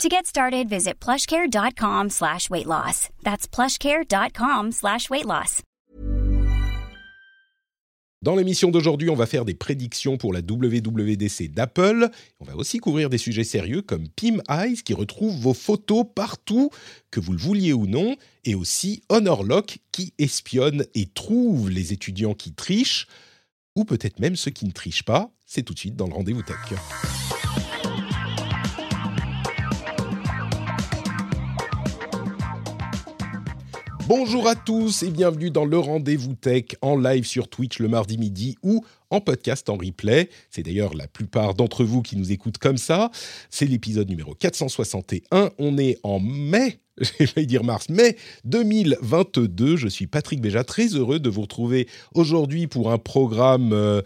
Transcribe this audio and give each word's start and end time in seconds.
To 0.00 0.08
get 0.08 0.26
started, 0.26 0.68
visit 0.68 0.94
plushcare.com 1.00 2.10
slash 2.10 2.50
weight 2.50 2.66
loss. 2.66 3.08
That's 3.22 3.46
plushcare.com 3.46 4.72
slash 4.72 5.08
weight 5.10 5.26
loss. 5.26 5.62
Dans 8.22 8.36
l'émission 8.36 8.70
d'aujourd'hui, 8.70 9.10
on 9.10 9.16
va 9.16 9.26
faire 9.26 9.44
des 9.44 9.54
prédictions 9.54 10.16
pour 10.16 10.32
la 10.32 10.40
WWDC 10.40 11.48
d'Apple. 11.52 12.08
On 12.38 12.44
va 12.44 12.54
aussi 12.54 12.78
couvrir 12.78 13.10
des 13.10 13.18
sujets 13.18 13.42
sérieux 13.42 13.82
comme 13.82 14.08
Pim 14.08 14.38
Eyes 14.48 14.82
qui 14.84 14.94
retrouve 14.94 15.36
vos 15.40 15.54
photos 15.54 16.04
partout, 16.14 16.70
que 17.10 17.18
vous 17.18 17.32
le 17.32 17.38
vouliez 17.38 17.72
ou 17.72 17.88
non, 17.88 18.14
et 18.44 18.54
aussi 18.54 19.02
HonorLock 19.08 19.78
qui 19.90 20.14
espionne 20.18 20.84
et 20.94 21.06
trouve 21.06 21.68
les 21.68 21.92
étudiants 21.92 22.34
qui 22.34 22.52
trichent, 22.52 23.08
ou 23.74 23.84
peut-être 23.84 24.20
même 24.20 24.36
ceux 24.36 24.52
qui 24.52 24.66
ne 24.66 24.72
trichent 24.72 25.04
pas. 25.04 25.32
C'est 25.44 25.64
tout 25.64 25.74
de 25.74 25.80
suite 25.80 25.96
dans 25.96 26.06
le 26.06 26.14
rendez-vous 26.14 26.42
tech. 26.42 26.56
Bonjour 34.08 34.48
à 34.48 34.56
tous 34.56 35.04
et 35.04 35.10
bienvenue 35.10 35.50
dans 35.50 35.64
le 35.64 35.78
rendez-vous 35.78 36.34
tech 36.34 36.64
en 36.80 36.98
live 36.98 37.24
sur 37.24 37.48
Twitch 37.48 37.78
le 37.78 37.86
mardi 37.86 38.18
midi 38.18 38.56
ou 38.62 38.84
en 39.10 39.20
podcast 39.20 39.68
en 39.68 39.76
replay. 39.76 40.28
C'est 40.50 40.64
d'ailleurs 40.64 40.94
la 40.94 41.06
plupart 41.06 41.54
d'entre 41.54 41.84
vous 41.84 42.02
qui 42.02 42.16
nous 42.16 42.32
écoutent 42.32 42.58
comme 42.58 42.78
ça. 42.78 43.12
C'est 43.48 43.66
l'épisode 43.66 44.08
numéro 44.08 44.34
461. 44.34 45.50
On 45.58 45.78
est 45.78 45.98
en 46.02 46.18
mai, 46.18 46.80
j'ai 47.00 47.26
failli 47.26 47.46
dire 47.46 47.62
mars, 47.62 47.88
mai 47.90 48.16
2022. 48.44 49.76
Je 49.76 49.86
suis 49.86 50.08
Patrick 50.08 50.40
Béja, 50.40 50.64
très 50.64 50.88
heureux 50.88 51.20
de 51.20 51.30
vous 51.30 51.42
retrouver 51.42 51.86
aujourd'hui 52.12 52.66
pour 52.66 52.90
un 52.90 52.98
programme, 52.98 53.72
euh, 53.72 54.02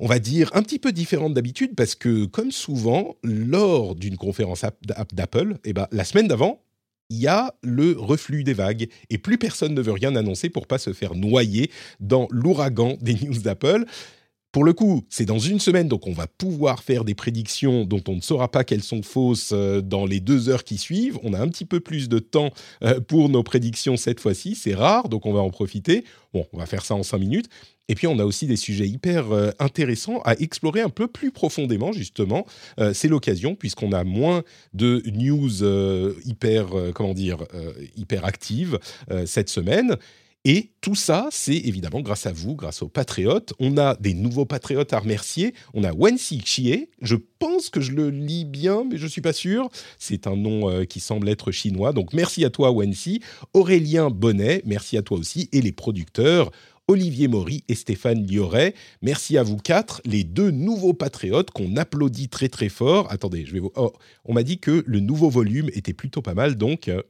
on 0.00 0.08
va 0.08 0.18
dire, 0.18 0.50
un 0.54 0.62
petit 0.62 0.80
peu 0.80 0.90
différent 0.90 1.30
d'habitude 1.30 1.76
parce 1.76 1.94
que, 1.94 2.24
comme 2.24 2.50
souvent, 2.50 3.14
lors 3.22 3.94
d'une 3.94 4.16
conférence 4.16 4.64
d'Apple, 5.12 5.58
eh 5.64 5.72
ben, 5.72 5.86
la 5.92 6.04
semaine 6.04 6.26
d'avant, 6.26 6.65
il 7.10 7.18
y 7.18 7.26
a 7.26 7.54
le 7.62 7.92
reflux 7.92 8.44
des 8.44 8.54
vagues 8.54 8.88
et 9.10 9.18
plus 9.18 9.38
personne 9.38 9.74
ne 9.74 9.80
veut 9.80 9.92
rien 9.92 10.16
annoncer 10.16 10.50
pour 10.50 10.66
pas 10.66 10.78
se 10.78 10.92
faire 10.92 11.14
noyer 11.14 11.70
dans 12.00 12.28
l'ouragan 12.30 12.96
des 13.00 13.14
news 13.14 13.38
d'Apple. 13.38 13.84
Pour 14.56 14.64
le 14.64 14.72
coup, 14.72 15.04
c'est 15.10 15.26
dans 15.26 15.38
une 15.38 15.60
semaine, 15.60 15.86
donc 15.86 16.06
on 16.06 16.14
va 16.14 16.26
pouvoir 16.26 16.82
faire 16.82 17.04
des 17.04 17.14
prédictions 17.14 17.84
dont 17.84 18.02
on 18.08 18.14
ne 18.14 18.22
saura 18.22 18.50
pas 18.50 18.64
qu'elles 18.64 18.82
sont 18.82 19.02
fausses 19.02 19.50
euh, 19.52 19.82
dans 19.82 20.06
les 20.06 20.18
deux 20.18 20.48
heures 20.48 20.64
qui 20.64 20.78
suivent. 20.78 21.18
On 21.22 21.34
a 21.34 21.38
un 21.38 21.48
petit 21.48 21.66
peu 21.66 21.78
plus 21.78 22.08
de 22.08 22.18
temps 22.18 22.50
euh, 22.82 22.98
pour 22.98 23.28
nos 23.28 23.42
prédictions 23.42 23.98
cette 23.98 24.18
fois-ci. 24.18 24.54
C'est 24.54 24.72
rare, 24.72 25.10
donc 25.10 25.26
on 25.26 25.34
va 25.34 25.40
en 25.40 25.50
profiter. 25.50 26.04
Bon, 26.32 26.46
on 26.54 26.58
va 26.58 26.64
faire 26.64 26.86
ça 26.86 26.94
en 26.94 27.02
cinq 27.02 27.18
minutes. 27.18 27.50
Et 27.90 27.94
puis 27.94 28.06
on 28.06 28.18
a 28.18 28.24
aussi 28.24 28.46
des 28.46 28.56
sujets 28.56 28.88
hyper 28.88 29.30
euh, 29.30 29.50
intéressants 29.58 30.22
à 30.24 30.32
explorer 30.36 30.80
un 30.80 30.88
peu 30.88 31.06
plus 31.06 31.32
profondément, 31.32 31.92
justement. 31.92 32.46
c'est 32.94 33.08
l'occasion, 33.08 33.56
puisqu'on 33.56 33.92
a 33.92 34.04
moins 34.04 34.42
de 34.72 35.02
news 35.04 36.16
hyper, 36.24 36.68
comment 36.94 37.12
dire, 37.12 37.44
hyper 37.94 38.24
actives 38.24 38.78
cette 39.26 39.50
semaine. 39.50 39.98
Et 40.48 40.70
tout 40.80 40.94
ça, 40.94 41.26
c'est 41.32 41.56
évidemment 41.56 42.02
grâce 42.02 42.24
à 42.24 42.32
vous, 42.32 42.54
grâce 42.54 42.80
aux 42.80 42.88
patriotes. 42.88 43.52
On 43.58 43.76
a 43.78 43.96
des 43.96 44.14
nouveaux 44.14 44.44
patriotes 44.44 44.92
à 44.92 45.00
remercier. 45.00 45.54
On 45.74 45.82
a 45.82 45.92
Wenxi 45.92 46.38
Xie. 46.38 46.86
Je 47.02 47.16
pense 47.40 47.68
que 47.68 47.80
je 47.80 47.90
le 47.90 48.10
lis 48.10 48.44
bien, 48.44 48.84
mais 48.88 48.96
je 48.96 49.06
ne 49.06 49.08
suis 49.08 49.20
pas 49.20 49.32
sûr. 49.32 49.68
C'est 49.98 50.28
un 50.28 50.36
nom 50.36 50.70
euh, 50.70 50.84
qui 50.84 51.00
semble 51.00 51.28
être 51.28 51.50
chinois. 51.50 51.92
Donc 51.92 52.12
merci 52.12 52.44
à 52.44 52.50
toi, 52.50 52.70
Wenxi. 52.70 53.22
Aurélien 53.54 54.08
Bonnet, 54.08 54.62
merci 54.64 54.96
à 54.96 55.02
toi 55.02 55.18
aussi. 55.18 55.48
Et 55.50 55.60
les 55.60 55.72
producteurs, 55.72 56.52
Olivier 56.86 57.26
Maury 57.26 57.64
et 57.66 57.74
Stéphane 57.74 58.24
Lioret. 58.24 58.74
Merci 59.02 59.38
à 59.38 59.42
vous 59.42 59.56
quatre, 59.56 60.00
les 60.04 60.22
deux 60.22 60.52
nouveaux 60.52 60.94
patriotes 60.94 61.50
qu'on 61.50 61.74
applaudit 61.74 62.28
très 62.28 62.48
très 62.48 62.68
fort. 62.68 63.10
Attendez, 63.10 63.44
je 63.46 63.52
vais 63.52 63.58
vous... 63.58 63.72
Oh, 63.74 63.92
on 64.24 64.34
m'a 64.34 64.44
dit 64.44 64.60
que 64.60 64.84
le 64.86 65.00
nouveau 65.00 65.28
volume 65.28 65.70
était 65.74 65.92
plutôt 65.92 66.22
pas 66.22 66.34
mal, 66.34 66.54
donc 66.54 66.86
euh, 66.86 67.02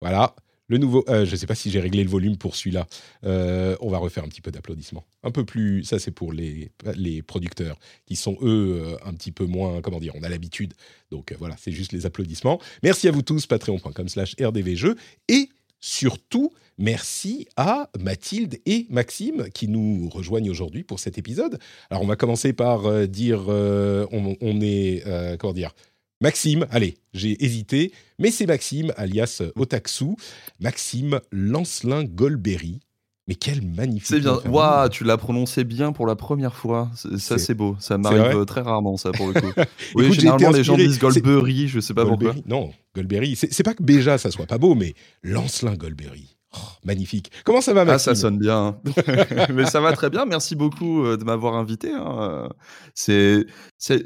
voilà. 0.00 0.34
Le 0.68 0.76
nouveau, 0.76 1.02
euh, 1.08 1.24
je 1.24 1.32
ne 1.32 1.36
sais 1.36 1.46
pas 1.46 1.54
si 1.54 1.70
j'ai 1.70 1.80
réglé 1.80 2.04
le 2.04 2.10
volume 2.10 2.36
pour 2.36 2.54
celui-là. 2.54 2.86
Euh, 3.24 3.74
on 3.80 3.88
va 3.88 3.96
refaire 3.96 4.22
un 4.22 4.28
petit 4.28 4.42
peu 4.42 4.50
d'applaudissements. 4.50 5.06
Un 5.22 5.30
peu 5.30 5.44
plus, 5.44 5.82
ça 5.84 5.98
c'est 5.98 6.10
pour 6.10 6.32
les, 6.32 6.70
les 6.94 7.22
producteurs 7.22 7.78
qui 8.06 8.16
sont 8.16 8.36
eux 8.42 8.82
euh, 8.82 8.96
un 9.08 9.14
petit 9.14 9.32
peu 9.32 9.46
moins, 9.46 9.80
comment 9.80 9.98
dire, 9.98 10.12
on 10.14 10.22
a 10.22 10.28
l'habitude. 10.28 10.74
Donc 11.10 11.34
voilà, 11.38 11.56
c'est 11.58 11.72
juste 11.72 11.92
les 11.92 12.04
applaudissements. 12.04 12.60
Merci 12.82 13.08
à 13.08 13.12
vous 13.12 13.22
tous, 13.22 13.46
patreon.com/slash 13.46 14.36
rdvjeux 14.38 14.96
et 15.28 15.48
surtout 15.80 16.52
merci 16.76 17.48
à 17.56 17.88
Mathilde 17.98 18.60
et 18.66 18.86
Maxime 18.90 19.48
qui 19.54 19.68
nous 19.68 20.10
rejoignent 20.10 20.50
aujourd'hui 20.50 20.84
pour 20.84 21.00
cet 21.00 21.16
épisode. 21.16 21.58
Alors 21.88 22.02
on 22.02 22.06
va 22.06 22.16
commencer 22.16 22.52
par 22.52 23.08
dire, 23.08 23.48
on, 23.48 24.60
est, 24.60 25.02
comment 25.38 25.54
dire 25.54 25.72
Maxime, 26.20 26.66
allez, 26.70 26.96
j'ai 27.14 27.44
hésité, 27.44 27.92
mais 28.18 28.32
c'est 28.32 28.46
Maxime, 28.46 28.92
alias 28.96 29.42
Otaksu. 29.54 30.16
Maxime 30.58 31.20
Lancelin 31.30 32.02
Golberry. 32.02 32.80
Mais 33.28 33.36
quel 33.36 33.62
magnifique. 33.62 34.06
C'est 34.08 34.20
bien. 34.20 34.40
Waouh, 34.46 34.88
tu 34.88 35.04
l'as 35.04 35.18
prononcé 35.18 35.62
bien 35.62 35.92
pour 35.92 36.06
la 36.06 36.16
première 36.16 36.56
fois. 36.56 36.90
Ça, 37.18 37.38
c'est 37.38 37.54
beau. 37.54 37.76
Ça 37.78 37.98
m'arrive 37.98 38.44
très 38.46 38.62
rarement, 38.62 38.96
ça, 38.96 39.12
pour 39.12 39.28
le 39.28 39.34
coup. 39.34 39.52
oui, 39.94 40.12
généralement, 40.12 40.50
les 40.50 40.64
gens 40.64 40.76
disent 40.76 40.98
Golberry, 40.98 41.68
je 41.68 41.78
sais 41.78 41.94
pas 41.94 42.06
pourquoi. 42.06 42.34
Non, 42.46 42.72
Golberry. 42.96 43.36
C'est 43.36 43.62
pas 43.62 43.74
que 43.74 43.82
Béja, 43.82 44.18
ça 44.18 44.30
soit 44.30 44.46
pas 44.46 44.58
beau, 44.58 44.74
mais 44.74 44.94
Lancelin 45.22 45.74
Golberry. 45.74 46.37
Oh, 46.54 46.58
magnifique. 46.82 47.30
Comment 47.44 47.60
ça 47.60 47.74
va, 47.74 47.84
Maxime 47.84 48.12
Ah, 48.12 48.14
ça 48.14 48.20
sonne 48.20 48.38
bien. 48.38 48.80
Mais 49.52 49.66
ça 49.66 49.80
va 49.80 49.92
très 49.92 50.08
bien. 50.08 50.24
Merci 50.24 50.56
beaucoup 50.56 51.04
euh, 51.04 51.16
de 51.16 51.24
m'avoir 51.24 51.54
invité. 51.54 51.92
Hein. 51.92 52.48
C'est, 52.94 53.46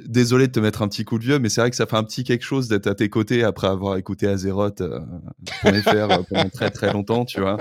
désolé 0.07 0.49
de 0.49 0.53
te 0.53 0.61
mettre 0.61 0.83
un 0.83 0.89
petit 0.89 1.05
coup 1.05 1.19
de 1.19 1.25
vieux, 1.25 1.39
mais 1.39 1.49
c'est 1.49 1.61
vrai 1.61 1.71
que 1.71 1.77
ça 1.77 1.87
fait 1.87 1.97
un 1.97 2.05
petit 2.05 2.25
quelque 2.25 2.45
chose 2.45 2.69
d'être 2.69 2.87
à 2.87 2.95
tes 2.95 3.09
côtés 3.09 3.43
après 3.43 3.69
avoir 3.69 3.97
écouté 3.97 4.27
Azeroth 4.27 4.81
euh, 4.81 5.01
faire 5.83 6.11
euh, 6.11 6.23
pendant 6.29 6.49
très 6.51 6.71
très 6.71 6.93
longtemps, 6.93 7.25
tu 7.25 7.41
vois. 7.41 7.59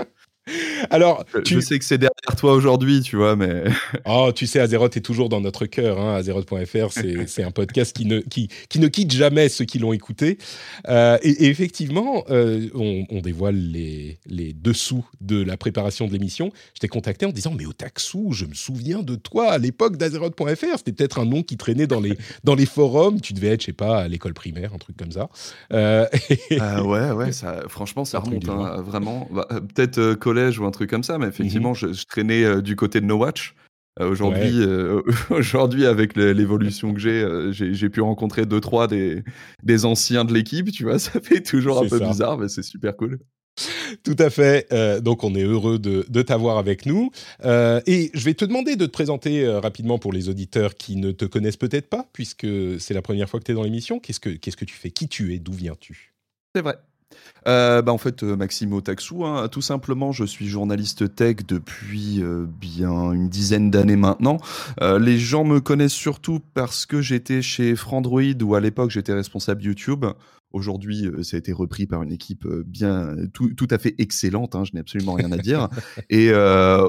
Alors, 0.90 1.24
tu... 1.44 1.54
je 1.54 1.60
sais 1.60 1.78
que 1.78 1.84
c'est 1.84 1.98
derrière 1.98 2.36
toi 2.36 2.52
aujourd'hui, 2.52 3.00
tu 3.00 3.16
vois, 3.16 3.36
mais. 3.36 3.64
oh, 4.06 4.32
tu 4.34 4.46
sais, 4.46 4.58
Azeroth 4.58 4.96
est 4.96 5.00
toujours 5.00 5.28
dans 5.28 5.40
notre 5.40 5.66
cœur. 5.66 6.00
Hein. 6.00 6.16
Azeroth.fr, 6.16 6.92
c'est 7.26 7.42
un 7.42 7.50
podcast 7.50 7.94
qui 7.94 8.06
ne, 8.06 8.20
qui, 8.20 8.48
qui, 8.68 8.80
ne 8.80 8.88
quitte 8.88 9.12
jamais 9.12 9.48
ceux 9.48 9.64
qui 9.64 9.78
l'ont 9.78 9.92
écouté. 9.92 10.38
Euh, 10.88 11.18
et, 11.22 11.46
effectivement, 11.46 12.24
euh, 12.30 12.68
on, 12.74 13.04
on, 13.10 13.20
dévoile 13.20 13.56
les, 13.56 14.18
les 14.26 14.52
dessous 14.52 15.04
de 15.20 15.42
la 15.42 15.56
préparation 15.56 16.06
de 16.06 16.12
l'émission. 16.12 16.50
Je 16.74 16.80
t'ai 16.80 16.88
contacté 16.88 17.24
en 17.24 17.30
disant, 17.30 17.54
mais 17.56 17.66
Otaksu, 17.66 18.32
je 18.32 18.46
me 18.46 18.54
souviens 18.54 19.02
de 19.02 19.14
toi 19.14 19.52
à 19.52 19.58
l'époque 19.58 19.96
d'Azeroth.fr. 19.96 20.78
C'était 20.78 20.92
peut-être 20.92 21.20
un 21.20 21.24
nom 21.24 21.42
qui 21.42 21.56
traînait 21.56 21.86
dans 21.86 22.00
les, 22.00 22.18
dans 22.44 22.56
les 22.56 22.66
forums. 22.66 23.20
Tu 23.20 23.32
devais 23.32 23.48
être, 23.48 23.60
je 23.60 23.66
sais 23.66 23.72
pas, 23.72 24.00
à 24.00 24.08
l'école 24.08 24.34
primaire, 24.34 24.74
un 24.74 24.78
truc 24.78 24.96
comme 24.96 25.12
ça. 25.12 25.28
Euh... 25.72 26.06
ouais, 26.50 27.12
ouais, 27.12 27.32
ça, 27.32 27.62
franchement, 27.68 28.04
ça 28.04 28.18
remonte, 28.18 28.48
hein, 28.48 28.82
vraiment. 28.82 29.28
Bah, 29.30 29.46
peut-être 29.74 29.98
euh, 29.98 30.14
collège 30.32 30.58
ou 30.58 30.64
un 30.64 30.70
truc 30.70 30.88
comme 30.88 31.02
ça, 31.02 31.18
mais 31.18 31.26
effectivement, 31.26 31.72
mmh 31.72 31.92
je, 31.92 32.04
traînais 32.06 32.44
euh, 32.44 32.62
du 32.62 32.74
côté 32.76 33.00
de 33.00 33.06
No 33.06 33.16
Watch. 33.16 33.54
Euh, 34.00 34.08
aujourd'hui, 34.08 34.60
euh, 34.60 35.02
aujourd'hui, 35.30 35.84
avec 35.84 36.16
l'évolution 36.16 36.94
que 36.94 37.00
j'ai, 37.00 37.24
j'ai 37.52 37.88
pu 37.90 38.00
rencontrer 38.00 38.46
deux 38.46 38.60
trois 38.60 38.88
des, 38.88 39.22
des 39.62 39.84
anciens 39.84 40.24
de 40.24 40.32
l'équipe. 40.32 40.72
Tu 40.72 40.84
vois, 40.84 40.98
ça 40.98 41.20
fait 41.20 41.42
toujours 41.42 41.82
un 41.82 41.88
peu 41.88 41.98
bizarre, 41.98 42.38
mais 42.38 42.48
c'est 42.48 42.62
super 42.62 42.96
cool. 42.96 43.18
Tout 44.02 44.16
à 44.18 44.30
fait. 44.30 44.66
donc, 45.02 45.24
on 45.24 45.34
est 45.34 45.44
heureux 45.44 45.78
de, 45.78 46.06
de 46.08 46.22
t'avoir 46.22 46.56
avec 46.56 46.86
nous. 46.86 47.10
et 47.44 48.10
je 48.14 48.24
vais 48.24 48.32
te 48.32 48.46
demander 48.46 48.76
de 48.76 48.86
te 48.86 48.90
présenter 48.90 49.46
rapidement 49.46 49.98
pour 49.98 50.14
les 50.14 50.30
auditeurs 50.30 50.74
qui 50.74 50.96
ne 50.96 51.12
te 51.12 51.26
connaissent 51.26 51.58
peut-être 51.58 51.90
pas, 51.90 52.08
puisque 52.14 52.46
c'est 52.78 52.94
la 52.94 53.02
première 53.02 53.28
fois 53.28 53.40
que 53.40 53.44
tu 53.44 53.52
es 53.52 53.54
dans 53.54 53.64
l'émission. 53.64 54.00
Qu'est-ce 54.00 54.20
que, 54.20 54.30
qu'est-ce 54.30 54.56
que 54.56 54.64
tu 54.64 54.74
fais? 54.74 54.90
Qui 54.90 55.06
tu 55.06 55.34
es? 55.34 55.38
D'où 55.38 55.52
viens-tu? 55.52 56.14
C'est 56.54 56.62
vrai. 56.62 56.78
Euh, 57.48 57.82
bah 57.82 57.92
en 57.92 57.98
fait, 57.98 58.22
euh, 58.22 58.36
Maximo 58.36 58.80
Taxou, 58.80 59.24
hein, 59.24 59.48
tout 59.48 59.62
simplement, 59.62 60.12
je 60.12 60.24
suis 60.24 60.46
journaliste 60.46 61.14
tech 61.14 61.36
depuis 61.46 62.22
euh, 62.22 62.46
bien 62.46 63.12
une 63.12 63.28
dizaine 63.28 63.70
d'années 63.70 63.96
maintenant. 63.96 64.38
les 64.80 65.18
gens 65.18 65.44
me 65.44 65.60
connaissent 65.60 65.92
surtout 65.92 66.40
parce 66.54 66.86
que 66.86 67.00
j'étais 67.00 67.42
chez 67.42 67.76
Frandroid 67.76 68.42
où 68.42 68.54
à 68.54 68.60
l'époque 68.60 68.90
j'étais 68.90 69.12
responsable 69.12 69.62
YouTube. 69.62 70.04
Aujourd'hui, 70.52 71.08
ça 71.22 71.36
a 71.36 71.38
été 71.38 71.52
repris 71.52 71.86
par 71.86 72.02
une 72.02 72.12
équipe 72.12 72.46
bien 72.66 73.16
tout, 73.32 73.54
tout 73.54 73.68
à 73.70 73.78
fait 73.78 73.94
excellente. 73.98 74.54
Hein, 74.54 74.64
je 74.64 74.72
n'ai 74.74 74.80
absolument 74.80 75.14
rien 75.14 75.32
à 75.32 75.38
dire. 75.38 75.68
Et 76.10 76.32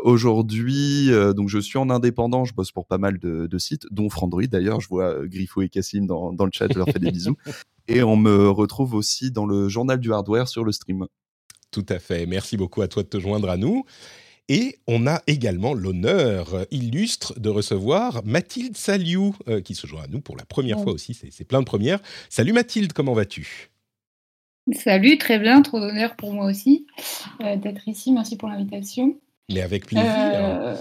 aujourd'hui, 0.03 1.09
donc 1.35 1.49
je 1.49 1.59
suis 1.59 1.77
en 1.77 1.89
indépendant. 1.89 2.45
Je 2.45 2.53
bosse 2.53 2.71
pour 2.71 2.87
pas 2.87 2.97
mal 2.97 3.19
de, 3.19 3.47
de 3.47 3.57
sites, 3.57 3.85
dont 3.91 4.09
Frandroid 4.09 4.43
d'ailleurs. 4.43 4.81
Je 4.81 4.87
vois 4.87 5.25
Griffo 5.27 5.61
et 5.61 5.69
Cassim 5.69 6.05
dans, 6.05 6.33
dans 6.33 6.45
le 6.45 6.51
chat. 6.53 6.67
Je 6.71 6.77
leur 6.77 6.89
fais 6.89 6.99
des 6.99 7.11
bisous. 7.13 7.35
Et 7.87 8.01
on 8.03 8.15
me 8.15 8.49
retrouve 8.49 8.93
aussi 8.93 9.31
dans 9.31 9.45
le 9.45 9.67
journal 9.67 9.99
du 9.99 10.13
hardware 10.13 10.47
sur 10.47 10.63
le 10.63 10.71
stream. 10.71 11.05
Tout 11.71 11.85
à 11.89 11.99
fait. 11.99 12.25
Merci 12.25 12.55
beaucoup 12.55 12.81
à 12.81 12.87
toi 12.87 13.03
de 13.03 13.07
te 13.07 13.19
joindre 13.19 13.49
à 13.49 13.57
nous. 13.57 13.83
Et 14.49 14.77
on 14.87 15.07
a 15.07 15.21
également 15.27 15.73
l'honneur 15.73 16.65
illustre 16.69 17.39
de 17.39 17.49
recevoir 17.49 18.23
Mathilde 18.25 18.75
Saliou, 18.75 19.35
qui 19.63 19.73
se 19.73 19.87
joint 19.87 20.03
à 20.03 20.07
nous 20.07 20.19
pour 20.19 20.35
la 20.35 20.45
première 20.45 20.81
fois 20.81 20.91
aussi. 20.91 21.13
C'est 21.13 21.45
plein 21.45 21.61
de 21.61 21.65
premières. 21.65 21.99
Salut 22.29 22.53
Mathilde, 22.53 22.91
comment 22.93 23.13
vas-tu? 23.13 23.69
Salut, 24.73 25.17
très 25.17 25.39
bien, 25.39 25.61
trop 25.61 25.79
d'honneur 25.79 26.15
pour 26.15 26.33
moi 26.33 26.45
aussi 26.45 26.87
d'être 27.39 27.87
ici. 27.87 28.11
Merci 28.11 28.37
pour 28.37 28.49
l'invitation. 28.49 29.17
Mais 29.51 29.61
avec 29.61 29.85
plaisir. 29.85 30.05
Euh, 30.07 30.75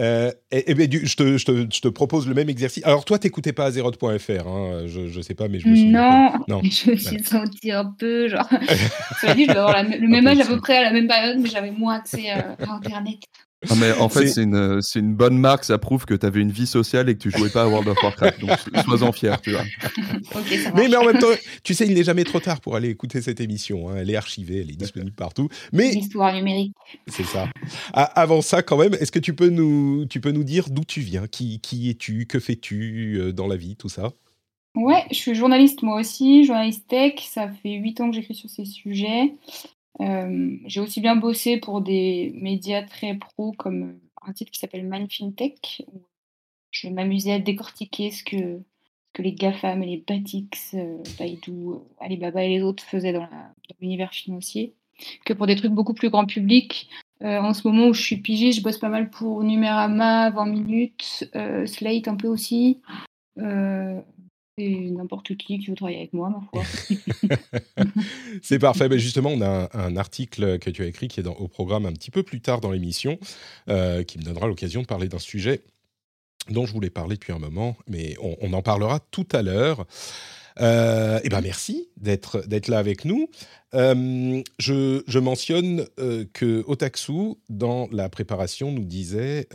et, 0.00 0.74
ben, 0.74 0.90
je, 0.90 1.16
te, 1.16 1.36
je, 1.36 1.44
te, 1.44 1.66
je, 1.72 1.80
te, 1.80 1.88
propose 1.88 2.26
le 2.26 2.34
même 2.34 2.48
exercice. 2.48 2.84
Alors, 2.84 3.04
toi, 3.04 3.18
t'écoutais 3.18 3.52
pas 3.52 3.66
Azeroth.fr, 3.66 4.48
hein, 4.48 4.82
je, 4.86 5.08
je 5.08 5.20
sais 5.20 5.34
pas, 5.34 5.48
mais 5.48 5.60
je 5.60 5.68
me 5.68 5.76
souviens. 5.76 6.32
Non, 6.48 6.56
non. 6.56 6.60
je 6.62 6.90
me 6.90 6.96
suis 6.96 7.22
sentie 7.22 7.70
un 7.70 7.84
peu 7.98 8.28
genre. 8.28 8.48
dit, 9.34 9.44
je 9.44 9.52
vais 9.52 9.58
avoir 9.58 9.82
le 9.82 10.08
même 10.08 10.26
âge 10.26 10.40
à 10.40 10.46
peu 10.46 10.58
près 10.58 10.78
à 10.78 10.82
la 10.82 10.92
même 10.92 11.06
période, 11.06 11.38
mais 11.40 11.48
j'avais 11.48 11.70
moins 11.70 11.96
accès 11.96 12.30
à 12.30 12.56
Internet. 12.68 13.20
Non, 13.68 13.76
mais 13.76 13.92
en 13.92 14.08
fait, 14.08 14.26
c'est 14.28 14.42
une, 14.42 14.80
une, 14.94 15.14
bonne 15.14 15.36
marque, 15.36 15.64
ça 15.64 15.76
prouve 15.76 16.06
que 16.06 16.14
tu 16.14 16.24
avais 16.24 16.40
une 16.40 16.50
vie 16.50 16.66
sociale 16.66 17.10
et 17.10 17.14
que 17.14 17.20
tu 17.20 17.30
jouais 17.30 17.50
pas 17.50 17.64
à 17.64 17.68
World 17.68 17.88
of 17.88 18.02
Warcraft. 18.02 18.40
Donc, 18.40 18.50
sois-en 18.84 19.12
fier, 19.12 19.38
tu 19.42 19.50
vois. 19.50 19.64
mais, 20.74 20.88
mais 20.88 20.96
en 20.96 21.04
même 21.04 21.18
temps, 21.18 21.26
tu 21.62 21.74
sais, 21.74 21.86
il 21.86 21.92
n'est 21.92 22.04
jamais 22.04 22.24
trop 22.24 22.40
tard 22.40 22.62
pour 22.62 22.74
aller 22.74 22.88
écouter 22.88 23.20
cette 23.20 23.38
émission. 23.38 23.90
Hein. 23.90 23.96
Elle 23.98 24.10
est 24.10 24.16
archivée, 24.16 24.62
elle 24.62 24.70
est 24.70 24.76
disponible 24.76 25.12
partout. 25.12 25.50
Mais 25.74 25.90
L'histoire 25.90 26.32
numérique. 26.32 26.72
C'est 27.06 27.26
ça. 27.26 27.48
avant 27.92 28.40
ça, 28.40 28.62
quand 28.62 28.78
même, 28.78 28.94
est-ce 28.94 29.12
que 29.12 29.18
tu 29.18 29.34
peux 29.34 29.50
nous, 29.50 30.06
tu 30.08 30.20
peux 30.20 30.32
nous 30.32 30.44
dire 30.44 30.70
d'où 30.70 30.84
tu 30.84 31.00
viens 31.00 31.26
Qui, 31.26 31.60
qui 31.60 31.90
es-tu 31.90 32.24
Que 32.26 32.40
fais-tu 32.40 33.18
euh, 33.20 33.32
dans 33.32 33.46
la 33.46 33.56
vie 33.56 33.76
Tout 33.76 33.90
ça? 33.90 34.10
Ouais, 34.74 35.04
je 35.10 35.16
suis 35.16 35.34
journaliste 35.34 35.82
moi 35.82 36.00
aussi, 36.00 36.44
journaliste 36.44 36.86
tech. 36.88 37.14
Ça 37.28 37.50
fait 37.62 37.72
8 37.72 38.00
ans 38.00 38.10
que 38.10 38.16
j'écris 38.16 38.34
sur 38.34 38.48
ces 38.48 38.64
sujets. 38.64 39.34
Euh, 40.00 40.56
j'ai 40.66 40.80
aussi 40.80 41.00
bien 41.00 41.16
bossé 41.16 41.56
pour 41.56 41.80
des 41.80 42.32
médias 42.34 42.82
très 42.82 43.16
pro 43.16 43.52
comme 43.52 43.98
un 44.22 44.32
titre 44.32 44.52
qui 44.52 44.60
s'appelle 44.60 44.88
Mind 44.88 45.10
FinTech, 45.10 45.82
où 45.92 46.02
je 46.70 46.88
m'amusais 46.88 47.32
à 47.32 47.38
décortiquer 47.38 48.10
ce 48.10 48.22
que, 48.22 48.60
que 49.12 49.22
les 49.22 49.32
GAFAM 49.32 49.82
et 49.82 49.86
les 49.86 50.04
Batix, 50.06 50.74
euh, 50.74 51.02
Baidu, 51.18 51.50
euh, 51.50 51.78
Alibaba 51.98 52.44
et 52.44 52.48
les 52.48 52.62
autres 52.62 52.84
faisaient 52.84 53.12
dans 53.12 53.28
l'univers 53.80 54.12
financier, 54.12 54.74
que 55.24 55.32
pour 55.32 55.46
des 55.46 55.56
trucs 55.56 55.72
beaucoup 55.72 55.94
plus 55.94 56.10
grand 56.10 56.26
public. 56.26 56.88
en 57.22 57.52
ce 57.52 57.66
moment 57.66 57.88
où 57.88 57.94
je 57.94 58.02
suis 58.02 58.18
pigée, 58.18 58.52
je 58.52 58.62
bosse 58.62 58.78
pas 58.78 58.88
mal 58.88 59.10
pour 59.10 59.42
Numérama, 59.42 60.30
20 60.30 60.46
minutes, 60.46 61.28
Slate 61.66 62.08
un 62.08 62.16
peu 62.16 62.28
aussi 62.28 62.80
n'importe 64.58 65.36
qui 65.36 65.58
qui 65.58 65.66
veut 65.66 65.74
travailler 65.74 65.98
avec 65.98 66.12
moi, 66.12 66.30
ma 66.30 66.40
foi. 66.50 66.62
c'est 68.42 68.58
parfait. 68.58 68.88
Mais 68.88 68.98
justement, 68.98 69.30
on 69.30 69.40
a 69.40 69.68
un, 69.72 69.96
article 69.96 70.58
que 70.58 70.70
tu 70.70 70.82
as 70.82 70.86
écrit 70.86 71.08
qui 71.08 71.20
est 71.20 71.22
dans, 71.22 71.34
au 71.34 71.48
programme 71.48 71.86
un 71.86 71.92
petit 71.92 72.10
peu 72.10 72.22
plus 72.22 72.40
tard 72.40 72.60
dans 72.60 72.70
l'émission, 72.70 73.18
euh, 73.68 74.02
qui 74.02 74.18
me 74.18 74.22
donnera 74.22 74.46
l'occasion 74.46 74.82
de 74.82 74.86
parler 74.86 75.08
d'un 75.08 75.18
sujet 75.18 75.62
dont 76.48 76.64
je 76.66 76.72
voulais 76.72 76.90
parler 76.90 77.16
depuis 77.16 77.32
un 77.32 77.38
moment, 77.38 77.76
mais 77.86 78.16
on, 78.20 78.52
en 78.54 78.62
parlera 78.62 78.98
tout 79.10 79.26
à 79.32 79.42
l'heure. 79.42 79.86
Euh, 80.60 81.20
eh 81.22 81.28
ben 81.28 81.40
merci 81.42 81.88
d'être 81.96 82.46
d'être 82.48 82.68
là 82.68 82.78
avec 82.78 83.04
nous. 83.04 83.28
Euh, 83.74 84.42
je, 84.58 85.18
mentionne 85.18 85.86
que 86.32 86.64
Otaksu 86.66 87.34
dans 87.48 87.88
la 87.92 88.08
préparation 88.08 88.72
nous 88.72 88.84
disait 88.84 89.48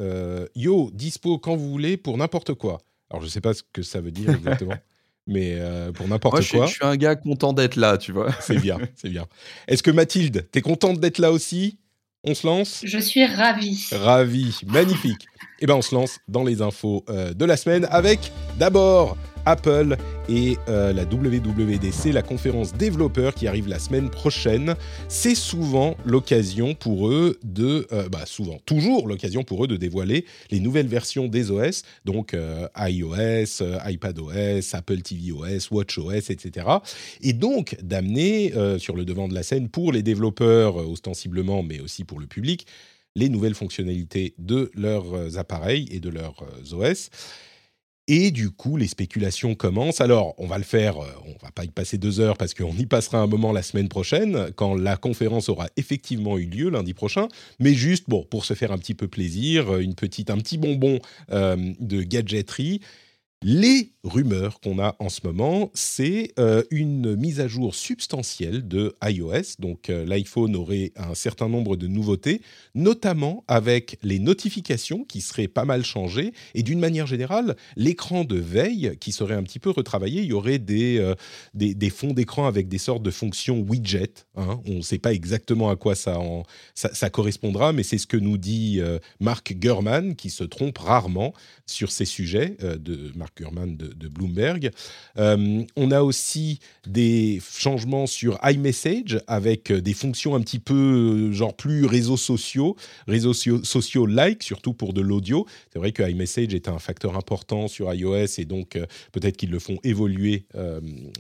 yo 0.55 0.91
dispo 0.93 1.37
quand 1.39 1.55
vous 1.55 1.69
voulez 1.69 1.97
pour 1.97 2.17
n'importe 2.17 2.53
quoi. 2.53 2.79
Alors 3.09 3.21
je 3.21 3.27
ne 3.27 3.31
sais 3.31 3.41
pas 3.41 3.53
ce 3.53 3.63
que 3.71 3.81
ça 3.81 4.01
veut 4.01 4.11
dire 4.11 4.29
exactement. 4.29 4.75
mais 5.27 5.55
euh, 5.59 5.91
pour 5.91 6.07
n'importe 6.07 6.47
quoi. 6.49 6.65
Je, 6.65 6.73
suis 6.73 6.85
un 6.85 6.95
gars 6.97 7.15
content 7.15 7.53
d'être 7.53 7.75
là, 7.75 7.97
tu 7.97 8.11
vois. 8.11 8.31
c'est 8.41 8.59
bien, 8.59 8.77
c'est 8.95 9.09
bien. 9.09 9.25
Est-ce 9.67 9.83
que 9.83 9.91
Mathilde, 9.91 10.47
tu 10.51 10.59
es 10.59 10.61
contente 10.61 10.99
d'être 10.99 11.19
là 11.19 11.31
aussi? 11.31 11.79
On 12.23 12.33
se 12.33 12.47
lance? 12.47 12.81
Je 12.83 12.97
suis 12.97 13.25
ravie. 13.25 13.87
Ravie, 13.91 14.59
magnifique. 14.65 15.27
Eh 15.59 15.67
bien, 15.67 15.75
on 15.75 15.83
se 15.83 15.93
lance 15.93 16.19
dans 16.27 16.43
les 16.43 16.61
infos 16.61 17.05
euh, 17.09 17.33
de 17.33 17.45
la 17.45 17.55
semaine 17.55 17.87
avec 17.91 18.31
d'abord 18.57 19.15
Apple 19.45 19.97
et 20.27 20.57
euh, 20.69 20.91
la 20.93 21.03
WWDC, 21.03 22.11
la 22.11 22.21
conférence 22.21 22.73
développeur 22.73 23.35
qui 23.35 23.47
arrive 23.47 23.67
la 23.67 23.79
semaine 23.79 24.09
prochaine. 24.09 24.75
C'est 25.07 25.35
souvent 25.35 25.95
l'occasion 26.05 26.73
pour 26.73 27.09
eux 27.09 27.39
de, 27.43 27.87
euh, 27.91 28.09
bah 28.09 28.25
souvent, 28.25 28.57
toujours 28.65 29.07
l'occasion 29.07 29.43
pour 29.43 29.63
eux 29.63 29.67
de 29.67 29.77
dévoiler 29.77 30.25
les 30.51 30.59
nouvelles 30.59 30.87
versions 30.87 31.27
des 31.27 31.51
OS, 31.51 31.83
donc 32.05 32.33
euh, 32.33 32.67
iOS, 32.77 33.63
iPadOS, 33.85 34.73
Apple 34.73 35.01
tvOS, 35.01 35.69
WatchOS, 35.71 36.31
etc. 36.31 36.67
Et 37.21 37.33
donc 37.33 37.77
d'amener 37.81 38.53
sur 38.79 38.95
le 38.95 39.05
devant 39.05 39.27
de 39.27 39.33
la 39.33 39.43
scène 39.43 39.69
pour 39.69 39.91
les 39.91 40.03
développeurs 40.03 40.77
ostensiblement, 40.77 41.63
mais 41.63 41.79
aussi 41.79 42.03
pour 42.03 42.19
le 42.19 42.27
public, 42.27 42.65
les 43.15 43.29
nouvelles 43.29 43.53
fonctionnalités 43.53 44.33
de 44.37 44.71
leurs 44.75 45.37
appareils 45.37 45.87
et 45.91 45.99
de 45.99 46.09
leurs 46.09 46.43
OS. 46.73 47.09
Et 48.07 48.29
du 48.29 48.51
coup, 48.51 48.77
les 48.77 48.87
spéculations 48.87 49.55
commencent. 49.55 49.99
Alors, 49.99 50.35
on 50.37 50.45
va 50.45 50.59
le 50.59 50.63
faire, 50.63 51.01
euh, 51.01 51.07
on 51.25 51.43
va 51.43 51.51
pas 51.51 51.63
y 51.63 51.69
passer 51.69 51.97
deux 51.97 52.19
heures 52.19 52.37
parce 52.37 52.53
qu'on 52.53 52.73
y 52.73 52.85
passera 52.85 53.17
un 53.17 53.25
moment 53.25 53.51
la 53.51 53.63
semaine 53.63 53.89
prochaine, 53.89 54.51
quand 54.55 54.75
la 54.75 54.95
conférence 54.95 55.49
aura 55.49 55.69
effectivement 55.75 56.37
eu 56.37 56.45
lieu 56.45 56.69
lundi 56.69 56.93
prochain. 56.93 57.27
Mais 57.59 57.73
juste, 57.73 58.05
bon, 58.07 58.23
pour 58.23 58.45
se 58.45 58.53
faire 58.53 58.71
un 58.71 58.77
petit 58.77 58.93
peu 58.93 59.07
plaisir, 59.07 59.73
euh, 59.73 59.79
une 59.79 59.95
petite, 59.95 60.29
un 60.29 60.37
petit 60.37 60.59
bonbon 60.59 60.99
euh, 61.31 61.73
de 61.79 62.03
gadgetterie. 62.03 62.79
Les 63.47 63.91
rumeurs 64.03 64.59
qu'on 64.59 64.79
a 64.79 64.95
en 64.97 65.09
ce 65.09 65.21
moment, 65.23 65.69
c'est 65.75 66.33
euh, 66.39 66.63
une 66.71 67.15
mise 67.15 67.39
à 67.39 67.47
jour 67.47 67.75
substantielle 67.75 68.67
de 68.67 68.95
iOS. 69.03 69.59
Donc 69.59 69.91
euh, 69.91 70.03
l'iPhone 70.03 70.55
aurait 70.55 70.93
un 70.95 71.13
certain 71.13 71.47
nombre 71.47 71.75
de 71.75 71.85
nouveautés, 71.85 72.41
notamment 72.73 73.43
avec 73.47 73.99
les 74.01 74.17
notifications 74.17 75.03
qui 75.03 75.21
seraient 75.21 75.47
pas 75.47 75.63
mal 75.63 75.85
changées 75.85 76.33
et 76.55 76.63
d'une 76.63 76.79
manière 76.79 77.05
générale, 77.05 77.55
l'écran 77.75 78.23
de 78.23 78.37
veille 78.39 78.97
qui 78.99 79.11
serait 79.11 79.35
un 79.35 79.43
petit 79.43 79.59
peu 79.59 79.69
retravaillé. 79.69 80.23
Il 80.23 80.29
y 80.29 80.33
aurait 80.33 80.57
des, 80.57 80.97
euh, 80.97 81.13
des, 81.53 81.89
fonds 81.91 82.13
d'écran 82.13 82.47
avec 82.47 82.67
des 82.67 82.79
sortes 82.79 83.03
de 83.03 83.11
fonctions 83.11 83.59
widget. 83.59 84.25
Hein. 84.37 84.59
On 84.65 84.77
ne 84.77 84.81
sait 84.81 84.97
pas 84.97 85.13
exactement 85.13 85.69
à 85.69 85.75
quoi 85.75 85.93
ça, 85.93 86.17
ça, 86.73 87.11
correspondra, 87.11 87.73
mais 87.73 87.83
c'est 87.83 87.99
ce 87.99 88.07
que 88.07 88.17
nous 88.17 88.39
dit 88.39 88.81
Mark 89.19 89.53
Gurman, 89.53 90.15
qui 90.15 90.31
se 90.31 90.43
trompe 90.43 90.79
rarement 90.79 91.33
sur 91.67 91.91
ces 91.91 92.05
sujets 92.05 92.57
de 92.59 93.11
Mark 93.15 93.34
Gurman 93.35 93.75
de, 93.75 94.07
Bloomberg. 94.07 94.71
Euh, 95.17 95.63
on 95.75 95.91
a 95.91 96.01
aussi 96.01 96.59
des 96.87 97.41
changements 97.41 98.07
sur 98.07 98.39
iMessage 98.43 99.19
avec 99.27 99.71
des 99.71 99.93
fonctions 99.93 100.35
un 100.35 100.41
petit 100.41 100.59
peu 100.59 100.73
euh, 100.73 101.31
genre 101.33 101.55
plus 101.55 101.85
réseaux 101.85 102.17
sociaux, 102.17 102.75
réseaux 103.07 103.33
sociaux 103.33 104.05
like, 104.05 104.41
surtout 104.41 104.73
pour 104.73 104.93
de 104.93 105.01
l'audio. 105.01 105.45
C'est 105.73 105.79
vrai 105.79 105.91
que 105.91 106.03
iMessage 106.09 106.53
est 106.53 106.69
un 106.69 106.79
facteur 106.79 107.17
important 107.17 107.67
sur 107.67 107.93
iOS 107.93 108.39
et 108.39 108.45
donc 108.45 108.75
euh, 108.75 108.85
peut-être 109.11 109.35
qu'ils 109.37 109.51
le 109.51 109.59
font 109.59 109.77
évoluer 109.83 110.45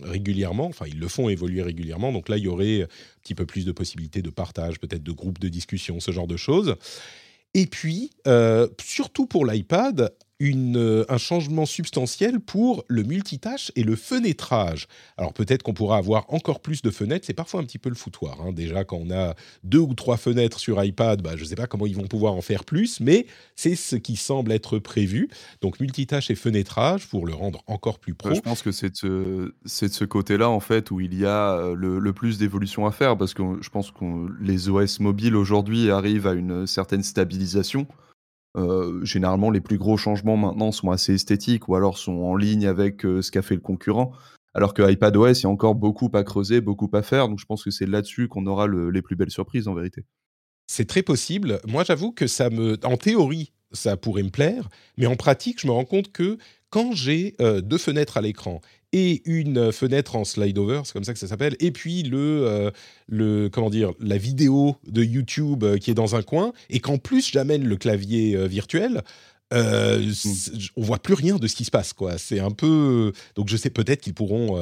régulièrement. 0.03 0.67
Enfin, 0.67 0.85
ils 0.87 0.99
le 0.99 1.07
font 1.07 1.29
évoluer 1.29 1.61
régulièrement. 1.61 2.11
Donc 2.11 2.29
là, 2.29 2.37
il 2.37 2.43
y 2.43 2.47
aurait 2.47 2.83
un 2.83 2.87
petit 3.21 3.35
peu 3.35 3.45
plus 3.45 3.65
de 3.65 3.71
possibilités 3.71 4.21
de 4.21 4.29
partage, 4.29 4.79
peut-être 4.79 5.03
de 5.03 5.11
groupes 5.11 5.39
de 5.39 5.49
discussion, 5.49 5.99
ce 5.99 6.11
genre 6.11 6.27
de 6.27 6.37
choses. 6.37 6.75
Et 7.53 7.67
puis, 7.67 8.11
surtout 8.81 9.25
pour 9.25 9.45
l'iPad, 9.45 10.11
euh, 10.41 11.05
un 11.07 11.17
changement 11.17 11.65
substantiel 11.65 12.41
pour 12.41 12.83
le 12.89 13.03
multitâche 13.03 13.71
et 13.77 13.83
le 13.83 13.95
fenêtrage. 13.95 14.87
Alors 15.15 15.31
peut-être 15.31 15.63
qu'on 15.63 15.73
pourra 15.73 15.95
avoir 15.95 16.25
encore 16.33 16.59
plus 16.59 16.81
de 16.81 16.89
fenêtres, 16.89 17.25
c'est 17.25 17.33
parfois 17.33 17.61
un 17.61 17.63
petit 17.63 17.77
peu 17.77 17.87
le 17.87 17.95
foutoir. 17.95 18.41
Hein. 18.41 18.51
Déjà 18.51 18.83
quand 18.83 18.97
on 18.97 19.11
a 19.11 19.33
deux 19.63 19.79
ou 19.79 19.93
trois 19.93 20.17
fenêtres 20.17 20.59
sur 20.59 20.83
iPad, 20.83 21.21
bah, 21.21 21.37
je 21.37 21.43
ne 21.43 21.47
sais 21.47 21.55
pas 21.55 21.67
comment 21.67 21.85
ils 21.85 21.95
vont 21.95 22.07
pouvoir 22.07 22.33
en 22.33 22.41
faire 22.41 22.65
plus, 22.65 22.99
mais 22.99 23.27
c'est 23.55 23.75
ce 23.75 23.95
qui 23.95 24.17
semble 24.17 24.51
être 24.51 24.77
prévu. 24.77 25.29
Donc 25.61 25.79
multitâche 25.79 26.29
et 26.29 26.35
fenêtrage 26.35 27.07
pour 27.07 27.25
le 27.25 27.33
rendre 27.33 27.63
encore 27.67 27.99
plus 27.99 28.13
pro. 28.13 28.33
je 28.33 28.41
pense 28.41 28.61
que 28.61 28.73
c'est 28.73 29.05
de 29.05 29.55
ce, 29.65 30.03
côté-là 30.03 30.49
en 30.49 30.59
fait 30.59 30.91
où 30.91 30.99
il 30.99 31.17
y 31.17 31.25
a 31.25 31.53
euh, 31.53 31.75
le 31.75 32.13
plus 32.13 32.37
d'évolution 32.37 32.85
à 32.85 32.91
faire 32.91 33.17
parce 33.17 33.33
que 33.33 33.41
je 33.61 33.69
pense 33.69 33.91
que 33.91 34.05
les 34.41 34.67
OS 34.67 34.99
mobiles 34.99 35.37
aujourd'hui 35.37 35.89
arrivent 35.89 36.27
à 36.27 36.33
une 36.33 36.67
certaine 36.67 37.03
stabilisation. 37.03 37.87
Euh, 38.55 39.03
généralement, 39.03 39.51
les 39.51 39.61
plus 39.61 39.77
gros 39.77 39.97
changements 39.97 40.37
maintenant 40.37 40.71
sont 40.71 40.91
assez 40.91 41.13
esthétiques 41.13 41.67
ou 41.67 41.75
alors 41.75 41.97
sont 41.97 42.13
en 42.13 42.35
ligne 42.35 42.67
avec 42.67 43.05
euh, 43.05 43.21
ce 43.21 43.31
qu'a 43.31 43.41
fait 43.41 43.55
le 43.55 43.61
concurrent. 43.61 44.13
Alors 44.53 44.73
que 44.73 44.89
iPadOS, 44.89 45.33
il 45.33 45.43
y 45.43 45.45
a 45.45 45.49
encore 45.49 45.75
beaucoup 45.75 46.09
à 46.13 46.23
creuser, 46.23 46.61
beaucoup 46.61 46.89
à 46.93 47.01
faire. 47.01 47.27
Donc 47.27 47.39
je 47.39 47.45
pense 47.45 47.63
que 47.63 47.71
c'est 47.71 47.85
là-dessus 47.85 48.29
qu'on 48.29 48.45
aura 48.45 48.67
les 48.67 49.01
plus 49.01 49.17
belles 49.17 49.31
surprises 49.31 49.67
en 49.67 49.73
vérité. 49.73 50.05
C'est 50.67 50.87
très 50.87 51.03
possible. 51.03 51.59
Moi, 51.67 51.83
j'avoue 51.83 52.11
que 52.11 52.25
ça 52.25 52.49
me, 52.49 52.77
en 52.85 52.97
théorie, 52.97 53.51
ça 53.71 53.97
pourrait 53.97 54.23
me 54.23 54.29
plaire, 54.29 54.69
mais 54.97 55.05
en 55.05 55.15
pratique, 55.15 55.59
je 55.61 55.67
me 55.67 55.71
rends 55.71 55.85
compte 55.85 56.11
que 56.11 56.37
quand 56.69 56.93
j'ai 56.93 57.35
euh, 57.41 57.61
deux 57.61 57.77
fenêtres 57.77 58.17
à 58.17 58.21
l'écran 58.21 58.61
et 58.95 59.21
une 59.25 59.73
fenêtre 59.73 60.15
en 60.15 60.23
slide 60.23 60.57
over, 60.57 60.83
c'est 60.85 60.93
comme 60.93 61.03
ça 61.03 61.11
que 61.11 61.19
ça 61.19 61.27
s'appelle, 61.27 61.57
et 61.59 61.71
puis 61.71 62.03
le, 62.03 62.47
euh, 62.47 62.71
le 63.09 63.49
comment 63.49 63.69
dire, 63.69 63.91
la 63.99 64.17
vidéo 64.17 64.77
de 64.87 65.03
YouTube 65.03 65.65
euh, 65.65 65.77
qui 65.77 65.91
est 65.91 65.95
dans 65.95 66.15
un 66.15 66.21
coin, 66.21 66.53
et 66.69 66.79
qu'en 66.79 66.97
plus 66.97 67.29
j'amène 67.29 67.65
le 67.65 67.75
clavier 67.75 68.37
euh, 68.37 68.47
virtuel. 68.47 69.03
Euh, 69.53 69.99
mm. 69.99 70.59
on 70.77 70.81
voit 70.81 70.99
plus 70.99 71.13
rien 71.13 71.35
de 71.35 71.45
ce 71.45 71.55
qui 71.55 71.65
se 71.65 71.69
passe 71.69 71.93
quoi 71.93 72.17
c'est 72.17 72.39
un 72.39 72.49
peu 72.49 73.13
donc 73.35 73.47
je 73.47 73.55
sais 73.57 73.69
peut-être 73.69 74.01
qu'ils 74.01 74.15
pourront 74.15 74.59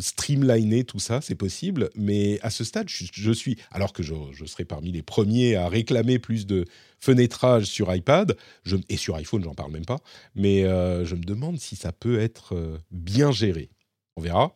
streamliner 0.00 0.84
tout 0.84 0.98
ça, 0.98 1.20
c'est 1.20 1.34
possible, 1.34 1.90
mais 1.96 2.38
à 2.42 2.50
ce 2.50 2.64
stade, 2.64 2.88
je, 2.88 3.32
suis, 3.32 3.56
alors 3.70 3.92
que 3.92 4.02
je, 4.02 4.14
serai 4.46 4.64
parmi 4.64 4.92
les 4.92 5.02
premiers 5.02 5.56
à 5.56 5.68
réclamer 5.68 6.18
plus 6.18 6.46
de 6.46 6.64
fenêtrage 7.00 7.64
sur 7.64 7.92
iPad, 7.94 8.36
et 8.88 8.96
sur 8.96 9.16
iPhone, 9.16 9.42
j'en 9.42 9.54
parle 9.54 9.72
même 9.72 9.84
pas, 9.84 9.98
mais 10.34 10.62
je 10.62 11.14
me 11.14 11.24
demande 11.24 11.58
si 11.58 11.76
ça 11.76 11.92
peut 11.92 12.20
être 12.20 12.78
bien 12.90 13.32
géré. 13.32 13.70
On 14.16 14.20
verra. 14.20 14.54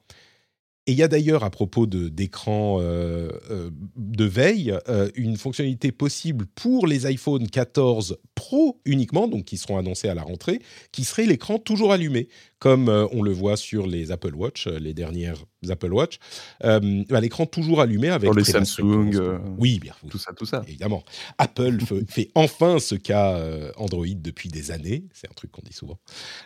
Et 0.88 0.92
il 0.92 0.98
y 0.98 1.02
a 1.02 1.08
d'ailleurs, 1.08 1.42
à 1.42 1.50
propos 1.50 1.86
d'écran 1.86 2.78
euh, 2.80 3.30
euh, 3.50 3.70
de 3.96 4.24
veille, 4.24 4.72
euh, 4.88 5.10
une 5.16 5.36
fonctionnalité 5.36 5.90
possible 5.90 6.46
pour 6.46 6.86
les 6.86 7.06
iPhone 7.06 7.48
14 7.48 8.18
Pro 8.36 8.80
uniquement, 8.84 9.26
donc 9.26 9.46
qui 9.46 9.56
seront 9.56 9.78
annoncés 9.78 10.08
à 10.08 10.14
la 10.14 10.22
rentrée, 10.22 10.60
qui 10.92 11.02
serait 11.02 11.26
l'écran 11.26 11.58
toujours 11.58 11.92
allumé 11.92 12.28
comme 12.58 12.88
euh, 12.88 13.06
on 13.12 13.22
le 13.22 13.32
voit 13.32 13.56
sur 13.56 13.86
les 13.86 14.12
Apple 14.12 14.34
Watch, 14.34 14.66
euh, 14.66 14.78
les 14.78 14.94
dernières 14.94 15.44
Apple 15.68 15.92
Watch, 15.92 16.18
euh, 16.64 17.04
l'écran 17.10 17.44
toujours 17.44 17.80
allumé 17.80 18.08
avec 18.08 18.32
les 18.34 18.44
Samsung, 18.44 19.40
oui, 19.58 19.78
bien, 19.80 19.94
tout 20.08 20.18
ça, 20.18 20.32
tout 20.32 20.46
ça. 20.46 20.62
Évidemment, 20.66 21.04
Apple 21.38 21.78
fait 22.08 22.30
enfin 22.34 22.78
ce 22.78 22.94
qu'a 22.94 23.40
Android 23.76 24.06
depuis 24.14 24.48
des 24.48 24.70
années, 24.70 25.04
c'est 25.12 25.28
un 25.28 25.34
truc 25.34 25.50
qu'on 25.50 25.62
dit 25.62 25.72
souvent. 25.72 25.98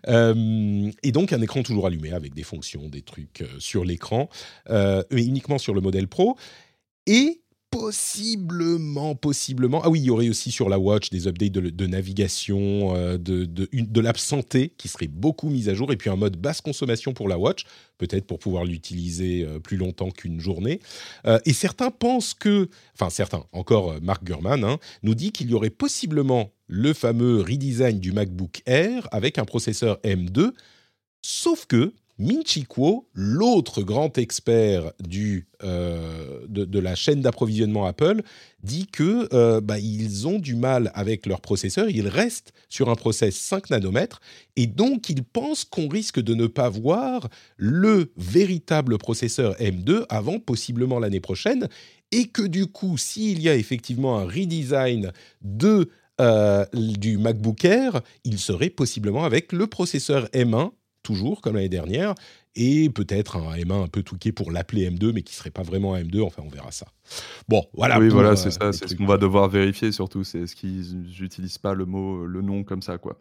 et 0.06 1.12
donc 1.12 1.32
un 1.32 1.40
écran 1.42 1.62
toujours 1.62 1.86
allumé 1.86 2.12
avec 2.12 2.34
des 2.34 2.44
fonctions, 2.44 2.88
des 2.88 3.02
trucs 3.02 3.44
sur 3.58 3.84
l'écran, 3.84 4.28
mais 4.68 5.24
uniquement 5.24 5.58
sur 5.58 5.74
le 5.74 5.80
modèle 5.80 6.08
Pro. 6.08 6.36
Et 7.06 7.39
possiblement, 7.70 9.14
possiblement. 9.14 9.80
Ah 9.84 9.90
oui, 9.90 10.00
il 10.00 10.04
y 10.04 10.10
aurait 10.10 10.28
aussi 10.28 10.50
sur 10.50 10.68
la 10.68 10.78
Watch 10.78 11.10
des 11.10 11.28
updates 11.28 11.52
de, 11.52 11.86
navigation, 11.86 12.94
euh, 12.96 13.16
de, 13.16 13.44
de, 13.44 13.68
qui 14.76 14.88
serait 14.88 15.06
beaucoup 15.06 15.48
mise 15.48 15.68
à 15.68 15.74
jour, 15.74 15.92
et 15.92 15.96
puis 15.96 16.10
un 16.10 16.16
mode 16.16 16.36
basse 16.36 16.60
consommation 16.60 17.12
pour 17.12 17.28
la 17.28 17.38
Watch, 17.38 17.64
peut-être 17.98 18.26
pour 18.26 18.40
pouvoir 18.40 18.64
l'utiliser 18.64 19.44
euh, 19.44 19.60
plus 19.60 19.76
longtemps 19.76 20.10
qu'une 20.10 20.40
journée. 20.40 20.80
Euh, 21.26 21.38
et 21.46 21.52
certains 21.52 21.90
pensent 21.90 22.34
que, 22.34 22.68
enfin 22.94 23.08
certains, 23.08 23.44
encore 23.52 24.00
Mark 24.02 24.24
Gurman, 24.24 24.64
hein, 24.64 24.78
nous 25.02 25.14
dit 25.14 25.30
qu'il 25.30 25.50
y 25.50 25.54
aurait 25.54 25.70
possiblement 25.70 26.52
le 26.66 26.92
fameux 26.92 27.40
redesign 27.40 28.00
du 28.00 28.12
MacBook 28.12 28.62
Air 28.66 29.06
avec 29.12 29.38
un 29.38 29.44
processeur 29.44 29.98
M2, 30.02 30.50
sauf 31.22 31.66
que 31.66 31.92
Minchi 32.20 32.66
l'autre 33.14 33.82
grand 33.82 34.18
expert 34.18 34.92
du, 35.00 35.48
euh, 35.64 36.44
de, 36.48 36.78
la 36.78 36.94
chaîne 36.94 37.22
d'approvisionnement 37.22 37.86
Apple, 37.86 38.22
dit 38.62 38.86
que 38.86 39.26
euh, 39.32 39.62
bah, 39.62 39.78
ils 39.78 40.28
ont 40.28 40.38
du 40.38 40.54
mal 40.54 40.92
avec 40.94 41.24
leur 41.24 41.40
processeur, 41.40 41.88
ils 41.88 42.08
restent 42.08 42.52
sur 42.68 42.90
un 42.90 42.94
process 42.94 43.36
5 43.36 43.70
nanomètres, 43.70 44.20
et 44.56 44.66
donc 44.66 45.08
ils 45.08 45.24
pensent 45.24 45.64
qu'on 45.64 45.88
risque 45.88 46.20
de 46.20 46.34
ne 46.34 46.46
pas 46.46 46.68
voir 46.68 47.30
le 47.56 48.12
véritable 48.18 48.98
processeur 48.98 49.54
M2 49.54 50.04
avant 50.10 50.38
possiblement 50.38 50.98
l'année 50.98 51.20
prochaine, 51.20 51.68
et 52.12 52.26
que 52.26 52.42
du 52.42 52.66
coup, 52.66 52.98
s'il 52.98 53.40
y 53.40 53.48
a 53.48 53.56
effectivement 53.56 54.18
un 54.18 54.24
redesign 54.24 55.10
de 55.40 55.88
euh, 56.20 56.66
du 56.74 57.16
MacBook 57.16 57.64
Air, 57.64 58.02
il 58.24 58.38
serait 58.38 58.68
possiblement 58.68 59.24
avec 59.24 59.54
le 59.54 59.66
processeur 59.66 60.26
M1 60.34 60.72
toujours 61.02 61.40
comme 61.40 61.54
l'année 61.56 61.68
dernière, 61.68 62.14
et 62.54 62.90
peut-être 62.90 63.36
un 63.36 63.56
M1 63.56 63.84
un 63.84 63.88
peu 63.88 64.02
touqué 64.02 64.32
pour 64.32 64.50
l'appeler 64.50 64.90
M2, 64.90 65.12
mais 65.12 65.22
qui 65.22 65.34
serait 65.34 65.50
pas 65.50 65.62
vraiment 65.62 65.94
un 65.94 66.02
M2. 66.02 66.22
Enfin, 66.22 66.42
on 66.44 66.48
verra 66.48 66.72
ça. 66.72 66.86
Bon, 67.48 67.64
voilà. 67.74 67.98
Oui, 67.98 68.08
voilà, 68.08 68.36
c'est 68.36 68.50
ça. 68.50 68.72
C'est 68.72 68.88
ce 68.88 68.94
qu'on 68.94 69.06
va 69.06 69.18
devoir 69.18 69.48
vérifier 69.48 69.92
surtout. 69.92 70.24
C'est 70.24 70.46
ce 70.46 70.56
qu'ils 70.56 71.02
n'utilisent 71.20 71.58
pas 71.58 71.74
le 71.74 71.84
mot, 71.84 72.26
le 72.26 72.42
nom 72.42 72.64
comme 72.64 72.82
ça, 72.82 72.98
quoi. 72.98 73.20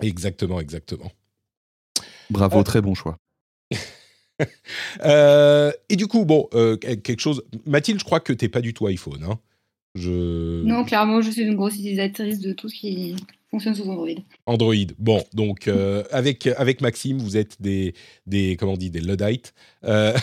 Exactement, 0.00 0.60
exactement. 0.60 1.10
Bravo, 2.30 2.60
euh, 2.60 2.62
très 2.62 2.80
bon 2.80 2.94
choix. 2.94 3.18
Euh, 5.02 5.72
et 5.88 5.96
du 5.96 6.08
coup, 6.08 6.26
bon, 6.26 6.46
euh, 6.52 6.76
quelque 6.76 7.20
chose. 7.20 7.42
Mathilde, 7.64 8.00
je 8.00 8.04
crois 8.04 8.20
que 8.20 8.34
tu 8.34 8.44
n'es 8.44 8.50
pas 8.50 8.60
du 8.60 8.74
tout 8.74 8.86
iPhone. 8.86 9.24
Hein. 9.24 9.38
Je... 9.94 10.62
Non, 10.62 10.84
clairement, 10.84 11.22
je 11.22 11.30
suis 11.30 11.40
une 11.40 11.54
grosse 11.54 11.76
utilisatrice 11.76 12.40
de 12.40 12.52
tout 12.52 12.68
ce 12.68 12.74
qui 12.74 13.16
fonctionne 13.50 13.74
sous 13.74 13.88
Android. 13.88 14.08
Android. 14.46 14.74
Bon, 14.98 15.22
donc 15.32 15.68
euh, 15.68 16.02
avec 16.10 16.46
avec 16.46 16.80
Maxime, 16.80 17.18
vous 17.18 17.36
êtes 17.36 17.60
des 17.60 17.94
des 18.26 18.56
comment 18.56 18.72
on 18.72 18.76
dit 18.76 18.90
des 18.90 19.00
luddites. 19.00 19.54
Euh, 19.84 20.16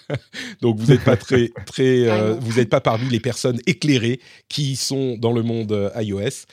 donc 0.62 0.78
vous 0.78 0.92
n'êtes 0.92 1.04
pas 1.04 1.16
très 1.16 1.50
très 1.66 2.08
euh, 2.08 2.34
vous 2.34 2.58
n'êtes 2.58 2.70
pas 2.70 2.80
parmi 2.80 3.08
les 3.08 3.20
personnes 3.20 3.60
éclairées 3.66 4.20
qui 4.48 4.76
sont 4.76 5.16
dans 5.16 5.32
le 5.32 5.42
monde 5.42 5.92
iOS. 5.96 6.46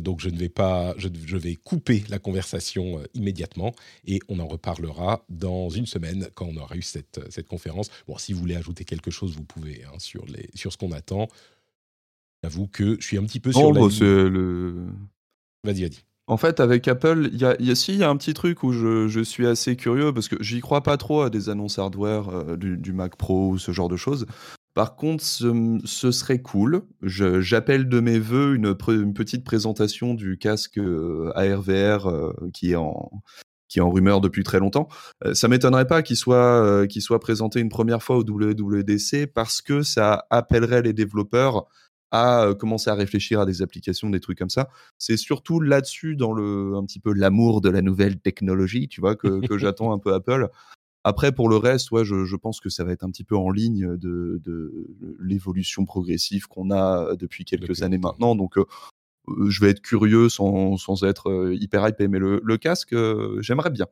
donc 0.00 0.20
je 0.20 0.28
ne 0.28 0.38
vais 0.38 0.48
pas, 0.48 0.94
je, 0.98 1.08
je 1.26 1.36
vais 1.36 1.54
couper 1.56 2.04
la 2.08 2.18
conversation 2.18 3.00
immédiatement 3.14 3.72
et 4.04 4.20
on 4.28 4.38
en 4.38 4.46
reparlera 4.46 5.24
dans 5.28 5.70
une 5.70 5.86
semaine 5.86 6.28
quand 6.34 6.46
on 6.46 6.56
aura 6.56 6.76
eu 6.76 6.82
cette, 6.82 7.20
cette 7.30 7.48
conférence. 7.48 7.88
Bon, 8.06 8.18
si 8.18 8.32
vous 8.32 8.40
voulez 8.40 8.56
ajouter 8.56 8.84
quelque 8.84 9.10
chose, 9.10 9.34
vous 9.34 9.44
pouvez 9.44 9.84
hein, 9.84 9.98
sur 9.98 10.26
les 10.26 10.48
sur 10.54 10.72
ce 10.72 10.78
qu'on 10.78 10.92
attend. 10.92 11.28
J'avoue 12.42 12.66
que 12.66 12.96
je 13.00 13.06
suis 13.06 13.18
un 13.18 13.24
petit 13.24 13.38
peu 13.38 13.52
sur 13.52 13.72
la. 13.72 13.80
le 13.80 14.88
Vas-y, 15.64 15.82
vas-y. 15.82 16.02
En 16.28 16.36
fait, 16.36 16.60
avec 16.60 16.86
Apple, 16.86 17.28
il 17.32 17.40
y 17.40 17.44
a, 17.44 17.56
y, 17.58 18.04
un 18.04 18.16
petit 18.16 18.32
truc 18.32 18.62
où 18.62 18.72
je, 18.72 19.22
suis 19.22 19.46
assez 19.46 19.76
curieux 19.76 20.12
parce 20.12 20.28
que 20.28 20.36
j'y 20.40 20.60
crois 20.60 20.82
pas 20.82 20.96
trop 20.96 21.22
à 21.22 21.30
des 21.30 21.48
annonces 21.48 21.78
hardware 21.78 22.28
euh, 22.28 22.56
du, 22.56 22.92
Mac 22.92 23.16
Pro 23.16 23.50
ou 23.50 23.58
ce 23.58 23.72
genre 23.72 23.88
de 23.88 23.96
choses. 23.96 24.26
Par 24.74 24.96
contre, 24.96 25.22
ce, 25.22 25.84
serait 25.84 26.40
cool. 26.40 26.82
J'appelle 27.02 27.88
de 27.88 28.00
mes 28.00 28.18
voeux 28.18 28.54
une, 28.54 28.74
petite 29.12 29.44
présentation 29.44 30.14
du 30.14 30.38
casque 30.38 30.78
euh, 30.78 31.32
ARVR 31.34 32.06
euh, 32.06 32.32
qui 32.54 32.72
est 32.72 32.76
en 32.76 33.10
qui 33.68 33.78
est 33.78 33.82
en 33.82 33.90
rumeur 33.90 34.20
depuis 34.20 34.42
très 34.42 34.58
longtemps. 34.58 34.86
ça 35.32 35.48
m'étonnerait 35.48 35.86
pas 35.86 36.02
qu'il 36.02 36.18
soit, 36.18 36.86
qu'il 36.88 37.00
soit 37.00 37.20
présenté 37.20 37.58
une 37.58 37.70
première 37.70 38.02
fois 38.02 38.18
au 38.18 38.22
WWDC 38.22 39.32
parce 39.32 39.62
que 39.62 39.82
ça 39.82 40.26
appellerait 40.28 40.82
les 40.82 40.92
développeurs 40.92 41.64
à 42.12 42.54
commencer 42.58 42.90
à 42.90 42.94
réfléchir 42.94 43.40
à 43.40 43.46
des 43.46 43.62
applications, 43.62 44.10
des 44.10 44.20
trucs 44.20 44.38
comme 44.38 44.50
ça. 44.50 44.68
C'est 44.98 45.16
surtout 45.16 45.60
là-dessus, 45.60 46.14
dans 46.14 46.32
le 46.32 46.74
un 46.76 46.84
petit 46.84 47.00
peu 47.00 47.12
l'amour 47.12 47.62
de 47.62 47.70
la 47.70 47.82
nouvelle 47.82 48.20
technologie, 48.20 48.86
tu 48.86 49.00
vois, 49.00 49.16
que, 49.16 49.44
que 49.46 49.58
j'attends 49.58 49.92
un 49.92 49.98
peu 49.98 50.12
Apple. 50.14 50.48
Après, 51.04 51.32
pour 51.32 51.48
le 51.48 51.56
reste, 51.56 51.90
ouais, 51.90 52.04
je, 52.04 52.24
je, 52.24 52.36
pense 52.36 52.60
que 52.60 52.68
ça 52.68 52.84
va 52.84 52.92
être 52.92 53.02
un 53.02 53.10
petit 53.10 53.24
peu 53.24 53.36
en 53.36 53.50
ligne 53.50 53.96
de, 53.96 54.40
de 54.44 54.86
l'évolution 55.20 55.84
progressive 55.84 56.46
qu'on 56.46 56.70
a 56.70 57.16
depuis 57.16 57.44
quelques 57.44 57.82
années 57.82 57.98
maintenant. 57.98 58.36
Donc, 58.36 58.56
euh, 58.56 58.64
je 59.48 59.60
vais 59.60 59.70
être 59.70 59.80
curieux 59.80 60.28
sans, 60.28 60.76
sans 60.76 61.04
être 61.04 61.30
euh, 61.30 61.54
hyper 61.54 61.86
hypé. 61.88 62.08
Mais 62.08 62.18
le, 62.18 62.40
le 62.44 62.56
casque, 62.58 62.92
euh, 62.92 63.40
j'aimerais 63.40 63.70
bien. 63.70 63.86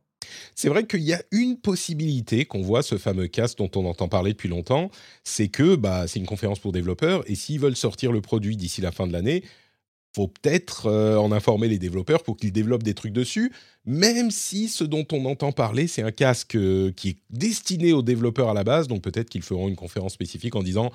C'est 0.54 0.68
vrai 0.68 0.86
qu'il 0.86 1.02
y 1.02 1.12
a 1.12 1.22
une 1.30 1.56
possibilité 1.56 2.44
qu'on 2.44 2.62
voit, 2.62 2.82
ce 2.82 2.98
fameux 2.98 3.26
casque 3.26 3.58
dont 3.58 3.70
on 3.74 3.86
entend 3.86 4.08
parler 4.08 4.32
depuis 4.32 4.48
longtemps, 4.48 4.90
c'est 5.24 5.48
que 5.48 5.76
bah, 5.76 6.06
c'est 6.06 6.18
une 6.18 6.26
conférence 6.26 6.58
pour 6.58 6.72
développeurs 6.72 7.22
et 7.26 7.34
s'ils 7.34 7.60
veulent 7.60 7.76
sortir 7.76 8.12
le 8.12 8.20
produit 8.20 8.56
d'ici 8.56 8.80
la 8.80 8.92
fin 8.92 9.06
de 9.06 9.12
l'année, 9.12 9.42
faut 10.14 10.28
peut-être 10.28 10.90
en 10.90 11.30
informer 11.30 11.68
les 11.68 11.78
développeurs 11.78 12.24
pour 12.24 12.36
qu'ils 12.36 12.52
développent 12.52 12.82
des 12.82 12.94
trucs 12.94 13.12
dessus, 13.12 13.52
même 13.86 14.32
si 14.32 14.68
ce 14.68 14.82
dont 14.82 15.06
on 15.12 15.24
entend 15.24 15.52
parler, 15.52 15.86
c'est 15.86 16.02
un 16.02 16.10
casque 16.10 16.58
qui 16.96 17.08
est 17.08 17.18
destiné 17.30 17.92
aux 17.92 18.02
développeurs 18.02 18.50
à 18.50 18.54
la 18.54 18.64
base, 18.64 18.88
donc 18.88 19.02
peut-être 19.02 19.30
qu'ils 19.30 19.42
feront 19.42 19.68
une 19.68 19.76
conférence 19.76 20.14
spécifique 20.14 20.56
en 20.56 20.64
disant 20.64 20.90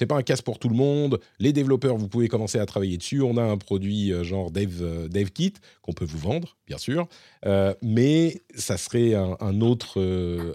c'est 0.00 0.06
pas 0.06 0.16
un 0.16 0.22
casque 0.22 0.44
pour 0.44 0.58
tout 0.58 0.70
le 0.70 0.74
monde. 0.74 1.20
Les 1.40 1.52
développeurs, 1.52 1.98
vous 1.98 2.08
pouvez 2.08 2.28
commencer 2.28 2.58
à 2.58 2.64
travailler 2.64 2.96
dessus. 2.96 3.20
On 3.20 3.36
a 3.36 3.42
un 3.42 3.58
produit 3.58 4.14
euh, 4.14 4.24
genre 4.24 4.50
Dev, 4.50 4.80
euh, 4.80 5.24
Kit 5.26 5.52
qu'on 5.82 5.92
peut 5.92 6.06
vous 6.06 6.18
vendre, 6.18 6.56
bien 6.66 6.78
sûr, 6.78 7.06
euh, 7.44 7.74
mais 7.82 8.40
ça 8.54 8.78
serait 8.78 9.12
un, 9.14 9.60
autre, 9.60 10.00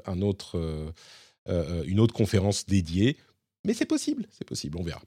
un 0.08 0.22
autre, 0.24 0.94
une 1.86 2.00
autre 2.00 2.16
conférence 2.16 2.66
dédiée. 2.66 3.18
Mais 3.66 3.75
c'est 3.75 3.86
possible, 3.86 4.25
c'est 4.32 4.48
possible, 4.48 4.80
on 4.80 4.84
verra. 4.84 5.04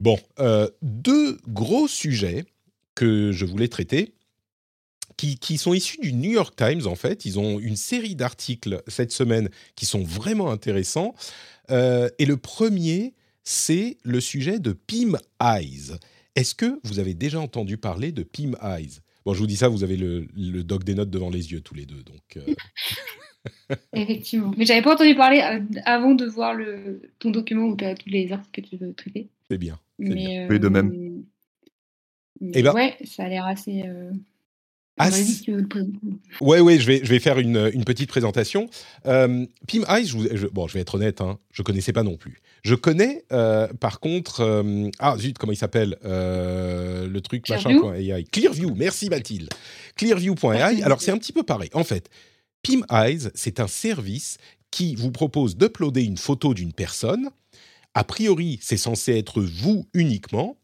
Bon, 0.00 0.18
deux 0.82 1.38
gros 1.46 1.86
sujets 1.86 2.46
que 2.96 3.30
je 3.30 3.44
voulais 3.44 3.68
traiter. 3.68 4.12
Qui, 5.16 5.36
qui, 5.36 5.58
sont 5.58 5.74
issus 5.74 5.98
du 6.00 6.12
New 6.12 6.30
York 6.30 6.54
Times, 6.54 6.86
en 6.86 6.94
fait. 6.94 7.24
Ils 7.24 7.40
ont 7.40 7.58
une 7.58 7.74
série 7.74 8.14
d'articles 8.14 8.84
cette 8.86 9.10
semaine 9.10 9.48
qui 9.74 9.84
sont 9.84 10.04
vraiment 10.04 10.52
intéressants. 10.52 11.12
Euh, 11.70 12.08
et 12.18 12.26
le 12.26 12.36
premier, 12.36 13.14
c'est 13.44 13.98
le 14.02 14.20
sujet 14.20 14.58
de 14.58 14.72
Pim 14.72 15.18
Eyes. 15.40 15.92
Est-ce 16.34 16.54
que 16.54 16.80
vous 16.84 16.98
avez 16.98 17.14
déjà 17.14 17.40
entendu 17.40 17.78
parler 17.78 18.12
de 18.12 18.22
Pim 18.22 18.52
Eyes? 18.62 19.00
Bon, 19.24 19.34
je 19.34 19.40
vous 19.40 19.46
dis 19.46 19.56
ça, 19.56 19.68
vous 19.68 19.84
avez 19.84 19.96
le, 19.96 20.26
le, 20.36 20.62
doc 20.62 20.84
des 20.84 20.94
notes 20.94 21.10
devant 21.10 21.30
les 21.30 21.52
yeux 21.52 21.60
tous 21.60 21.74
les 21.74 21.84
deux, 21.84 22.02
donc. 22.02 22.36
Euh. 22.36 22.54
Effectivement, 23.92 24.52
mais 24.56 24.64
j'avais 24.64 24.82
pas 24.82 24.94
entendu 24.94 25.14
parler 25.14 25.40
euh, 25.40 25.80
avant 25.84 26.14
de 26.14 26.26
voir 26.26 26.54
le, 26.54 27.02
ton 27.18 27.30
document 27.30 27.66
où 27.66 27.76
tu 27.76 27.84
as 27.84 27.94
tous 27.94 28.08
les 28.08 28.32
articles 28.32 28.62
que 28.62 28.68
tu 28.68 28.76
veux 28.76 28.92
traiter. 28.94 29.28
C'est 29.50 29.58
bien. 29.58 29.78
Mais, 29.98 30.46
oui, 30.48 30.60
de 30.60 30.68
même. 30.68 31.24
Mais, 32.40 32.52
eh 32.54 32.62
ben, 32.62 32.72
ouais, 32.72 32.96
ça 33.04 33.24
a 33.24 33.28
l'air 33.28 33.46
assez. 33.46 33.82
Ah, 34.98 35.10
ouais, 36.40 36.60
ouais, 36.60 36.78
je 36.78 36.86
vais, 36.86 37.00
je 37.02 37.08
vais 37.08 37.18
faire 37.20 37.38
une, 37.38 37.70
une 37.72 37.84
petite 37.84 38.08
présentation. 38.08 38.68
Euh, 39.06 39.46
Pim 39.66 39.82
Eyes, 39.88 40.06
je, 40.06 40.46
bon, 40.48 40.66
je 40.66 40.74
vais 40.74 40.80
être 40.80 40.94
honnête, 40.94 41.20
hein, 41.20 41.38
je 41.52 41.62
connaissais 41.62 41.92
pas 41.92 42.02
non 42.02 42.16
plus. 42.16 42.40
Je 42.64 42.74
connais, 42.74 43.24
euh, 43.32 43.68
par 43.80 44.00
contre, 44.00 44.40
euh, 44.40 44.90
ah 44.98 45.16
zut, 45.18 45.38
comment 45.38 45.52
il 45.52 45.56
s'appelle 45.56 45.96
Le 46.02 47.18
truc 47.20 47.44
Clearview. 47.44 47.92
Clearview, 48.32 48.74
merci 48.74 49.08
Mathilde. 49.08 49.48
Clearview.ai. 49.96 50.82
Alors 50.82 51.00
c'est 51.00 51.10
un 51.10 51.18
petit 51.18 51.32
peu 51.32 51.42
pareil. 51.42 51.70
En 51.72 51.84
fait, 51.84 52.08
Pim 52.62 52.82
Eyes, 52.90 53.30
c'est 53.34 53.60
un 53.60 53.68
service 53.68 54.38
qui 54.70 54.94
vous 54.94 55.10
propose 55.10 55.56
d'uploader 55.56 56.02
une 56.02 56.18
photo 56.18 56.54
d'une 56.54 56.72
personne. 56.72 57.30
A 57.94 58.04
priori, 58.04 58.58
c'est 58.62 58.76
censé 58.76 59.16
être 59.16 59.42
vous 59.42 59.86
uniquement. 59.94 60.56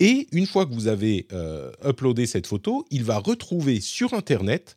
Et 0.00 0.26
une 0.32 0.46
fois 0.46 0.64
que 0.66 0.72
vous 0.72 0.86
avez 0.88 1.26
euh, 1.32 1.70
uploadé 1.84 2.26
cette 2.26 2.46
photo, 2.46 2.86
il 2.90 3.04
va 3.04 3.18
retrouver 3.18 3.80
sur 3.80 4.14
Internet 4.14 4.76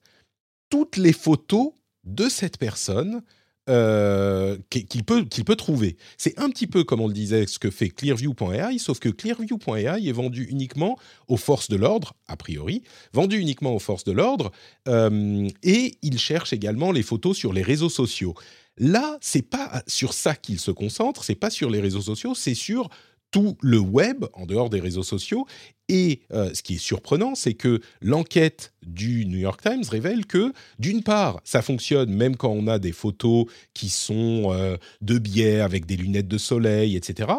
toutes 0.70 0.98
les 0.98 1.14
photos 1.14 1.74
de 2.04 2.28
cette 2.28 2.58
personne 2.58 3.22
euh, 3.70 4.58
qu'il 4.70 5.04
peut, 5.04 5.24
peut 5.24 5.56
trouver. 5.56 5.96
C'est 6.18 6.38
un 6.40 6.50
petit 6.50 6.66
peu 6.66 6.84
comme 6.84 7.00
on 7.00 7.08
le 7.08 7.14
disait, 7.14 7.46
ce 7.48 7.60
que 7.60 7.70
fait 7.70 7.90
Clearview.ai, 7.90 8.80
sauf 8.80 9.00
que 9.00 9.08
Clearview.ai 9.08 10.08
est 10.08 10.12
vendu 10.12 10.46
uniquement 10.46 10.98
aux 11.28 11.38
forces 11.38 11.70
de 11.70 11.76
l'ordre, 11.76 12.14
a 12.28 12.36
priori, 12.36 12.82
vendu 13.14 13.38
uniquement 13.38 13.76
aux 13.76 13.80
forces 13.80 14.04
de 14.04 14.12
l'ordre, 14.14 14.52
euh, 14.88 15.48
et 15.62 15.96
il 16.02 16.18
cherche 16.18 16.54
également 16.54 16.92
les 16.92 17.04
photos 17.04 17.38
sur 17.38 17.54
les 17.54 17.62
réseaux 17.62 17.90
sociaux. 17.90 18.34
Là, 18.78 19.18
c'est 19.22 19.48
pas 19.48 19.84
sur 19.86 20.14
ça 20.14 20.34
qu'il 20.34 20.60
se 20.60 20.72
concentre, 20.72 21.24
c'est 21.24 21.36
pas 21.36 21.52
sur 21.52 21.70
les 21.70 21.82
réseaux 21.82 22.02
sociaux, 22.02 22.34
c'est 22.34 22.56
sur 22.56 22.90
tout 23.32 23.58
le 23.62 23.80
web 23.80 24.26
en 24.34 24.46
dehors 24.46 24.70
des 24.70 24.80
réseaux 24.80 25.04
sociaux. 25.04 25.48
Et 25.90 26.22
euh, 26.32 26.54
ce 26.54 26.62
qui 26.62 26.76
est 26.76 26.80
surprenant, 26.80 27.36
c'est 27.36 27.54
que 27.54 27.82
l'enquête 28.02 28.74
du 28.86 29.26
New 29.26 29.40
York 29.40 29.62
Times 29.62 29.84
révèle 29.90 30.26
que, 30.26 30.54
d'une 30.80 31.04
part, 31.04 31.42
ça 31.44 31.62
fonctionne 31.62 32.14
même 32.14 32.38
quand 32.38 32.52
on 32.52 32.68
a 32.68 32.80
des 32.80 32.92
photos 32.92 33.46
qui 33.74 33.90
sont 33.90 34.54
euh, 34.54 34.78
de 35.02 35.18
biais 35.18 35.60
avec 35.60 35.86
des 35.86 35.98
lunettes 35.98 36.28
de 36.28 36.38
soleil, 36.38 36.96
etc. 36.96 37.30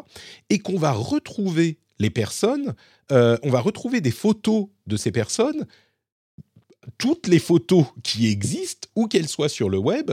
Et 0.51 0.59
qu'on 0.59 0.79
va 0.79 0.93
retrouver 0.93 1.79
les 1.99 2.11
personnes, 2.11 2.75
euh, 3.11 3.39
on 3.43 3.51
va 3.51 3.61
retrouver 3.61 4.01
des 4.01 4.11
photos 4.11 4.67
de 4.87 4.97
ces 4.97 5.13
personnes, 5.13 5.67
toutes 6.99 7.29
les 7.29 7.39
photos 7.39 7.87
qui 8.03 8.27
existent, 8.27 8.89
où 8.97 9.07
qu'elles 9.07 9.29
soient 9.29 9.49
sur 9.49 9.69
le 9.69 9.79
web, 9.79 10.13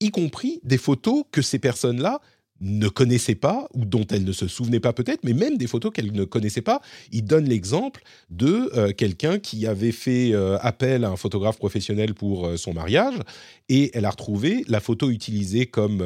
y 0.00 0.10
compris 0.10 0.60
des 0.64 0.78
photos 0.78 1.24
que 1.30 1.42
ces 1.42 1.58
personnes-là 1.58 2.20
ne 2.60 2.88
connaissait 2.88 3.34
pas 3.34 3.68
ou 3.74 3.84
dont 3.84 4.06
elle 4.10 4.24
ne 4.24 4.32
se 4.32 4.46
souvenait 4.46 4.80
pas 4.80 4.92
peut-être, 4.92 5.24
mais 5.24 5.32
même 5.32 5.56
des 5.56 5.66
photos 5.66 5.92
qu'elle 5.92 6.12
ne 6.12 6.24
connaissait 6.24 6.60
pas. 6.60 6.80
Il 7.12 7.24
donne 7.24 7.44
l'exemple 7.44 8.02
de 8.30 8.70
euh, 8.76 8.92
quelqu'un 8.92 9.38
qui 9.38 9.66
avait 9.66 9.92
fait 9.92 10.32
euh, 10.32 10.58
appel 10.60 11.04
à 11.04 11.10
un 11.10 11.16
photographe 11.16 11.58
professionnel 11.58 12.14
pour 12.14 12.46
euh, 12.46 12.56
son 12.56 12.74
mariage 12.74 13.16
et 13.70 13.90
elle 13.94 14.04
a 14.04 14.10
retrouvé 14.10 14.64
la 14.68 14.80
photo 14.80 15.10
utilisée 15.10 15.64
comme 15.66 16.04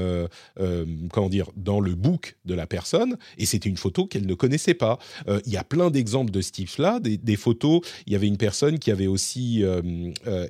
comment 1.10 1.28
dire 1.28 1.50
dans 1.56 1.80
le 1.80 1.94
book 1.94 2.36
de 2.44 2.54
la 2.54 2.66
personne 2.66 3.16
et 3.38 3.46
c'était 3.46 3.68
une 3.68 3.76
photo 3.76 4.06
qu'elle 4.06 4.26
ne 4.26 4.34
connaissait 4.34 4.74
pas. 4.74 4.98
il 5.46 5.52
y 5.52 5.56
a 5.56 5.64
plein 5.64 5.90
d'exemples 5.90 6.30
de 6.30 6.40
ce 6.40 6.52
type-là, 6.52 7.00
des, 7.00 7.36
photos. 7.36 7.80
Il 8.06 8.12
y 8.12 8.16
avait 8.16 8.28
une 8.28 8.36
personne 8.36 8.78
qui 8.78 8.90
avait 8.90 9.06
aussi 9.06 9.64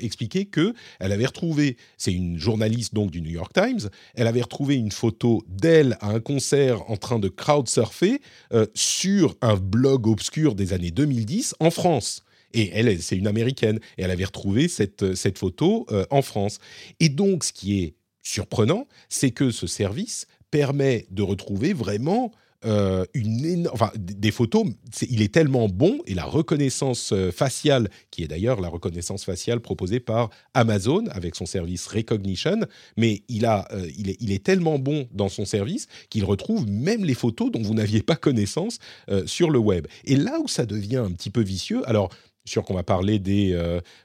expliqué 0.01 0.45
que 0.45 0.75
elle 1.01 1.13
avait 1.13 1.27
retrouvé, 1.27 1.77
c'est 1.97 2.13
une 2.13 2.39
journaliste 2.39 2.95
donc 2.95 3.11
du 3.11 3.21
New 3.21 3.31
York 3.31 3.53
Times, 3.55 3.89
elle 4.15 4.27
avait 4.27 4.43
retrouvé 4.43 4.77
une 4.77 4.93
photo 4.93 5.43
d'elle 5.49 5.97
à 6.01 6.09
un 6.09 6.21
concert 6.21 6.91
en 6.91 6.97
train 6.97 7.19
de 7.19 7.29
crowdsurfer 7.29 8.21
euh, 8.53 8.67
sur 8.75 9.37
un 9.41 9.57
blog 9.57 10.07
obscur 10.07 10.55
des 10.55 10.73
années 10.73 10.91
2010 10.91 11.55
en 11.61 11.71
France. 11.71 12.23
Et 12.55 12.71
elle, 12.73 13.03
c'est 13.03 13.17
une 13.17 13.27
américaine. 13.27 13.81
Et 13.99 14.03
elle 14.03 14.11
avait 14.11 14.25
retrouvé 14.25 14.69
cette, 14.69 15.03
euh, 15.03 15.15
cette 15.15 15.39
photo 15.39 15.87
euh, 15.91 16.07
en 16.11 16.23
France. 16.23 16.59
Et 17.01 17.11
donc, 17.11 17.45
ce 17.45 17.53
qui 17.53 17.83
est 17.83 17.95
surprenant, 18.23 18.87
c'est 19.11 19.33
que 19.33 19.51
ce 19.51 19.67
service 19.67 20.27
permet 20.51 21.07
de 21.11 21.23
retrouver 21.23 21.73
vraiment 21.73 22.31
euh, 22.65 23.05
une 23.13 23.69
enfin, 23.73 23.91
des 23.95 24.31
photos. 24.31 24.65
il 25.11 25.21
est 25.21 25.35
tellement 25.35 25.69
bon 25.69 25.99
et 26.07 26.15
la 26.15 26.25
reconnaissance 26.25 27.13
faciale, 27.31 27.91
qui 28.11 28.23
est 28.23 28.29
d'ailleurs 28.29 28.63
la 28.63 28.69
reconnaissance 28.69 29.25
faciale 29.25 29.61
proposée 29.61 30.01
par 30.01 30.31
Amazon 30.55 31.05
avec 31.11 31.35
son 31.35 31.45
service 31.45 31.87
Recognition, 31.87 32.61
mais 32.97 33.23
il, 33.29 33.45
a, 33.45 33.69
il, 33.99 34.09
est, 34.09 34.17
il 34.21 34.33
est 34.33 34.43
tellement 34.43 34.79
bon 34.79 35.07
dans 35.13 35.29
son 35.29 35.45
service 35.45 35.89
qu'il 36.09 36.25
retrouve 36.25 36.67
même 36.67 37.05
les 37.05 37.13
photos 37.13 37.51
dont 37.51 37.61
vous 37.61 37.75
n'aviez 37.75 38.03
pas 38.03 38.17
connaissance 38.17 38.79
sur 39.27 39.51
le 39.51 39.59
web. 39.59 39.87
Et 40.05 40.17
là 40.17 40.41
où 40.41 40.49
ça 40.49 40.65
devient 40.65 41.03
un 41.05 41.11
petit 41.11 41.31
peu 41.31 41.43
vicieux, 41.43 41.87
alors 41.87 42.09
sûr 42.47 42.65
qu'on 42.65 42.75
va 42.75 42.83
parler 42.83 43.19
des 43.19 43.59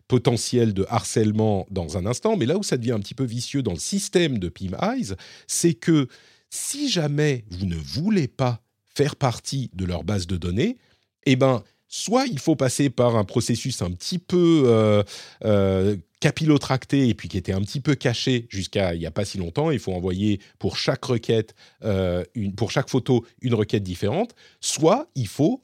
potentiels 0.08 0.74
de 0.74 0.86
harcèlement 0.89 1.68
dans 1.72 1.98
un 1.98 2.05
instant, 2.05 2.37
mais 2.37 2.46
là 2.46 2.57
où 2.57 2.64
ça 2.64 2.77
devient 2.77 2.94
un 2.94 3.00
petit 3.00 3.16
peu 3.16 3.25
vicieux 3.25 3.61
dans 3.61 3.74
le 3.74 3.79
système 3.79 4.40
de 4.40 4.50
PIM 4.50 4.77
Eyes, 4.81 5.14
c'est 5.48 5.74
que 5.74 6.07
si 6.50 6.90
jamais 6.90 7.46
vous 7.50 7.66
ne 7.66 7.75
voulez 7.75 8.27
pas 8.27 8.61
faire 8.87 9.16
partie 9.16 9.70
de 9.74 9.85
leur 9.85 10.03
base 10.03 10.27
de 10.27 10.37
données, 10.37 10.77
eh 11.25 11.35
ben, 11.35 11.64
soit 11.87 12.27
il 12.27 12.40
faut 12.40 12.55
passer 12.55 12.90
par 12.90 13.16
un 13.16 13.24
processus 13.24 13.81
un 13.81 13.92
petit 13.92 14.20
peu 14.20 14.64
euh, 14.66 15.03
euh, 15.46 15.96
capillotracté 16.20 17.07
et 17.07 17.14
puis 17.14 17.27
qui 17.27 17.37
était 17.37 17.51
un 17.51 17.61
petit 17.61 17.79
peu 17.79 17.96
caché 17.96 18.48
jusqu'à 18.50 18.94
il 18.94 19.00
n'y 19.00 19.05
a 19.05 19.11
pas 19.11 19.25
si 19.25 19.37
longtemps. 19.37 19.72
Il 19.72 19.79
faut 19.79 19.94
envoyer 19.94 20.40
pour 20.59 20.77
chaque 20.77 21.05
requête, 21.05 21.55
euh, 21.83 22.24
pour 22.57 22.72
chaque 22.72 22.90
photo, 22.90 23.25
une 23.42 23.53
requête 23.53 23.83
différente. 23.83 24.35
Soit 24.59 25.09
il 25.16 25.27
faut 25.27 25.64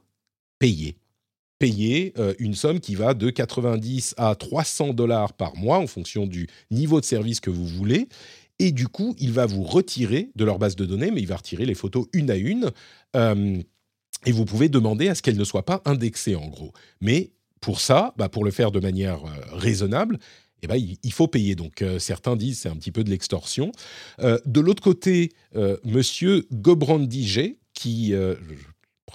payer 0.59 0.97
payer 1.59 2.13
une 2.39 2.53
somme 2.53 2.79
qui 2.79 2.95
va 2.95 3.13
de 3.13 3.29
90 3.29 4.15
à 4.17 4.35
300 4.35 4.93
dollars 4.93 5.33
par 5.33 5.55
mois 5.55 5.77
en 5.77 5.87
fonction 5.87 6.27
du 6.27 6.47
niveau 6.69 6.99
de 6.99 7.05
service 7.05 7.39
que 7.39 7.49
vous 7.49 7.65
voulez 7.65 8.07
et 8.59 8.71
du 8.71 8.87
coup, 8.87 9.15
il 9.19 9.31
va 9.31 9.45
vous 9.45 9.63
retirer 9.63 10.31
de 10.35 10.45
leur 10.45 10.59
base 10.59 10.75
de 10.75 10.85
données, 10.85 11.11
mais 11.11 11.21
il 11.21 11.27
va 11.27 11.37
retirer 11.37 11.65
les 11.65 11.75
photos 11.75 12.07
une 12.13 12.31
à 12.31 12.35
une. 12.35 12.71
Euh, 13.15 13.61
et 14.25 14.31
vous 14.31 14.45
pouvez 14.45 14.69
demander 14.69 15.09
à 15.09 15.15
ce 15.15 15.21
qu'elles 15.21 15.37
ne 15.37 15.43
soient 15.43 15.65
pas 15.65 15.81
indexées, 15.85 16.35
en 16.35 16.47
gros. 16.47 16.71
Mais 17.01 17.31
pour 17.59 17.79
ça, 17.81 18.13
bah, 18.17 18.29
pour 18.29 18.45
le 18.45 18.51
faire 18.51 18.71
de 18.71 18.79
manière 18.79 19.25
euh, 19.25 19.57
raisonnable, 19.57 20.19
eh 20.61 20.67
ben, 20.67 20.77
il, 20.77 21.13
faut 21.13 21.27
payer. 21.27 21.55
Donc 21.55 21.81
euh, 21.81 21.99
certains 21.99 22.35
disent 22.35 22.59
c'est 22.59 22.69
un 22.69 22.77
petit 22.77 22.91
peu 22.91 23.03
de 23.03 23.09
l'extorsion. 23.09 23.71
de 24.19 24.59
l'autre 24.59 24.81
côté, 24.81 25.33
Monsieur 25.83 26.47
Gobrandige, 26.51 27.55
qui, 27.73 28.13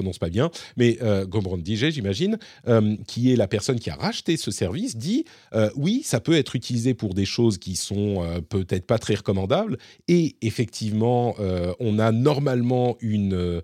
prononce 0.01 0.19
pas 0.19 0.31
bien, 0.31 0.51
mais 0.79 0.97
euh, 1.03 1.27
Gombrand 1.27 1.59
j'imagine, 1.63 2.39
euh, 2.69 2.97
qui 3.07 3.31
est 3.31 3.37
la 3.37 3.47
personne 3.47 3.79
qui 3.79 3.91
a 3.91 3.97
racheté 3.97 4.39
ce 4.39 4.51
service, 4.51 4.97
dit 4.97 5.27
euh, 5.53 5.69
oui, 5.77 6.01
ça 6.05 6.21
peut 6.21 6.37
être 6.37 6.57
utilisé 6.57 6.95
pour 6.95 7.13
des 7.13 7.27
choses 7.27 7.59
qui 7.59 7.77
sont 7.77 8.25
peut-être 8.49 8.87
pas 8.87 8.99
très 8.99 9.15
recommandables. 9.15 9.77
Et 10.09 10.37
effectivement, 10.41 11.35
on 11.81 11.99
a 11.99 12.13
normalement 12.13 12.97
une, 13.01 13.61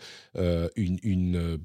une, 0.76 1.58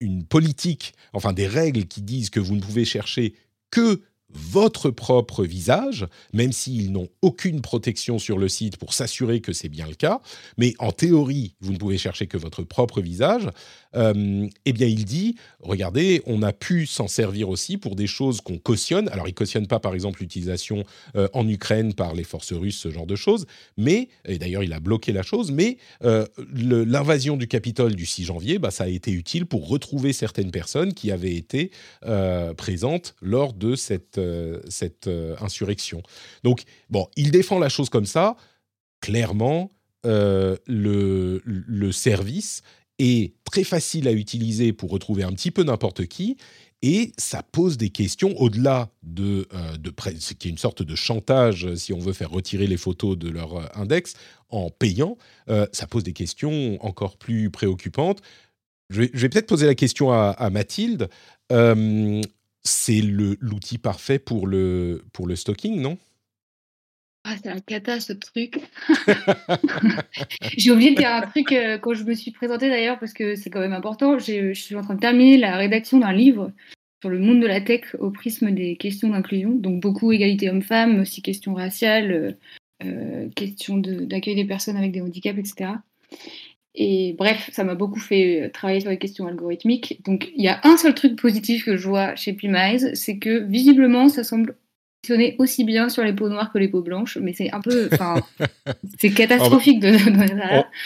une 0.00 0.24
politique, 0.24 0.94
enfin 1.12 1.32
des 1.32 1.46
règles 1.46 1.86
qui 1.86 2.02
disent 2.02 2.30
que 2.30 2.40
vous 2.40 2.54
ne 2.54 2.60
pouvez 2.60 2.84
chercher 2.84 3.34
que 3.70 4.02
votre 4.32 4.90
propre 4.90 5.44
visage, 5.44 6.06
même 6.32 6.52
s'ils 6.52 6.92
n'ont 6.92 7.08
aucune 7.20 7.60
protection 7.60 8.18
sur 8.18 8.38
le 8.38 8.48
site 8.48 8.76
pour 8.76 8.94
s'assurer 8.94 9.40
que 9.40 9.52
c'est 9.52 9.68
bien 9.68 9.86
le 9.86 9.94
cas. 9.94 10.20
Mais 10.56 10.74
en 10.78 10.92
théorie, 10.92 11.54
vous 11.60 11.72
ne 11.72 11.78
pouvez 11.78 11.98
chercher 11.98 12.26
que 12.26 12.36
votre 12.36 12.62
propre 12.62 13.00
visage. 13.00 13.48
Euh, 13.96 14.48
eh 14.64 14.72
bien, 14.72 14.86
il 14.86 15.04
dit, 15.04 15.36
regardez, 15.60 16.22
on 16.26 16.42
a 16.42 16.52
pu 16.52 16.86
s'en 16.86 17.08
servir 17.08 17.48
aussi 17.48 17.76
pour 17.76 17.96
des 17.96 18.06
choses 18.06 18.40
qu'on 18.40 18.58
cautionne. 18.58 19.08
Alors, 19.08 19.28
il 19.28 19.34
cautionne 19.34 19.66
pas, 19.66 19.80
par 19.80 19.94
exemple, 19.94 20.20
l'utilisation 20.20 20.84
euh, 21.16 21.28
en 21.32 21.46
Ukraine 21.48 21.94
par 21.94 22.14
les 22.14 22.24
forces 22.24 22.52
russes, 22.52 22.78
ce 22.78 22.90
genre 22.90 23.06
de 23.06 23.16
choses. 23.16 23.46
Mais, 23.76 24.08
et 24.24 24.38
d'ailleurs, 24.38 24.62
il 24.62 24.72
a 24.72 24.80
bloqué 24.80 25.12
la 25.12 25.22
chose. 25.22 25.50
Mais 25.50 25.78
euh, 26.04 26.26
l'invasion 26.54 27.36
du 27.36 27.46
Capitole 27.46 27.94
du 27.94 28.06
6 28.06 28.24
janvier, 28.24 28.58
bah, 28.58 28.70
ça 28.70 28.84
a 28.84 28.88
été 28.88 29.10
utile 29.12 29.46
pour 29.46 29.68
retrouver 29.68 30.12
certaines 30.12 30.50
personnes 30.50 30.94
qui 30.94 31.10
avaient 31.10 31.34
été 31.34 31.70
présentes 32.56 33.14
lors 33.20 33.52
de 33.52 33.76
cette 33.76 34.20
insurrection. 35.40 36.02
Donc, 36.42 36.62
bon, 36.90 37.06
il 37.16 37.30
défend 37.30 37.58
la 37.58 37.68
chose 37.68 37.88
comme 37.88 38.06
ça. 38.06 38.36
Clairement, 39.00 39.70
le 40.04 41.40
service 41.92 42.62
est 42.98 43.34
très 43.44 43.64
facile 43.64 44.08
à 44.08 44.12
utiliser 44.12 44.72
pour 44.72 44.90
retrouver 44.90 45.22
un 45.22 45.32
petit 45.32 45.50
peu 45.50 45.62
n'importe 45.62 46.06
qui. 46.06 46.36
Et 46.84 47.12
ça 47.16 47.44
pose 47.44 47.76
des 47.76 47.90
questions 47.90 48.34
au-delà 48.40 48.90
de, 49.04 49.46
de 49.78 49.92
ce 50.18 50.34
qui 50.34 50.48
est 50.48 50.50
une 50.50 50.58
sorte 50.58 50.82
de 50.82 50.96
chantage 50.96 51.72
si 51.76 51.92
on 51.92 52.00
veut 52.00 52.12
faire 52.12 52.30
retirer 52.30 52.66
les 52.66 52.76
photos 52.76 53.16
de 53.16 53.28
leur 53.28 53.78
index 53.78 54.14
en 54.48 54.68
payant. 54.68 55.16
ça 55.46 55.86
pose 55.86 56.02
des 56.02 56.12
questions 56.12 56.84
encore 56.84 57.18
plus 57.18 57.50
préoccupantes. 57.50 58.20
Je 58.90 59.02
vais, 59.02 59.28
peut-être 59.28 59.46
poser 59.46 59.66
la 59.66 59.76
question 59.76 60.10
à, 60.10 60.50
Mathilde 60.50 61.08
c'est 62.64 63.00
l'outil 63.00 63.78
parfait 63.78 64.18
pour 64.18 64.46
le, 64.46 65.04
pour 65.12 65.26
le 65.26 65.36
stocking, 65.36 65.80
non? 65.80 65.98
Ah, 67.24 67.36
c'est 67.40 67.50
un 67.50 67.60
cata 67.60 68.00
ce 68.00 68.12
truc. 68.12 68.58
J'ai 70.56 70.72
oublié 70.72 70.90
de 70.90 70.96
dire 70.96 71.10
un 71.10 71.22
truc 71.22 71.52
euh, 71.52 71.78
quand 71.78 71.94
je 71.94 72.02
me 72.02 72.14
suis 72.14 72.32
présentée 72.32 72.68
d'ailleurs 72.68 72.98
parce 72.98 73.12
que 73.12 73.36
c'est 73.36 73.48
quand 73.48 73.60
même 73.60 73.72
important. 73.72 74.18
Je 74.18 74.52
suis 74.54 74.74
en 74.74 74.82
train 74.82 74.94
de 74.94 75.00
terminer 75.00 75.36
la 75.36 75.56
rédaction 75.56 75.98
d'un 75.98 76.12
livre 76.12 76.50
sur 77.00 77.10
le 77.10 77.20
monde 77.20 77.40
de 77.40 77.46
la 77.46 77.60
tech 77.60 77.94
au 78.00 78.10
prisme 78.10 78.50
des 78.50 78.76
questions 78.76 79.10
d'inclusion. 79.10 79.50
Donc 79.50 79.80
beaucoup 79.80 80.10
égalité 80.10 80.50
homme-femme, 80.50 81.00
aussi 81.00 81.22
questions 81.22 81.54
raciales, 81.54 82.12
euh, 82.12 82.32
euh 82.84 83.28
questions 83.36 83.78
d'accueil 83.78 84.34
des 84.34 84.44
personnes 84.44 84.76
avec 84.76 84.90
des 84.90 85.00
handicaps, 85.00 85.38
etc. 85.38 85.70
Et 86.74 87.14
bref, 87.18 87.50
ça 87.52 87.62
m'a 87.62 87.76
beaucoup 87.76 88.00
fait 88.00 88.50
travailler 88.52 88.80
sur 88.80 88.90
les 88.90 88.98
questions 88.98 89.28
algorithmiques. 89.28 90.02
Donc 90.04 90.32
il 90.34 90.42
y 90.42 90.48
a 90.48 90.60
un 90.64 90.76
seul 90.76 90.94
truc 90.94 91.16
positif 91.16 91.64
que 91.64 91.76
je 91.76 91.86
vois 91.86 92.16
chez 92.16 92.32
Pimise, 92.32 92.90
c'est 92.94 93.18
que 93.18 93.38
visiblement 93.40 94.08
ça 94.08 94.24
semble 94.24 94.56
fonctionner 95.04 95.34
aussi 95.38 95.64
bien 95.64 95.88
sur 95.88 96.04
les 96.04 96.12
peaux 96.12 96.28
noires 96.28 96.52
que 96.52 96.58
les 96.58 96.68
peaux 96.68 96.82
blanches, 96.82 97.18
mais 97.20 97.32
c'est 97.32 97.50
un 97.52 97.60
peu, 97.60 97.90
c'est 99.00 99.10
catastrophique 99.10 99.80
de, 99.80 99.96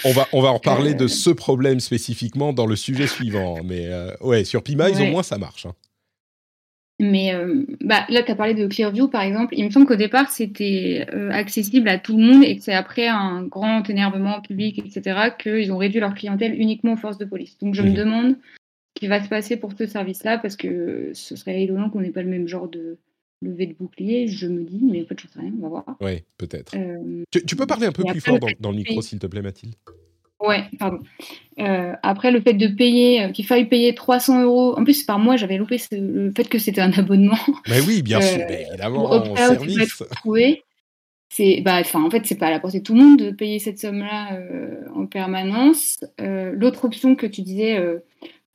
on, 0.04 0.12
va 0.12 0.26
on 0.32 0.40
va 0.40 0.48
en 0.48 0.54
reparler 0.54 0.94
de 0.94 1.06
ce 1.06 1.30
problème 1.30 1.80
spécifiquement 1.80 2.52
dans 2.52 2.66
le 2.66 2.76
sujet 2.76 3.06
suivant, 3.06 3.58
mais 3.62 3.88
ouais 4.22 4.44
sur 4.44 4.62
Pimize 4.62 5.00
au 5.00 5.06
moins 5.06 5.22
ça 5.22 5.36
marche. 5.36 5.66
Hein. 5.66 5.74
Mais 6.98 7.34
euh, 7.34 7.64
bah, 7.82 8.06
là, 8.08 8.22
tu 8.22 8.30
as 8.32 8.34
parlé 8.34 8.54
de 8.54 8.66
Clearview, 8.66 9.08
par 9.08 9.22
exemple. 9.22 9.54
Il 9.56 9.64
me 9.66 9.70
semble 9.70 9.86
qu'au 9.86 9.96
départ, 9.96 10.30
c'était 10.30 11.06
euh, 11.12 11.30
accessible 11.30 11.88
à 11.88 11.98
tout 11.98 12.16
le 12.16 12.24
monde 12.24 12.44
et 12.44 12.56
que 12.56 12.62
c'est 12.62 12.72
après 12.72 13.06
un 13.06 13.42
grand 13.42 13.88
énervement 13.90 14.40
public, 14.40 14.78
etc., 14.78 15.30
qu'ils 15.38 15.72
ont 15.72 15.76
réduit 15.76 16.00
leur 16.00 16.14
clientèle 16.14 16.58
uniquement 16.58 16.94
aux 16.94 16.96
forces 16.96 17.18
de 17.18 17.26
police. 17.26 17.58
Donc, 17.58 17.74
je 17.74 17.82
me 17.82 17.90
mmh. 17.90 17.94
demande 17.94 18.36
ce 18.94 19.00
qui 19.00 19.08
va 19.08 19.22
se 19.22 19.28
passer 19.28 19.58
pour 19.58 19.72
ce 19.78 19.84
service-là, 19.84 20.38
parce 20.38 20.56
que 20.56 21.10
ce 21.12 21.36
serait 21.36 21.62
étonnant 21.62 21.90
qu'on 21.90 22.00
n'ait 22.00 22.10
pas 22.10 22.22
le 22.22 22.30
même 22.30 22.48
genre 22.48 22.68
de 22.68 22.96
levée 23.42 23.66
de 23.66 23.74
bouclier, 23.74 24.28
je 24.28 24.46
me 24.46 24.64
dis, 24.64 24.80
mais 24.82 25.02
en 25.02 25.06
fait, 25.06 25.20
je 25.20 25.26
sais 25.26 25.40
rien, 25.40 25.52
on 25.58 25.62
va 25.62 25.68
voir. 25.68 25.84
Oui, 26.00 26.22
peut-être. 26.38 26.74
Euh, 26.76 27.24
tu, 27.30 27.56
peux 27.56 27.66
parler 27.66 27.86
un 27.86 27.92
peu 27.92 28.04
plus 28.04 28.20
fort 28.20 28.38
dans 28.60 28.70
le 28.70 28.76
micro, 28.76 29.02
s'il 29.02 29.18
te 29.18 29.26
plaît, 29.26 29.42
Mathilde? 29.42 29.74
Ouais, 30.40 30.64
pardon. 30.78 30.98
Euh, 31.58 31.92
après, 32.02 32.30
le 32.30 32.40
fait 32.40 32.52
de 32.52 32.66
payer, 32.66 33.24
euh, 33.24 33.28
qu'il 33.30 33.46
faille 33.46 33.66
payer 33.66 33.94
300 33.94 34.42
euros. 34.42 34.78
En 34.78 34.84
plus, 34.84 35.02
par 35.02 35.18
mois, 35.18 35.36
j'avais 35.36 35.56
loupé 35.56 35.78
le 35.92 36.32
fait 36.36 36.48
que 36.48 36.58
c'était 36.58 36.82
un 36.82 36.92
abonnement. 36.98 37.38
Mais 37.68 37.80
oui, 37.80 38.02
bien 38.02 38.20
sûr, 38.20 38.40
euh, 38.40 38.64
évidemment, 38.68 39.10
en 39.10 39.36
service. 39.36 40.02
C'est, 41.28 41.60
bah, 41.62 41.78
enfin, 41.80 42.04
en 42.04 42.10
fait, 42.10 42.24
c'est 42.24 42.36
pas 42.36 42.46
à 42.46 42.50
la 42.50 42.60
portée 42.60 42.78
de 42.78 42.84
tout 42.84 42.94
le 42.94 43.02
monde 43.02 43.18
de 43.18 43.30
payer 43.30 43.58
cette 43.58 43.80
somme-là 43.80 44.38
en 44.94 45.06
permanence. 45.06 45.98
L'autre 46.18 46.84
option 46.84 47.16
que 47.16 47.26
tu 47.26 47.42
disais, 47.42 47.82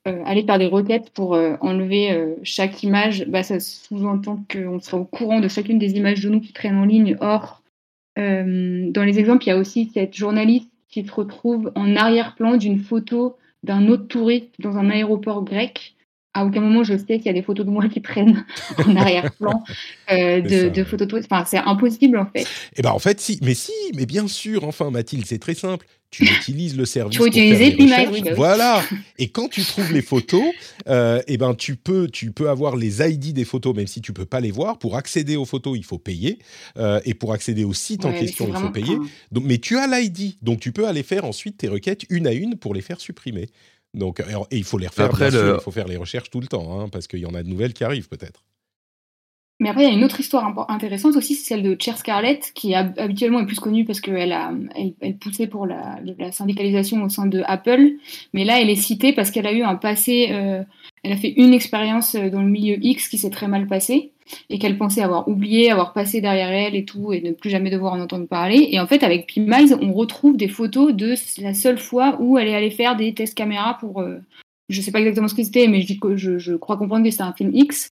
aller 0.05 0.43
faire 0.43 0.57
des 0.57 0.67
requêtes 0.67 1.11
pour 1.11 1.33
enlever 1.61 2.35
chaque 2.43 2.81
image, 2.83 3.25
bah, 3.27 3.43
ça 3.43 3.59
sous-entend 3.59 4.43
qu'on 4.51 4.79
sera 4.79 4.97
au 4.97 5.05
courant 5.05 5.39
de 5.39 5.47
chacune 5.47 5.77
des 5.77 5.91
images 5.91 6.21
de 6.21 6.29
nous 6.29 6.39
qui 6.39 6.53
traînent 6.53 6.77
en 6.77 6.85
ligne. 6.85 7.17
Or, 7.21 7.61
dans 8.17 9.03
les 9.05 9.19
exemples, 9.19 9.43
il 9.45 9.49
y 9.49 9.53
a 9.53 9.57
aussi 9.57 9.91
cette 9.93 10.15
journaliste 10.15 10.71
qui 10.91 11.05
se 11.05 11.11
retrouve 11.11 11.71
en 11.75 11.95
arrière-plan 11.95 12.57
d'une 12.57 12.79
photo 12.79 13.37
d'un 13.63 13.87
autre 13.87 14.07
touriste 14.07 14.53
dans 14.59 14.77
un 14.77 14.89
aéroport 14.89 15.43
grec. 15.43 15.95
À 16.33 16.45
aucun 16.45 16.61
moment 16.61 16.83
je 16.83 16.97
sais 16.97 17.17
qu'il 17.17 17.25
y 17.25 17.29
a 17.29 17.33
des 17.33 17.41
photos 17.41 17.65
de 17.65 17.71
moi 17.71 17.89
qui 17.89 18.01
traînent 18.01 18.45
en 18.87 18.95
arrière-plan 18.95 19.63
euh, 20.11 20.39
de, 20.41 20.83
photos 20.83 20.99
de 20.99 21.05
touristes. 21.05 21.29
Enfin, 21.31 21.45
c'est 21.45 21.57
impossible 21.57 22.17
en 22.17 22.25
fait. 22.25 22.45
Eh 22.77 22.81
ben 22.81 22.91
en 22.91 22.99
fait, 22.99 23.19
si, 23.19 23.39
mais 23.41 23.53
si, 23.53 23.73
mais 23.95 24.05
bien 24.05 24.27
sûr, 24.27 24.63
enfin 24.63 24.91
Mathilde, 24.91 25.25
c'est 25.25 25.39
très 25.39 25.55
simple 25.55 25.85
tu 26.11 26.25
utilises 26.25 26.75
le 26.75 26.85
service. 26.85 27.17
Tu 27.17 27.25
utiliser 27.25 27.71
bah 27.77 28.33
Voilà. 28.35 28.83
Et 29.17 29.29
quand 29.29 29.47
tu 29.47 29.63
trouves 29.63 29.93
les 29.93 30.01
photos, 30.01 30.43
euh, 30.87 31.21
eh 31.27 31.37
ben 31.37 31.55
tu 31.55 31.77
peux, 31.77 32.09
tu 32.09 32.31
peux 32.31 32.49
avoir 32.49 32.75
les 32.75 33.01
ID 33.01 33.33
des 33.33 33.45
photos, 33.45 33.73
même 33.73 33.87
si 33.87 34.01
tu 34.01 34.11
peux 34.11 34.25
pas 34.25 34.41
les 34.41 34.51
voir. 34.51 34.77
Pour 34.77 34.97
accéder 34.97 35.37
aux 35.37 35.45
photos, 35.45 35.77
il 35.77 35.85
faut 35.85 35.97
payer, 35.97 36.39
euh, 36.77 36.99
et 37.05 37.13
pour 37.13 37.31
accéder 37.31 37.63
au 37.63 37.73
site 37.73 38.03
en 38.05 38.11
question, 38.11 38.47
il 38.49 38.59
faut 38.59 38.69
payer. 38.69 38.97
Donc, 39.31 39.45
mais 39.45 39.57
tu 39.57 39.77
as 39.77 39.87
l'ID, 39.87 40.35
donc 40.41 40.59
tu 40.59 40.73
peux 40.73 40.85
aller 40.85 41.03
faire 41.03 41.23
ensuite 41.23 41.57
tes 41.57 41.69
requêtes 41.69 42.03
une 42.09 42.27
à 42.27 42.33
une 42.33 42.57
pour 42.57 42.73
les 42.73 42.81
faire 42.81 42.99
supprimer. 42.99 43.47
Donc, 43.93 44.19
et 44.19 44.57
il 44.57 44.63
faut 44.65 44.77
les 44.77 44.87
refaire. 44.87 45.05
Après, 45.05 45.29
il 45.29 45.59
faut 45.61 45.71
faire 45.71 45.87
les 45.87 45.97
recherches 45.97 46.29
tout 46.29 46.41
le 46.41 46.47
temps, 46.47 46.79
hein, 46.79 46.89
parce 46.89 47.07
qu'il 47.07 47.19
y 47.19 47.25
en 47.25 47.33
a 47.33 47.41
de 47.41 47.47
nouvelles 47.47 47.73
qui 47.73 47.85
arrivent 47.85 48.09
peut-être. 48.09 48.43
Mais 49.61 49.69
après, 49.69 49.83
il 49.83 49.89
y 49.89 49.91
a 49.91 49.95
une 49.95 50.03
autre 50.03 50.19
histoire 50.19 50.65
intéressante 50.69 51.15
aussi, 51.15 51.35
c'est 51.35 51.49
celle 51.49 51.61
de 51.61 51.77
Cher 51.79 51.95
Scarlett, 51.95 52.51
qui 52.55 52.73
habituellement 52.73 53.41
est 53.41 53.45
plus 53.45 53.59
connue 53.59 53.85
parce 53.85 54.01
qu'elle 54.01 54.35
elle, 55.01 55.17
poussait 55.17 55.45
pour 55.45 55.67
la, 55.67 55.99
syndicalisation 56.31 57.03
au 57.03 57.09
sein 57.09 57.27
de 57.27 57.43
Apple. 57.45 57.91
Mais 58.33 58.43
là, 58.43 58.59
elle 58.59 58.71
est 58.71 58.75
citée 58.75 59.13
parce 59.13 59.29
qu'elle 59.29 59.45
a 59.45 59.53
eu 59.53 59.61
un 59.61 59.75
passé, 59.75 60.29
euh, 60.31 60.63
elle 61.03 61.11
a 61.11 61.15
fait 61.15 61.31
une 61.37 61.53
expérience 61.53 62.15
euh, 62.15 62.31
dans 62.31 62.41
le 62.41 62.49
milieu 62.49 62.75
X 62.81 63.07
qui 63.07 63.19
s'est 63.19 63.29
très 63.29 63.47
mal 63.47 63.67
passée 63.67 64.13
et 64.49 64.57
qu'elle 64.57 64.79
pensait 64.79 65.03
avoir 65.03 65.27
oublié, 65.27 65.69
avoir 65.69 65.93
passé 65.93 66.21
derrière 66.21 66.49
elle 66.49 66.75
et 66.75 66.83
tout, 66.83 67.13
et 67.13 67.21
ne 67.21 67.29
plus 67.29 67.51
jamais 67.51 67.69
devoir 67.69 67.93
en 67.93 67.99
entendre 67.99 68.27
parler. 68.27 68.69
Et 68.71 68.79
en 68.79 68.87
fait, 68.87 69.03
avec 69.03 69.27
Pimize, 69.27 69.77
on 69.79 69.93
retrouve 69.93 70.37
des 70.37 70.47
photos 70.47 70.91
de 70.91 71.13
la 71.39 71.53
seule 71.53 71.77
fois 71.77 72.17
où 72.19 72.39
elle 72.39 72.47
est 72.47 72.55
allée 72.55 72.71
faire 72.71 72.95
des 72.95 73.13
tests 73.13 73.37
caméra 73.37 73.77
pour. 73.79 74.01
Euh, 74.01 74.17
je 74.69 74.81
sais 74.81 74.91
pas 74.91 75.01
exactement 75.01 75.27
ce 75.27 75.35
que 75.35 75.43
c'était, 75.43 75.67
mais 75.67 75.81
je 75.81 76.55
crois 76.55 76.77
comprendre 76.77 77.03
que 77.03 77.11
c'était 77.11 77.21
un 77.21 77.33
film 77.33 77.51
X. 77.53 77.91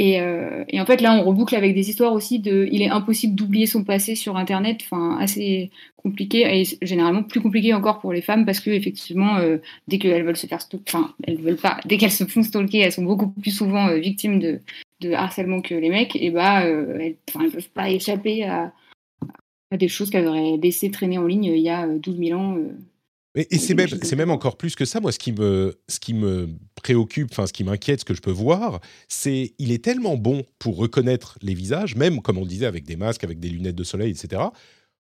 Euh, 0.00 0.64
et, 0.68 0.80
en 0.80 0.86
fait, 0.86 1.00
là, 1.00 1.14
on 1.14 1.22
reboucle 1.22 1.54
avec 1.54 1.74
des 1.74 1.88
histoires 1.88 2.12
aussi 2.12 2.40
de. 2.40 2.68
Il 2.72 2.82
est 2.82 2.88
impossible 2.88 3.34
d'oublier 3.34 3.66
son 3.66 3.84
passé 3.84 4.14
sur 4.16 4.36
Internet, 4.36 4.80
enfin, 4.82 5.18
assez 5.20 5.70
compliqué, 5.96 6.40
et 6.60 6.64
généralement 6.82 7.22
plus 7.22 7.40
compliqué 7.40 7.72
encore 7.74 8.00
pour 8.00 8.12
les 8.12 8.20
femmes 8.20 8.44
parce 8.44 8.60
que, 8.60 8.70
effectivement, 8.70 9.36
euh, 9.36 9.58
dès 9.88 9.98
qu'elles 9.98 10.24
veulent 10.24 10.36
se 10.36 10.46
faire 10.46 10.60
stalker, 10.60 10.84
enfin, 10.88 11.14
elles 11.24 11.38
veulent 11.38 11.56
pas, 11.56 11.78
dès 11.84 11.96
qu'elles 11.96 12.10
se 12.10 12.24
font 12.24 12.42
stalker, 12.42 12.80
elles 12.80 12.92
sont 12.92 13.04
beaucoup 13.04 13.28
plus 13.30 13.52
souvent 13.52 13.88
euh, 13.88 13.98
victimes 13.98 14.40
de, 14.40 14.60
harcèlement 15.12 15.60
que 15.60 15.74
les 15.74 15.90
mecs, 15.90 16.16
et 16.16 16.30
bah, 16.30 16.62
elles, 16.64 17.16
ne 17.36 17.48
peuvent 17.50 17.70
pas 17.70 17.90
échapper 17.90 18.44
à, 18.44 18.72
à 19.70 19.76
des 19.76 19.88
choses 19.88 20.10
qu'elles 20.10 20.26
auraient 20.26 20.56
laissé 20.62 20.90
traîner 20.90 21.18
en 21.18 21.26
ligne 21.26 21.44
il 21.44 21.58
y 21.58 21.68
a 21.68 21.86
12 21.86 22.18
000 22.18 22.40
ans. 22.40 22.56
Et, 23.36 23.58
c'est 23.58 24.14
même, 24.16 24.30
encore 24.30 24.56
plus 24.56 24.76
que 24.76 24.84
ça. 24.84 25.00
Moi, 25.00 25.10
ce 25.10 25.18
qui 25.18 25.32
me, 25.32 26.48
préoccupe, 26.76 27.28
enfin, 27.32 27.46
ce 27.46 27.52
qui 27.52 27.64
m'inquiète, 27.64 28.00
ce 28.00 28.04
que 28.04 28.14
je 28.14 28.20
peux 28.20 28.30
voir, 28.30 28.80
c'est 29.08 29.54
il 29.58 29.72
est 29.72 29.82
tellement 29.82 30.16
bon 30.16 30.44
pour 30.58 30.76
reconnaître 30.76 31.38
les 31.42 31.54
visages, 31.54 31.96
même 31.96 32.22
comme 32.22 32.38
on 32.38 32.46
disait 32.46 32.66
avec 32.66 32.84
des 32.84 32.96
masques, 32.96 33.24
avec 33.24 33.40
des 33.40 33.48
lunettes 33.48 33.74
de 33.74 33.84
soleil, 33.84 34.10
etc. 34.10 34.42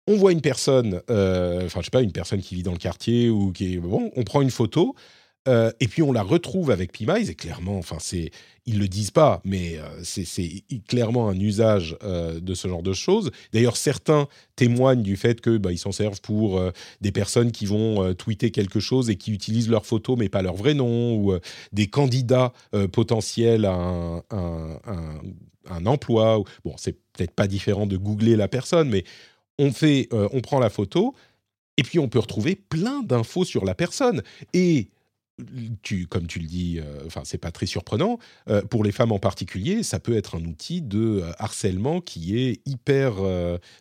On 0.06 0.16
voit 0.16 0.32
une 0.32 0.42
personne, 0.42 1.00
euh, 1.10 1.64
enfin, 1.66 1.80
je 1.80 1.86
sais 1.86 1.90
pas, 1.90 2.02
une 2.02 2.12
personne 2.12 2.40
qui 2.40 2.54
vit 2.54 2.62
dans 2.62 2.72
le 2.72 2.78
quartier 2.78 3.30
ou 3.30 3.50
qui 3.50 3.74
est 3.74 3.78
bon, 3.78 4.12
on 4.14 4.22
prend 4.22 4.42
une 4.42 4.50
photo. 4.50 4.94
Euh, 5.46 5.70
et 5.80 5.88
puis 5.88 6.02
on 6.02 6.12
la 6.12 6.22
retrouve 6.22 6.70
avec 6.70 6.92
Pimize 6.92 7.28
et 7.28 7.34
clairement, 7.34 7.76
enfin 7.76 7.98
c'est, 8.00 8.30
ils 8.64 8.78
le 8.78 8.88
disent 8.88 9.10
pas, 9.10 9.42
mais 9.44 9.76
euh, 9.76 9.84
c'est 10.02 10.26
clairement 10.88 11.28
un 11.28 11.38
usage 11.38 11.98
euh, 12.02 12.40
de 12.40 12.54
ce 12.54 12.66
genre 12.66 12.82
de 12.82 12.94
choses. 12.94 13.30
D'ailleurs, 13.52 13.76
certains 13.76 14.26
témoignent 14.56 15.02
du 15.02 15.16
fait 15.16 15.42
que 15.42 15.58
bah, 15.58 15.70
ils 15.70 15.78
s'en 15.78 15.92
servent 15.92 16.22
pour 16.22 16.62
des 17.00 17.12
personnes 17.12 17.52
qui 17.52 17.66
vont 17.66 18.14
tweeter 18.14 18.50
quelque 18.50 18.80
chose 18.80 19.10
et 19.10 19.16
qui 19.16 19.32
utilisent 19.32 19.68
leur 19.68 19.84
photo 19.84 20.16
mais 20.16 20.28
pas 20.28 20.42
leur 20.42 20.54
vrai 20.54 20.74
nom, 20.74 21.14
ou 21.16 21.34
des 21.72 21.88
candidats 21.88 22.52
potentiels 22.92 23.64
à 23.64 24.22
un, 24.30 25.86
emploi. 25.86 26.42
Bon, 26.64 26.74
c'est 26.76 26.92
peut-être 27.12 27.32
pas 27.32 27.48
différent 27.48 27.86
de 27.86 27.96
googler 27.96 28.36
la 28.36 28.48
personne, 28.48 28.88
mais 28.88 29.04
on 29.58 29.72
fait, 29.72 30.08
on 30.12 30.40
prend 30.40 30.60
la 30.60 30.70
photo. 30.70 31.14
Et 31.76 31.82
puis 31.82 31.98
on 31.98 32.08
peut 32.08 32.20
retrouver 32.20 32.54
plein 32.54 33.02
d'infos 33.02 33.44
sur 33.44 33.64
la 33.64 33.74
personne. 33.74 34.22
Et 34.52 34.88
tu, 35.82 36.06
comme 36.06 36.26
tu 36.26 36.38
le 36.38 36.46
dis, 36.46 36.78
euh, 36.78 37.02
enfin 37.06 37.22
c'est 37.24 37.38
pas 37.38 37.50
très 37.50 37.66
surprenant. 37.66 38.18
Euh, 38.48 38.62
pour 38.62 38.84
les 38.84 38.92
femmes 38.92 39.12
en 39.12 39.18
particulier, 39.18 39.82
ça 39.82 39.98
peut 39.98 40.16
être 40.16 40.36
un 40.36 40.44
outil 40.44 40.80
de 40.80 41.22
euh, 41.22 41.32
harcèlement 41.38 42.00
qui 42.00 42.38
est 42.38 42.60
hyper 42.66 43.14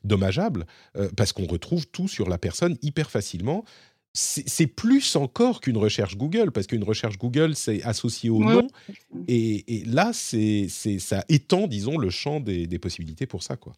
dommageable 0.04 0.66
parce 1.16 1.34
qu'on 1.34 1.46
retrouve 1.46 1.88
tout 1.88 2.08
sur 2.08 2.30
la 2.30 2.38
personne 2.38 2.78
hyper 2.82 3.10
facilement. 3.10 3.64
C'est 4.14 4.68
plus 4.68 5.16
encore 5.16 5.60
qu'une 5.60 5.78
recherche 5.78 6.18
Google 6.18 6.52
parce 6.52 6.68
qu'une 6.68 6.84
recherche 6.84 7.18
Google 7.18 7.56
c'est 7.56 7.82
associé 7.84 8.30
au 8.30 8.44
nom 8.44 8.68
et, 9.28 9.84
là 9.88 10.12
c'est 10.14 10.68
ça 10.70 11.26
étend 11.30 11.68
disons 11.68 11.98
le 11.98 12.10
champ 12.10 12.40
des, 12.40 12.68
des 12.68 12.80
possibilités 12.80 13.26
pour 13.26 13.42
ça 13.42 13.58
quoi. 13.58 13.74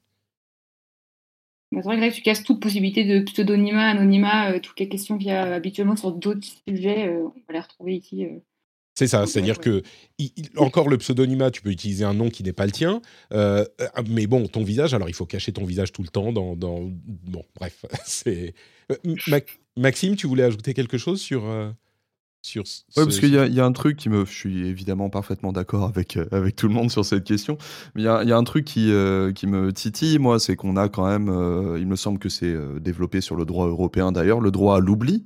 C'est 1.81 1.87
vrai 1.87 2.09
que 2.09 2.15
tu 2.15 2.21
casses 2.21 2.43
toute 2.43 2.61
possibilité 2.61 3.03
de 3.03 3.19
pseudonymat, 3.19 3.89
anonymat, 3.89 4.51
euh, 4.51 4.59
toutes 4.59 4.79
les 4.79 4.87
questions 4.87 5.17
qu'il 5.17 5.27
y 5.27 5.31
a 5.31 5.53
habituellement 5.53 5.95
sur 5.95 6.11
d'autres 6.11 6.47
sujets, 6.67 7.07
euh, 7.07 7.23
on 7.23 7.41
va 7.47 7.53
les 7.53 7.59
retrouver 7.59 7.95
ici. 7.95 8.25
Euh. 8.25 8.39
C'est 8.97 9.07
ça, 9.07 9.25
c'est-à-dire 9.27 9.59
que 9.59 9.83
encore 10.55 10.87
le 10.87 10.97
pseudonymat, 10.97 11.51
tu 11.51 11.61
peux 11.61 11.69
utiliser 11.69 12.05
un 12.05 12.13
nom 12.13 12.29
qui 12.29 12.43
n'est 12.43 12.53
pas 12.53 12.65
le 12.65 12.71
tien, 12.71 13.01
mais 14.07 14.25
bon, 14.25 14.47
ton 14.47 14.63
visage, 14.63 14.93
alors 14.93 15.09
il 15.09 15.13
faut 15.13 15.25
cacher 15.25 15.51
ton 15.51 15.65
visage 15.65 15.91
tout 15.91 16.01
le 16.01 16.07
temps. 16.07 16.31
Dans, 16.31 16.55
dans... 16.55 16.79
bon, 16.79 17.43
bref, 17.59 17.85
c'est. 18.05 18.53
Maxime, 19.75 20.15
tu 20.15 20.27
voulais 20.27 20.43
ajouter 20.43 20.73
quelque 20.73 20.97
chose 20.97 21.19
sur 21.19 21.43
oui, 22.53 22.63
parce 22.95 23.19
qu'il 23.19 23.33
y, 23.33 23.59
a 23.59 23.65
un 23.65 23.71
truc 23.71 23.97
qui 23.97 24.09
me. 24.09 24.25
Je 24.25 24.31
suis 24.31 24.67
évidemment 24.67 25.09
parfaitement 25.09 25.51
d'accord 25.51 25.85
avec, 25.85 26.17
euh, 26.17 26.25
avec 26.31 26.55
tout 26.55 26.67
le 26.67 26.73
monde 26.73 26.91
sur 26.91 27.05
cette 27.05 27.23
question. 27.23 27.57
Mais 27.95 28.03
il 28.03 28.05
y 28.05 28.07
a, 28.07 28.37
un 28.37 28.43
truc 28.43 28.65
qui, 28.65 28.91
euh, 28.91 29.31
qui 29.31 29.47
me 29.47 29.73
titille, 29.73 30.19
moi, 30.19 30.39
c'est 30.39 30.55
qu'on 30.55 30.77
a 30.77 30.89
quand 30.89 31.07
même. 31.07 31.29
Euh, 31.29 31.79
il 31.79 31.87
me 31.87 31.95
semble 31.95 32.19
que 32.19 32.29
c'est 32.29 32.55
développé 32.79 33.21
sur 33.21 33.35
le 33.35 33.45
droit 33.45 33.67
européen 33.67 34.11
d'ailleurs, 34.11 34.39
le 34.39 34.51
droit 34.51 34.77
à 34.77 34.79
l'oubli. 34.79 35.25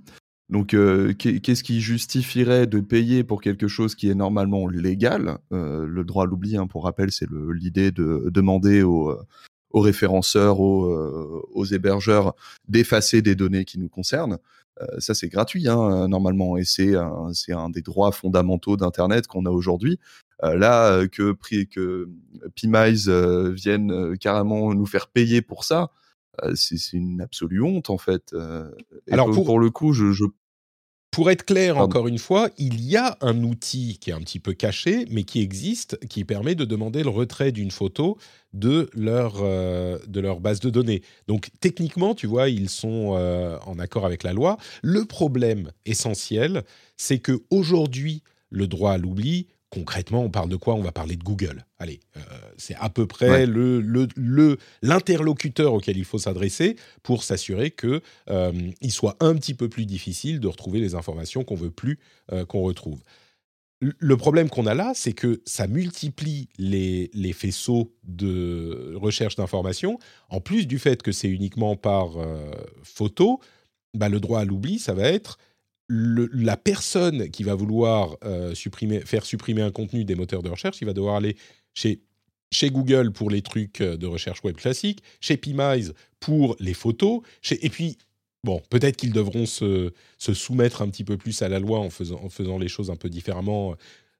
Donc, 0.49 0.69
qu'est-ce 0.69 1.63
qui 1.63 1.79
justifierait 1.79 2.65
de 2.65 2.79
payer 2.79 3.23
pour 3.23 3.39
quelque 3.39 3.67
chose 3.67 3.93
qui 3.93 4.09
est 4.09 4.15
normalement 4.15 4.67
légal? 4.67 5.37
Le 5.51 6.01
droit 6.03 6.23
à 6.23 6.27
l'oubli, 6.27 6.57
hein, 6.57 6.65
pour 6.65 6.85
rappel, 6.85 7.11
c'est 7.11 7.27
l'idée 7.53 7.91
de 7.91 8.31
demander 8.33 8.81
aux, 8.81 9.15
aux 9.69 9.79
référenceurs, 9.79 10.59
aux, 10.59 11.45
aux 11.53 11.65
hébergeurs 11.65 12.33
d'effacer 12.67 13.21
des 13.21 13.35
données 13.35 13.63
qui 13.63 13.77
nous 13.77 13.89
concernent. 13.89 14.39
Euh, 14.81 14.99
ça, 14.99 15.13
c'est 15.13 15.27
gratuit, 15.27 15.67
hein, 15.67 16.07
normalement, 16.07 16.57
et 16.57 16.63
c'est 16.63 16.95
un, 16.95 17.31
un 17.49 17.69
des 17.69 17.81
droits 17.81 18.11
fondamentaux 18.11 18.77
d'Internet 18.77 19.27
qu'on 19.27 19.45
a 19.45 19.49
aujourd'hui. 19.49 19.99
Euh, 20.43 20.55
là, 20.55 20.91
euh, 20.91 21.07
que, 21.07 21.35
que 21.65 22.09
Pimize 22.55 23.09
vienne 23.09 24.17
carrément 24.17 24.73
nous 24.73 24.85
faire 24.85 25.07
payer 25.07 25.41
pour 25.41 25.63
ça, 25.63 25.89
c'est 26.55 26.93
une 26.93 27.19
absolue 27.21 27.61
honte, 27.61 27.89
en 27.89 27.97
fait. 27.97 28.33
Alors, 29.11 29.29
pour, 29.31 29.45
pour, 29.45 29.59
le 29.59 29.69
coup, 29.69 29.91
je, 29.91 30.11
je 30.11 30.23
pour 31.11 31.31
être 31.31 31.43
clair, 31.43 31.77
encore 31.77 32.07
une 32.07 32.19
fois, 32.19 32.49
il 32.57 32.81
y 32.81 32.95
a 32.95 33.17
un 33.21 33.43
outil 33.43 33.97
qui 33.99 34.11
est 34.11 34.13
un 34.13 34.19
petit 34.19 34.39
peu 34.39 34.53
caché, 34.53 35.05
mais 35.09 35.23
qui 35.23 35.41
existe, 35.41 35.97
qui 36.07 36.23
permet 36.23 36.53
de 36.53 36.65
demander 36.65 37.03
le 37.03 37.09
retrait 37.09 37.51
d'une 37.51 37.71
photo 37.71 38.17
de 38.53 38.89
leur, 38.93 39.37
euh, 39.41 39.97
de 40.07 40.19
leur 40.19 40.39
base 40.39 40.59
de 40.59 40.69
données. 40.69 41.01
Donc 41.27 41.49
techniquement, 41.61 42.13
tu 42.13 42.27
vois, 42.27 42.49
ils 42.49 42.69
sont 42.69 43.15
euh, 43.15 43.57
en 43.65 43.79
accord 43.79 44.05
avec 44.05 44.23
la 44.23 44.33
loi. 44.33 44.57
Le 44.83 45.05
problème 45.05 45.71
essentiel, 45.85 46.63
c'est 46.95 47.19
que 47.19 47.43
aujourd'hui, 47.49 48.21
le 48.49 48.67
droit 48.67 48.93
à 48.93 48.97
l'oubli 48.97 49.47
concrètement, 49.69 50.23
on 50.23 50.29
parle 50.29 50.49
de 50.49 50.55
quoi? 50.55 50.75
On 50.75 50.81
va 50.81 50.91
parler 50.91 51.15
de 51.15 51.23
Google. 51.23 51.65
Allez, 51.77 51.99
euh, 52.17 52.21
c'est 52.57 52.75
à 52.75 52.89
peu 52.89 53.05
près 53.05 53.45
le, 53.45 54.57
l'interlocuteur 54.81 55.73
auquel 55.73 55.97
il 55.97 56.05
faut 56.05 56.17
s'adresser 56.17 56.75
pour 57.03 57.23
s'assurer 57.23 57.71
qu'il 57.71 58.01
euh, 58.29 58.51
soit 58.89 59.15
un 59.19 59.35
petit 59.35 59.53
peu 59.53 59.69
plus 59.69 59.85
difficile 59.85 60.39
de 60.39 60.47
retrouver 60.47 60.79
les 60.79 60.95
informations 60.95 61.43
qu'on 61.43 61.55
veut 61.55 61.71
plus 61.71 61.99
euh, 62.31 62.45
qu'on 62.45 62.61
retrouve. 62.61 63.01
Le 63.81 64.17
problème 64.17 64.49
qu'on 64.49 64.65
a 64.65 64.73
là, 64.73 64.91
c'est 64.93 65.13
que 65.13 65.41
ça 65.45 65.65
multiplie 65.65 66.49
les, 66.57 67.09
les 67.13 67.31
faisceaux 67.31 67.93
de 68.03 68.93
recherche 68.95 69.37
d'informations. 69.37 69.99
En 70.27 70.41
plus 70.41 70.67
du 70.67 70.79
fait 70.79 71.01
que 71.01 71.13
c'est 71.13 71.29
uniquement 71.29 71.77
par 71.77 72.17
photo, 72.83 73.39
bah, 73.93 74.09
le 74.09 74.19
droit 74.19 74.41
à 74.41 74.45
l'oubli, 74.45 74.79
ça 74.79 74.93
va 74.93 75.03
être 75.03 75.37
la 75.89 76.55
personne 76.55 77.29
qui 77.29 77.43
va 77.43 77.55
vouloir 77.55 78.15
euh, 78.23 78.53
faire 79.05 79.25
supprimer 79.25 79.61
un 79.61 79.71
contenu 79.71 80.05
des 80.05 80.15
moteurs 80.15 80.43
de 80.43 80.49
recherche, 80.49 80.77
il 80.81 80.85
va 80.85 80.93
devoir 80.93 81.15
aller 81.15 81.35
chez, 81.73 81.99
Google 82.69 83.11
pour 83.11 83.29
les 83.29 83.41
trucs 83.41 83.81
euh, 83.81 83.97
de 83.97 84.05
recherche 84.05 84.43
web 84.43 84.55
classique, 84.55 85.01
chez 85.19 85.37
Pimize 85.37 85.93
pour 86.19 86.55
les 86.59 86.75
photos, 86.75 87.21
et 87.49 87.69
puis, 87.69 87.97
bon, 88.43 88.61
peut-être 88.69 88.97
qu'ils 88.97 89.13
devront 89.13 89.47
se, 89.47 89.91
soumettre 90.17 90.83
un 90.83 90.89
petit 90.89 91.03
peu 91.03 91.17
plus 91.17 91.41
à 91.41 91.49
la 91.49 91.59
loi 91.59 91.79
en 91.79 91.89
faisant, 91.89 92.59
les 92.59 92.67
choses 92.67 92.91
un 92.91 92.95
peu 92.95 93.09
différemment. 93.09 93.75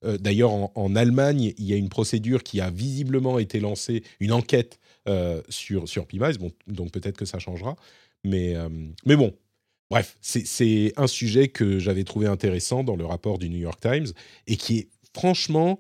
Euh, 0.06 0.18
d'ailleurs, 0.18 0.52
en, 0.76 0.96
Allemagne, 0.96 1.54
il 1.58 1.66
y 1.66 1.74
a 1.74 1.76
une 1.76 1.90
procédure 1.90 2.42
qui 2.42 2.62
a 2.62 2.72
visiblement 2.72 3.38
été 3.38 3.60
lancée, 3.60 4.04
une 4.20 4.32
enquête 4.32 4.80
sur, 5.50 5.90
sur 5.90 6.06
donc 6.68 6.92
peut-être 6.92 7.18
que 7.18 7.26
ça 7.26 7.40
changera. 7.40 7.76
Mais 8.24 8.56
bon, 9.06 9.34
Bref, 9.90 10.18
c'est 10.22 10.94
un 10.98 11.08
sujet 11.08 11.48
que 11.48 11.80
j'avais 11.80 12.04
trouvé 12.04 12.28
intéressant 12.28 12.84
dans 12.84 12.96
le 12.96 13.06
rapport 13.06 13.40
du 13.40 13.50
New 13.50 13.58
York 13.58 13.80
Times 13.82 14.08
et 14.46 14.56
qui 14.56 14.78
est 14.78 14.88
franchement, 15.16 15.80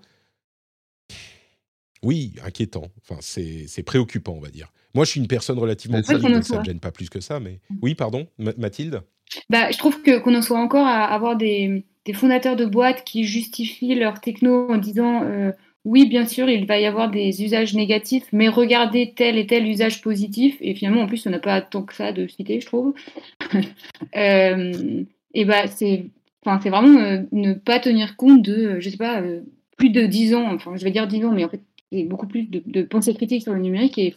oui, 2.01 2.33
inquiétant. 2.43 2.87
Enfin, 3.01 3.19
c'est 3.21 3.83
préoccupant, 3.83 4.33
on 4.33 4.39
va 4.39 4.49
dire. 4.49 4.71
Moi, 4.95 5.05
je 5.05 5.11
suis 5.11 5.19
une 5.19 5.27
personne 5.27 5.59
relativement 5.59 5.97
donc 5.99 6.05
ça 6.05 6.17
ne 6.17 6.59
me 6.59 6.63
gêne 6.63 6.79
pas 6.79 6.91
plus 6.91 7.09
que 7.09 7.19
ça. 7.19 7.39
Mais 7.39 7.59
mmh. 7.69 7.75
oui, 7.83 7.93
pardon, 7.93 8.27
Mathilde? 8.37 9.03
Bah, 9.49 9.69
je 9.71 9.77
trouve 9.77 10.01
que 10.01 10.17
qu'on 10.19 10.35
en 10.35 10.41
soit 10.41 10.59
encore 10.59 10.87
à 10.87 11.05
avoir 11.05 11.35
des, 11.35 11.85
fondateurs 12.15 12.55
de 12.55 12.65
boîtes 12.65 13.03
qui 13.03 13.25
justifient 13.25 13.93
leur 13.93 14.19
techno 14.19 14.71
en 14.71 14.77
disant 14.77 15.23
euh, 15.23 15.51
oui, 15.89 16.07
bien 16.07 16.27
sûr, 16.27 16.47
il 16.47 16.67
va 16.67 16.79
y 16.79 16.85
avoir 16.85 17.09
des 17.09 17.43
usages 17.43 17.73
négatifs, 17.73 18.27
mais 18.31 18.47
regardez 18.47 19.11
tel 19.15 19.39
et 19.39 19.47
tel 19.47 19.67
usage 19.67 20.03
positif. 20.03 20.55
Et 20.61 20.75
finalement, 20.75 21.01
en 21.01 21.07
plus, 21.07 21.25
on 21.25 21.31
n'a 21.31 21.39
pas 21.39 21.61
tant 21.61 21.81
que 21.81 21.95
ça 21.95 22.11
de 22.11 22.27
citer, 22.27 22.61
je 22.61 22.67
trouve. 22.67 22.93
Euh, 24.15 25.03
et 25.33 25.45
bah, 25.45 25.67
c'est, 25.67 26.05
enfin, 26.45 26.57
vraiment 26.69 26.99
euh, 26.99 27.21
ne 27.31 27.53
pas 27.53 27.79
tenir 27.79 28.15
compte 28.15 28.41
de, 28.41 28.79
je 28.79 28.89
sais 28.89 28.97
pas, 28.97 29.21
euh, 29.21 29.41
plus 29.77 29.89
de 29.89 30.05
10 30.05 30.35
ans, 30.35 30.53
enfin, 30.53 30.75
je 30.75 30.83
vais 30.83 30.91
dire 30.91 31.07
10 31.07 31.25
ans, 31.25 31.31
mais 31.31 31.43
en 31.43 31.49
fait, 31.49 31.61
il 31.91 31.99
y 31.99 32.03
a 32.03 32.05
beaucoup 32.05 32.27
plus 32.27 32.43
de, 32.43 32.61
de 32.65 32.81
pensée 32.83 33.13
critique 33.13 33.43
sur 33.43 33.53
le 33.53 33.59
numérique 33.59 33.97
et 33.97 34.15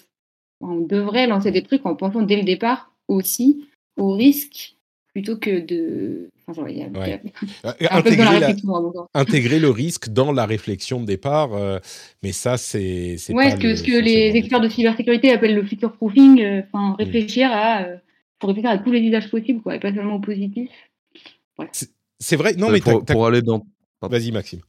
on 0.61 0.77
devrait 0.81 1.27
lancer 1.27 1.51
des 1.51 1.63
trucs 1.63 1.85
en 1.85 1.95
pensant 1.95 2.23
dès 2.23 2.37
le 2.37 2.45
départ 2.45 2.93
aussi 3.09 3.67
au 3.97 4.13
risque 4.13 4.77
plutôt 5.13 5.37
que 5.37 5.61
de 5.61 6.31
intégrer, 9.15 9.59
le 9.59 9.71
risque 9.71 10.09
dans 10.09 10.33
la 10.33 10.47
réflexion 10.47 11.01
de 11.01 11.07
départ, 11.07 11.55
euh, 11.55 11.79
mais 12.23 12.33
ça, 12.33 12.57
c'est. 12.57 13.17
Ouais, 13.31 13.51
ce 13.53 13.57
que, 13.57 13.75
ce 13.75 13.83
que 13.83 14.01
les 14.01 14.37
experts 14.37 14.61
de 14.61 14.69
cybersécurité 14.69 15.33
appellent 15.33 15.55
le 15.55 15.65
future 15.65 15.93
proofing, 15.93 16.41
euh, 16.41 16.63
enfin, 16.73 16.91
mm. 16.91 16.95
réfléchir 16.99 17.51
à. 17.51 17.83
Euh, 17.83 17.97
pour 18.39 18.49
réfléchir 18.49 18.71
à 18.71 18.79
tous 18.79 18.91
les 18.91 19.01
usages 19.01 19.31
possibles, 19.31 19.63
quoi, 19.63 19.77
et 19.77 19.81
pas 19.81 19.95
seulement 19.95 20.17
au 20.17 20.21
positif. 20.21 20.71
C'est 22.19 22.37
vrai, 22.37 22.55
non, 22.55 22.71
mais 22.71 22.81
pour, 22.81 23.05
pour 23.05 23.27
aller 23.27 23.43
dans. 23.43 23.65
Vas-y, 24.01 24.33
Maxime. 24.33 24.61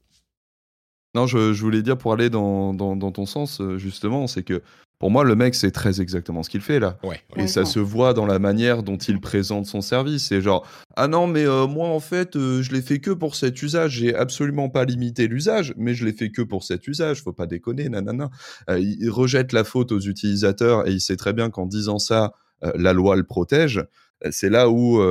Non, 1.15 1.27
je, 1.27 1.53
je, 1.53 1.61
voulais 1.61 1.81
dire 1.81 1.97
pour 1.97 2.13
aller 2.13 2.29
dans, 2.29 2.73
dans, 2.73 2.95
dans 2.95 3.11
ton 3.11 3.25
sens, 3.25 3.61
justement, 3.77 4.27
c'est 4.27 4.43
que 4.43 4.61
pour 5.03 5.11
moi, 5.11 5.25
le 5.25 5.35
mec, 5.35 5.53
c'est 5.53 5.71
très 5.71 5.99
exactement 5.99 6.43
ce 6.43 6.49
qu'il 6.49 6.61
fait 6.61 6.79
là. 6.79 6.97
Et 7.35 7.47
ça 7.47 7.65
se 7.65 7.77
voit 7.79 8.13
dans 8.13 8.25
la 8.25 8.39
manière 8.39 8.83
dont 8.83 8.95
il 8.95 9.19
présente 9.19 9.65
son 9.65 9.81
service. 9.81 10.27
C'est 10.27 10.39
genre, 10.39 10.65
ah 10.95 11.09
non, 11.09 11.27
mais 11.27 11.45
euh, 11.45 11.67
moi, 11.67 11.89
en 11.89 11.99
fait, 11.99 12.37
euh, 12.37 12.61
je 12.61 12.71
l'ai 12.71 12.81
fait 12.81 12.99
que 12.99 13.11
pour 13.11 13.35
cet 13.35 13.61
usage. 13.61 13.97
J'ai 13.97 14.15
absolument 14.15 14.69
pas 14.69 14.85
limité 14.85 15.27
l'usage, 15.27 15.73
mais 15.75 15.93
je 15.93 16.05
l'ai 16.05 16.13
fait 16.13 16.29
que 16.29 16.41
pour 16.41 16.63
cet 16.63 16.87
usage. 16.87 17.21
Faut 17.21 17.33
pas 17.33 17.47
déconner, 17.47 17.89
nanana. 17.89 18.29
Euh, 18.69 18.79
il 18.79 19.09
rejette 19.09 19.51
la 19.51 19.65
faute 19.65 19.91
aux 19.91 19.99
utilisateurs 19.99 20.87
et 20.87 20.93
il 20.93 21.01
sait 21.01 21.17
très 21.17 21.33
bien 21.33 21.49
qu'en 21.49 21.65
disant 21.65 21.99
ça, 21.99 22.31
la 22.61 22.93
loi 22.93 23.17
le 23.17 23.25
protège. 23.25 23.85
C'est 24.31 24.49
là 24.49 24.69
où 24.69 25.03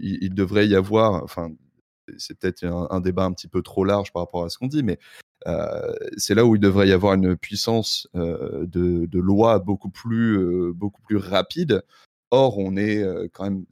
il, 0.00 0.32
devrait 0.32 0.68
y 0.68 0.74
avoir, 0.74 1.22
enfin, 1.22 1.50
c'est 2.16 2.38
peut-être 2.38 2.64
un, 2.64 3.00
débat 3.00 3.24
un 3.24 3.32
petit 3.32 3.48
peu 3.48 3.60
trop 3.60 3.84
large 3.84 4.10
par 4.10 4.22
rapport 4.22 4.44
à 4.44 4.48
ce 4.48 4.56
qu'on 4.56 4.68
dit, 4.68 4.82
mais 4.82 4.98
euh, 5.46 5.94
c'est 6.16 6.34
là 6.34 6.44
où 6.44 6.56
il 6.56 6.60
devrait 6.60 6.88
y 6.88 6.92
avoir 6.92 7.14
une 7.14 7.36
puissance 7.36 8.08
euh, 8.16 8.66
de, 8.66 9.18
loi 9.18 9.58
beaucoup 9.58 9.90
plus, 9.90 10.36
euh, 10.38 10.72
beaucoup 10.72 11.02
plus 11.02 11.16
rapide. 11.16 11.82
Or, 12.30 12.58
on 12.58 12.76
est 12.76 13.02
quand 13.32 13.44
même, 13.44 13.64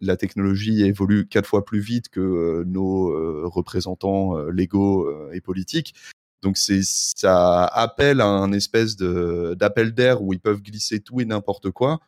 la 0.00 0.16
technologie 0.16 0.82
évolue 0.82 1.28
quatre 1.28 1.46
fois 1.46 1.64
plus 1.64 1.78
vite 1.78 2.08
que 2.08 2.64
nos 2.66 3.48
représentants 3.48 4.36
légaux 4.46 5.08
et 5.30 5.40
politiques. 5.40 5.94
Donc, 6.42 6.56
ça 6.56 7.66
appelle 7.66 8.20
à 8.20 8.26
un 8.26 8.50
espèce 8.50 8.96
d'appel 8.96 9.92
d'air 9.92 10.22
où 10.22 10.32
ils 10.32 10.40
peuvent 10.40 10.60
glisser 10.60 10.98
tout 10.98 11.20
et 11.20 11.24
n'importe 11.24 11.70
quoi 11.70 12.00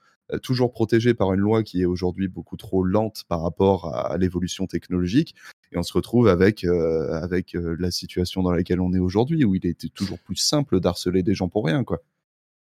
toujours 0.42 0.72
protégé 0.72 1.14
par 1.14 1.32
une 1.32 1.40
loi 1.40 1.62
qui 1.62 1.82
est 1.82 1.84
aujourd'hui 1.84 2.28
beaucoup 2.28 2.56
trop 2.56 2.82
lente 2.84 3.24
par 3.28 3.42
rapport 3.42 3.94
à 3.94 4.16
l'évolution 4.18 4.66
technologique 4.66 5.34
et 5.72 5.78
on 5.78 5.82
se 5.82 5.92
retrouve 5.92 6.28
avec 6.28 6.64
euh, 6.64 7.12
avec 7.12 7.54
euh, 7.54 7.76
la 7.78 7.90
situation 7.90 8.42
dans 8.42 8.52
laquelle 8.52 8.80
on 8.80 8.92
est 8.92 8.98
aujourd'hui 8.98 9.44
où 9.44 9.54
il 9.54 9.66
était 9.66 9.88
toujours 9.88 10.18
plus 10.18 10.36
simple 10.36 10.80
d'harceler 10.80 11.22
des 11.22 11.34
gens 11.34 11.48
pour 11.48 11.66
rien 11.66 11.84
quoi. 11.84 12.02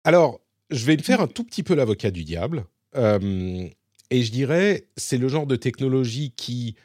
Alors, 0.03 0.41
je 0.69 0.85
vais 0.85 0.97
faire 0.97 1.21
un 1.21 1.27
tout 1.27 1.43
petit 1.43 1.63
peu 1.63 1.75
l'avocat 1.75 2.11
du 2.11 2.23
diable 2.23 2.65
euh, 2.95 3.67
et 4.09 4.23
je 4.23 4.31
dirais 4.31 4.87
c'est 4.97 5.17
le 5.17 5.27
genre 5.27 5.47
de 5.47 5.55
technologie 5.55 6.31
qui, 6.35 6.75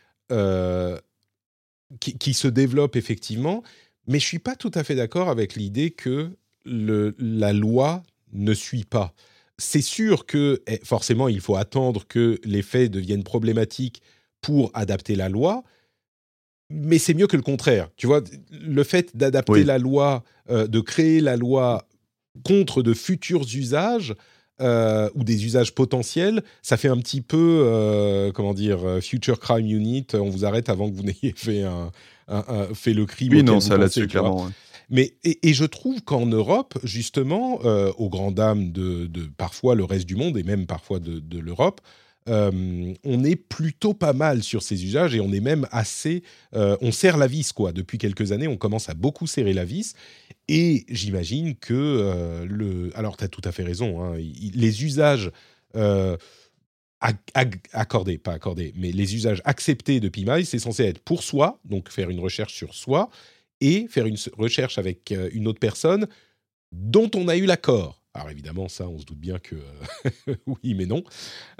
qui, 2.01 2.35
se 2.35 2.49
développe 2.49 2.97
effectivement, 2.97 3.63
mais 4.07 4.19
je 4.19 4.27
suis 4.27 4.39
pas 4.39 4.57
tout 4.57 4.73
à 4.75 4.85
fait 4.85 4.95
d'accord 4.95 5.29
avec 5.29 5.55
l'idée 5.55 5.91
que 5.91 6.37
la 6.65 7.53
loi 7.53 8.03
ne 8.33 8.55
suit 8.55 8.85
pas. 8.85 9.15
C'est 9.59 9.83
sûr 9.83 10.27
que 10.27 10.63
eh, 10.67 10.81
forcément 10.85 11.29
il 11.29 11.41
faut 11.41 11.57
attendre 11.57 12.05
que 12.07 12.39
les 12.45 12.63
faits 12.63 12.91
deviennent 12.91 13.25
problématiques 13.25 14.03
pour 14.41 14.71
adapter 14.75 15.17
la 15.17 15.29
loi, 15.29 15.65
mais 16.71 16.99
c'est 16.99 17.15
mieux 17.15 17.27
que 17.27 17.37
le 17.37 17.43
contraire. 17.43 17.89
Tu 17.97 18.07
vois, 18.07 18.23
le 18.51 18.85
fait 18.85 19.17
d'adapter 19.17 19.65
la 19.65 19.79
loi, 19.79 20.25
euh, 20.51 20.67
de 20.67 20.81
créer 20.81 21.21
la 21.21 21.37
loi 21.37 21.89
contre 22.45 22.83
de 22.83 22.93
futurs 22.93 23.47
usages 23.55 24.15
euh, 24.61 25.09
ou 25.15 25.25
des 25.25 25.45
usages 25.45 25.75
potentiels, 25.75 26.43
ça 26.63 26.77
fait 26.77 26.89
un 26.89 26.97
petit 26.99 27.21
peu, 27.21 27.63
euh, 27.65 28.33
comment 28.33 28.55
dire, 28.55 28.81
Future 29.01 29.39
Crime 29.39 29.67
Unit. 29.67 30.07
On 30.15 30.29
vous 30.29 30.45
arrête 30.45 30.69
avant 30.69 30.91
que 30.91 30.97
vous 30.97 31.03
n'ayez 31.03 31.33
fait 31.37 31.63
un, 31.63 31.91
fait 32.75 32.95
le 32.95 33.07
crime. 33.07 33.33
Oui, 33.33 33.43
non, 33.43 33.61
ça 33.61 33.77
là-dessus 33.77 34.07
clairement. 34.07 34.51
Mais 34.89 35.17
et, 35.25 35.53
je 35.53 35.65
trouve 35.65 36.03
qu'en 36.03 36.27
Europe, 36.27 36.79
justement, 36.85 37.57
aux 37.57 38.09
grandes 38.09 38.37
dames 38.37 38.73
de, 38.73 39.09
parfois 39.37 39.75
le 39.75 39.85
reste 39.85 40.07
du 40.07 40.17
monde 40.17 40.39
et 40.39 40.43
même 40.45 40.67
parfois 40.67 41.01
de, 41.01 41.39
l'Europe, 41.39 41.81
euh, 42.29 42.95
on 43.05 43.25
est 43.25 43.37
plutôt 43.37 43.95
pas 43.95 44.13
mal 44.13 44.43
sur 44.43 44.63
ces 44.63 44.85
usages 44.85 45.15
et 45.15 45.21
on 45.21 45.33
est 45.33 45.41
même 45.41 45.67
assez. 45.71 46.23
Euh, 46.55 46.77
on 46.81 46.91
serre 46.91 47.19
la 47.19 47.27
vis, 47.27 47.53
quoi. 47.53 47.73
Depuis 47.73 47.99
quelques 47.99 48.33
années, 48.33 48.49
on 48.49 48.57
commence 48.57 48.89
à 48.89 48.95
beaucoup 48.95 49.27
serrer 49.27 49.53
la 49.53 49.65
vis. 49.65 49.95
Et 50.49 50.85
j'imagine 50.89 51.55
que 51.55 51.75
euh, 51.75 52.45
le. 52.47 52.91
Alors, 52.97 53.17
tu 53.17 53.25
as 53.25 53.29
tout 53.29 53.43
à 53.45 53.53
fait 53.53 53.63
raison. 53.63 54.03
Hein, 54.03 54.17
les 54.17 54.85
usages. 54.85 55.31
accordés, 57.73 58.19
pas 58.19 58.33
accordés, 58.33 58.73
mais 58.77 58.91
les 58.91 59.15
usages 59.15 59.43
acceptés 59.45 60.01
de 60.01 60.09
PMI, 60.09 60.45
c'est 60.45 60.59
censé 60.59 60.85
être 60.85 60.99
pour 61.01 61.23
soi, 61.23 61.61
donc 61.65 61.91
faire 61.91 62.11
une 62.11 62.19
recherche 62.19 62.55
sur 62.55 62.75
soi, 62.75 63.11
et 63.61 63.87
faire 63.89 64.07
une 64.07 64.17
recherche 64.37 64.79
avec 64.79 65.15
une 65.33 65.49
autre 65.49 65.61
personne 65.61 66.07
dont 66.73 67.11
on 67.15 67.29
a 67.29 67.37
eu 67.37 67.47
l'accord. 67.47 68.03
Alors 68.17 68.31
évidemment, 68.31 68.69
ça, 68.69 68.89
on 68.89 68.99
se 68.99 69.05
doute 69.05 69.19
bien 69.19 69.39
que 69.39 69.57
oui, 70.47 70.75
mais 70.75 70.87
non. 70.87 71.05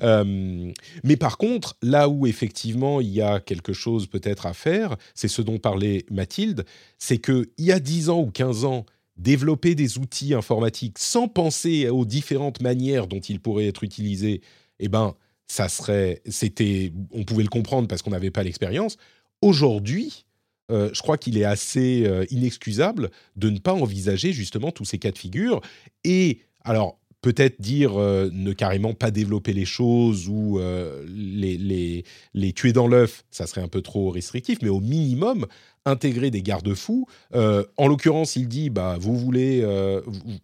Euh, 0.03 0.73
mais 1.05 1.17
par 1.17 1.37
contre, 1.37 1.77
là 1.83 2.09
où 2.09 2.27
effectivement 2.27 3.01
il 3.01 3.09
y 3.09 3.21
a 3.21 3.41
quelque 3.41 3.75
chose 3.75 4.07
peut-être 4.07 4.47
à 4.47 4.55
faire, 4.55 4.97
c'est 5.15 5.29
ce 5.29 5.43
dont 5.43 5.59
parlait 5.59 6.07
Mathilde, 6.11 6.65
c'est 6.99 7.19
qu'il 7.19 7.47
y 7.59 7.73
a 7.73 7.79
10 7.79 8.09
ans 8.09 8.21
ou 8.21 8.31
15 8.31 8.65
ans, 8.65 8.87
développer 9.17 9.75
des 9.75 9.99
outils 9.99 10.35
informatiques 10.35 10.99
sans 10.99 11.29
penser 11.29 11.89
aux 11.89 12.05
différentes 12.05 12.63
manières 12.63 13.07
dont 13.07 13.21
ils 13.21 13.41
pourraient 13.41 13.69
être 13.69 13.85
utilisés, 13.85 14.41
eh 14.79 14.89
ben, 14.89 15.15
ça 15.49 15.69
serait, 15.69 16.23
c'était, 16.27 16.93
on 17.13 17.25
pouvait 17.25 17.43
le 17.43 17.49
comprendre 17.49 17.87
parce 17.87 18.03
qu'on 18.03 18.11
n'avait 18.11 18.31
pas 18.31 18.43
l'expérience. 18.43 18.97
Aujourd'hui, 19.43 20.26
euh, 20.71 20.91
je 20.93 21.01
crois 21.01 21.17
qu'il 21.17 21.39
est 21.39 21.45
assez 21.45 22.05
euh, 22.07 22.25
inexcusable 22.31 23.11
de 23.37 23.51
ne 23.51 23.59
pas 23.59 23.73
envisager 23.73 24.33
justement 24.33 24.73
tous 24.73 24.85
ces 24.85 24.99
cas 24.99 25.13
de 25.13 25.19
figure. 25.19 25.61
Et 26.03 26.41
alors, 26.65 26.99
peut-être 27.21 27.61
dire 27.61 28.01
euh, 28.01 28.31
ne 28.33 28.53
carrément 28.53 28.93
pas 28.93 29.11
développer 29.11 29.53
les 29.53 29.65
choses 29.65 30.29
ou 30.29 30.61
les, 31.09 31.57
les, 31.57 32.05
les, 32.35 32.53
tuer 32.53 32.73
dans 32.73 32.89
l'œuf, 32.89 33.25
ça 33.31 33.47
serait 33.47 33.61
un 33.61 33.69
peu 33.69 33.83
trop 33.83 34.11
restrictif, 34.11 34.59
mais 34.63 34.69
au 34.69 34.81
minimum, 34.81 35.47
intégrer 35.85 36.31
des 36.31 36.43
garde-fous. 36.43 37.07
en 37.33 37.87
l'occurrence, 37.87 38.35
il 38.35 38.49
dit, 38.49 38.71
bah, 38.71 38.97
vous 39.01 39.17
voulez, 39.17 39.65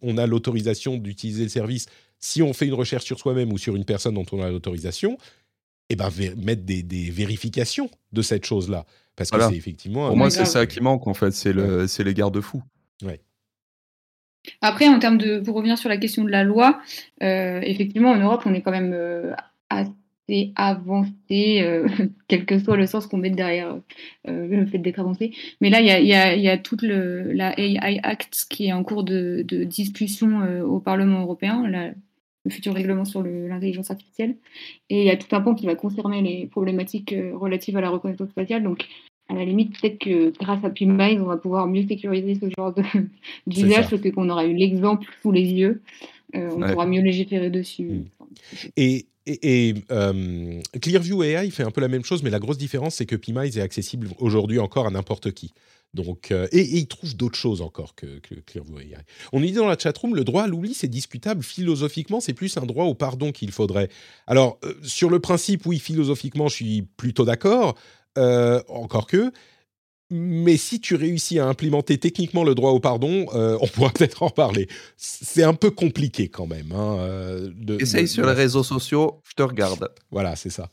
on 0.02 0.18
a 0.18 0.26
l'autorisation 0.26 0.96
d'utiliser 0.96 1.42
le 1.42 1.48
service. 1.48 1.86
Si 2.20 2.42
on 2.42 2.52
fait 2.52 2.66
une 2.66 2.74
recherche 2.74 3.04
sur 3.04 3.18
soi-même 3.18 3.52
ou 3.52 3.58
sur 3.58 3.74
une 3.74 3.84
personne 3.84 4.14
dont 4.14 4.26
on 4.30 4.40
a 4.40 4.48
l'autorisation, 4.48 5.18
eh 5.88 5.96
ben, 5.96 6.10
mettre 6.36 6.62
des, 6.62 6.84
des 6.84 7.10
vérifications 7.10 7.90
de 8.12 8.22
cette 8.22 8.46
chose-là. 8.46 8.86
Parce 9.16 9.30
que 9.30 9.40
c'est 9.40 9.56
effectivement. 9.56 10.08
Pour 10.08 10.16
moi, 10.16 10.30
c'est 10.30 10.44
ça 10.44 10.66
qui 10.66 10.80
manque, 10.80 11.06
en 11.06 11.14
fait. 11.14 11.32
C'est 11.32 11.52
le, 11.52 11.86
les 12.02 12.14
garde-fous. 12.14 12.62
Ouais. 13.02 13.20
Après, 14.60 14.88
en 14.88 14.98
termes 14.98 15.18
de. 15.18 15.40
Pour 15.40 15.56
revenir 15.56 15.78
sur 15.78 15.88
la 15.88 15.96
question 15.96 16.24
de 16.24 16.30
la 16.30 16.44
loi, 16.44 16.80
euh, 17.22 17.60
effectivement, 17.62 18.10
en 18.10 18.16
Europe, 18.16 18.42
on 18.46 18.54
est 18.54 18.62
quand 18.62 18.70
même 18.70 18.92
euh, 18.94 19.32
assez 19.68 20.52
avancé, 20.56 21.62
euh, 21.62 21.86
quel 22.28 22.44
que 22.46 22.58
soit 22.58 22.76
le 22.76 22.86
sens 22.86 23.06
qu'on 23.06 23.18
met 23.18 23.30
derrière 23.30 23.76
le 24.24 24.66
fait 24.66 24.78
d'être 24.78 24.98
avancé. 24.98 25.32
Mais 25.60 25.70
là, 25.70 25.80
il 25.80 25.86
y 25.86 26.14
a, 26.14 26.34
y 26.34 26.48
a, 26.48 26.58
toute 26.58 26.82
le, 26.82 27.32
la 27.32 27.58
AI 27.58 28.00
Act 28.02 28.46
qui 28.48 28.68
est 28.68 28.72
en 28.72 28.82
cours 28.82 29.04
de, 29.04 29.44
de 29.46 29.64
discussion 29.64 30.62
au 30.64 30.80
Parlement 30.80 31.20
européen. 31.20 31.94
Le 32.44 32.50
futur 32.50 32.74
règlement 32.74 33.04
sur 33.04 33.22
l'intelligence 33.22 33.90
artificielle. 33.90 34.36
Et 34.90 35.00
il 35.00 35.06
y 35.06 35.10
a 35.10 35.16
tout 35.16 35.34
un 35.34 35.40
pan 35.40 35.54
qui 35.54 35.66
va 35.66 35.74
concerner 35.74 36.22
les 36.22 36.46
problématiques 36.46 37.14
relatives 37.34 37.76
à 37.76 37.80
la 37.80 37.90
reconnaissance 37.90 38.32
faciale. 38.34 38.62
Donc, 38.62 38.86
à 39.28 39.34
la 39.34 39.44
limite, 39.44 39.80
peut-être 39.80 39.98
que 39.98 40.30
grâce 40.38 40.64
à 40.64 40.70
PIMIZE, 40.70 41.20
on 41.20 41.26
va 41.26 41.36
pouvoir 41.36 41.66
mieux 41.66 41.86
sécuriser 41.86 42.34
ce 42.34 42.46
genre 42.56 42.74
d'usage 43.46 43.86
parce 43.90 44.10
qu'on 44.10 44.28
aura 44.28 44.44
eu 44.44 44.54
l'exemple 44.54 45.06
sous 45.22 45.32
les 45.32 45.44
yeux. 45.44 45.82
Euh, 46.34 46.50
on 46.56 46.60
pourra 46.60 46.86
mieux 46.86 47.02
légiférer 47.02 47.50
dessus. 47.50 47.84
Mm. 47.84 48.04
Et, 48.76 49.06
et, 49.26 49.74
euh, 49.90 50.60
Clearview 50.80 51.22
AI 51.22 51.50
fait 51.50 51.62
un 51.62 51.70
peu 51.70 51.80
la 51.80 51.88
même 51.88 52.04
chose, 52.04 52.22
mais 52.22 52.30
la 52.30 52.38
grosse 52.38 52.58
différence, 52.58 52.96
c'est 52.96 53.06
que 53.06 53.16
PIMIZE 53.16 53.58
est 53.58 53.62
accessible 53.62 54.08
aujourd'hui 54.18 54.58
encore 54.58 54.86
à 54.86 54.90
n'importe 54.90 55.32
qui. 55.32 55.52
Donc, 55.94 56.30
euh, 56.30 56.48
et, 56.52 56.62
il 56.62 56.86
trouve 56.86 57.16
d'autres 57.16 57.36
choses 57.36 57.60
encore 57.60 57.94
que, 57.94 58.18
Clearview 58.46 58.78
AI. 58.78 58.96
On 59.32 59.40
nous 59.40 59.46
dit 59.46 59.52
dans 59.52 59.66
la 59.66 59.78
chatroom, 59.78 60.14
le 60.14 60.24
droit 60.24 60.44
à 60.44 60.46
l'oubli, 60.46 60.74
c'est 60.74 60.88
discutable. 60.88 61.42
Philosophiquement, 61.42 62.20
c'est 62.20 62.32
plus 62.32 62.56
un 62.56 62.64
droit 62.64 62.86
au 62.86 62.94
pardon 62.94 63.30
qu'il 63.30 63.52
faudrait. 63.52 63.88
Alors, 64.26 64.58
sur 64.82 65.10
le 65.10 65.20
principe, 65.20 65.66
oui, 65.66 65.78
philosophiquement, 65.78 66.48
je 66.48 66.54
suis 66.54 66.82
plutôt 66.82 67.24
d'accord. 67.24 67.76
Euh, 68.18 68.62
encore 68.68 69.06
que. 69.06 69.32
Mais 70.10 70.58
si 70.58 70.78
tu 70.78 70.94
réussis 70.94 71.38
à 71.38 71.46
implémenter 71.46 71.96
techniquement 71.96 72.44
le 72.44 72.54
droit 72.54 72.72
au 72.72 72.80
pardon, 72.80 73.26
euh, 73.34 73.56
on 73.62 73.66
pourra 73.68 73.90
peut-être 73.90 74.22
en 74.22 74.28
parler. 74.28 74.68
C'est 74.98 75.42
un 75.42 75.54
peu 75.54 75.70
compliqué 75.70 76.28
quand 76.28 76.46
même. 76.46 76.72
Hein, 76.72 76.98
euh, 77.00 77.78
Essaye 77.78 78.08
sur 78.08 78.26
les 78.26 78.34
réseaux 78.34 78.62
sociaux, 78.62 79.22
je 79.24 79.34
te 79.34 79.42
regarde. 79.42 79.88
Voilà, 80.10 80.36
c'est 80.36 80.50
ça. 80.50 80.68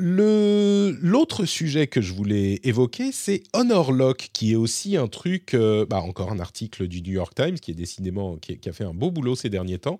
L'autre 0.00 1.44
sujet 1.44 1.88
que 1.88 2.00
je 2.00 2.12
voulais 2.12 2.60
évoquer, 2.62 3.10
c'est 3.10 3.42
Honor 3.52 3.90
Lock, 3.90 4.30
qui 4.32 4.52
est 4.52 4.56
aussi 4.56 4.96
un 4.96 5.08
truc, 5.08 5.54
euh, 5.54 5.86
bah 5.86 6.00
encore 6.00 6.30
un 6.30 6.38
article 6.38 6.86
du 6.86 7.02
New 7.02 7.10
York 7.10 7.34
Times, 7.34 7.58
qui 7.58 7.72
est 7.72 7.74
décidément, 7.74 8.36
qui, 8.36 8.60
a 8.68 8.72
fait 8.72 8.84
un 8.84 8.94
beau 8.94 9.10
boulot 9.10 9.34
ces 9.34 9.50
derniers 9.50 9.80
temps, 9.80 9.98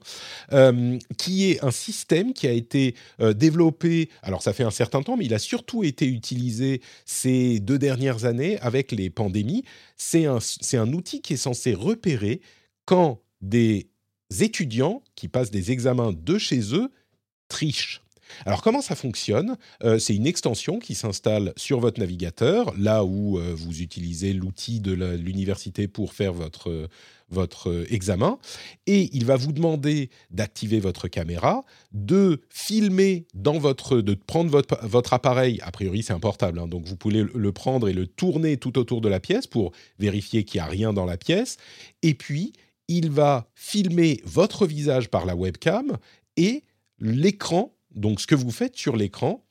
euh, 0.53 0.97
qui 1.17 1.51
est 1.51 1.65
un 1.65 1.73
système 1.73 2.33
qui 2.33 2.47
a 2.47 2.53
été 2.53 2.95
euh, 3.21 3.33
développé, 3.33 4.09
alors 4.23 4.41
ça 4.41 4.53
fait 4.53 4.63
un 4.63 4.71
certain 4.71 5.03
temps, 5.03 5.17
mais 5.17 5.25
il 5.25 5.35
a 5.35 5.41
surtout 5.41 5.83
été 5.83 6.07
utilisé 6.07 6.81
ces 7.05 7.59
deux 7.59 7.79
dernières 7.79 8.25
années 8.25 8.57
avec 8.61 8.93
les 8.93 9.11
pandémies. 9.11 9.65
C'est 9.97 10.27
un, 10.27 10.39
un 10.75 10.93
outil 10.93 11.23
qui 11.23 11.33
est 11.33 11.39
censé 11.39 11.75
repérer 11.75 12.41
quand 12.85 13.21
des 13.41 13.89
étudiants 14.39 15.03
qui 15.17 15.27
passent 15.27 15.51
des 15.51 15.73
examens 15.73 16.13
de 16.13 16.39
chez 16.39 16.73
eux 16.73 16.93
trichent. 17.49 18.03
Alors 18.47 18.63
comment 18.63 18.83
ça 18.83 18.95
fonctionne? 18.95 19.57
Euh, 19.85 19.99
C'est 19.99 20.15
une 20.15 20.27
extension 20.27 20.79
qui 20.79 20.95
s'installe 20.95 21.53
sur 21.57 21.81
votre 21.81 22.01
navigateur, 22.01 22.75
là 22.79 23.05
où 23.05 23.39
euh, 23.39 23.55
vous 23.57 23.81
utilisez 23.81 24.33
l'outil 24.33 24.81
de 24.81 24.93
l'université 24.93 25.89
pour 25.89 26.13
faire 26.13 26.33
votre, 26.33 26.89
votre 27.31 27.87
examen, 27.91 28.39
et 28.87 29.11
il 29.13 29.25
va 29.25 29.37
vous 29.37 29.53
demander 29.53 30.11
d'activer 30.31 30.81
votre 30.81 31.09
caméra, 31.09 31.65
de 31.93 32.41
filmer 32.49 33.27
dans 33.35 33.59
votre, 33.59 34.01
de 34.01 34.15
prendre 34.15 34.51
votre, 34.51 34.79
votre 34.87 35.13
appareil, 35.13 35.61
a 35.63 35.71
priori 35.71 36.03
c'est 36.03 36.13
un 36.13 36.21
portable, 36.21 36.59
hein, 36.59 36.67
donc 36.67 36.87
vous 36.87 36.97
pouvez 36.97 37.25
le 37.33 37.53
prendre 37.53 37.89
et 37.89 37.93
le 37.93 38.07
tourner 38.07 38.57
tout 38.57 38.79
autour 38.79 39.01
de 39.01 39.09
la 39.09 39.21
pièce 39.21 39.47
pour 39.47 39.73
vérifier 39.99 40.45
qu'il 40.45 40.61
n'y 40.61 40.67
a 40.67 40.71
rien 40.71 40.93
dans 40.93 41.05
la 41.05 41.17
pièce, 41.17 41.57
et 42.03 42.15
puis 42.15 42.53
il 42.89 43.11
va 43.11 43.51
filmer 43.55 44.21
votre 44.25 44.67
visage 44.67 45.09
par 45.09 45.27
la 45.27 45.37
webcam 45.37 45.99
et 46.37 46.65
l'écran 46.99 47.75
donc 47.95 48.21
ce 48.21 48.27
que 48.27 48.35
vous 48.35 48.51
faites 48.51 48.77
sur 48.77 48.97
l'écran 48.97 49.45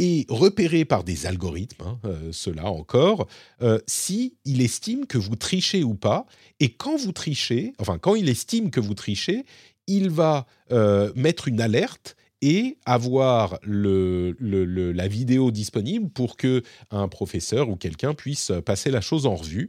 est 0.00 0.30
repéré 0.30 0.84
par 0.84 1.04
des 1.04 1.26
algorithmes, 1.26 1.84
hein, 1.84 1.98
euh, 2.04 2.30
cela 2.32 2.66
encore, 2.66 3.26
euh, 3.62 3.78
si 3.86 4.36
il 4.44 4.62
estime 4.62 5.06
que 5.06 5.18
vous 5.18 5.36
trichez 5.36 5.84
ou 5.84 5.94
pas. 5.94 6.26
Et 6.58 6.70
quand 6.70 6.96
vous 6.96 7.12
trichez, 7.12 7.74
enfin 7.78 7.98
quand 7.98 8.14
il 8.14 8.28
estime 8.28 8.70
que 8.70 8.80
vous 8.80 8.94
trichez, 8.94 9.44
il 9.86 10.08
va 10.08 10.46
euh, 10.72 11.12
mettre 11.16 11.48
une 11.48 11.60
alerte 11.60 12.16
et 12.42 12.78
avoir 12.86 13.58
la 13.66 15.08
vidéo 15.08 15.50
disponible 15.50 16.08
pour 16.08 16.38
que 16.38 16.62
un 16.90 17.06
professeur 17.06 17.68
ou 17.68 17.76
quelqu'un 17.76 18.14
puisse 18.14 18.50
passer 18.64 18.90
la 18.90 19.02
chose 19.02 19.26
en 19.26 19.34
revue. 19.34 19.68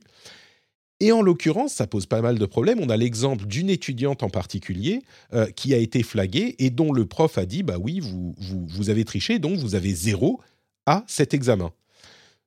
Et 1.01 1.11
en 1.11 1.23
l'occurrence, 1.23 1.73
ça 1.73 1.87
pose 1.87 2.05
pas 2.05 2.21
mal 2.21 2.37
de 2.37 2.45
problèmes. 2.45 2.79
On 2.79 2.89
a 2.89 2.95
l'exemple 2.95 3.47
d'une 3.47 3.71
étudiante 3.71 4.21
en 4.21 4.29
particulier 4.29 5.01
euh, 5.33 5.47
qui 5.47 5.73
a 5.73 5.77
été 5.77 6.03
flaguée 6.03 6.55
et 6.59 6.69
dont 6.69 6.93
le 6.93 7.07
prof 7.07 7.39
a 7.39 7.47
dit, 7.47 7.63
bah 7.63 7.77
oui, 7.79 7.99
vous, 7.99 8.35
vous, 8.37 8.89
avez 8.91 9.03
triché, 9.03 9.39
donc 9.39 9.57
vous 9.57 9.73
avez 9.73 9.95
zéro 9.95 10.39
à 10.85 11.03
cet 11.07 11.33
examen. 11.33 11.71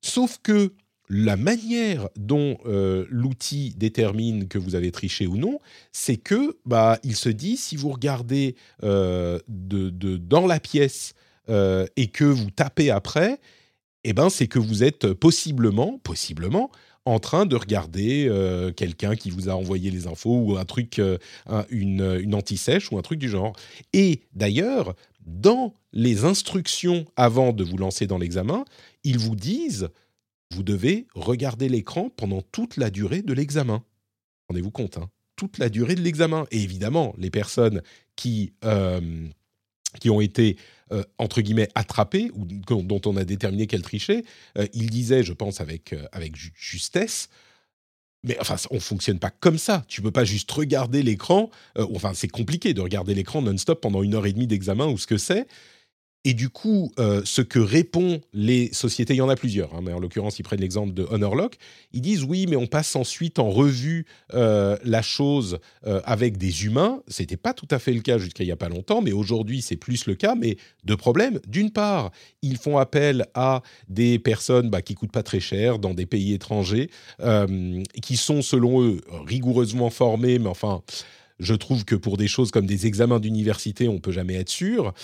Sauf 0.03 0.39
que 0.41 0.73
la 1.09 1.37
manière 1.37 2.09
dont 2.15 2.57
euh, 2.65 3.07
l'outil 3.11 3.75
détermine 3.77 4.47
que 4.47 4.59
vous 4.59 4.77
avez 4.77 4.93
triché 4.93 5.27
ou 5.27 5.37
non, 5.37 5.59
c'est 5.91 6.17
que 6.17 6.57
bah, 6.65 7.01
il 7.03 7.17
se 7.17 7.31
dit 7.31 7.57
si 7.57 7.75
vous 7.75 7.91
regardez 7.91 8.55
euh, 8.85 9.41
de, 9.49 9.91
dans 10.17 10.47
la 10.47 10.61
pièce 10.61 11.15
et 11.49 12.07
que 12.07 12.25
vous 12.25 12.51
tapez 12.51 12.91
après, 12.91 13.39
eh 14.05 14.15
ben 14.15 14.31
c'est 14.31 14.47
que 14.47 14.59
vous 14.59 14.83
êtes 14.83 15.13
possiblement, 15.13 15.99
possiblement 16.03 16.71
en 17.05 17.19
train 17.19 17.47
de 17.47 17.57
regarder 17.57 18.27
euh, 18.29 18.73
quelqu'un 18.73 19.15
qui 19.17 19.31
vous 19.31 19.49
a 19.49 19.55
envoyé 19.55 19.91
les 19.91 20.07
infos 20.07 20.39
ou 20.39 20.57
un 20.57 20.65
truc, 20.65 20.99
euh, 20.99 21.19
une, 21.69 22.19
une 22.21 22.35
anti-sèche 22.35 22.91
ou 22.91 22.99
un 22.99 23.03
truc 23.03 23.19
du 23.19 23.29
genre. 23.29 23.55
Et 23.93 24.23
d'ailleurs, 24.33 24.95
dans 25.27 25.75
les 25.93 26.25
instructions 26.25 27.05
avant 27.17 27.53
de 27.53 27.65
vous 27.65 27.77
lancer 27.77 28.07
dans 28.07 28.19
l'examen, 28.19 28.65
ils 29.05 29.19
vous 29.19 29.37
disent, 29.37 29.89
vous 30.51 30.63
devez 30.63 31.07
regarder 31.15 31.69
l'écran 31.69 32.11
pendant 32.17 32.43
toute 32.43 32.77
la 32.77 32.91
durée 32.91 33.23
de 33.23 33.33
l'examen. 33.33 33.83
Rendez-vous 34.49 34.71
compte, 34.71 34.99
hein 34.99 35.09
toute 35.37 35.59
la 35.59 35.69
durée 35.69 35.95
de 35.95 36.01
l'examen. 36.01 36.47
Et 36.51 36.63
évidemment, 36.63 37.15
les 37.19 37.31
personnes 37.31 37.83
qui, 38.17 38.53
euh, 38.65 39.29
qui 40.01 40.11
ont 40.11 40.21
été 40.21 40.57
euh, 40.93 41.03
entre 41.19 41.41
guillemets 41.41 41.69
attrapés 41.75 42.31
ou 42.35 42.45
dont 42.45 43.01
on 43.07 43.17
a 43.17 43.25
déterminé 43.25 43.67
qu'elle 43.67 43.83
trichait, 43.83 44.25
euh, 44.59 44.67
il 44.75 44.91
disait, 44.91 45.23
je 45.23 45.33
pense 45.33 45.61
avec, 45.63 45.95
euh, 45.95 46.07
avec 46.13 46.35
justesse, 46.55 47.31
mais 48.23 48.37
enfin, 48.39 48.57
on 48.71 48.81
fonctionne 48.81 49.19
pas 49.19 49.31
comme 49.31 49.59
ça. 49.59 49.85
Tu 49.89 50.03
peux 50.03 50.11
pas 50.11 50.25
juste 50.25 50.51
regarder 50.51 51.03
l'écran. 51.03 51.51
enfin, 51.77 52.13
c'est 52.15 52.29
compliqué 52.29 52.73
de 52.73 52.81
regarder 52.81 53.15
l'écran 53.15 53.43
non-stop 53.43 53.81
pendant 53.81 54.03
une 54.03 54.15
heure 54.15 54.27
et 54.27 54.33
demie 54.33 54.47
d'examen 54.47 54.87
ou 54.87 54.97
ce 54.97 55.07
que 55.07 55.19
c'est. 55.19 55.47
Et 56.27 56.33
du 56.33 56.49
coup, 56.49 56.91
euh, 56.99 57.21
ce 57.25 57.43
que 57.43 57.59
répondent 57.59 58.21
les 58.33 58.73
sociétés, 58.73 59.13
il 59.13 59.19
y 59.19 59.23
en 59.23 59.29
a 59.29 59.37
plusieurs, 59.37 59.75
hein, 59.75 59.81
mais 59.83 59.93
en 59.93 60.01
l'occurrence, 60.01 60.39
ils 60.39 60.43
prennent 60.43 60.61
l'exemple 60.61 60.95
de 60.95 61.07
HonorLock, 61.11 61.57
ils 61.93 62.01
disent 62.01 62.25
oui, 62.25 62.47
mais 62.49 62.57
on 62.57 62.67
passe 62.67 62.97
ensuite 62.97 63.39
en 63.39 63.51
revue 63.51 64.07
euh, 64.33 64.79
la 64.85 65.03
chose 65.03 65.59
euh, 65.87 66.01
avec 66.05 66.39
des 66.39 66.65
humains. 66.65 67.03
C'était 67.09 67.37
pas 67.37 67.53
tout 67.53 67.69
à 67.71 67.79
fait 67.79 67.93
le 67.93 68.01
cas 68.01 68.17
jusqu'à 68.17 68.43
il 68.43 68.47
y 68.47 68.53
a 68.53 68.57
pas 68.57 68.71
longtemps, 68.71 69.03
mais 69.03 69.13
aujourd'hui, 69.13 69.61
c'est 69.61 69.77
plus 69.77 70.07
le 70.07 70.15
cas. 70.15 70.35
Mais 70.35 70.57
deux 70.85 70.97
problèmes. 70.97 71.41
D'une 71.47 71.71
part, 71.71 72.11
ils 72.41 72.57
font 72.57 72.79
appel 72.79 73.27
à 73.35 73.63
des 73.89 74.19
personnes 74.19 74.71
bah, 74.71 74.81
qui 74.81 74.95
coûtent 74.95 75.13
pas 75.13 75.23
très 75.23 75.41
cher 75.41 75.79
dans 75.79 75.93
des 75.93 76.07
pays 76.07 76.33
étrangers, 76.33 76.91
qui 78.03 78.17
sont 78.17 78.41
selon 78.41 78.83
eux 78.83 79.01
rigoureusement 79.27 79.91
formés, 79.91 80.39
mais 80.39 80.49
enfin 80.49 80.83
je 81.41 81.55
trouve 81.55 81.85
que 81.85 81.97
pour 81.97 82.17
des 82.17 82.29
choses 82.29 82.53
comme 82.53 82.67
des 82.67 82.87
examens 82.87 83.19
d'université, 83.19 83.89
on 83.89 83.99
peut 83.99 84.13
jamais 84.13 84.35
être 84.35 84.51
sûr. 84.51 84.95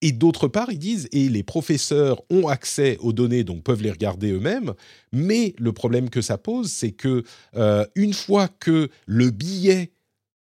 Et 0.00 0.12
d'autre 0.12 0.46
part, 0.46 0.70
ils 0.70 0.78
disent, 0.78 1.08
et 1.12 1.28
les 1.28 1.42
professeurs 1.42 2.22
ont 2.30 2.46
accès 2.46 2.98
aux 3.00 3.12
données, 3.12 3.42
donc 3.42 3.62
peuvent 3.64 3.82
les 3.82 3.90
regarder 3.90 4.30
eux-mêmes, 4.30 4.74
mais 5.12 5.54
le 5.58 5.72
problème 5.72 6.08
que 6.08 6.22
ça 6.22 6.38
pose, 6.38 6.70
c'est 6.70 6.92
que 6.92 7.24
euh, 7.56 7.84
une 7.96 8.14
fois 8.14 8.48
que 8.48 8.90
le 9.06 9.30
billet, 9.30 9.90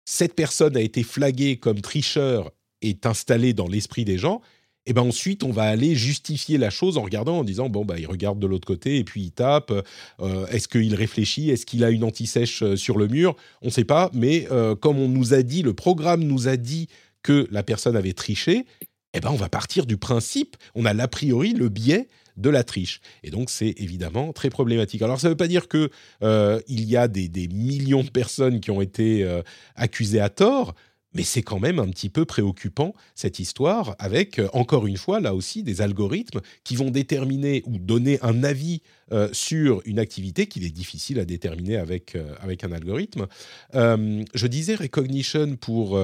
cette 0.04 0.34
personne 0.34 0.76
a 0.76 0.80
été 0.80 1.02
flaguée 1.02 1.56
comme 1.56 1.80
tricheur 1.80 2.50
est 2.82 3.06
installé 3.06 3.52
dans 3.52 3.68
l'esprit 3.68 4.04
des 4.04 4.18
gens, 4.18 4.40
et 4.86 4.92
ben 4.92 5.02
ensuite 5.02 5.44
on 5.44 5.50
va 5.50 5.62
aller 5.62 5.94
justifier 5.94 6.58
la 6.58 6.68
chose 6.68 6.98
en 6.98 7.02
regardant, 7.02 7.38
en 7.38 7.44
disant 7.44 7.70
bon 7.70 7.86
bah 7.86 7.98
il 7.98 8.06
regarde 8.06 8.38
de 8.38 8.46
l'autre 8.46 8.66
côté 8.66 8.98
et 8.98 9.04
puis 9.04 9.22
il 9.22 9.30
tape. 9.30 9.72
Euh, 10.20 10.46
est-ce 10.48 10.68
qu'il 10.68 10.94
réfléchit 10.94 11.48
Est-ce 11.48 11.64
qu'il 11.64 11.84
a 11.84 11.90
une 11.90 12.04
anti-sèche 12.04 12.62
euh, 12.62 12.76
sur 12.76 12.98
le 12.98 13.08
mur 13.08 13.34
On 13.62 13.68
ne 13.68 13.70
sait 13.70 13.84
pas, 13.84 14.10
mais 14.12 14.46
comme 14.80 14.98
on 14.98 15.08
nous 15.08 15.32
a 15.32 15.42
dit, 15.42 15.62
le 15.62 15.72
programme 15.72 16.22
nous 16.24 16.48
a 16.48 16.58
dit 16.58 16.88
que 17.22 17.48
la 17.50 17.62
personne 17.62 17.96
avait 17.96 18.12
triché. 18.12 18.66
Eh 19.14 19.20
ben 19.20 19.30
on 19.30 19.36
va 19.36 19.48
partir 19.48 19.86
du 19.86 19.96
principe, 19.96 20.56
on 20.74 20.84
a 20.84 20.92
l'a 20.92 21.08
priori 21.08 21.52
le 21.52 21.68
biais 21.68 22.08
de 22.36 22.50
la 22.50 22.64
triche. 22.64 23.00
Et 23.22 23.30
donc, 23.30 23.48
c'est 23.48 23.74
évidemment 23.76 24.32
très 24.32 24.50
problématique. 24.50 25.00
Alors, 25.02 25.20
ça 25.20 25.28
ne 25.28 25.32
veut 25.32 25.36
pas 25.36 25.46
dire 25.46 25.68
qu'il 25.68 25.88
il 26.20 26.84
y 26.84 26.96
a 26.96 27.06
des, 27.06 27.48
millions 27.48 28.02
de 28.02 28.10
personnes 28.10 28.58
qui 28.58 28.72
ont 28.72 28.80
été 28.80 29.24
accusées 29.76 30.20
à 30.20 30.30
tort, 30.30 30.74
mais 31.14 31.22
c'est 31.22 31.42
quand 31.42 31.60
même 31.60 31.78
un 31.78 31.88
petit 31.88 32.10
peu 32.10 32.24
préoccupant, 32.24 32.92
cette 33.14 33.38
histoire, 33.38 33.94
avec, 33.98 34.38
euh, 34.38 34.48
encore 34.52 34.86
une 34.86 34.96
fois, 34.96 35.20
là 35.20 35.34
aussi, 35.34 35.62
des 35.62 35.80
algorithmes 35.80 36.40
qui 36.64 36.76
vont 36.76 36.90
déterminer 36.90 37.62
ou 37.66 37.78
donner 37.78 38.18
un 38.22 38.42
avis 38.42 38.82
euh, 39.12 39.28
sur 39.32 39.80
une 39.84 39.98
activité 39.98 40.46
qu'il 40.46 40.64
est 40.64 40.70
difficile 40.70 41.20
à 41.20 41.24
déterminer 41.24 41.76
avec, 41.76 42.16
euh, 42.16 42.34
avec 42.40 42.64
un 42.64 42.72
algorithme. 42.72 43.26
je 43.72 44.46
disais 44.46 44.74
recognition 44.74 45.56
pour, 45.56 45.98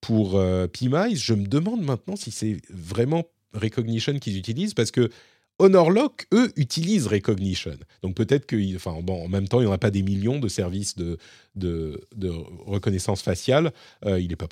pour 0.00 0.40
PMICE. 0.72 1.22
Je 1.22 1.34
me 1.34 1.46
demande 1.46 1.82
maintenant 1.82 2.16
si 2.16 2.30
c'est 2.30 2.58
vraiment 2.70 3.24
recognition 3.52 4.18
qu'ils 4.18 4.36
utilisent, 4.36 4.74
parce 4.74 4.90
que 4.90 5.10
Honorlock, 5.58 6.26
eux, 6.34 6.52
utilisent 6.56 7.06
Recognition. 7.06 7.78
Donc 8.02 8.14
peut-être 8.14 8.46
que, 8.46 8.76
enfin, 8.76 8.98
bon, 9.02 9.24
en 9.24 9.28
même 9.28 9.48
temps, 9.48 9.60
il 9.60 9.64
n'y 9.64 9.70
en 9.70 9.74
a 9.74 9.78
pas 9.78 9.90
des 9.90 10.02
millions 10.02 10.38
de 10.38 10.48
services 10.48 10.96
de, 10.96 11.18
de, 11.54 12.30
reconnaissance 12.66 13.22
faciale. 13.22 13.72
Euh, 14.04 14.20
il 14.20 14.28
n'est 14.28 14.36
pas 14.36 14.44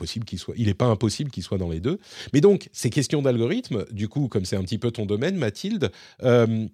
pas 0.74 0.86
impossible 0.86 1.30
qu'il 1.30 1.42
soit 1.42 1.58
dans 1.58 1.68
les 1.68 1.80
deux. 1.80 1.98
Mais 2.32 2.40
donc, 2.40 2.70
ces 2.72 2.88
questions 2.88 3.20
d'algorithme, 3.20 3.84
du 3.90 4.08
coup, 4.08 4.28
comme 4.28 4.46
c'est 4.46 4.56
un 4.56 4.62
petit 4.62 4.78
peu 4.78 4.90
ton 4.90 5.04
domaine, 5.04 5.36
Mathilde, 5.36 5.90
euh, 6.22 6.66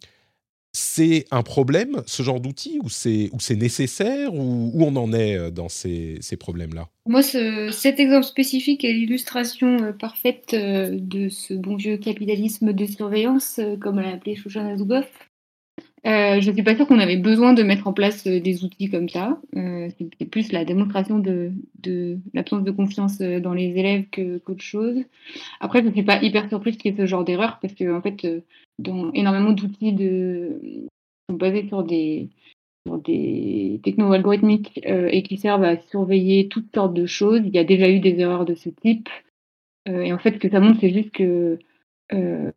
c'est 0.73 1.27
un 1.31 1.43
problème, 1.43 2.03
ce 2.07 2.23
genre 2.23 2.41
d'outil, 2.41 2.79
ou 2.83 2.89
c'est, 2.89 3.57
nécessaire, 3.57 4.35
ou 4.35 4.71
où 4.73 4.85
on 4.85 4.95
en 4.97 5.13
est 5.13 5.37
euh, 5.37 5.51
dans 5.51 5.69
ces, 5.69 6.21
problèmes-là? 6.39 6.89
Moi, 7.07 7.23
cet 7.23 7.99
exemple 7.99 8.27
spécifique 8.27 8.85
est 8.85 8.93
l'illustration 8.93 9.83
euh, 9.83 9.93
parfaite 9.93 10.55
euh, 10.55 10.91
de 10.93 11.29
ce 11.29 11.55
bon 11.55 11.77
vieux 11.77 11.97
capitalisme 11.97 12.73
de 12.73 12.87
surveillance, 12.87 13.61
comme 13.81 14.01
l'a 14.01 14.11
appelé 14.11 14.37
Shoshana 14.37 14.77
Zuboff. 14.77 15.30
Je 16.05 16.49
ne 16.49 16.55
suis 16.55 16.63
pas 16.63 16.77
sûre 16.77 16.87
qu'on 16.87 16.99
avait 16.99 17.17
besoin 17.17 17.53
de 17.53 17.63
mettre 17.63 17.87
en 17.87 17.93
place 17.93 18.27
des 18.27 18.65
outils 18.65 18.89
comme 18.89 19.09
ça. 19.09 19.39
c'est 19.55 20.31
plus 20.31 20.53
la 20.53 20.65
démonstration 20.65 21.19
de, 21.19 21.53
l'absence 22.35 22.65
de 22.65 22.71
confiance 22.71 23.19
dans 23.19 23.55
les 23.55 23.77
élèves 23.77 24.07
qu'autre 24.11 24.63
chose. 24.63 25.05
Après, 25.61 25.83
je 25.83 25.89
ne 25.89 25.93
suis 25.93 26.03
pas 26.03 26.23
hyper 26.23 26.49
surprise 26.49 26.77
qu'il 26.77 26.91
y 26.91 26.95
ait 26.95 26.99
ce 26.99 27.07
genre 27.07 27.25
d'erreur, 27.25 27.59
parce 27.61 27.75
que 27.75 27.95
en 27.95 28.01
fait, 28.01 28.27
dont 28.79 29.13
énormément 29.13 29.53
d'outils 29.53 29.97
sont 31.29 31.37
basés 31.37 31.69
sur 31.69 31.85
des, 31.85 32.29
des 32.87 33.81
techno-algorithmiques 33.83 34.81
euh, 34.87 35.09
et 35.11 35.23
qui 35.23 35.37
servent 35.37 35.65
à 35.65 35.77
surveiller 35.77 36.49
toutes 36.49 36.75
sortes 36.75 36.95
de 36.95 37.07
choses. 37.07 37.43
Il 37.45 37.55
y 37.55 37.59
a 37.59 37.65
déjà 37.65 37.89
eu 37.89 38.01
des 38.01 38.19
erreurs 38.21 38.45
de 38.45 38.55
ce 38.55 38.69
type. 38.69 39.09
Euh, 39.89 40.03
et 40.03 40.13
en 40.13 40.19
fait, 40.19 40.35
ce 40.35 40.39
que 40.39 40.51
ça 40.51 40.61
montre, 40.61 40.81
c'est 40.81 40.93
juste 40.93 41.13
que 41.13 41.59
euh, 42.13 42.51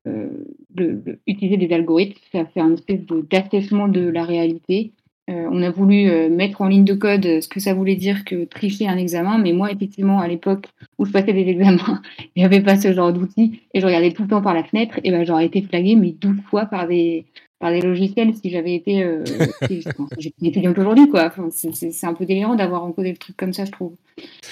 utiliser 1.27 1.57
des 1.57 1.73
algorithmes, 1.73 2.19
ça 2.31 2.45
fait 2.45 2.59
un 2.59 2.73
espèce 2.73 3.01
d'assèchement 3.29 3.87
de 3.87 4.01
la 4.01 4.23
réalité. 4.23 4.91
Euh, 5.29 5.47
on 5.51 5.61
a 5.63 5.71
voulu 5.71 6.09
euh, 6.09 6.29
mettre 6.29 6.61
en 6.61 6.67
ligne 6.67 6.83
de 6.83 6.93
code 6.93 7.23
ce 7.23 7.47
que 7.47 7.61
ça 7.61 7.73
voulait 7.73 7.95
dire 7.95 8.25
que 8.25 8.43
tricher 8.43 8.89
un 8.89 8.97
examen, 8.97 9.37
mais 9.37 9.53
moi, 9.53 9.71
effectivement, 9.71 10.19
à 10.19 10.27
l'époque 10.27 10.67
où 10.97 11.05
je 11.05 11.11
passais 11.11 11.31
des 11.31 11.47
examens, 11.47 12.01
il 12.35 12.39
n'y 12.39 12.45
avait 12.45 12.61
pas 12.61 12.75
ce 12.75 12.91
genre 12.91 13.13
d'outils 13.13 13.61
et 13.73 13.79
je 13.79 13.85
regardais 13.85 14.11
tout 14.11 14.23
le 14.23 14.27
temps 14.27 14.41
par 14.41 14.53
la 14.53 14.63
fenêtre, 14.63 14.99
et 15.03 15.11
ben 15.11 15.25
j'aurais 15.25 15.45
été 15.45 15.61
flaguée, 15.61 15.95
mais 15.95 16.11
12 16.11 16.41
fois 16.49 16.65
par 16.65 16.87
des, 16.87 17.25
par 17.63 17.71
des 17.71 17.79
logiciels 17.79 18.35
si 18.35 18.49
j'avais 18.49 18.75
été. 18.75 19.03
Euh, 19.03 19.23
étudiante 20.41 20.77
aujourd'hui, 20.77 21.07
quoi. 21.07 21.31
c'est 21.51 22.05
un 22.05 22.13
peu 22.13 22.25
délirant 22.25 22.55
d'avoir 22.55 22.83
encodé 22.83 23.11
le 23.11 23.17
truc 23.17 23.37
comme 23.37 23.53
ça, 23.53 23.63
je 23.63 23.71
trouve. 23.71 23.95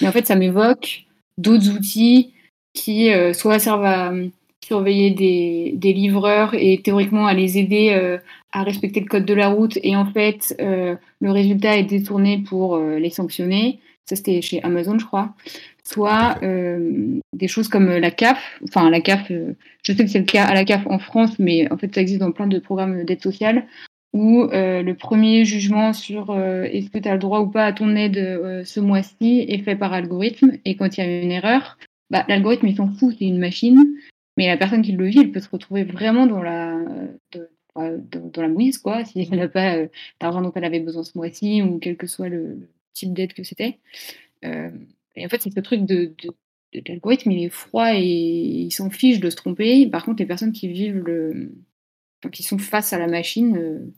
Mais 0.00 0.08
en 0.08 0.12
fait, 0.12 0.26
ça 0.26 0.34
m'évoque 0.34 1.04
d'autres 1.36 1.68
outils 1.68 2.32
qui 2.72 3.12
euh, 3.12 3.34
soit 3.34 3.58
servent 3.58 3.84
à 3.84 4.14
surveiller 4.72 5.10
des, 5.10 5.74
des, 5.76 5.92
livreurs 5.92 6.54
et 6.54 6.80
théoriquement 6.82 7.26
à 7.26 7.34
les 7.34 7.58
aider 7.58 7.90
euh, 7.92 8.16
à 8.52 8.62
respecter 8.62 9.00
le 9.00 9.06
code 9.06 9.26
de 9.26 9.34
la 9.34 9.48
route 9.48 9.78
et 9.82 9.94
en 9.96 10.06
fait 10.06 10.56
euh, 10.62 10.96
le 11.20 11.30
résultat 11.30 11.76
est 11.76 11.82
détourné 11.82 12.42
pour 12.48 12.76
euh, 12.76 12.98
les 12.98 13.10
sanctionner. 13.10 13.80
Ça 14.06 14.16
c'était 14.16 14.40
chez 14.40 14.62
Amazon 14.62 14.98
je 14.98 15.04
crois. 15.04 15.34
Soit 15.84 16.38
des 16.40 17.48
choses 17.48 17.68
comme 17.68 17.88
la 17.90 18.12
CAF, 18.12 18.40
enfin 18.64 18.88
la 18.88 19.00
CAF, 19.00 19.30
je 19.82 19.92
sais 19.92 20.04
que 20.04 20.10
c'est 20.10 20.20
le 20.20 20.24
cas 20.24 20.44
à 20.44 20.54
la 20.54 20.64
CAF 20.64 20.86
en 20.86 21.00
France, 21.00 21.38
mais 21.40 21.70
en 21.72 21.76
fait 21.76 21.92
ça 21.92 22.00
existe 22.00 22.20
dans 22.20 22.30
plein 22.30 22.46
de 22.46 22.60
programmes 22.60 23.04
d'aide 23.04 23.20
sociale 23.20 23.66
où 24.12 24.48
le 24.52 24.92
premier 24.92 25.44
jugement 25.44 25.92
sur 25.92 26.36
est-ce 26.72 26.88
que 26.88 26.98
tu 26.98 27.08
as 27.08 27.14
le 27.14 27.18
droit 27.18 27.40
ou 27.40 27.48
pas 27.48 27.66
à 27.66 27.72
ton 27.72 27.96
aide 27.96 28.62
ce 28.64 28.78
mois-ci 28.78 29.44
est 29.48 29.64
fait 29.64 29.74
par 29.74 29.92
algorithme 29.92 30.52
et 30.64 30.76
quand 30.76 30.96
il 30.96 31.00
y 31.00 31.06
a 31.06 31.22
une 31.22 31.32
erreur, 31.32 31.78
bah, 32.12 32.24
l'algorithme 32.28 32.68
il 32.68 32.76
s'en 32.76 32.88
fout, 32.88 33.16
c'est 33.18 33.24
une 33.24 33.38
machine. 33.38 33.82
Mais 34.36 34.46
la 34.46 34.56
personne 34.56 34.82
qui 34.82 34.92
le 34.92 35.06
vit, 35.06 35.20
elle 35.20 35.32
peut 35.32 35.40
se 35.40 35.50
retrouver 35.50 35.84
vraiment 35.84 36.26
dans 36.26 36.42
la, 36.42 36.78
dans, 37.74 38.42
la 38.42 38.48
mouise, 38.48 38.78
quoi, 38.78 39.04
si 39.04 39.20
elle 39.20 39.38
n'a 39.38 39.48
pas 39.48 39.76
euh, 39.76 39.88
d'argent 40.20 40.42
dont 40.42 40.52
elle 40.54 40.64
avait 40.64 40.80
besoin 40.80 41.04
ce 41.04 41.16
mois-ci, 41.16 41.62
ou 41.62 41.78
quel 41.78 41.96
que 41.96 42.06
soit 42.06 42.28
le, 42.28 42.68
type 42.92 43.12
d'aide 43.12 43.32
que 43.32 43.42
c'était. 43.42 43.78
Euh, 44.44 44.70
et 45.16 45.24
en 45.24 45.28
fait, 45.28 45.42
c'est 45.42 45.54
ce 45.54 45.60
truc 45.60 45.84
de, 45.84 46.14
de, 46.72 46.82
l'algorithme, 46.86 47.30
il 47.30 47.44
est 47.44 47.48
froid 47.48 47.94
et 47.94 48.02
il 48.02 48.70
s'en 48.70 48.90
fiche 48.90 49.20
de 49.20 49.30
se 49.30 49.36
tromper. 49.36 49.86
Par 49.86 50.04
contre, 50.04 50.20
les 50.20 50.26
personnes 50.26 50.52
qui 50.52 50.68
vivent 50.68 51.02
le. 51.04 51.54
qui 52.30 52.42
sont 52.42 52.58
face 52.58 52.92
à 52.92 52.98
la 52.98 53.08
machine 53.08 53.56
euh, 53.56 53.92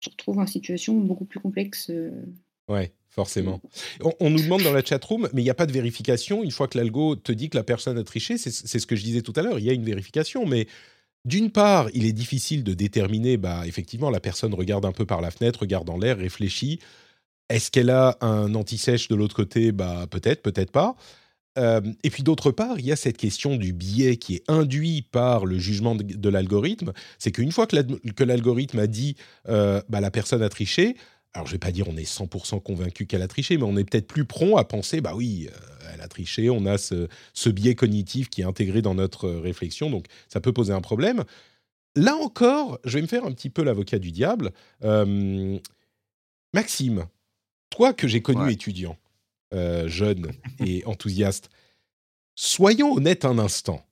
se 0.00 0.10
retrouvent 0.10 0.38
en 0.38 0.46
situation 0.46 0.94
beaucoup 0.94 1.24
plus 1.24 1.40
complexe. 1.40 1.90
Ouais 2.68 2.92
forcément. 3.16 3.62
On, 4.20 4.28
nous 4.28 4.42
demande 4.42 4.62
dans 4.62 4.74
la 4.74 4.84
chatroom, 4.84 5.26
mais 5.32 5.40
il 5.40 5.44
n'y 5.44 5.50
a 5.50 5.54
pas 5.54 5.64
de 5.64 5.72
vérification. 5.72 6.44
Une 6.44 6.50
fois 6.50 6.68
que 6.68 6.76
l'algo 6.76 7.16
te 7.16 7.32
dit 7.32 7.48
que 7.48 7.56
la 7.56 7.64
personne 7.64 7.96
a 7.96 8.04
triché, 8.04 8.36
c'est 8.36 8.50
ce 8.50 8.86
que 8.86 8.94
je 8.94 9.02
disais 9.02 9.22
tout 9.22 9.32
à 9.36 9.42
l'heure, 9.42 9.58
il 9.58 9.64
y 9.64 9.70
a 9.70 9.72
une 9.72 9.84
vérification, 9.84 10.44
mais 10.44 10.66
d'une 11.24 11.50
part, 11.50 11.88
il 11.94 12.04
est 12.04 12.12
difficile 12.12 12.62
de 12.62 12.74
déterminer, 12.74 13.38
bah, 13.38 13.62
effectivement, 13.66 14.10
la 14.10 14.20
personne 14.20 14.52
regarde 14.52 14.84
un 14.84 14.92
peu 14.92 15.06
par 15.06 15.22
la 15.22 15.30
fenêtre, 15.30 15.60
regarde 15.60 15.86
dans 15.86 15.96
l'air, 15.96 16.18
réfléchit. 16.18 16.78
Est-ce 17.48 17.70
qu'elle 17.70 17.88
a 17.88 18.18
un 18.20 18.54
anti-sèche 18.54 19.08
de 19.08 19.14
l'autre 19.14 19.34
côté? 19.34 19.72
Bah, 19.72 20.06
Peut-être, 20.10 20.42
peut-être 20.42 20.70
pas. 20.70 20.94
Euh, 21.58 21.80
et 22.04 22.10
puis 22.10 22.22
d'autre 22.22 22.50
part, 22.50 22.78
il 22.78 22.84
y 22.84 22.92
a 22.92 22.96
cette 22.96 23.16
question 23.16 23.56
du 23.56 23.72
biais 23.72 24.18
qui 24.18 24.34
est 24.34 24.44
induit 24.46 25.00
par 25.00 25.46
le 25.46 25.58
jugement 25.58 25.94
de, 25.94 26.28
l'algorithme. 26.28 26.92
C'est 27.18 27.32
qu'une 27.32 27.50
fois 27.50 27.66
que 27.66 28.24
l'algorithme 28.24 28.78
a 28.78 28.86
dit 28.86 29.16
euh, 29.48 29.80
bah, 29.88 30.02
la 30.02 30.10
personne 30.10 30.42
a 30.42 30.50
triché, 30.50 30.96
alors 31.34 31.46
je 31.46 31.52
vais 31.52 31.58
pas 31.58 31.72
dire 31.72 31.86
on 31.88 31.96
est 31.96 32.10
100% 32.10 32.62
convaincu 32.62 33.06
qu'elle 33.06 33.22
a 33.22 33.28
triché, 33.28 33.56
mais 33.58 33.64
on 33.64 33.76
est 33.76 33.84
peut-être 33.84 34.06
plus 34.06 34.24
prompt 34.24 34.56
à 34.56 34.64
penser, 34.64 35.00
bah 35.00 35.14
oui, 35.14 35.48
euh, 35.50 35.90
elle 35.92 36.00
a 36.00 36.08
triché, 36.08 36.50
on 36.50 36.66
a 36.66 36.78
ce, 36.78 37.08
biais 37.48 37.74
cognitif 37.74 38.28
qui 38.28 38.40
est 38.40 38.44
intégré 38.44 38.82
dans 38.82 38.94
notre 38.94 39.28
réflexion, 39.28 39.90
donc 39.90 40.06
ça 40.28 40.40
peut 40.40 40.52
poser 40.52 40.72
un 40.72 40.80
problème. 40.80 41.24
Là 41.94 42.16
encore, 42.16 42.78
je 42.84 42.98
vais 42.98 43.02
me 43.02 43.06
faire 43.06 43.24
un 43.24 43.32
petit 43.32 43.50
peu 43.50 43.62
l'avocat 43.62 43.98
du 43.98 44.12
diable. 44.12 44.52
Euh, 44.84 45.58
Maxime, 46.52 47.06
toi 47.70 47.92
que 47.92 48.08
j'ai 48.08 48.22
connu 48.22 48.50
étudiant, 48.50 48.98
euh, 49.54 49.88
jeune 49.88 50.32
et 50.64 50.84
enthousiaste, 50.86 51.50
soyons 52.34 52.94
honnêtes 52.94 53.24
un 53.24 53.38
instant. 53.38 53.84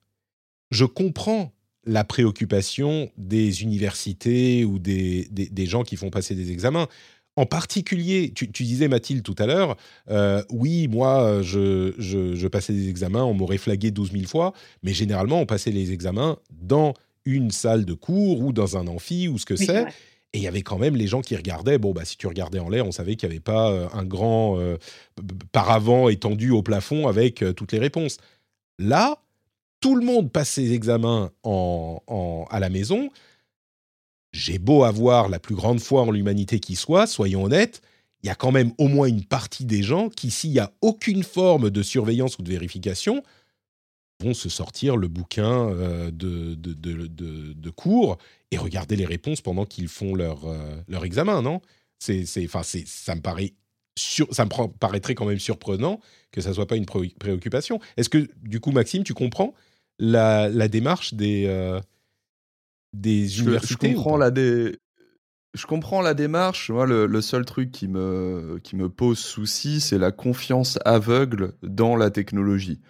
Je 0.71 0.85
comprends 0.85 1.53
la 1.87 2.05
préoccupation 2.05 3.11
des 3.17 3.63
universités 3.63 4.65
ou 4.65 4.79
des, 4.79 5.29
des, 5.31 5.67
gens 5.67 5.83
qui 5.83 5.97
font 5.97 6.11
passer 6.11 6.35
des 6.35 6.51
examens 6.51 6.89
en 7.37 7.47
particulier, 7.47 8.33
tu, 8.33 8.47
disais 8.47 8.87
Mathilde 8.87 9.23
tout 9.23 9.35
à 9.39 9.47
l'heure, 9.47 9.77
euh, 10.11 10.43
oui, 10.51 10.87
moi, 10.87 11.43
je, 11.43 12.47
passais 12.47 12.73
des 12.73 12.89
examens, 12.89 13.25
on 13.25 13.35
m'aurait 13.35 13.59
flagué 13.59 13.91
12 13.91 14.13
000 14.13 14.25
fois, 14.25 14.53
mais 14.83 14.93
généralement, 14.93 15.41
on 15.41 15.47
passait 15.47 15.73
les 15.73 15.93
examens 15.93 16.39
dans 16.53 16.95
une 17.25 17.51
salle 17.51 17.85
de 17.85 17.95
cours 17.95 18.41
ou 18.41 18.53
dans 18.53 18.77
un 18.77 18.87
amphi 18.87 19.29
ou 19.29 19.39
ce 19.39 19.47
que 19.47 19.57
c'est. 19.57 19.87
Et 20.33 20.39
il 20.39 20.43
y 20.43 20.49
avait 20.49 20.63
quand 20.63 20.79
même 20.79 20.97
les 20.97 21.07
gens 21.07 21.23
qui 21.23 21.37
regardaient. 21.37 21.79
Bon, 21.79 21.93
bah, 21.93 22.05
si 22.05 22.17
tu 22.17 22.27
regardais 22.27 22.59
en 22.59 22.69
l'air, 22.69 22.87
on 22.87 22.93
savait 22.93 23.15
qu'il 23.15 23.29
n'y 23.29 23.35
avait 23.35 23.41
pas 23.41 23.71
euh, 23.71 23.89
un 23.93 24.05
grand 24.05 24.59
euh, 24.59 24.77
paravent 25.53 26.09
étendu 26.09 26.51
au 26.51 26.63
plafond 26.63 27.07
avec 27.09 27.45
toutes 27.57 27.73
les 27.73 27.79
réponses. 27.79 28.19
Là, 28.79 29.19
tout 29.81 29.97
le 29.97 30.05
monde 30.05 30.31
passe 30.31 30.51
ses 30.51 30.73
examens 30.73 31.31
à 31.45 32.61
la 32.61 32.69
maison 32.69 33.11
j'ai 34.35 34.59
beau 34.59 34.83
avoir 34.83 35.29
la 35.29 35.39
plus 35.39 35.55
grande 35.55 35.79
foi 35.81 36.03
en 36.03 36.11
l'humanité 36.11 36.59
qui 36.59 36.75
soit, 36.75 37.07
soyons 37.07 37.45
honnêtes, 37.45 37.83
il 38.23 38.27
y 38.27 38.31
a 38.31 38.35
quand 38.35 38.51
même 38.51 38.73
au 38.79 38.89
moins 38.89 39.07
une 39.07 39.25
partie 39.25 39.65
des 39.65 39.83
gens 39.83 40.09
qui, 40.09 40.33
s'il 40.33 40.51
n'y 40.51 40.59
a 40.59 40.73
aucune 40.81 41.23
forme 41.23 41.71
de 41.71 41.83
surveillance 41.83 42.37
ou 42.39 42.43
de 42.43 42.51
vérification, 42.51 43.23
vont 44.21 44.35
se 44.35 44.49
sortir 44.49 44.97
le 44.97 45.07
bouquin 45.07 45.69
euh, 45.69 46.11
de, 46.11 47.71
cours 47.71 48.19
et 48.51 48.59
regarder 48.59 48.97
les 48.97 49.07
réponses 49.07 49.41
pendant 49.41 49.67
qu'ils 49.67 49.89
font 49.89 50.17
leur, 50.17 50.47
euh, 50.47 50.83
leur 50.89 51.05
examen, 51.05 51.41
non? 51.41 51.61
C'est, 52.01 52.27
ça 52.27 53.15
me 53.15 53.21
paraît 53.21 53.55
ça 53.97 54.45
me 54.45 54.67
paraîtrait 54.79 55.15
quand 55.15 55.27
même 55.27 55.39
surprenant 55.39 56.01
que 56.33 56.41
ça 56.41 56.53
soit 56.53 56.67
pas 56.67 56.75
une 56.75 56.87
préoccupation. 56.87 57.79
Est-ce 57.97 58.09
que, 58.09 58.29
du 58.43 58.59
coup, 58.59 58.73
Maxime, 58.73 59.05
tu 59.05 59.15
comprends 59.15 59.55
la, 60.01 60.51
démarche 60.67 61.15
des, 61.15 61.45
euh, 61.47 61.79
des 62.95 63.41
universités 63.41 63.91
je 63.91 63.95
comprends, 63.95 64.17
la 64.17 64.31
je 65.55 65.67
comprends 65.67 66.03
la 66.03 66.15
démarche. 66.15 66.71
Moi, 66.71 66.87
le, 66.87 67.21
seul 67.21 67.45
truc 67.45 67.71
qui 67.71 67.89
me, 67.89 68.59
qui 68.63 68.77
me 68.77 68.89
pose 68.89 69.19
souci, 69.19 69.81
c'est 69.81 69.99
la 69.99 70.11
confiance 70.11 70.79
aveugle 70.85 71.53
dans 71.63 71.97
la 71.97 72.11
technologie. 72.11 72.81